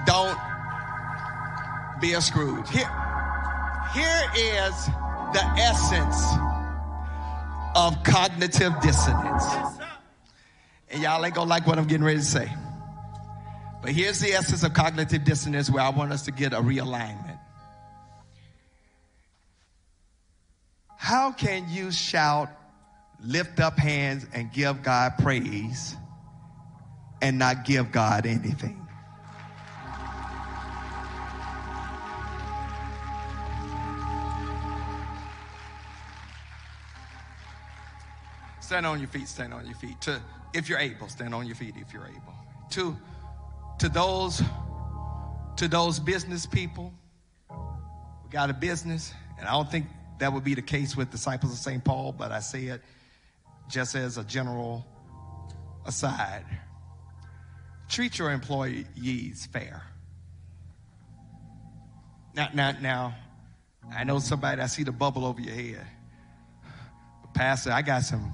Don't 0.06 0.38
be 2.00 2.14
a 2.14 2.22
Scrooge. 2.22 2.70
Here, 2.70 2.90
here 3.94 4.22
is 4.36 4.86
the 5.34 5.44
essence 5.58 6.22
of 7.76 8.04
cognitive 8.04 8.74
dissonance. 8.82 9.46
And 10.90 11.02
y'all 11.02 11.24
ain't 11.26 11.36
gonna 11.36 11.50
like 11.50 11.68
what 11.68 11.78
I'm 11.78 11.88
getting 11.88 12.06
ready 12.06 12.20
to 12.20 12.26
say. 12.26 12.52
But 13.82 13.92
here's 13.92 14.20
the 14.20 14.32
essence 14.32 14.64
of 14.64 14.74
cognitive 14.74 15.24
dissonance 15.24 15.70
where 15.70 15.84
I 15.84 15.90
want 15.90 16.12
us 16.12 16.24
to 16.24 16.32
get 16.32 16.54
a 16.54 16.58
realignment. 16.58 17.40
How 20.98 21.32
can 21.32 21.70
you 21.70 21.92
shout, 21.92 22.50
lift 23.24 23.60
up 23.60 23.78
hands, 23.78 24.26
and 24.34 24.52
give 24.52 24.82
God 24.82 25.14
praise 25.20 25.96
and 27.22 27.40
not 27.40 27.66
give 27.66 27.92
God 27.92 28.26
anything? 28.26 28.86
Stand 38.66 38.88
on 38.88 39.00
your 39.00 39.08
feet, 39.08 39.28
stand 39.28 39.54
on 39.54 39.64
your 39.66 39.76
feet. 39.76 40.02
To, 40.02 40.20
if 40.54 40.68
you're 40.68 40.80
able, 40.80 41.08
stand 41.08 41.36
on 41.36 41.46
your 41.46 41.56
feet 41.56 41.76
if 41.78 41.94
you're 41.94 42.08
able. 42.08 42.34
To, 42.72 42.98
to 43.78 43.90
those, 43.90 44.42
to 45.58 45.68
those 45.68 46.00
business 46.00 46.48
people, 46.48 46.92
we 47.50 48.32
got 48.32 48.50
a 48.50 48.54
business, 48.54 49.14
and 49.38 49.48
I 49.48 49.52
don't 49.52 49.70
think 49.70 49.86
that 50.18 50.34
would 50.34 50.44
be 50.44 50.56
the 50.56 50.64
case 50.64 50.98
with 50.98 51.12
disciples 51.12 51.52
of 51.52 51.60
St. 51.60 51.84
Paul, 51.84 52.12
but 52.12 52.32
I 52.32 52.40
say 52.40 52.66
it 52.66 52.82
just 53.70 53.94
as 53.94 54.18
a 54.18 54.24
general 54.24 54.84
aside. 55.86 56.46
Treat 57.90 58.18
your 58.18 58.32
employees 58.32 59.48
fair. 59.52 59.84
Now, 62.36 62.50
now, 62.54 62.72
now, 62.82 63.16
I 63.94 64.04
know 64.04 64.20
somebody, 64.20 64.62
I 64.62 64.68
see 64.68 64.84
the 64.84 64.92
bubble 64.92 65.26
over 65.26 65.40
your 65.40 65.54
head. 65.54 65.88
But 67.22 67.34
Pastor, 67.34 67.72
I 67.72 67.82
got 67.82 68.04
some, 68.04 68.32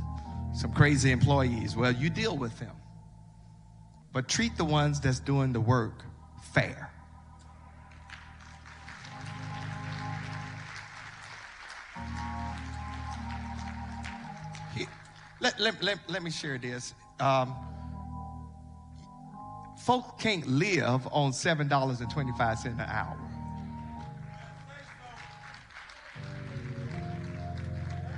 some 0.56 0.72
crazy 0.73 1.11
employees. 1.11 1.76
Well, 1.76 1.91
you 1.91 2.10
deal 2.10 2.38
with 2.38 2.57
them. 2.60 2.76
But 4.14 4.28
treat 4.28 4.57
the 4.57 4.65
ones 4.65 4.99
that's 4.99 5.19
doing 5.19 5.53
the 5.53 5.61
work 5.61 6.03
fair. 6.53 6.91
Let, 15.41 15.60
let, 15.60 15.82
let, 15.82 15.98
let 16.07 16.22
me 16.22 16.30
share 16.30 16.60
this. 16.60 16.94
Um, 17.19 17.56
folk 19.86 20.20
can't 20.20 20.45
live 20.48 21.08
on 21.12 21.32
$7.25 21.32 22.66
an 22.66 22.80
hour. 22.82 23.18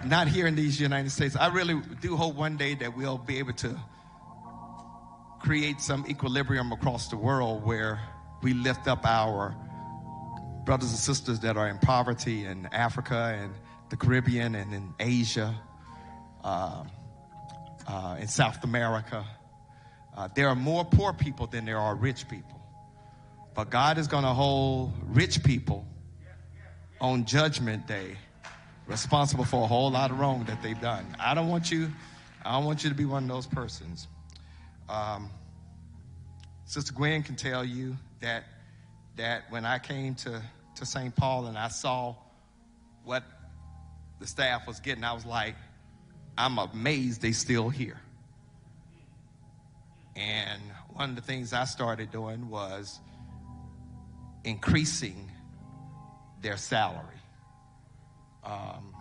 Not 0.05 0.27
here 0.27 0.45
in 0.45 0.55
these 0.55 0.81
United 0.81 1.11
States. 1.11 1.37
I 1.37 1.47
really 1.47 1.81
do 2.01 2.17
hope 2.17 2.35
one 2.35 2.57
day 2.57 2.75
that 2.75 2.97
we'll 2.97 3.17
be 3.17 3.39
able 3.39 3.53
to 3.53 3.79
create 5.39 5.79
some 5.79 6.05
equilibrium 6.09 6.73
across 6.73 7.07
the 7.07 7.15
world 7.15 7.63
where 7.63 8.01
we 8.41 8.53
lift 8.53 8.87
up 8.87 9.05
our 9.05 9.55
brothers 10.65 10.89
and 10.89 10.99
sisters 10.99 11.39
that 11.39 11.55
are 11.55 11.69
in 11.69 11.77
poverty 11.79 12.45
in 12.45 12.65
Africa 12.73 13.37
and 13.41 13.53
the 13.89 13.95
Caribbean 13.95 14.55
and 14.55 14.73
in 14.73 14.93
Asia, 14.99 15.55
uh, 16.43 16.83
uh, 17.87 18.17
in 18.19 18.27
South 18.27 18.61
America. 18.65 19.25
Uh, 20.15 20.27
there 20.35 20.47
are 20.47 20.55
more 20.55 20.85
poor 20.85 21.13
people 21.13 21.47
than 21.47 21.65
there 21.65 21.79
are 21.79 21.95
rich 21.95 22.27
people. 22.27 22.61
But 23.55 23.69
God 23.69 23.97
is 23.97 24.07
going 24.07 24.23
to 24.23 24.29
hold 24.29 24.93
rich 25.07 25.43
people 25.43 25.85
on 27.01 27.25
Judgment 27.25 27.87
Day 27.87 28.17
responsible 28.87 29.45
for 29.45 29.63
a 29.63 29.67
whole 29.67 29.91
lot 29.91 30.11
of 30.11 30.19
wrong 30.19 30.43
that 30.45 30.61
they've 30.61 30.79
done. 30.79 31.05
I 31.19 31.33
don't 31.33 31.47
want 31.47 31.71
you, 31.71 31.89
I 32.43 32.53
don't 32.53 32.65
want 32.65 32.83
you 32.83 32.89
to 32.89 32.95
be 32.95 33.05
one 33.05 33.23
of 33.23 33.29
those 33.29 33.47
persons. 33.47 34.07
Um, 34.89 35.29
Sister 36.65 36.93
Gwen 36.93 37.23
can 37.23 37.35
tell 37.35 37.63
you 37.63 37.95
that 38.21 38.43
that 39.15 39.43
when 39.49 39.65
I 39.65 39.79
came 39.79 40.15
to, 40.15 40.41
to 40.75 40.85
St. 40.85 41.15
Paul 41.15 41.45
and 41.45 41.57
I 41.57 41.67
saw 41.67 42.15
what 43.03 43.23
the 44.19 44.27
staff 44.27 44.67
was 44.67 44.79
getting, 44.79 45.03
I 45.03 45.13
was 45.13 45.25
like, 45.25 45.55
I'm 46.37 46.57
amazed 46.57 47.21
they 47.21 47.31
still 47.31 47.69
here. 47.69 47.99
And 50.15 50.61
one 50.89 51.09
of 51.09 51.15
the 51.15 51.21
things 51.21 51.53
I 51.53 51.65
started 51.65 52.11
doing 52.11 52.49
was 52.49 52.99
increasing 54.43 55.31
their 56.41 56.57
salary 56.57 57.15
um, 58.43 58.93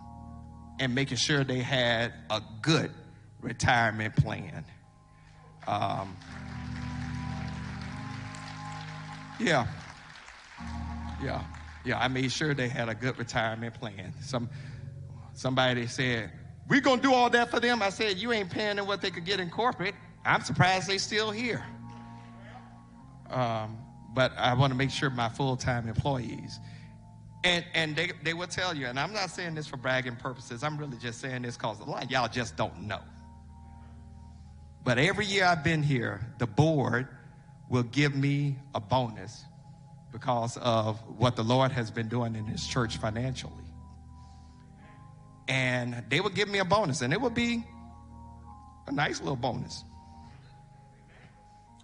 and 0.79 0.95
making 0.95 1.17
sure 1.17 1.43
they 1.43 1.59
had 1.59 2.13
a 2.29 2.41
good 2.61 2.91
retirement 3.41 4.15
plan. 4.15 4.65
Um, 5.67 6.17
yeah, 9.39 9.67
yeah, 11.21 11.43
yeah. 11.85 11.99
I 11.99 12.07
made 12.07 12.31
sure 12.31 12.53
they 12.53 12.69
had 12.69 12.89
a 12.89 12.95
good 12.95 13.17
retirement 13.17 13.73
plan. 13.75 14.13
Some 14.21 14.49
somebody 15.33 15.87
said, 15.87 16.31
"We're 16.67 16.81
gonna 16.81 17.01
do 17.01 17.13
all 17.13 17.29
that 17.29 17.49
for 17.49 17.59
them." 17.59 17.81
I 17.81 17.89
said, 17.89 18.17
"You 18.17 18.31
ain't 18.31 18.49
paying 18.49 18.77
them 18.77 18.87
what 18.87 19.01
they 19.01 19.11
could 19.11 19.25
get 19.25 19.39
in 19.39 19.49
corporate." 19.49 19.95
I'm 20.25 20.43
surprised 20.43 20.87
they're 20.87 20.99
still 20.99 21.31
here. 21.31 21.63
Um, 23.29 23.77
but 24.13 24.31
I 24.37 24.53
want 24.53 24.71
to 24.71 24.77
make 24.77 24.91
sure 24.91 25.09
my 25.09 25.29
full-time 25.29 25.87
employees, 25.87 26.59
and 27.43 27.65
and 27.73 27.95
they 27.95 28.11
they 28.23 28.33
will 28.33 28.47
tell 28.47 28.75
you. 28.75 28.85
And 28.85 28.99
I'm 28.99 29.11
not 29.11 29.31
saying 29.31 29.55
this 29.55 29.67
for 29.67 29.77
bragging 29.77 30.15
purposes. 30.15 30.63
I'm 30.63 30.77
really 30.77 30.97
just 30.97 31.19
saying 31.19 31.41
this 31.41 31.57
because 31.57 31.79
a 31.79 31.83
lot 31.83 32.11
y'all 32.11 32.27
just 32.27 32.55
don't 32.55 32.83
know. 32.83 32.99
But 34.83 34.97
every 34.97 35.25
year 35.25 35.45
I've 35.45 35.63
been 35.63 35.81
here, 35.81 36.21
the 36.37 36.47
board 36.47 37.07
will 37.69 37.83
give 37.83 38.15
me 38.15 38.57
a 38.75 38.79
bonus 38.79 39.43
because 40.11 40.57
of 40.57 40.99
what 41.17 41.35
the 41.35 41.43
Lord 41.43 41.71
has 41.71 41.89
been 41.89 42.07
doing 42.07 42.35
in 42.35 42.45
His 42.45 42.67
church 42.67 42.97
financially. 42.97 43.53
And 45.47 46.03
they 46.09 46.21
would 46.21 46.35
give 46.35 46.47
me 46.47 46.59
a 46.59 46.65
bonus, 46.65 47.01
and 47.01 47.11
it 47.11 47.19
would 47.19 47.33
be 47.33 47.63
a 48.87 48.91
nice 48.91 49.19
little 49.19 49.35
bonus. 49.35 49.83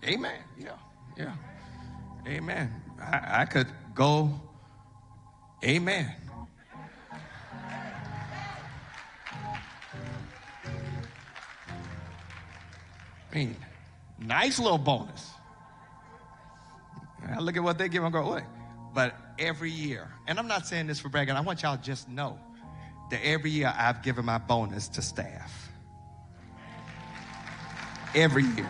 Amen. 0.06 0.40
Yeah, 0.58 0.72
yeah. 1.18 1.34
Amen. 2.28 2.72
I, 3.02 3.42
I 3.42 3.46
could 3.46 3.68
go, 3.94 4.40
Amen. 5.64 6.16
I 13.32 13.36
mean, 13.36 13.56
nice 14.18 14.58
little 14.58 14.78
bonus. 14.78 15.30
I 17.30 17.40
look 17.40 17.58
at 17.58 17.64
what 17.64 17.78
they 17.78 17.90
give 17.90 18.04
and 18.04 18.14
go, 18.14 18.34
wait. 18.34 18.44
But 18.94 19.16
every 19.38 19.70
year, 19.70 20.08
and 20.28 20.40
I'm 20.40 20.48
not 20.48 20.66
saying 20.66 20.88
this 20.88 21.00
for 21.00 21.10
bragging, 21.10 21.36
I 21.36 21.42
want 21.42 21.62
y'all 21.62 21.78
just 21.78 22.10
know 22.10 22.40
that 23.12 23.24
every 23.24 23.52
year 23.52 23.74
I've 23.78 24.02
given 24.02 24.26
my 24.26 24.38
bonus 24.38 24.88
to 24.90 25.02
staff. 25.02 25.70
Every 28.16 28.44
year. 28.44 28.70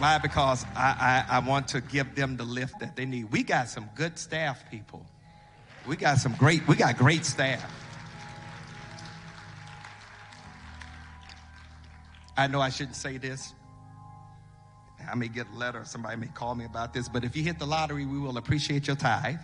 Why? 0.00 0.16
Because 0.16 0.64
I, 0.74 1.24
I, 1.28 1.36
I 1.36 1.38
want 1.40 1.68
to 1.68 1.82
give 1.82 2.14
them 2.14 2.38
the 2.38 2.44
lift 2.44 2.80
that 2.80 2.96
they 2.96 3.04
need. 3.04 3.30
We 3.30 3.42
got 3.42 3.68
some 3.68 3.86
good 3.94 4.18
staff 4.18 4.64
people. 4.70 5.04
We 5.86 5.96
got 5.96 6.16
some 6.16 6.34
great, 6.36 6.66
we 6.66 6.74
got 6.74 6.96
great 6.96 7.26
staff. 7.26 7.70
I 12.34 12.46
know 12.46 12.62
I 12.62 12.70
shouldn't 12.70 12.96
say 12.96 13.18
this. 13.18 13.52
I 15.06 15.14
may 15.16 15.28
get 15.28 15.46
a 15.54 15.58
letter, 15.58 15.84
somebody 15.84 16.16
may 16.16 16.28
call 16.28 16.54
me 16.54 16.64
about 16.64 16.94
this, 16.94 17.06
but 17.06 17.22
if 17.22 17.36
you 17.36 17.42
hit 17.42 17.58
the 17.58 17.66
lottery, 17.66 18.06
we 18.06 18.18
will 18.18 18.38
appreciate 18.38 18.86
your 18.86 18.96
tithe. 18.96 19.36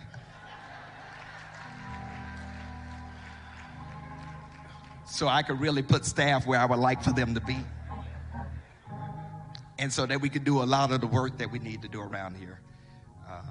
So 5.05 5.27
I 5.27 5.43
could 5.43 5.61
really 5.61 5.83
put 5.83 6.03
staff 6.03 6.47
where 6.47 6.59
I 6.59 6.65
would 6.65 6.79
like 6.79 7.03
for 7.03 7.11
them 7.11 7.35
to 7.35 7.41
be. 7.41 7.57
And 9.79 9.91
so 9.93 10.05
that 10.05 10.21
we 10.21 10.29
could 10.29 10.43
do 10.43 10.63
a 10.63 10.65
lot 10.65 10.91
of 10.91 11.01
the 11.01 11.07
work 11.07 11.37
that 11.37 11.51
we 11.51 11.59
need 11.59 11.81
to 11.83 11.87
do 11.87 12.01
around 12.01 12.35
here. 12.35 12.61
Uh, 13.27 13.41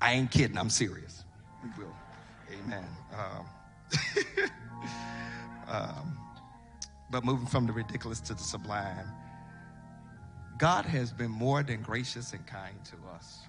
I 0.00 0.14
ain't 0.14 0.30
kidding, 0.30 0.58
I'm 0.58 0.70
serious. 0.70 1.24
We 1.62 1.84
will. 1.84 1.94
Amen. 2.52 2.86
Um, 3.16 3.46
um, 5.68 6.18
but 7.10 7.24
moving 7.24 7.46
from 7.46 7.66
the 7.66 7.72
ridiculous 7.72 8.20
to 8.20 8.34
the 8.34 8.42
sublime, 8.42 9.06
God 10.58 10.84
has 10.84 11.12
been 11.12 11.30
more 11.30 11.62
than 11.62 11.82
gracious 11.82 12.32
and 12.32 12.46
kind 12.46 12.76
to 12.84 12.96
us. 13.14 13.40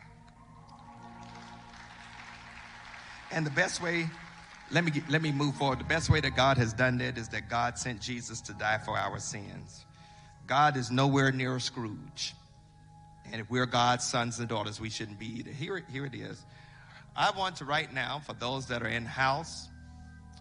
And 3.32 3.46
the 3.46 3.52
best 3.52 3.82
way, 3.82 4.10
let 4.72 4.84
me 4.84 4.92
get, 4.92 5.10
let 5.10 5.22
me 5.22 5.32
move 5.32 5.56
forward. 5.56 5.80
The 5.80 5.86
best 5.86 6.10
way 6.10 6.22
that 6.22 6.36
God 6.36 6.58
has 6.58 6.74
done 6.74 6.98
that 7.00 7.18
is 7.18 7.30
that 7.30 7.50
God 7.50 7.78
sent 7.78 8.02
Jesus 8.02 8.42
to 8.42 8.54
die 8.54 8.78
for 8.78 8.98
our 8.98 9.20
sins. 9.20 9.86
God 10.52 10.76
is 10.76 10.92
nowhere 10.92 11.32
near 11.32 11.56
a 11.56 11.62
Scrooge. 11.62 12.36
And 13.32 13.40
if 13.40 13.50
we're 13.50 13.66
God's 13.66 14.04
sons 14.04 14.38
and 14.40 14.50
daughters, 14.50 14.82
we 14.82 14.90
shouldn't 14.90 15.18
be 15.18 15.28
either. 15.40 15.50
Here, 15.50 15.82
here 15.90 16.06
it 16.06 16.14
is. 16.14 16.44
I 17.16 17.32
want 17.32 17.56
to 17.56 17.66
right 17.66 17.92
now, 17.94 18.22
for 18.26 18.34
those 18.34 18.66
that 18.66 18.84
are 18.84 18.90
in 18.90 19.06
house, 19.06 19.70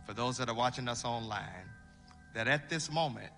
for 0.09 0.12
those 0.12 0.37
that 0.39 0.49
are 0.49 0.55
watching 0.55 0.89
us 0.89 1.05
online, 1.05 1.45
that 2.35 2.49
at 2.49 2.69
this 2.69 2.91
moment, 2.91 3.31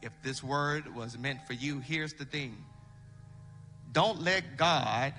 if 0.00 0.10
this 0.22 0.42
word 0.42 0.94
was 0.94 1.18
meant 1.18 1.46
for 1.46 1.52
you, 1.52 1.80
here's 1.80 2.14
the 2.14 2.24
thing. 2.24 2.64
Don't 3.92 4.22
let 4.22 4.56
God 4.56 5.12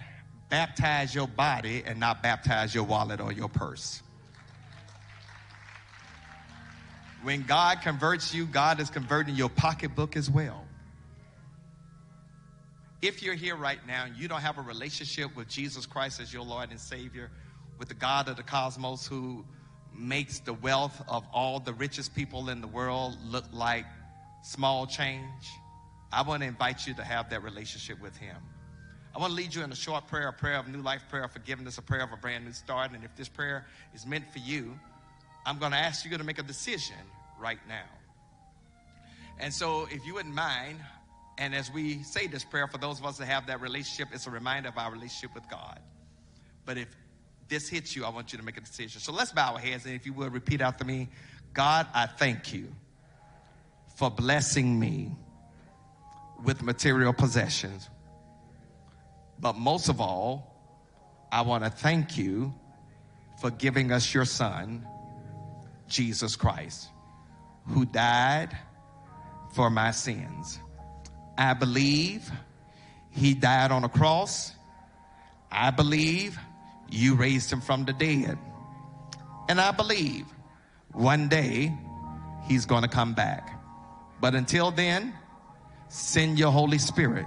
baptize 0.49 1.13
your 1.13 1.27
body 1.27 1.83
and 1.85 1.99
not 1.99 2.23
baptize 2.23 2.73
your 2.73 2.85
wallet 2.85 3.21
or 3.21 3.31
your 3.31 3.49
purse. 3.49 4.01
When 7.23 7.43
God 7.43 7.81
converts 7.81 8.33
you, 8.33 8.45
God 8.45 8.79
is 8.79 8.89
converting 8.89 9.35
your 9.35 9.49
pocketbook 9.49 10.15
as 10.15 10.29
well. 10.29 10.65
If 13.01 13.23
you're 13.23 13.35
here 13.35 13.55
right 13.55 13.79
now 13.87 14.05
and 14.05 14.15
you 14.17 14.27
don't 14.27 14.41
have 14.41 14.57
a 14.57 14.61
relationship 14.61 15.35
with 15.35 15.47
Jesus 15.47 15.85
Christ 15.85 16.19
as 16.19 16.33
your 16.33 16.43
Lord 16.43 16.69
and 16.71 16.79
Savior, 16.79 17.29
with 17.77 17.87
the 17.87 17.93
God 17.93 18.27
of 18.27 18.35
the 18.35 18.43
cosmos 18.43 19.07
who 19.07 19.45
makes 19.97 20.39
the 20.39 20.53
wealth 20.53 21.01
of 21.07 21.25
all 21.33 21.59
the 21.59 21.73
richest 21.73 22.15
people 22.15 22.49
in 22.49 22.61
the 22.61 22.67
world 22.67 23.17
look 23.25 23.45
like 23.51 23.85
small 24.43 24.85
change, 24.85 25.23
I 26.11 26.21
want 26.23 26.41
to 26.41 26.47
invite 26.47 26.87
you 26.87 26.93
to 26.95 27.03
have 27.03 27.29
that 27.29 27.43
relationship 27.43 28.01
with 28.01 28.15
Him. 28.17 28.35
I 29.15 29.19
want 29.19 29.31
to 29.31 29.35
lead 29.35 29.55
you 29.55 29.63
in 29.63 29.71
a 29.71 29.75
short 29.75 30.07
prayer, 30.07 30.27
a 30.27 30.33
prayer 30.33 30.57
of 30.57 30.67
new 30.67 30.81
life, 30.81 31.03
prayer 31.09 31.23
of 31.23 31.31
forgiveness, 31.31 31.77
a 31.77 31.81
prayer 31.81 32.03
of 32.03 32.11
a 32.11 32.17
brand 32.17 32.45
new 32.45 32.53
start. 32.53 32.91
And 32.91 33.03
if 33.03 33.15
this 33.15 33.27
prayer 33.27 33.65
is 33.93 34.05
meant 34.05 34.31
for 34.31 34.39
you, 34.39 34.79
I'm 35.45 35.57
going 35.59 35.71
to 35.71 35.77
ask 35.77 36.05
you 36.05 36.17
to 36.17 36.23
make 36.23 36.39
a 36.39 36.43
decision 36.43 36.97
right 37.39 37.59
now. 37.67 37.87
And 39.39 39.53
so, 39.53 39.87
if 39.89 40.05
you 40.05 40.15
wouldn't 40.15 40.35
mind, 40.35 40.79
and 41.37 41.55
as 41.55 41.71
we 41.71 42.03
say 42.03 42.27
this 42.27 42.43
prayer, 42.43 42.67
for 42.67 42.77
those 42.77 42.99
of 42.99 43.05
us 43.05 43.17
that 43.17 43.27
have 43.27 43.47
that 43.47 43.61
relationship, 43.61 44.09
it's 44.13 44.27
a 44.27 44.31
reminder 44.31 44.69
of 44.69 44.77
our 44.77 44.91
relationship 44.91 45.33
with 45.33 45.49
God. 45.49 45.79
But 46.65 46.77
if 46.77 46.89
this 47.47 47.69
hits 47.69 47.95
you, 47.95 48.05
I 48.05 48.09
want 48.09 48.33
you 48.33 48.37
to 48.37 48.43
make 48.43 48.57
a 48.57 48.61
decision. 48.61 48.99
So 48.99 49.13
let's 49.13 49.31
bow 49.31 49.53
our 49.53 49.59
heads, 49.59 49.85
and 49.85 49.95
if 49.95 50.05
you 50.05 50.13
would 50.13 50.33
repeat 50.33 50.61
after 50.61 50.83
me 50.83 51.09
God, 51.53 51.87
I 51.93 52.05
thank 52.05 52.53
you 52.53 52.67
for 53.95 54.09
blessing 54.09 54.79
me 54.79 55.11
with 56.43 56.61
material 56.61 57.13
possessions. 57.13 57.89
But 59.39 59.55
most 59.55 59.89
of 59.89 59.99
all, 59.99 60.55
I 61.31 61.41
want 61.41 61.63
to 61.63 61.69
thank 61.69 62.17
you 62.17 62.53
for 63.41 63.51
giving 63.51 63.91
us 63.91 64.13
your 64.13 64.25
son, 64.25 64.85
Jesus 65.89 66.35
Christ, 66.35 66.89
who 67.67 67.85
died 67.85 68.55
for 69.53 69.69
my 69.69 69.91
sins. 69.91 70.59
I 71.37 71.53
believe 71.53 72.29
he 73.11 73.33
died 73.33 73.71
on 73.71 73.83
a 73.83 73.89
cross. 73.89 74.53
I 75.51 75.71
believe 75.71 76.37
you 76.89 77.15
raised 77.15 77.51
him 77.51 77.61
from 77.61 77.85
the 77.85 77.93
dead. 77.93 78.37
And 79.47 79.59
I 79.59 79.71
believe 79.71 80.25
one 80.93 81.27
day 81.27 81.73
he's 82.47 82.65
going 82.65 82.83
to 82.83 82.87
come 82.87 83.13
back. 83.13 83.59
But 84.21 84.35
until 84.35 84.71
then, 84.71 85.13
send 85.87 86.37
your 86.37 86.51
Holy 86.51 86.77
Spirit 86.77 87.25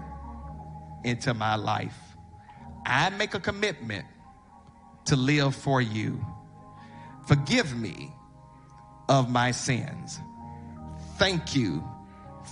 into 1.05 1.35
my 1.35 1.57
life. 1.57 1.97
I 2.87 3.11
make 3.11 3.35
a 3.35 3.41
commitment 3.41 4.05
to 5.07 5.17
live 5.17 5.55
for 5.55 5.81
you. 5.81 6.25
Forgive 7.27 7.77
me 7.77 8.13
of 9.13 9.31
my 9.31 9.51
sins. 9.51 10.19
Thank 11.19 11.55
you 11.55 11.85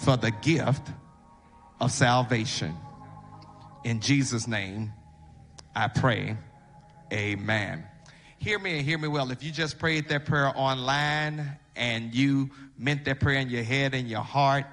for 0.05 0.19
the 0.19 0.31
gift 0.31 0.89
of 1.81 1.91
salvation. 1.91 2.77
In 3.83 4.01
Jesus' 4.01 4.47
name, 4.47 4.93
I 5.75 5.89
pray. 5.89 6.37
Amen. 7.11 7.87
Hear 8.37 8.59
me 8.59 8.77
and 8.77 8.87
hear 8.87 8.99
me 8.99 9.09
well. 9.09 9.31
If 9.31 9.43
you 9.43 9.51
just 9.51 9.79
prayed 9.79 10.11
that 10.11 10.27
prayer 10.27 10.53
online 10.55 11.59
and 11.77 12.15
you 12.15 12.51
meant 12.77 13.07
that 13.07 13.21
prayer 13.21 13.39
in 13.39 13.49
your 13.49 13.63
head 13.63 13.95
and 13.95 14.07
your 14.07 14.21
heart, 14.21 14.67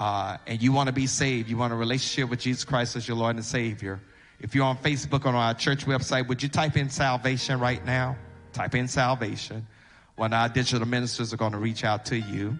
uh, 0.00 0.38
and 0.48 0.60
you 0.60 0.72
want 0.72 0.88
to 0.88 0.92
be 0.92 1.06
saved, 1.06 1.48
you 1.48 1.56
want 1.56 1.72
a 1.72 1.76
relationship 1.76 2.28
with 2.28 2.40
Jesus 2.40 2.64
Christ 2.64 2.96
as 2.96 3.06
your 3.06 3.16
Lord 3.16 3.36
and 3.36 3.44
Savior. 3.44 4.00
If 4.40 4.56
you're 4.56 4.64
on 4.64 4.76
Facebook 4.78 5.24
or 5.24 5.28
on 5.28 5.34
our 5.36 5.54
church 5.54 5.86
website, 5.86 6.26
would 6.26 6.42
you 6.42 6.48
type 6.48 6.76
in 6.76 6.90
salvation 6.90 7.60
right 7.60 7.82
now? 7.86 8.16
Type 8.52 8.74
in 8.74 8.88
salvation. 8.88 9.66
Of 10.18 10.32
our 10.32 10.48
digital 10.48 10.88
ministers 10.88 11.34
are 11.34 11.36
going 11.36 11.52
to 11.52 11.58
reach 11.58 11.84
out 11.84 12.06
to 12.06 12.18
you. 12.18 12.58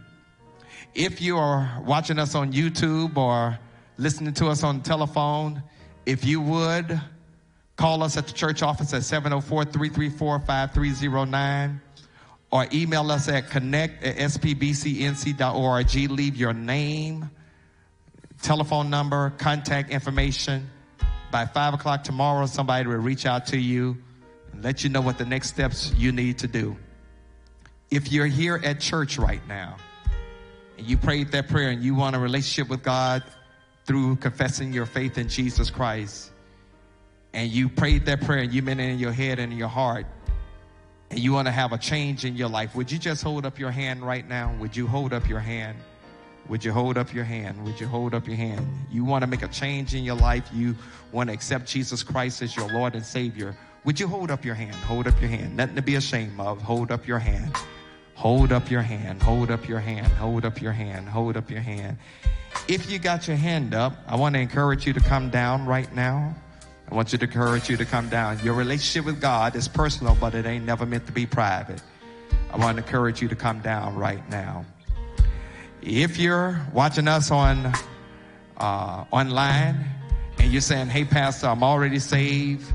If 0.95 1.23
you 1.23 1.39
are 1.39 1.83
watching 1.85 2.19
us 2.19 2.35
on 2.35 2.53
YouTube 2.53 3.17
or 3.17 3.59
listening 3.97 4.35
to 4.35 4.49
us 4.49 4.63
on 4.63 4.79
the 4.79 4.85
telephone, 4.85 5.63
if 6.05 6.25
you 6.25 6.41
would 6.41 7.01
call 7.77 8.03
us 8.03 8.17
at 8.17 8.27
the 8.27 8.33
church 8.35 8.63
office 8.63 8.93
at 8.93 9.05
704 9.05 9.65
334 9.65 10.41
5309 10.41 11.81
or 12.51 12.67
email 12.73 13.11
us 13.11 13.29
at 13.29 13.49
connect 13.51 14.05
at 14.05 14.17
spbcnc.org. 14.17 15.95
Leave 16.11 16.37
your 16.37 16.53
name, 16.53 17.31
telephone 18.43 18.91
number, 18.91 19.31
contact 19.39 19.91
information. 19.91 20.71
By 21.33 21.47
5 21.47 21.75
o'clock 21.75 22.05
tomorrow, 22.05 22.47
somebody 22.47 22.87
will 22.87 22.97
reach 22.97 23.27
out 23.27 23.47
to 23.47 23.59
you 23.59 23.97
and 24.53 24.63
let 24.63 24.85
you 24.85 24.91
know 24.91 25.01
what 25.01 25.19
the 25.19 25.25
next 25.25 25.49
steps 25.49 25.93
you 25.97 26.13
need 26.13 26.39
to 26.39 26.47
do. 26.47 26.77
If 27.91 28.11
you're 28.11 28.27
here 28.27 28.61
at 28.65 28.81
church 28.81 29.19
right 29.19 29.47
now 29.47 29.77
and 30.77 30.87
you 30.87 30.97
prayed 30.97 31.33
that 31.33 31.49
prayer 31.49 31.71
and 31.71 31.83
you 31.83 31.95
want 31.95 32.17
a 32.17 32.19
relationship 32.19 32.69
with 32.69 32.83
God 32.83 33.23
through 33.85 34.17
confessing 34.17 34.73
your 34.73 34.87
faith 34.87 35.19
in 35.19 35.29
Jesus 35.29 35.71
Christ, 35.71 36.31
and 37.33 37.51
you 37.51 37.69
prayed 37.69 38.07
that 38.07 38.23
prayer 38.23 38.41
and 38.41 38.53
you 38.53 38.63
meant 38.63 38.81
it 38.81 38.91
in 38.91 38.99
your 38.99 39.13
head 39.13 39.39
and 39.39 39.53
in 39.53 39.59
your 39.59 39.69
heart, 39.69 40.07
and 41.11 41.21
you 41.21 41.33
want 41.33 41.47
to 41.47 41.53
have 41.53 41.73
a 41.73 41.79
change 41.79 42.25
in 42.25 42.35
your 42.35 42.49
life, 42.49 42.75
would 42.75 42.91
you 42.91 42.99
just 42.99 43.23
hold 43.23 43.47
up 43.47 43.59
your 43.59 43.71
hand 43.71 44.03
right 44.03 44.27
now? 44.29 44.55
Would 44.59 44.77
you 44.77 44.87
hold 44.87 45.13
up 45.13 45.29
your 45.29 45.39
hand? 45.39 45.79
Would 46.49 46.65
you 46.65 46.73
hold 46.73 46.97
up 46.99 47.13
your 47.15 47.25
hand? 47.25 47.65
Would 47.65 47.81
you 47.81 47.87
hold 47.87 48.15
up 48.15 48.27
your 48.27 48.37
hand? 48.37 48.67
You 48.91 49.05
want 49.05 49.23
to 49.23 49.27
make 49.27 49.43
a 49.43 49.49
change 49.49 49.95
in 49.95 50.03
your 50.05 50.17
life. 50.17 50.49
You 50.53 50.75
want 51.13 51.29
to 51.29 51.35
accept 51.35 51.67
Jesus 51.67 52.03
Christ 52.03 52.43
as 52.43 52.57
your 52.57 52.69
Lord 52.73 52.95
and 52.95 53.05
Savior. 53.05 53.57
Would 53.85 54.01
you 54.01 54.09
hold 54.09 54.31
up 54.31 54.45
your 54.45 54.55
hand? 54.55 54.75
Hold 54.75 55.07
up 55.07 55.21
your 55.21 55.31
hand. 55.31 55.57
Nothing 55.57 55.77
to 55.77 55.83
be 55.83 55.95
ashamed 55.95 56.41
of. 56.41 56.61
Hold 56.63 56.91
up 56.91 57.07
your 57.07 57.19
hand. 57.19 57.53
Hold 58.17 58.51
up 58.51 58.71
your 58.71 58.81
hand. 58.81 59.23
Hold 59.23 59.51
up 59.51 59.69
your 59.69 59.79
hand. 59.79 60.07
Hold 60.07 60.47
up 60.47 60.61
your 60.61 60.73
hand. 60.73 61.07
Hold 61.07 61.37
up 61.37 61.51
your 61.51 61.61
hand. 61.61 61.99
If 62.67 62.91
you 62.91 62.99
got 62.99 63.29
your 63.29 63.37
hand 63.37 63.75
up, 63.75 63.93
I 64.09 64.17
want 64.17 64.35
to 64.35 64.41
encourage 64.41 64.87
you 64.87 64.95
to 64.95 65.01
come 65.01 65.29
down 65.29 65.67
right 65.67 65.95
now. 65.95 66.35
I 66.91 66.95
want 66.95 67.13
you 67.13 67.19
to 67.19 67.27
encourage 67.27 67.69
you 67.69 67.77
to 67.77 67.85
come 67.85 68.09
down. 68.09 68.39
Your 68.43 68.55
relationship 68.55 69.05
with 69.05 69.21
God 69.21 69.55
is 69.55 69.69
personal, 69.69 70.17
but 70.19 70.35
it 70.35 70.47
ain't 70.47 70.65
never 70.65 70.87
meant 70.87 71.05
to 71.07 71.13
be 71.13 71.27
private. 71.27 71.83
I 72.51 72.57
want 72.57 72.79
to 72.79 72.83
encourage 72.83 73.21
you 73.21 73.29
to 73.29 73.37
come 73.37 73.61
down 73.61 73.95
right 73.97 74.27
now. 74.31 74.65
If 75.83 76.17
you're 76.17 76.59
watching 76.73 77.09
us 77.09 77.31
on 77.31 77.71
uh, 78.57 79.05
online 79.11 79.85
and 80.39 80.51
you're 80.51 80.63
saying, 80.63 80.89
"Hey, 80.89 81.05
Pastor, 81.05 81.49
I'm 81.49 81.63
already 81.63 81.99
saved, 81.99 82.73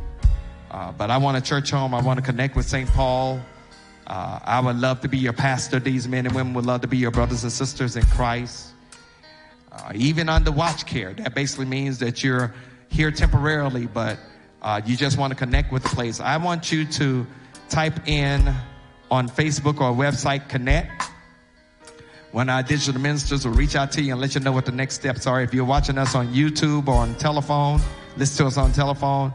uh, 0.69 0.91
but 0.91 1.09
I 1.09 1.17
want 1.17 1.37
a 1.37 1.41
church 1.41 1.71
home. 1.71 1.95
I 1.95 2.01
want 2.01 2.19
to 2.19 2.25
connect 2.25 2.55
with 2.55 2.67
St. 2.67 2.87
Paul. 2.89 3.41
Uh, 4.11 4.39
I 4.43 4.59
would 4.59 4.75
love 4.75 4.99
to 5.01 5.07
be 5.07 5.17
your 5.17 5.31
pastor. 5.31 5.79
These 5.79 6.05
men 6.05 6.25
and 6.25 6.35
women 6.35 6.53
would 6.55 6.65
love 6.65 6.81
to 6.81 6.87
be 6.87 6.97
your 6.97 7.11
brothers 7.11 7.43
and 7.43 7.51
sisters 7.51 7.95
in 7.95 8.03
Christ." 8.07 8.73
Uh, 9.71 9.93
even 9.95 10.27
under 10.27 10.51
watch 10.51 10.85
care, 10.85 11.13
that 11.13 11.33
basically 11.33 11.65
means 11.65 11.97
that 11.99 12.21
you're 12.21 12.53
here 12.89 13.09
temporarily, 13.09 13.85
but 13.85 14.19
uh, 14.61 14.81
you 14.85 14.97
just 14.97 15.17
want 15.17 15.31
to 15.31 15.37
connect 15.37 15.71
with 15.71 15.83
the 15.83 15.89
place. 15.89 16.19
I 16.19 16.35
want 16.35 16.73
you 16.73 16.83
to 16.83 17.25
type 17.69 18.05
in 18.05 18.53
on 19.09 19.29
Facebook 19.29 19.79
or 19.79 19.95
website 19.95 20.49
connect. 20.49 21.09
When 22.33 22.49
our 22.49 22.63
digital 22.63 22.99
ministers 22.99 23.45
will 23.45 23.53
reach 23.53 23.77
out 23.77 23.93
to 23.93 24.01
you 24.01 24.11
and 24.11 24.19
let 24.19 24.35
you 24.35 24.41
know 24.41 24.51
what 24.51 24.65
the 24.65 24.73
next 24.73 24.95
steps 24.95 25.25
are. 25.25 25.41
If 25.41 25.53
you're 25.53 25.63
watching 25.63 25.97
us 25.97 26.15
on 26.15 26.33
YouTube 26.33 26.89
or 26.89 26.95
on 26.95 27.15
telephone, 27.15 27.79
listen 28.17 28.43
to 28.43 28.47
us 28.47 28.57
on 28.57 28.73
telephone, 28.73 29.33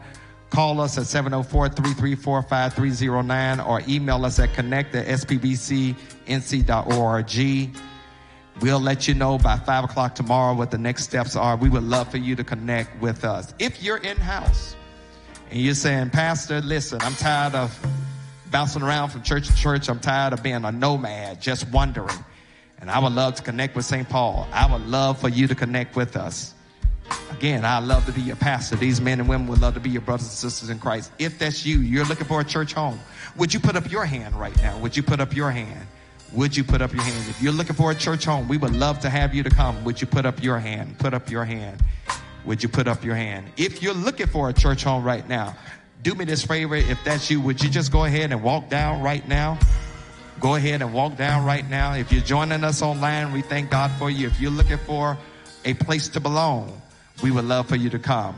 call 0.50 0.80
us 0.80 0.98
at 0.98 1.04
704-334-5309 1.04 3.66
or 3.66 3.82
email 3.88 4.24
us 4.24 4.38
at 4.38 4.54
connect 4.54 4.94
at 4.94 5.06
spbcnc.org. 5.06 5.96
We'll 8.60 8.80
let 8.80 9.06
you 9.06 9.12
know 9.12 9.36
by 9.36 9.58
five 9.58 9.84
o'clock 9.84 10.14
tomorrow 10.14 10.54
what 10.54 10.70
the 10.70 10.78
next 10.78 11.04
steps 11.04 11.36
are. 11.36 11.56
We 11.56 11.68
would 11.68 11.82
love 11.82 12.10
for 12.10 12.16
you 12.16 12.34
to 12.36 12.44
connect 12.44 12.98
with 13.02 13.24
us. 13.24 13.52
If 13.58 13.82
you're 13.82 13.98
in 13.98 14.16
house 14.16 14.74
and 15.50 15.60
you're 15.60 15.74
saying, 15.74 16.10
Pastor, 16.10 16.62
listen, 16.62 16.98
I'm 17.02 17.14
tired 17.14 17.54
of 17.54 17.78
bouncing 18.50 18.82
around 18.82 19.10
from 19.10 19.22
church 19.22 19.48
to 19.48 19.54
church. 19.54 19.90
I'm 19.90 20.00
tired 20.00 20.32
of 20.32 20.42
being 20.42 20.64
a 20.64 20.72
nomad, 20.72 21.42
just 21.42 21.68
wandering. 21.70 22.24
And 22.80 22.90
I 22.90 22.98
would 22.98 23.12
love 23.12 23.34
to 23.34 23.42
connect 23.42 23.76
with 23.76 23.84
St. 23.84 24.08
Paul. 24.08 24.48
I 24.52 24.70
would 24.70 24.86
love 24.86 25.20
for 25.20 25.28
you 25.28 25.46
to 25.48 25.54
connect 25.54 25.94
with 25.94 26.16
us. 26.16 26.54
Again, 27.30 27.64
I 27.64 27.78
love 27.80 28.06
to 28.06 28.12
be 28.12 28.22
your 28.22 28.36
pastor. 28.36 28.76
These 28.76 29.00
men 29.00 29.20
and 29.20 29.28
women 29.28 29.46
would 29.48 29.60
love 29.60 29.74
to 29.74 29.80
be 29.80 29.90
your 29.90 30.00
brothers 30.00 30.26
and 30.26 30.32
sisters 30.32 30.70
in 30.70 30.78
Christ. 30.78 31.12
If 31.18 31.38
that's 31.38 31.66
you, 31.66 31.80
you're 31.80 32.06
looking 32.06 32.26
for 32.26 32.40
a 32.40 32.44
church 32.44 32.72
home. 32.72 32.98
Would 33.36 33.52
you 33.52 33.60
put 33.60 33.76
up 33.76 33.90
your 33.90 34.04
hand 34.04 34.34
right 34.36 34.56
now? 34.62 34.78
Would 34.78 34.96
you 34.96 35.02
put 35.02 35.20
up 35.20 35.36
your 35.36 35.50
hand? 35.50 35.86
Would 36.32 36.56
you 36.56 36.64
put 36.64 36.80
up 36.80 36.92
your 36.92 37.02
hand? 37.02 37.28
If 37.28 37.42
you're 37.42 37.52
looking 37.52 37.76
for 37.76 37.90
a 37.90 37.94
church 37.94 38.24
home, 38.24 38.48
we 38.48 38.56
would 38.56 38.74
love 38.74 39.00
to 39.00 39.10
have 39.10 39.34
you 39.34 39.42
to 39.42 39.50
come. 39.50 39.84
Would 39.84 40.00
you 40.00 40.06
put 40.06 40.24
up 40.24 40.42
your 40.42 40.58
hand? 40.58 40.98
Put 40.98 41.14
up 41.14 41.30
your 41.30 41.44
hand. 41.44 41.82
Would 42.44 42.62
you 42.62 42.68
put 42.68 42.88
up 42.88 43.04
your 43.04 43.14
hand? 43.14 43.46
If 43.56 43.82
you're 43.82 43.94
looking 43.94 44.26
for 44.26 44.48
a 44.48 44.52
church 44.52 44.84
home 44.84 45.04
right 45.04 45.28
now, 45.28 45.54
do 46.02 46.14
me 46.14 46.24
this 46.24 46.44
favor. 46.44 46.76
If 46.76 47.02
that's 47.04 47.30
you, 47.30 47.40
would 47.40 47.62
you 47.62 47.68
just 47.68 47.92
go 47.92 48.04
ahead 48.04 48.32
and 48.32 48.42
walk 48.42 48.68
down 48.68 49.02
right 49.02 49.26
now? 49.28 49.58
Go 50.40 50.54
ahead 50.54 50.82
and 50.82 50.92
walk 50.92 51.16
down 51.16 51.44
right 51.44 51.68
now. 51.68 51.94
If 51.94 52.12
you're 52.12 52.22
joining 52.22 52.62
us 52.62 52.82
online, 52.82 53.32
we 53.32 53.42
thank 53.42 53.70
God 53.70 53.90
for 53.92 54.10
you. 54.10 54.26
If 54.26 54.40
you're 54.40 54.50
looking 54.50 54.78
for 54.78 55.16
a 55.64 55.74
place 55.74 56.08
to 56.08 56.20
belong, 56.20 56.80
we 57.22 57.30
would 57.30 57.44
love 57.44 57.68
for 57.68 57.76
you 57.76 57.90
to 57.90 57.98
come. 57.98 58.36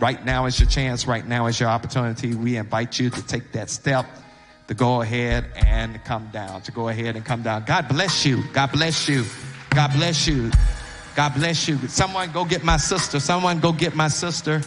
Right 0.00 0.24
now 0.24 0.46
is 0.46 0.58
your 0.58 0.68
chance. 0.68 1.06
Right 1.06 1.26
now 1.26 1.46
is 1.46 1.60
your 1.60 1.68
opportunity. 1.68 2.34
We 2.34 2.56
invite 2.56 2.98
you 2.98 3.10
to 3.10 3.26
take 3.26 3.52
that 3.52 3.68
step 3.68 4.06
to 4.68 4.74
go 4.74 5.02
ahead 5.02 5.46
and 5.56 6.02
come 6.04 6.28
down, 6.32 6.62
to 6.62 6.72
go 6.72 6.88
ahead 6.88 7.16
and 7.16 7.24
come 7.24 7.42
down. 7.42 7.64
God 7.64 7.88
bless 7.88 8.24
you. 8.24 8.42
God 8.52 8.72
bless 8.72 9.08
you. 9.08 9.24
God 9.70 9.92
bless 9.92 10.26
you. 10.26 10.50
God 11.16 11.34
bless 11.34 11.68
you. 11.68 11.76
Someone 11.88 12.30
go 12.30 12.44
get 12.44 12.62
my 12.62 12.76
sister. 12.76 13.20
Someone 13.20 13.58
go 13.58 13.72
get 13.72 13.94
my 13.94 14.08
sister. 14.08 14.62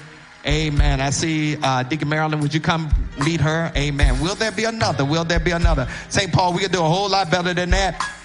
Amen. 0.46 1.00
I 1.00 1.10
see 1.10 1.58
uh, 1.64 1.84
Deacon 1.84 2.10
Marilyn. 2.10 2.42
Would 2.42 2.54
you 2.54 2.60
come 2.60 2.90
meet 3.24 3.40
her? 3.40 3.72
Amen. 3.78 4.20
Will 4.20 4.36
there 4.36 4.52
be 4.52 4.66
another? 4.66 5.06
Will 5.06 5.24
there 5.24 5.40
be 5.40 5.52
another? 5.52 5.88
St. 6.10 6.32
Paul, 6.34 6.54
we 6.54 6.60
can 6.60 6.72
do 6.72 6.80
a 6.80 6.88
whole 6.88 7.10
lot 7.10 7.32
better 7.32 7.54
than 7.54 7.70
that. 7.70 8.23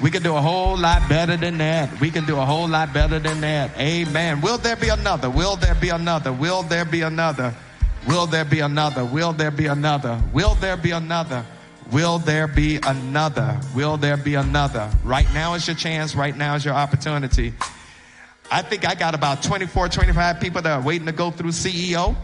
We 0.00 0.10
can 0.10 0.22
do 0.22 0.34
a 0.34 0.40
whole 0.40 0.76
lot 0.76 1.08
better 1.08 1.36
than 1.36 1.58
that. 1.58 2.00
We 2.00 2.10
can 2.10 2.24
do 2.24 2.38
a 2.38 2.44
whole 2.44 2.66
lot 2.68 2.92
better 2.92 3.18
than 3.18 3.40
that. 3.42 3.76
Amen. 3.78 4.40
Will 4.40 4.58
there 4.58 4.76
be 4.76 4.88
another? 4.88 5.28
Will 5.30 5.56
there 5.56 5.74
be 5.74 5.90
another? 5.90 6.32
Will 6.32 6.62
there 6.62 6.84
be 6.84 7.02
another? 7.02 7.54
Will 8.06 8.26
there 8.26 8.44
be 8.44 8.60
another? 8.60 9.04
Will 9.04 9.32
there 9.32 9.50
be 9.50 9.66
another? 9.66 10.20
Will 10.32 10.54
there 10.54 10.76
be 10.76 10.90
another? 10.90 11.44
Will 11.92 12.18
there 12.18 12.48
be 12.48 12.78
another? 12.82 13.60
Will 13.74 13.96
there 13.96 14.16
be 14.16 14.34
another? 14.34 14.90
Right 15.04 15.32
now 15.34 15.54
is 15.54 15.66
your 15.66 15.76
chance. 15.76 16.14
Right 16.14 16.36
now 16.36 16.54
is 16.54 16.64
your 16.64 16.74
opportunity. 16.74 17.52
I 18.50 18.62
think 18.62 18.88
I 18.88 18.94
got 18.94 19.14
about 19.14 19.42
24, 19.42 19.88
25 19.88 20.40
people 20.40 20.62
that 20.62 20.72
are 20.72 20.82
waiting 20.82 21.06
to 21.06 21.12
go 21.12 21.30
through 21.30 21.50
CEO. 21.50 22.16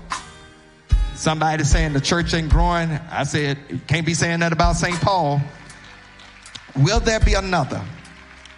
Somebody 1.15 1.65
saying 1.65 1.93
the 1.93 2.01
church 2.01 2.33
ain't 2.35 2.49
growing. 2.49 2.91
I 3.11 3.25
said, 3.25 3.59
can't 3.87 4.07
be 4.07 4.15
saying 4.15 4.41
that 4.41 4.53
about 4.53 4.77
St. 4.77 4.99
Paul. 5.01 5.41
Will 6.79 7.01
there 7.01 7.21
be 7.21 7.35
another? 7.35 7.83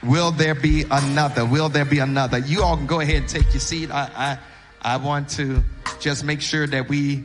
Will 0.03 0.31
there 0.31 0.55
be 0.55 0.85
another? 0.91 1.45
Will 1.45 1.69
there 1.69 1.85
be 1.85 1.99
another? 1.99 2.39
You 2.39 2.63
all 2.63 2.77
can 2.77 2.87
go 2.87 3.01
ahead 3.01 3.17
and 3.17 3.29
take 3.29 3.53
your 3.53 3.61
seat. 3.61 3.91
I, 3.91 4.39
I, 4.83 4.95
I 4.95 4.97
want 4.99 5.29
to 5.31 5.63
just 6.01 6.25
make 6.25 6.41
sure 6.41 6.67
that 6.67 6.89
we 6.89 7.25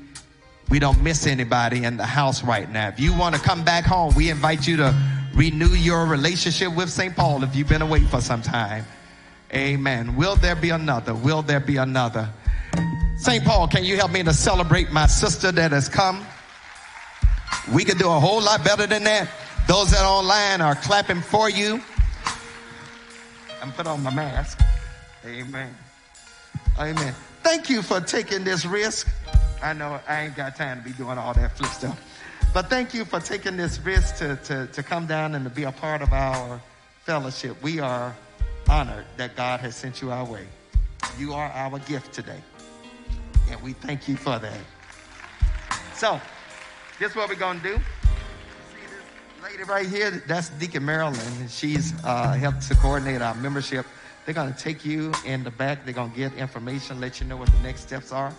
we 0.69 0.79
don't 0.79 1.01
miss 1.03 1.27
anybody 1.27 1.83
in 1.83 1.95
the 1.97 2.05
house 2.05 2.43
right 2.43 2.69
now. 2.71 2.87
If 2.87 2.99
you 2.99 3.15
want 3.15 3.35
to 3.35 3.41
come 3.41 3.63
back 3.63 3.85
home, 3.85 4.15
we 4.15 4.29
invite 4.29 4.67
you 4.67 4.77
to 4.77 4.95
renew 5.35 5.67
your 5.67 6.05
relationship 6.05 6.75
with 6.75 6.89
St. 6.89 7.15
Paul 7.15 7.43
if 7.43 7.55
you've 7.55 7.69
been 7.69 7.83
away 7.83 8.01
for 8.01 8.19
some 8.19 8.41
time. 8.41 8.83
Amen. 9.53 10.15
Will 10.15 10.35
there 10.35 10.55
be 10.55 10.71
another? 10.71 11.13
Will 11.13 11.43
there 11.43 11.59
be 11.59 11.77
another? 11.77 12.29
St. 13.17 13.43
Paul, 13.43 13.67
can 13.67 13.83
you 13.83 13.95
help 13.95 14.11
me 14.11 14.23
to 14.23 14.33
celebrate 14.33 14.91
my 14.91 15.05
sister 15.05 15.51
that 15.51 15.71
has 15.71 15.87
come? 15.87 16.25
We 17.73 17.85
could 17.85 17.99
do 17.99 18.09
a 18.09 18.19
whole 18.19 18.41
lot 18.41 18.63
better 18.63 18.87
than 18.87 19.03
that. 19.03 19.29
Those 19.67 19.89
that 19.91 20.05
online 20.05 20.61
are 20.61 20.75
clapping 20.75 21.21
for 21.21 21.49
you. 21.49 21.81
I'm 23.63 23.71
put 23.71 23.87
on 23.87 24.03
my 24.03 24.13
mask. 24.13 24.61
Amen. 25.25 25.75
Amen. 26.79 27.15
Thank 27.41 27.71
you 27.71 27.81
for 27.81 27.99
taking 27.99 28.43
this 28.43 28.63
risk. 28.63 29.07
I 29.63 29.73
know 29.73 29.99
I 30.07 30.21
ain't 30.21 30.35
got 30.35 30.55
time 30.55 30.83
to 30.83 30.83
be 30.83 30.91
doing 30.91 31.17
all 31.17 31.33
that 31.33 31.57
flip 31.57 31.71
stuff. 31.71 31.99
But 32.53 32.69
thank 32.69 32.93
you 32.93 33.05
for 33.05 33.19
taking 33.19 33.57
this 33.57 33.79
risk 33.79 34.17
to, 34.17 34.35
to, 34.45 34.67
to 34.67 34.83
come 34.83 35.07
down 35.07 35.33
and 35.33 35.43
to 35.45 35.49
be 35.49 35.63
a 35.63 35.71
part 35.71 36.03
of 36.03 36.13
our 36.13 36.61
fellowship. 37.03 37.61
We 37.63 37.79
are 37.79 38.15
honored 38.69 39.05
that 39.17 39.35
God 39.35 39.61
has 39.61 39.75
sent 39.75 39.99
you 39.99 40.11
our 40.11 40.25
way. 40.25 40.45
You 41.17 41.33
are 41.33 41.47
our 41.47 41.79
gift 41.79 42.13
today. 42.13 42.41
And 43.49 43.59
we 43.63 43.73
thank 43.73 44.07
you 44.07 44.15
for 44.15 44.37
that. 44.37 44.59
So, 45.95 46.21
this 46.99 47.11
is 47.11 47.15
what 47.15 47.29
we're 47.29 47.35
going 47.35 47.61
to 47.61 47.77
do. 47.77 47.79
Lady 49.45 49.61
right 49.61 49.85
here? 49.85 50.09
That's 50.25 50.49
Deacon 50.49 50.83
Marilyn. 50.83 51.19
And 51.39 51.51
she's 51.51 51.93
uh, 52.03 52.33
helped 52.33 52.67
to 52.67 52.75
coordinate 52.75 53.21
our 53.21 53.35
membership. 53.35 53.85
They're 54.25 54.33
going 54.33 54.51
to 54.51 54.59
take 54.59 54.83
you 54.83 55.11
in 55.23 55.43
the 55.43 55.51
back. 55.51 55.85
They're 55.85 55.93
going 55.93 56.09
to 56.09 56.17
get 56.17 56.33
information, 56.33 56.99
let 56.99 57.21
you 57.21 57.27
know 57.27 57.37
what 57.37 57.51
the 57.51 57.59
next 57.59 57.81
steps 57.81 58.11
are. 58.11 58.33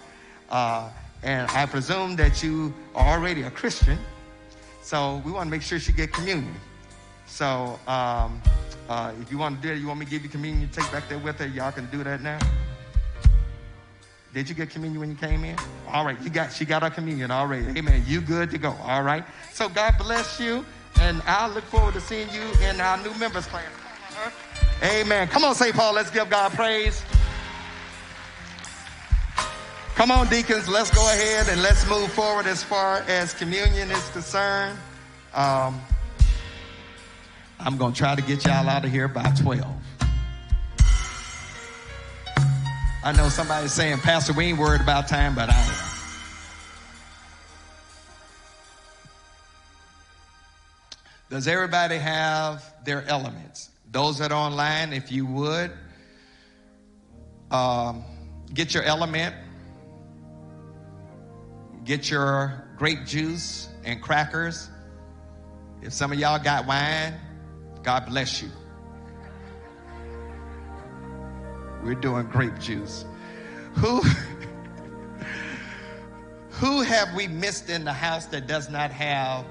Uh, 0.51 0.91
and 1.23 1.49
I 1.53 1.65
presume 1.67 2.17
that 2.17 2.43
you 2.43 2.75
are 2.97 3.17
already 3.17 3.43
a 3.43 3.53
Christian. 3.53 3.99
So 4.83 5.23
we 5.25 5.31
want 5.31 5.47
to 5.47 5.51
make 5.53 5.63
sure 5.63 5.79
she 5.79 5.93
get 5.93 6.13
communion. 6.13 6.57
So 7.27 7.79
um, 7.87 8.43
uh, 8.89 9.13
if 9.21 9.31
you 9.31 9.39
want 9.39 9.63
to 9.63 9.69
do 9.69 9.75
it, 9.75 9.79
you 9.79 9.87
want 9.87 10.01
me 10.01 10.07
to 10.07 10.11
give 10.11 10.25
you 10.25 10.29
communion, 10.29 10.69
take 10.71 10.91
back 10.91 11.09
there 11.09 11.21
with 11.21 11.37
her. 11.37 11.47
Y'all 11.47 11.71
can 11.71 11.87
do 11.87 12.03
that 12.03 12.21
now. 12.21 12.41
Did 14.35 14.49
you 14.49 14.57
get 14.57 14.71
communion 14.71 15.01
when 15.01 15.11
you 15.11 15.17
came 15.17 15.45
in? 15.45 15.57
All 15.89 16.05
right, 16.05 16.21
you 16.21 16.29
got 16.29 16.53
she 16.53 16.67
got 16.67 16.83
her 16.83 16.91
communion 16.91 17.31
already. 17.31 17.79
Amen. 17.79 18.05
You 18.07 18.21
good 18.21 18.51
to 18.51 18.59
go. 18.59 18.73
All 18.83 19.03
right. 19.03 19.25
So 19.53 19.67
God 19.67 19.95
bless 19.97 20.39
you, 20.39 20.67
and 21.01 21.23
I 21.27 21.49
look 21.49 21.65
forward 21.65 21.95
to 21.95 22.01
seeing 22.01 22.29
you 22.31 22.43
in 22.69 22.81
our 22.81 22.97
new 22.99 23.15
members 23.19 23.47
class. 23.47 23.65
Amen. 24.83 25.29
Come 25.29 25.45
on, 25.45 25.55
St. 25.55 25.75
Paul. 25.75 25.95
Let's 25.95 26.11
give 26.11 26.29
God 26.29 26.53
praise. 26.53 27.03
Come 29.95 30.11
on, 30.11 30.29
deacons. 30.29 30.69
Let's 30.69 30.91
go 30.95 31.01
ahead 31.11 31.49
and 31.49 31.63
let's 31.63 31.89
move 31.89 32.13
forward 32.13 32.47
as 32.47 32.63
far 32.63 32.99
as 33.09 33.33
communion 33.33 33.91
is 33.91 34.11
concerned. 34.11 34.79
Um, 35.33 35.81
I'm 37.59 37.79
going 37.79 37.95
to 37.95 37.99
try 37.99 38.15
to 38.15 38.23
get 38.23 38.45
y'all 38.45 38.69
out 38.69 38.85
of 38.85 38.91
here 38.91 39.09
by 39.09 39.25
12. 39.41 39.65
I 43.03 43.13
know 43.13 43.29
somebody's 43.29 43.73
saying, 43.73 43.99
Pastor, 43.99 44.33
we 44.33 44.47
ain't 44.47 44.59
worried 44.59 44.81
about 44.81 45.09
time, 45.09 45.35
but 45.35 45.49
I 45.49 45.55
am. 45.55 45.86
Does 51.29 51.49
everybody 51.49 51.97
have 51.97 52.63
their 52.85 53.05
elements? 53.09 53.71
Those 53.91 54.19
that 54.19 54.31
are 54.31 54.47
online, 54.47 54.93
if 54.93 55.11
you 55.11 55.27
would, 55.27 55.73
um, 57.51 58.05
get 58.55 58.75
your 58.75 58.85
element, 58.85 59.35
get 61.85 62.11
your 62.11 62.65
grape 62.77 63.05
juice 63.07 63.69
and 63.85 64.01
crackers. 64.01 64.69
If 65.83 65.93
some 65.93 66.13
of 66.13 66.19
y'all 66.19 66.39
got 66.39 66.67
wine, 66.67 67.15
God 67.83 68.07
bless 68.07 68.41
you. 68.41 68.51
We're 71.83 71.95
doing 71.95 72.27
grape 72.27 72.59
juice. 72.61 73.05
Who 73.75 74.01
who 76.51 76.83
have 76.83 77.15
we 77.15 77.27
missed 77.27 77.69
in 77.69 77.85
the 77.85 77.93
house 77.93 78.27
that 78.27 78.47
does 78.47 78.71
not 78.71 78.93
have 78.93 79.45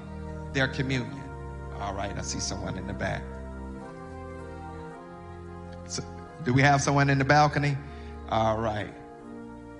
their 0.54 0.68
communion? 0.68 1.25
All 1.80 1.94
right, 1.94 2.16
I 2.16 2.22
see 2.22 2.40
someone 2.40 2.78
in 2.78 2.86
the 2.86 2.94
back. 2.94 3.22
So, 5.86 6.02
do 6.44 6.52
we 6.52 6.62
have 6.62 6.82
someone 6.82 7.10
in 7.10 7.18
the 7.18 7.24
balcony? 7.24 7.76
All 8.28 8.58
right. 8.58 8.92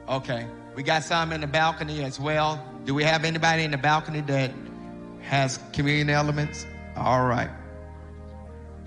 Okay. 0.08 0.46
We 0.74 0.82
got 0.82 1.02
some 1.04 1.32
in 1.32 1.40
the 1.40 1.46
balcony 1.46 2.04
as 2.04 2.20
well. 2.20 2.64
Do 2.84 2.94
we 2.94 3.02
have 3.02 3.24
anybody 3.24 3.64
in 3.64 3.70
the 3.70 3.78
balcony 3.78 4.20
that 4.22 4.52
has 5.22 5.58
communion 5.72 6.10
elements? 6.10 6.66
All 6.96 7.26
right. 7.26 7.50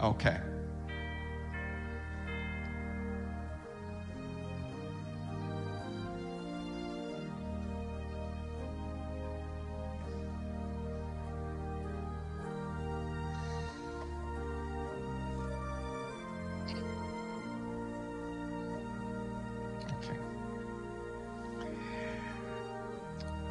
Okay. 0.02 0.38
Okay. 0.38 0.48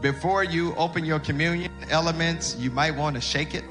Before 0.01 0.45
you 0.45 0.75
open 0.77 1.05
your 1.05 1.19
communion 1.19 1.73
elements, 1.91 2.57
you 2.57 2.71
might 2.71 2.93
want 2.93 3.17
to 3.17 3.21
shake 3.21 3.55
it. 3.55 3.65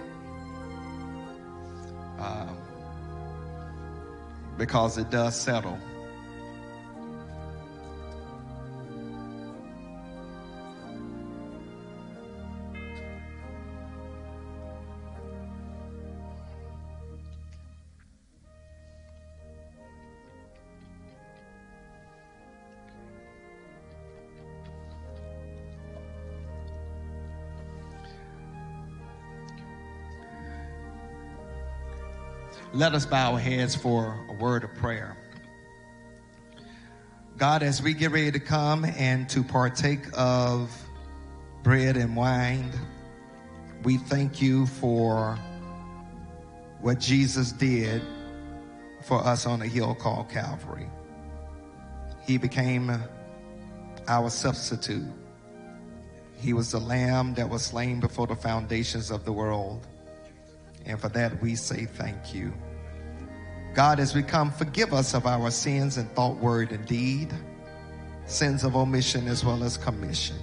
Um, 2.19 2.57
because 4.57 4.97
it 4.97 5.09
does 5.09 5.35
settle. 5.39 5.79
Let 32.73 32.94
us 32.94 33.06
bow 33.06 33.34
our 33.34 33.39
heads 33.39 33.76
for 33.76 34.19
a 34.27 34.34
word 34.34 34.65
of 34.65 34.73
prayer. 34.76 35.15
God, 37.38 37.64
as 37.64 37.81
we 37.81 37.94
get 37.94 38.11
ready 38.11 38.31
to 38.31 38.39
come 38.39 38.84
and 38.84 39.30
to 39.30 39.41
partake 39.41 40.02
of 40.14 40.69
bread 41.64 41.95
and 41.95 42.15
wine, 42.15 42.72
we 43.84 43.98
thank 43.98 44.41
you 44.41 44.65
for 44.65 45.39
what 46.81 46.99
Jesus 46.99 47.53
did 47.53 48.02
for 49.02 49.23
us 49.23 49.45
on 49.45 49.61
a 49.61 49.68
hill 49.68 49.95
called 49.95 50.30
Calvary. 50.30 50.89
He 52.26 52.38
became 52.38 52.91
our 54.10 54.30
substitute. 54.30 55.07
He 56.38 56.52
was 56.52 56.72
the 56.72 56.80
lamb 56.80 57.34
that 57.35 57.49
was 57.49 57.64
slain 57.64 58.02
before 58.02 58.27
the 58.27 58.35
foundations 58.35 59.10
of 59.10 59.23
the 59.23 59.31
world. 59.31 59.88
And 60.88 60.99
for 60.99 61.09
that, 61.09 61.39
we 61.41 61.55
say 61.55 61.85
thank 61.85 62.34
you. 62.34 62.51
God, 63.76 63.99
as 63.99 64.15
we 64.15 64.23
come, 64.23 64.51
forgive 64.51 64.93
us 64.93 65.14
of 65.14 65.27
our 65.27 65.51
sins 65.51 65.97
in 65.97 66.07
thought, 66.07 66.38
word, 66.38 66.72
and 66.72 66.84
deed, 66.88 67.31
sins 68.26 68.64
of 68.64 68.76
omission 68.76 69.27
as 69.27 69.45
well 69.45 69.64
as 69.64 69.77
commission. 69.77 70.38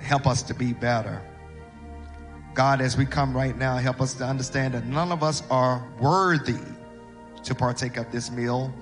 Help 0.00 0.26
us 0.26 0.42
to 0.44 0.54
be 0.54 0.72
better. 0.72 1.20
God, 2.54 2.80
as 2.80 2.96
we 2.96 3.04
come 3.04 3.36
right 3.36 3.56
now, 3.56 3.76
help 3.76 4.00
us 4.00 4.14
to 4.14 4.24
understand 4.24 4.74
that 4.74 4.86
none 4.86 5.12
of 5.12 5.22
us 5.22 5.42
are 5.50 5.86
worthy 6.00 6.58
to 7.44 7.54
partake 7.54 7.96
of 7.96 8.10
this 8.12 8.30
meal, 8.30 8.72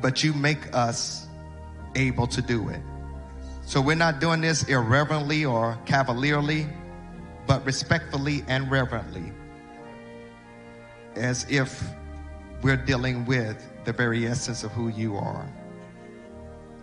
but 0.00 0.22
you 0.22 0.32
make 0.32 0.74
us 0.74 1.26
able 1.96 2.26
to 2.26 2.42
do 2.42 2.68
it. 2.68 2.80
So 3.62 3.80
we're 3.80 3.96
not 3.96 4.20
doing 4.20 4.42
this 4.42 4.68
irreverently 4.68 5.44
or 5.44 5.78
cavalierly, 5.86 6.66
but 7.46 7.64
respectfully 7.64 8.44
and 8.48 8.70
reverently, 8.70 9.32
as 11.16 11.46
if 11.48 11.82
we're 12.62 12.76
dealing 12.76 13.24
with 13.26 13.70
the 13.84 13.92
very 13.92 14.26
essence 14.26 14.64
of 14.64 14.72
who 14.72 14.88
you 14.88 15.16
are. 15.16 15.46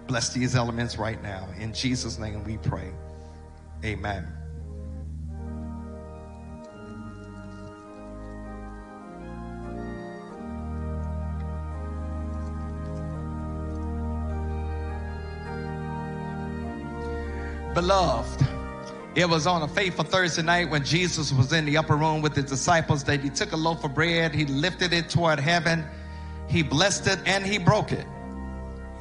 Bless 0.07 0.29
these 0.33 0.55
elements 0.55 0.97
right 0.97 1.21
now. 1.23 1.47
In 1.57 1.73
Jesus' 1.73 2.19
name 2.19 2.43
we 2.43 2.57
pray. 2.57 2.91
Amen. 3.83 4.27
Beloved, 17.73 18.45
it 19.15 19.27
was 19.27 19.45
on 19.45 19.61
a 19.61 19.67
faithful 19.67 20.05
Thursday 20.05 20.41
night 20.41 20.69
when 20.69 20.85
Jesus 20.85 21.33
was 21.33 21.51
in 21.51 21.65
the 21.65 21.77
upper 21.77 21.97
room 21.97 22.21
with 22.21 22.35
his 22.35 22.45
disciples 22.45 23.03
that 23.05 23.19
he 23.19 23.29
took 23.29 23.51
a 23.51 23.57
loaf 23.57 23.83
of 23.83 23.93
bread, 23.93 24.33
he 24.33 24.45
lifted 24.45 24.93
it 24.93 25.09
toward 25.09 25.39
heaven, 25.39 25.83
he 26.47 26.63
blessed 26.63 27.07
it, 27.07 27.19
and 27.25 27.45
he 27.45 27.57
broke 27.57 27.91
it. 27.91 28.05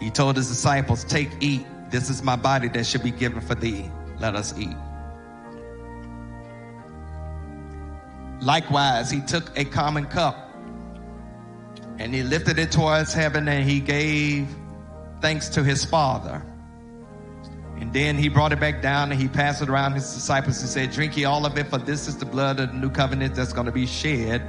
He 0.01 0.11
told 0.11 0.37
his 0.37 0.49
disciples, 0.49 1.05
Take, 1.05 1.31
eat. 1.41 1.67
This 1.91 2.11
is 2.11 2.23
my 2.23 2.37
body 2.37 2.69
that 2.69 2.87
should 2.87 3.03
be 3.03 3.11
given 3.11 3.41
for 3.41 3.55
thee. 3.55 3.91
Let 4.19 4.35
us 4.35 4.57
eat. 4.59 4.77
Likewise, 8.41 9.11
he 9.11 9.21
took 9.21 9.57
a 9.59 9.65
common 9.65 10.07
cup 10.07 10.51
and 11.99 12.15
he 12.15 12.23
lifted 12.23 12.59
it 12.59 12.73
towards 12.73 13.13
heaven 13.13 13.47
and 13.49 13.69
he 13.69 13.79
gave 13.79 14.49
thanks 15.21 15.51
to 15.51 15.63
his 15.63 15.85
Father. 15.85 16.43
And 17.81 17.93
then 17.95 18.19
he 18.19 18.29
brought 18.29 18.53
it 18.53 18.61
back 18.61 18.83
down 18.83 19.11
and 19.11 19.21
he 19.21 19.27
passed 19.27 19.63
it 19.63 19.71
around 19.71 19.95
his 19.95 20.13
disciples. 20.13 20.61
He 20.61 20.67
said, 20.67 20.93
Drink 20.93 21.17
ye 21.17 21.25
all 21.25 21.47
of 21.47 21.57
it, 21.57 21.69
for 21.69 21.79
this 21.79 22.07
is 22.07 22.19
the 22.19 22.27
blood 22.27 22.61
of 22.61 22.73
the 22.73 22.79
new 22.79 22.91
covenant 22.91 23.35
that's 23.35 23.55
going 23.55 23.67
to 23.67 23.73
be 23.73 23.87
shed 23.87 24.47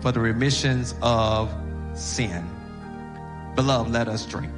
for 0.00 0.12
the 0.12 0.20
remissions 0.20 0.94
of 1.00 1.52
sin. 1.94 2.46
Beloved, 3.56 3.90
let 3.90 4.06
us 4.06 4.26
drink. 4.26 4.52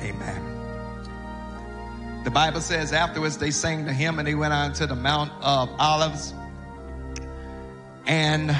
Amen. 0.00 0.40
The 2.24 2.30
Bible 2.30 2.62
says 2.62 2.94
afterwards 2.94 3.36
they 3.36 3.50
sang 3.50 3.84
the 3.84 3.92
hymn 3.92 4.18
and 4.18 4.26
they 4.26 4.34
went 4.34 4.54
on 4.54 4.72
to 4.74 4.86
the 4.86 4.96
Mount 4.96 5.30
of 5.42 5.68
Olives. 5.78 6.32
And 8.06 8.56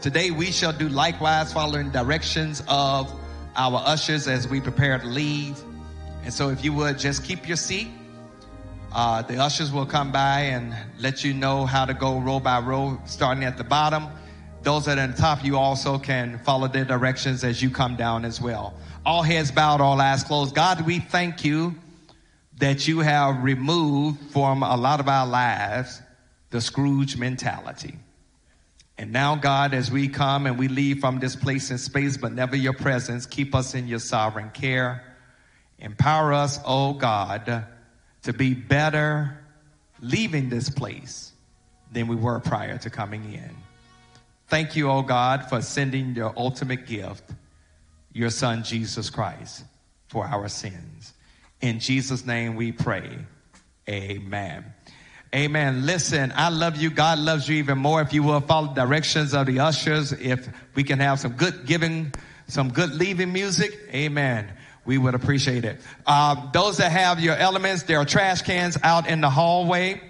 today 0.00 0.30
we 0.30 0.52
shall 0.52 0.72
do 0.72 0.88
likewise, 0.88 1.52
following 1.52 1.90
directions 1.90 2.62
of 2.68 3.12
our 3.56 3.82
ushers 3.84 4.28
as 4.28 4.48
we 4.48 4.60
prepare 4.60 4.98
to 4.98 5.06
leave. 5.06 5.58
And 6.24 6.32
so, 6.32 6.50
if 6.50 6.64
you 6.64 6.72
would 6.72 6.98
just 6.98 7.24
keep 7.24 7.46
your 7.46 7.56
seat, 7.56 7.88
uh, 8.92 9.22
the 9.22 9.36
ushers 9.38 9.72
will 9.72 9.86
come 9.86 10.12
by 10.12 10.40
and 10.40 10.74
let 10.98 11.24
you 11.24 11.34
know 11.34 11.66
how 11.66 11.84
to 11.84 11.94
go 11.94 12.20
row 12.20 12.40
by 12.40 12.60
row, 12.60 13.00
starting 13.04 13.44
at 13.44 13.56
the 13.58 13.64
bottom. 13.64 14.06
Those 14.62 14.86
that 14.86 14.98
are 14.98 15.06
the 15.06 15.16
top, 15.16 15.44
you 15.44 15.58
also 15.58 15.98
can 15.98 16.38
follow 16.38 16.68
their 16.68 16.84
directions 16.84 17.44
as 17.44 17.62
you 17.62 17.70
come 17.70 17.96
down 17.96 18.24
as 18.24 18.40
well. 18.40 18.74
All 19.04 19.22
heads 19.22 19.50
bowed, 19.50 19.80
all 19.80 20.00
eyes 20.00 20.24
closed. 20.24 20.54
God, 20.54 20.86
we 20.86 21.00
thank 21.00 21.44
you 21.44 21.74
that 22.58 22.88
you 22.88 23.00
have 23.00 23.42
removed 23.42 24.32
from 24.32 24.62
a 24.62 24.76
lot 24.76 25.00
of 25.00 25.08
our 25.08 25.26
lives 25.26 26.00
the 26.50 26.60
Scrooge 26.60 27.16
mentality. 27.16 27.96
And 28.96 29.12
now, 29.12 29.34
God, 29.34 29.74
as 29.74 29.90
we 29.90 30.08
come 30.08 30.46
and 30.46 30.58
we 30.58 30.68
leave 30.68 31.00
from 31.00 31.18
this 31.18 31.34
place 31.34 31.70
and 31.70 31.80
space, 31.80 32.16
but 32.16 32.32
never 32.32 32.56
your 32.56 32.72
presence, 32.72 33.26
keep 33.26 33.54
us 33.54 33.74
in 33.74 33.88
your 33.88 33.98
sovereign 33.98 34.50
care. 34.50 35.02
Empower 35.78 36.32
us, 36.32 36.60
oh 36.64 36.92
God, 36.92 37.66
to 38.22 38.32
be 38.32 38.54
better 38.54 39.38
leaving 40.00 40.48
this 40.48 40.70
place 40.70 41.32
than 41.92 42.06
we 42.06 42.16
were 42.16 42.40
prior 42.40 42.78
to 42.78 42.90
coming 42.90 43.32
in. 43.32 43.50
Thank 44.48 44.76
you, 44.76 44.90
oh 44.90 45.02
God, 45.02 45.48
for 45.48 45.62
sending 45.62 46.14
your 46.14 46.32
ultimate 46.36 46.86
gift, 46.86 47.24
your 48.12 48.30
son, 48.30 48.62
Jesus 48.62 49.10
Christ, 49.10 49.64
for 50.08 50.24
our 50.26 50.48
sins. 50.48 51.14
In 51.60 51.80
Jesus' 51.80 52.26
name 52.26 52.54
we 52.54 52.70
pray. 52.70 53.18
Amen. 53.88 54.73
Amen. 55.34 55.84
Listen, 55.84 56.32
I 56.36 56.48
love 56.48 56.76
you. 56.76 56.90
God 56.90 57.18
loves 57.18 57.48
you 57.48 57.56
even 57.56 57.76
more. 57.76 58.00
If 58.00 58.12
you 58.12 58.22
will 58.22 58.40
follow 58.40 58.72
directions 58.72 59.34
of 59.34 59.46
the 59.46 59.58
ushers, 59.58 60.12
if 60.12 60.48
we 60.76 60.84
can 60.84 61.00
have 61.00 61.18
some 61.18 61.32
good 61.32 61.66
giving, 61.66 62.12
some 62.46 62.70
good 62.70 62.94
leaving 62.94 63.32
music, 63.32 63.76
amen. 63.92 64.48
We 64.84 64.96
would 64.96 65.16
appreciate 65.16 65.64
it. 65.64 65.80
Um, 66.06 66.50
those 66.52 66.76
that 66.76 66.92
have 66.92 67.18
your 67.18 67.34
elements, 67.34 67.82
there 67.82 67.98
are 67.98 68.04
trash 68.04 68.42
cans 68.42 68.78
out 68.84 69.08
in 69.08 69.20
the 69.20 69.28
hallway, 69.28 70.00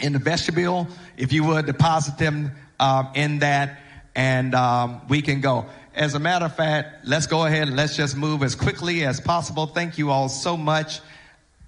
in 0.00 0.12
the 0.12 0.18
vestibule. 0.18 0.88
If 1.16 1.32
you 1.32 1.44
would 1.44 1.66
deposit 1.66 2.18
them 2.18 2.50
um, 2.80 3.10
in 3.14 3.38
that, 3.40 3.78
and 4.16 4.52
um, 4.56 5.02
we 5.08 5.22
can 5.22 5.40
go. 5.40 5.66
As 5.94 6.14
a 6.14 6.18
matter 6.18 6.46
of 6.46 6.56
fact, 6.56 7.06
let's 7.06 7.28
go 7.28 7.44
ahead 7.44 7.68
and 7.68 7.76
let's 7.76 7.96
just 7.96 8.16
move 8.16 8.42
as 8.42 8.56
quickly 8.56 9.04
as 9.04 9.20
possible. 9.20 9.66
Thank 9.66 9.96
you 9.96 10.10
all 10.10 10.28
so 10.28 10.56
much, 10.56 11.00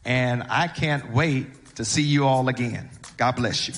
and 0.05 0.43
I 0.51 0.67
can't 0.67 1.13
wait 1.13 1.47
to 1.79 1.85
see 1.85 2.03
you 2.03 2.27
all 2.27 2.49
again. 2.49 2.91
God 3.17 3.37
bless 3.37 3.69
you. 3.69 3.75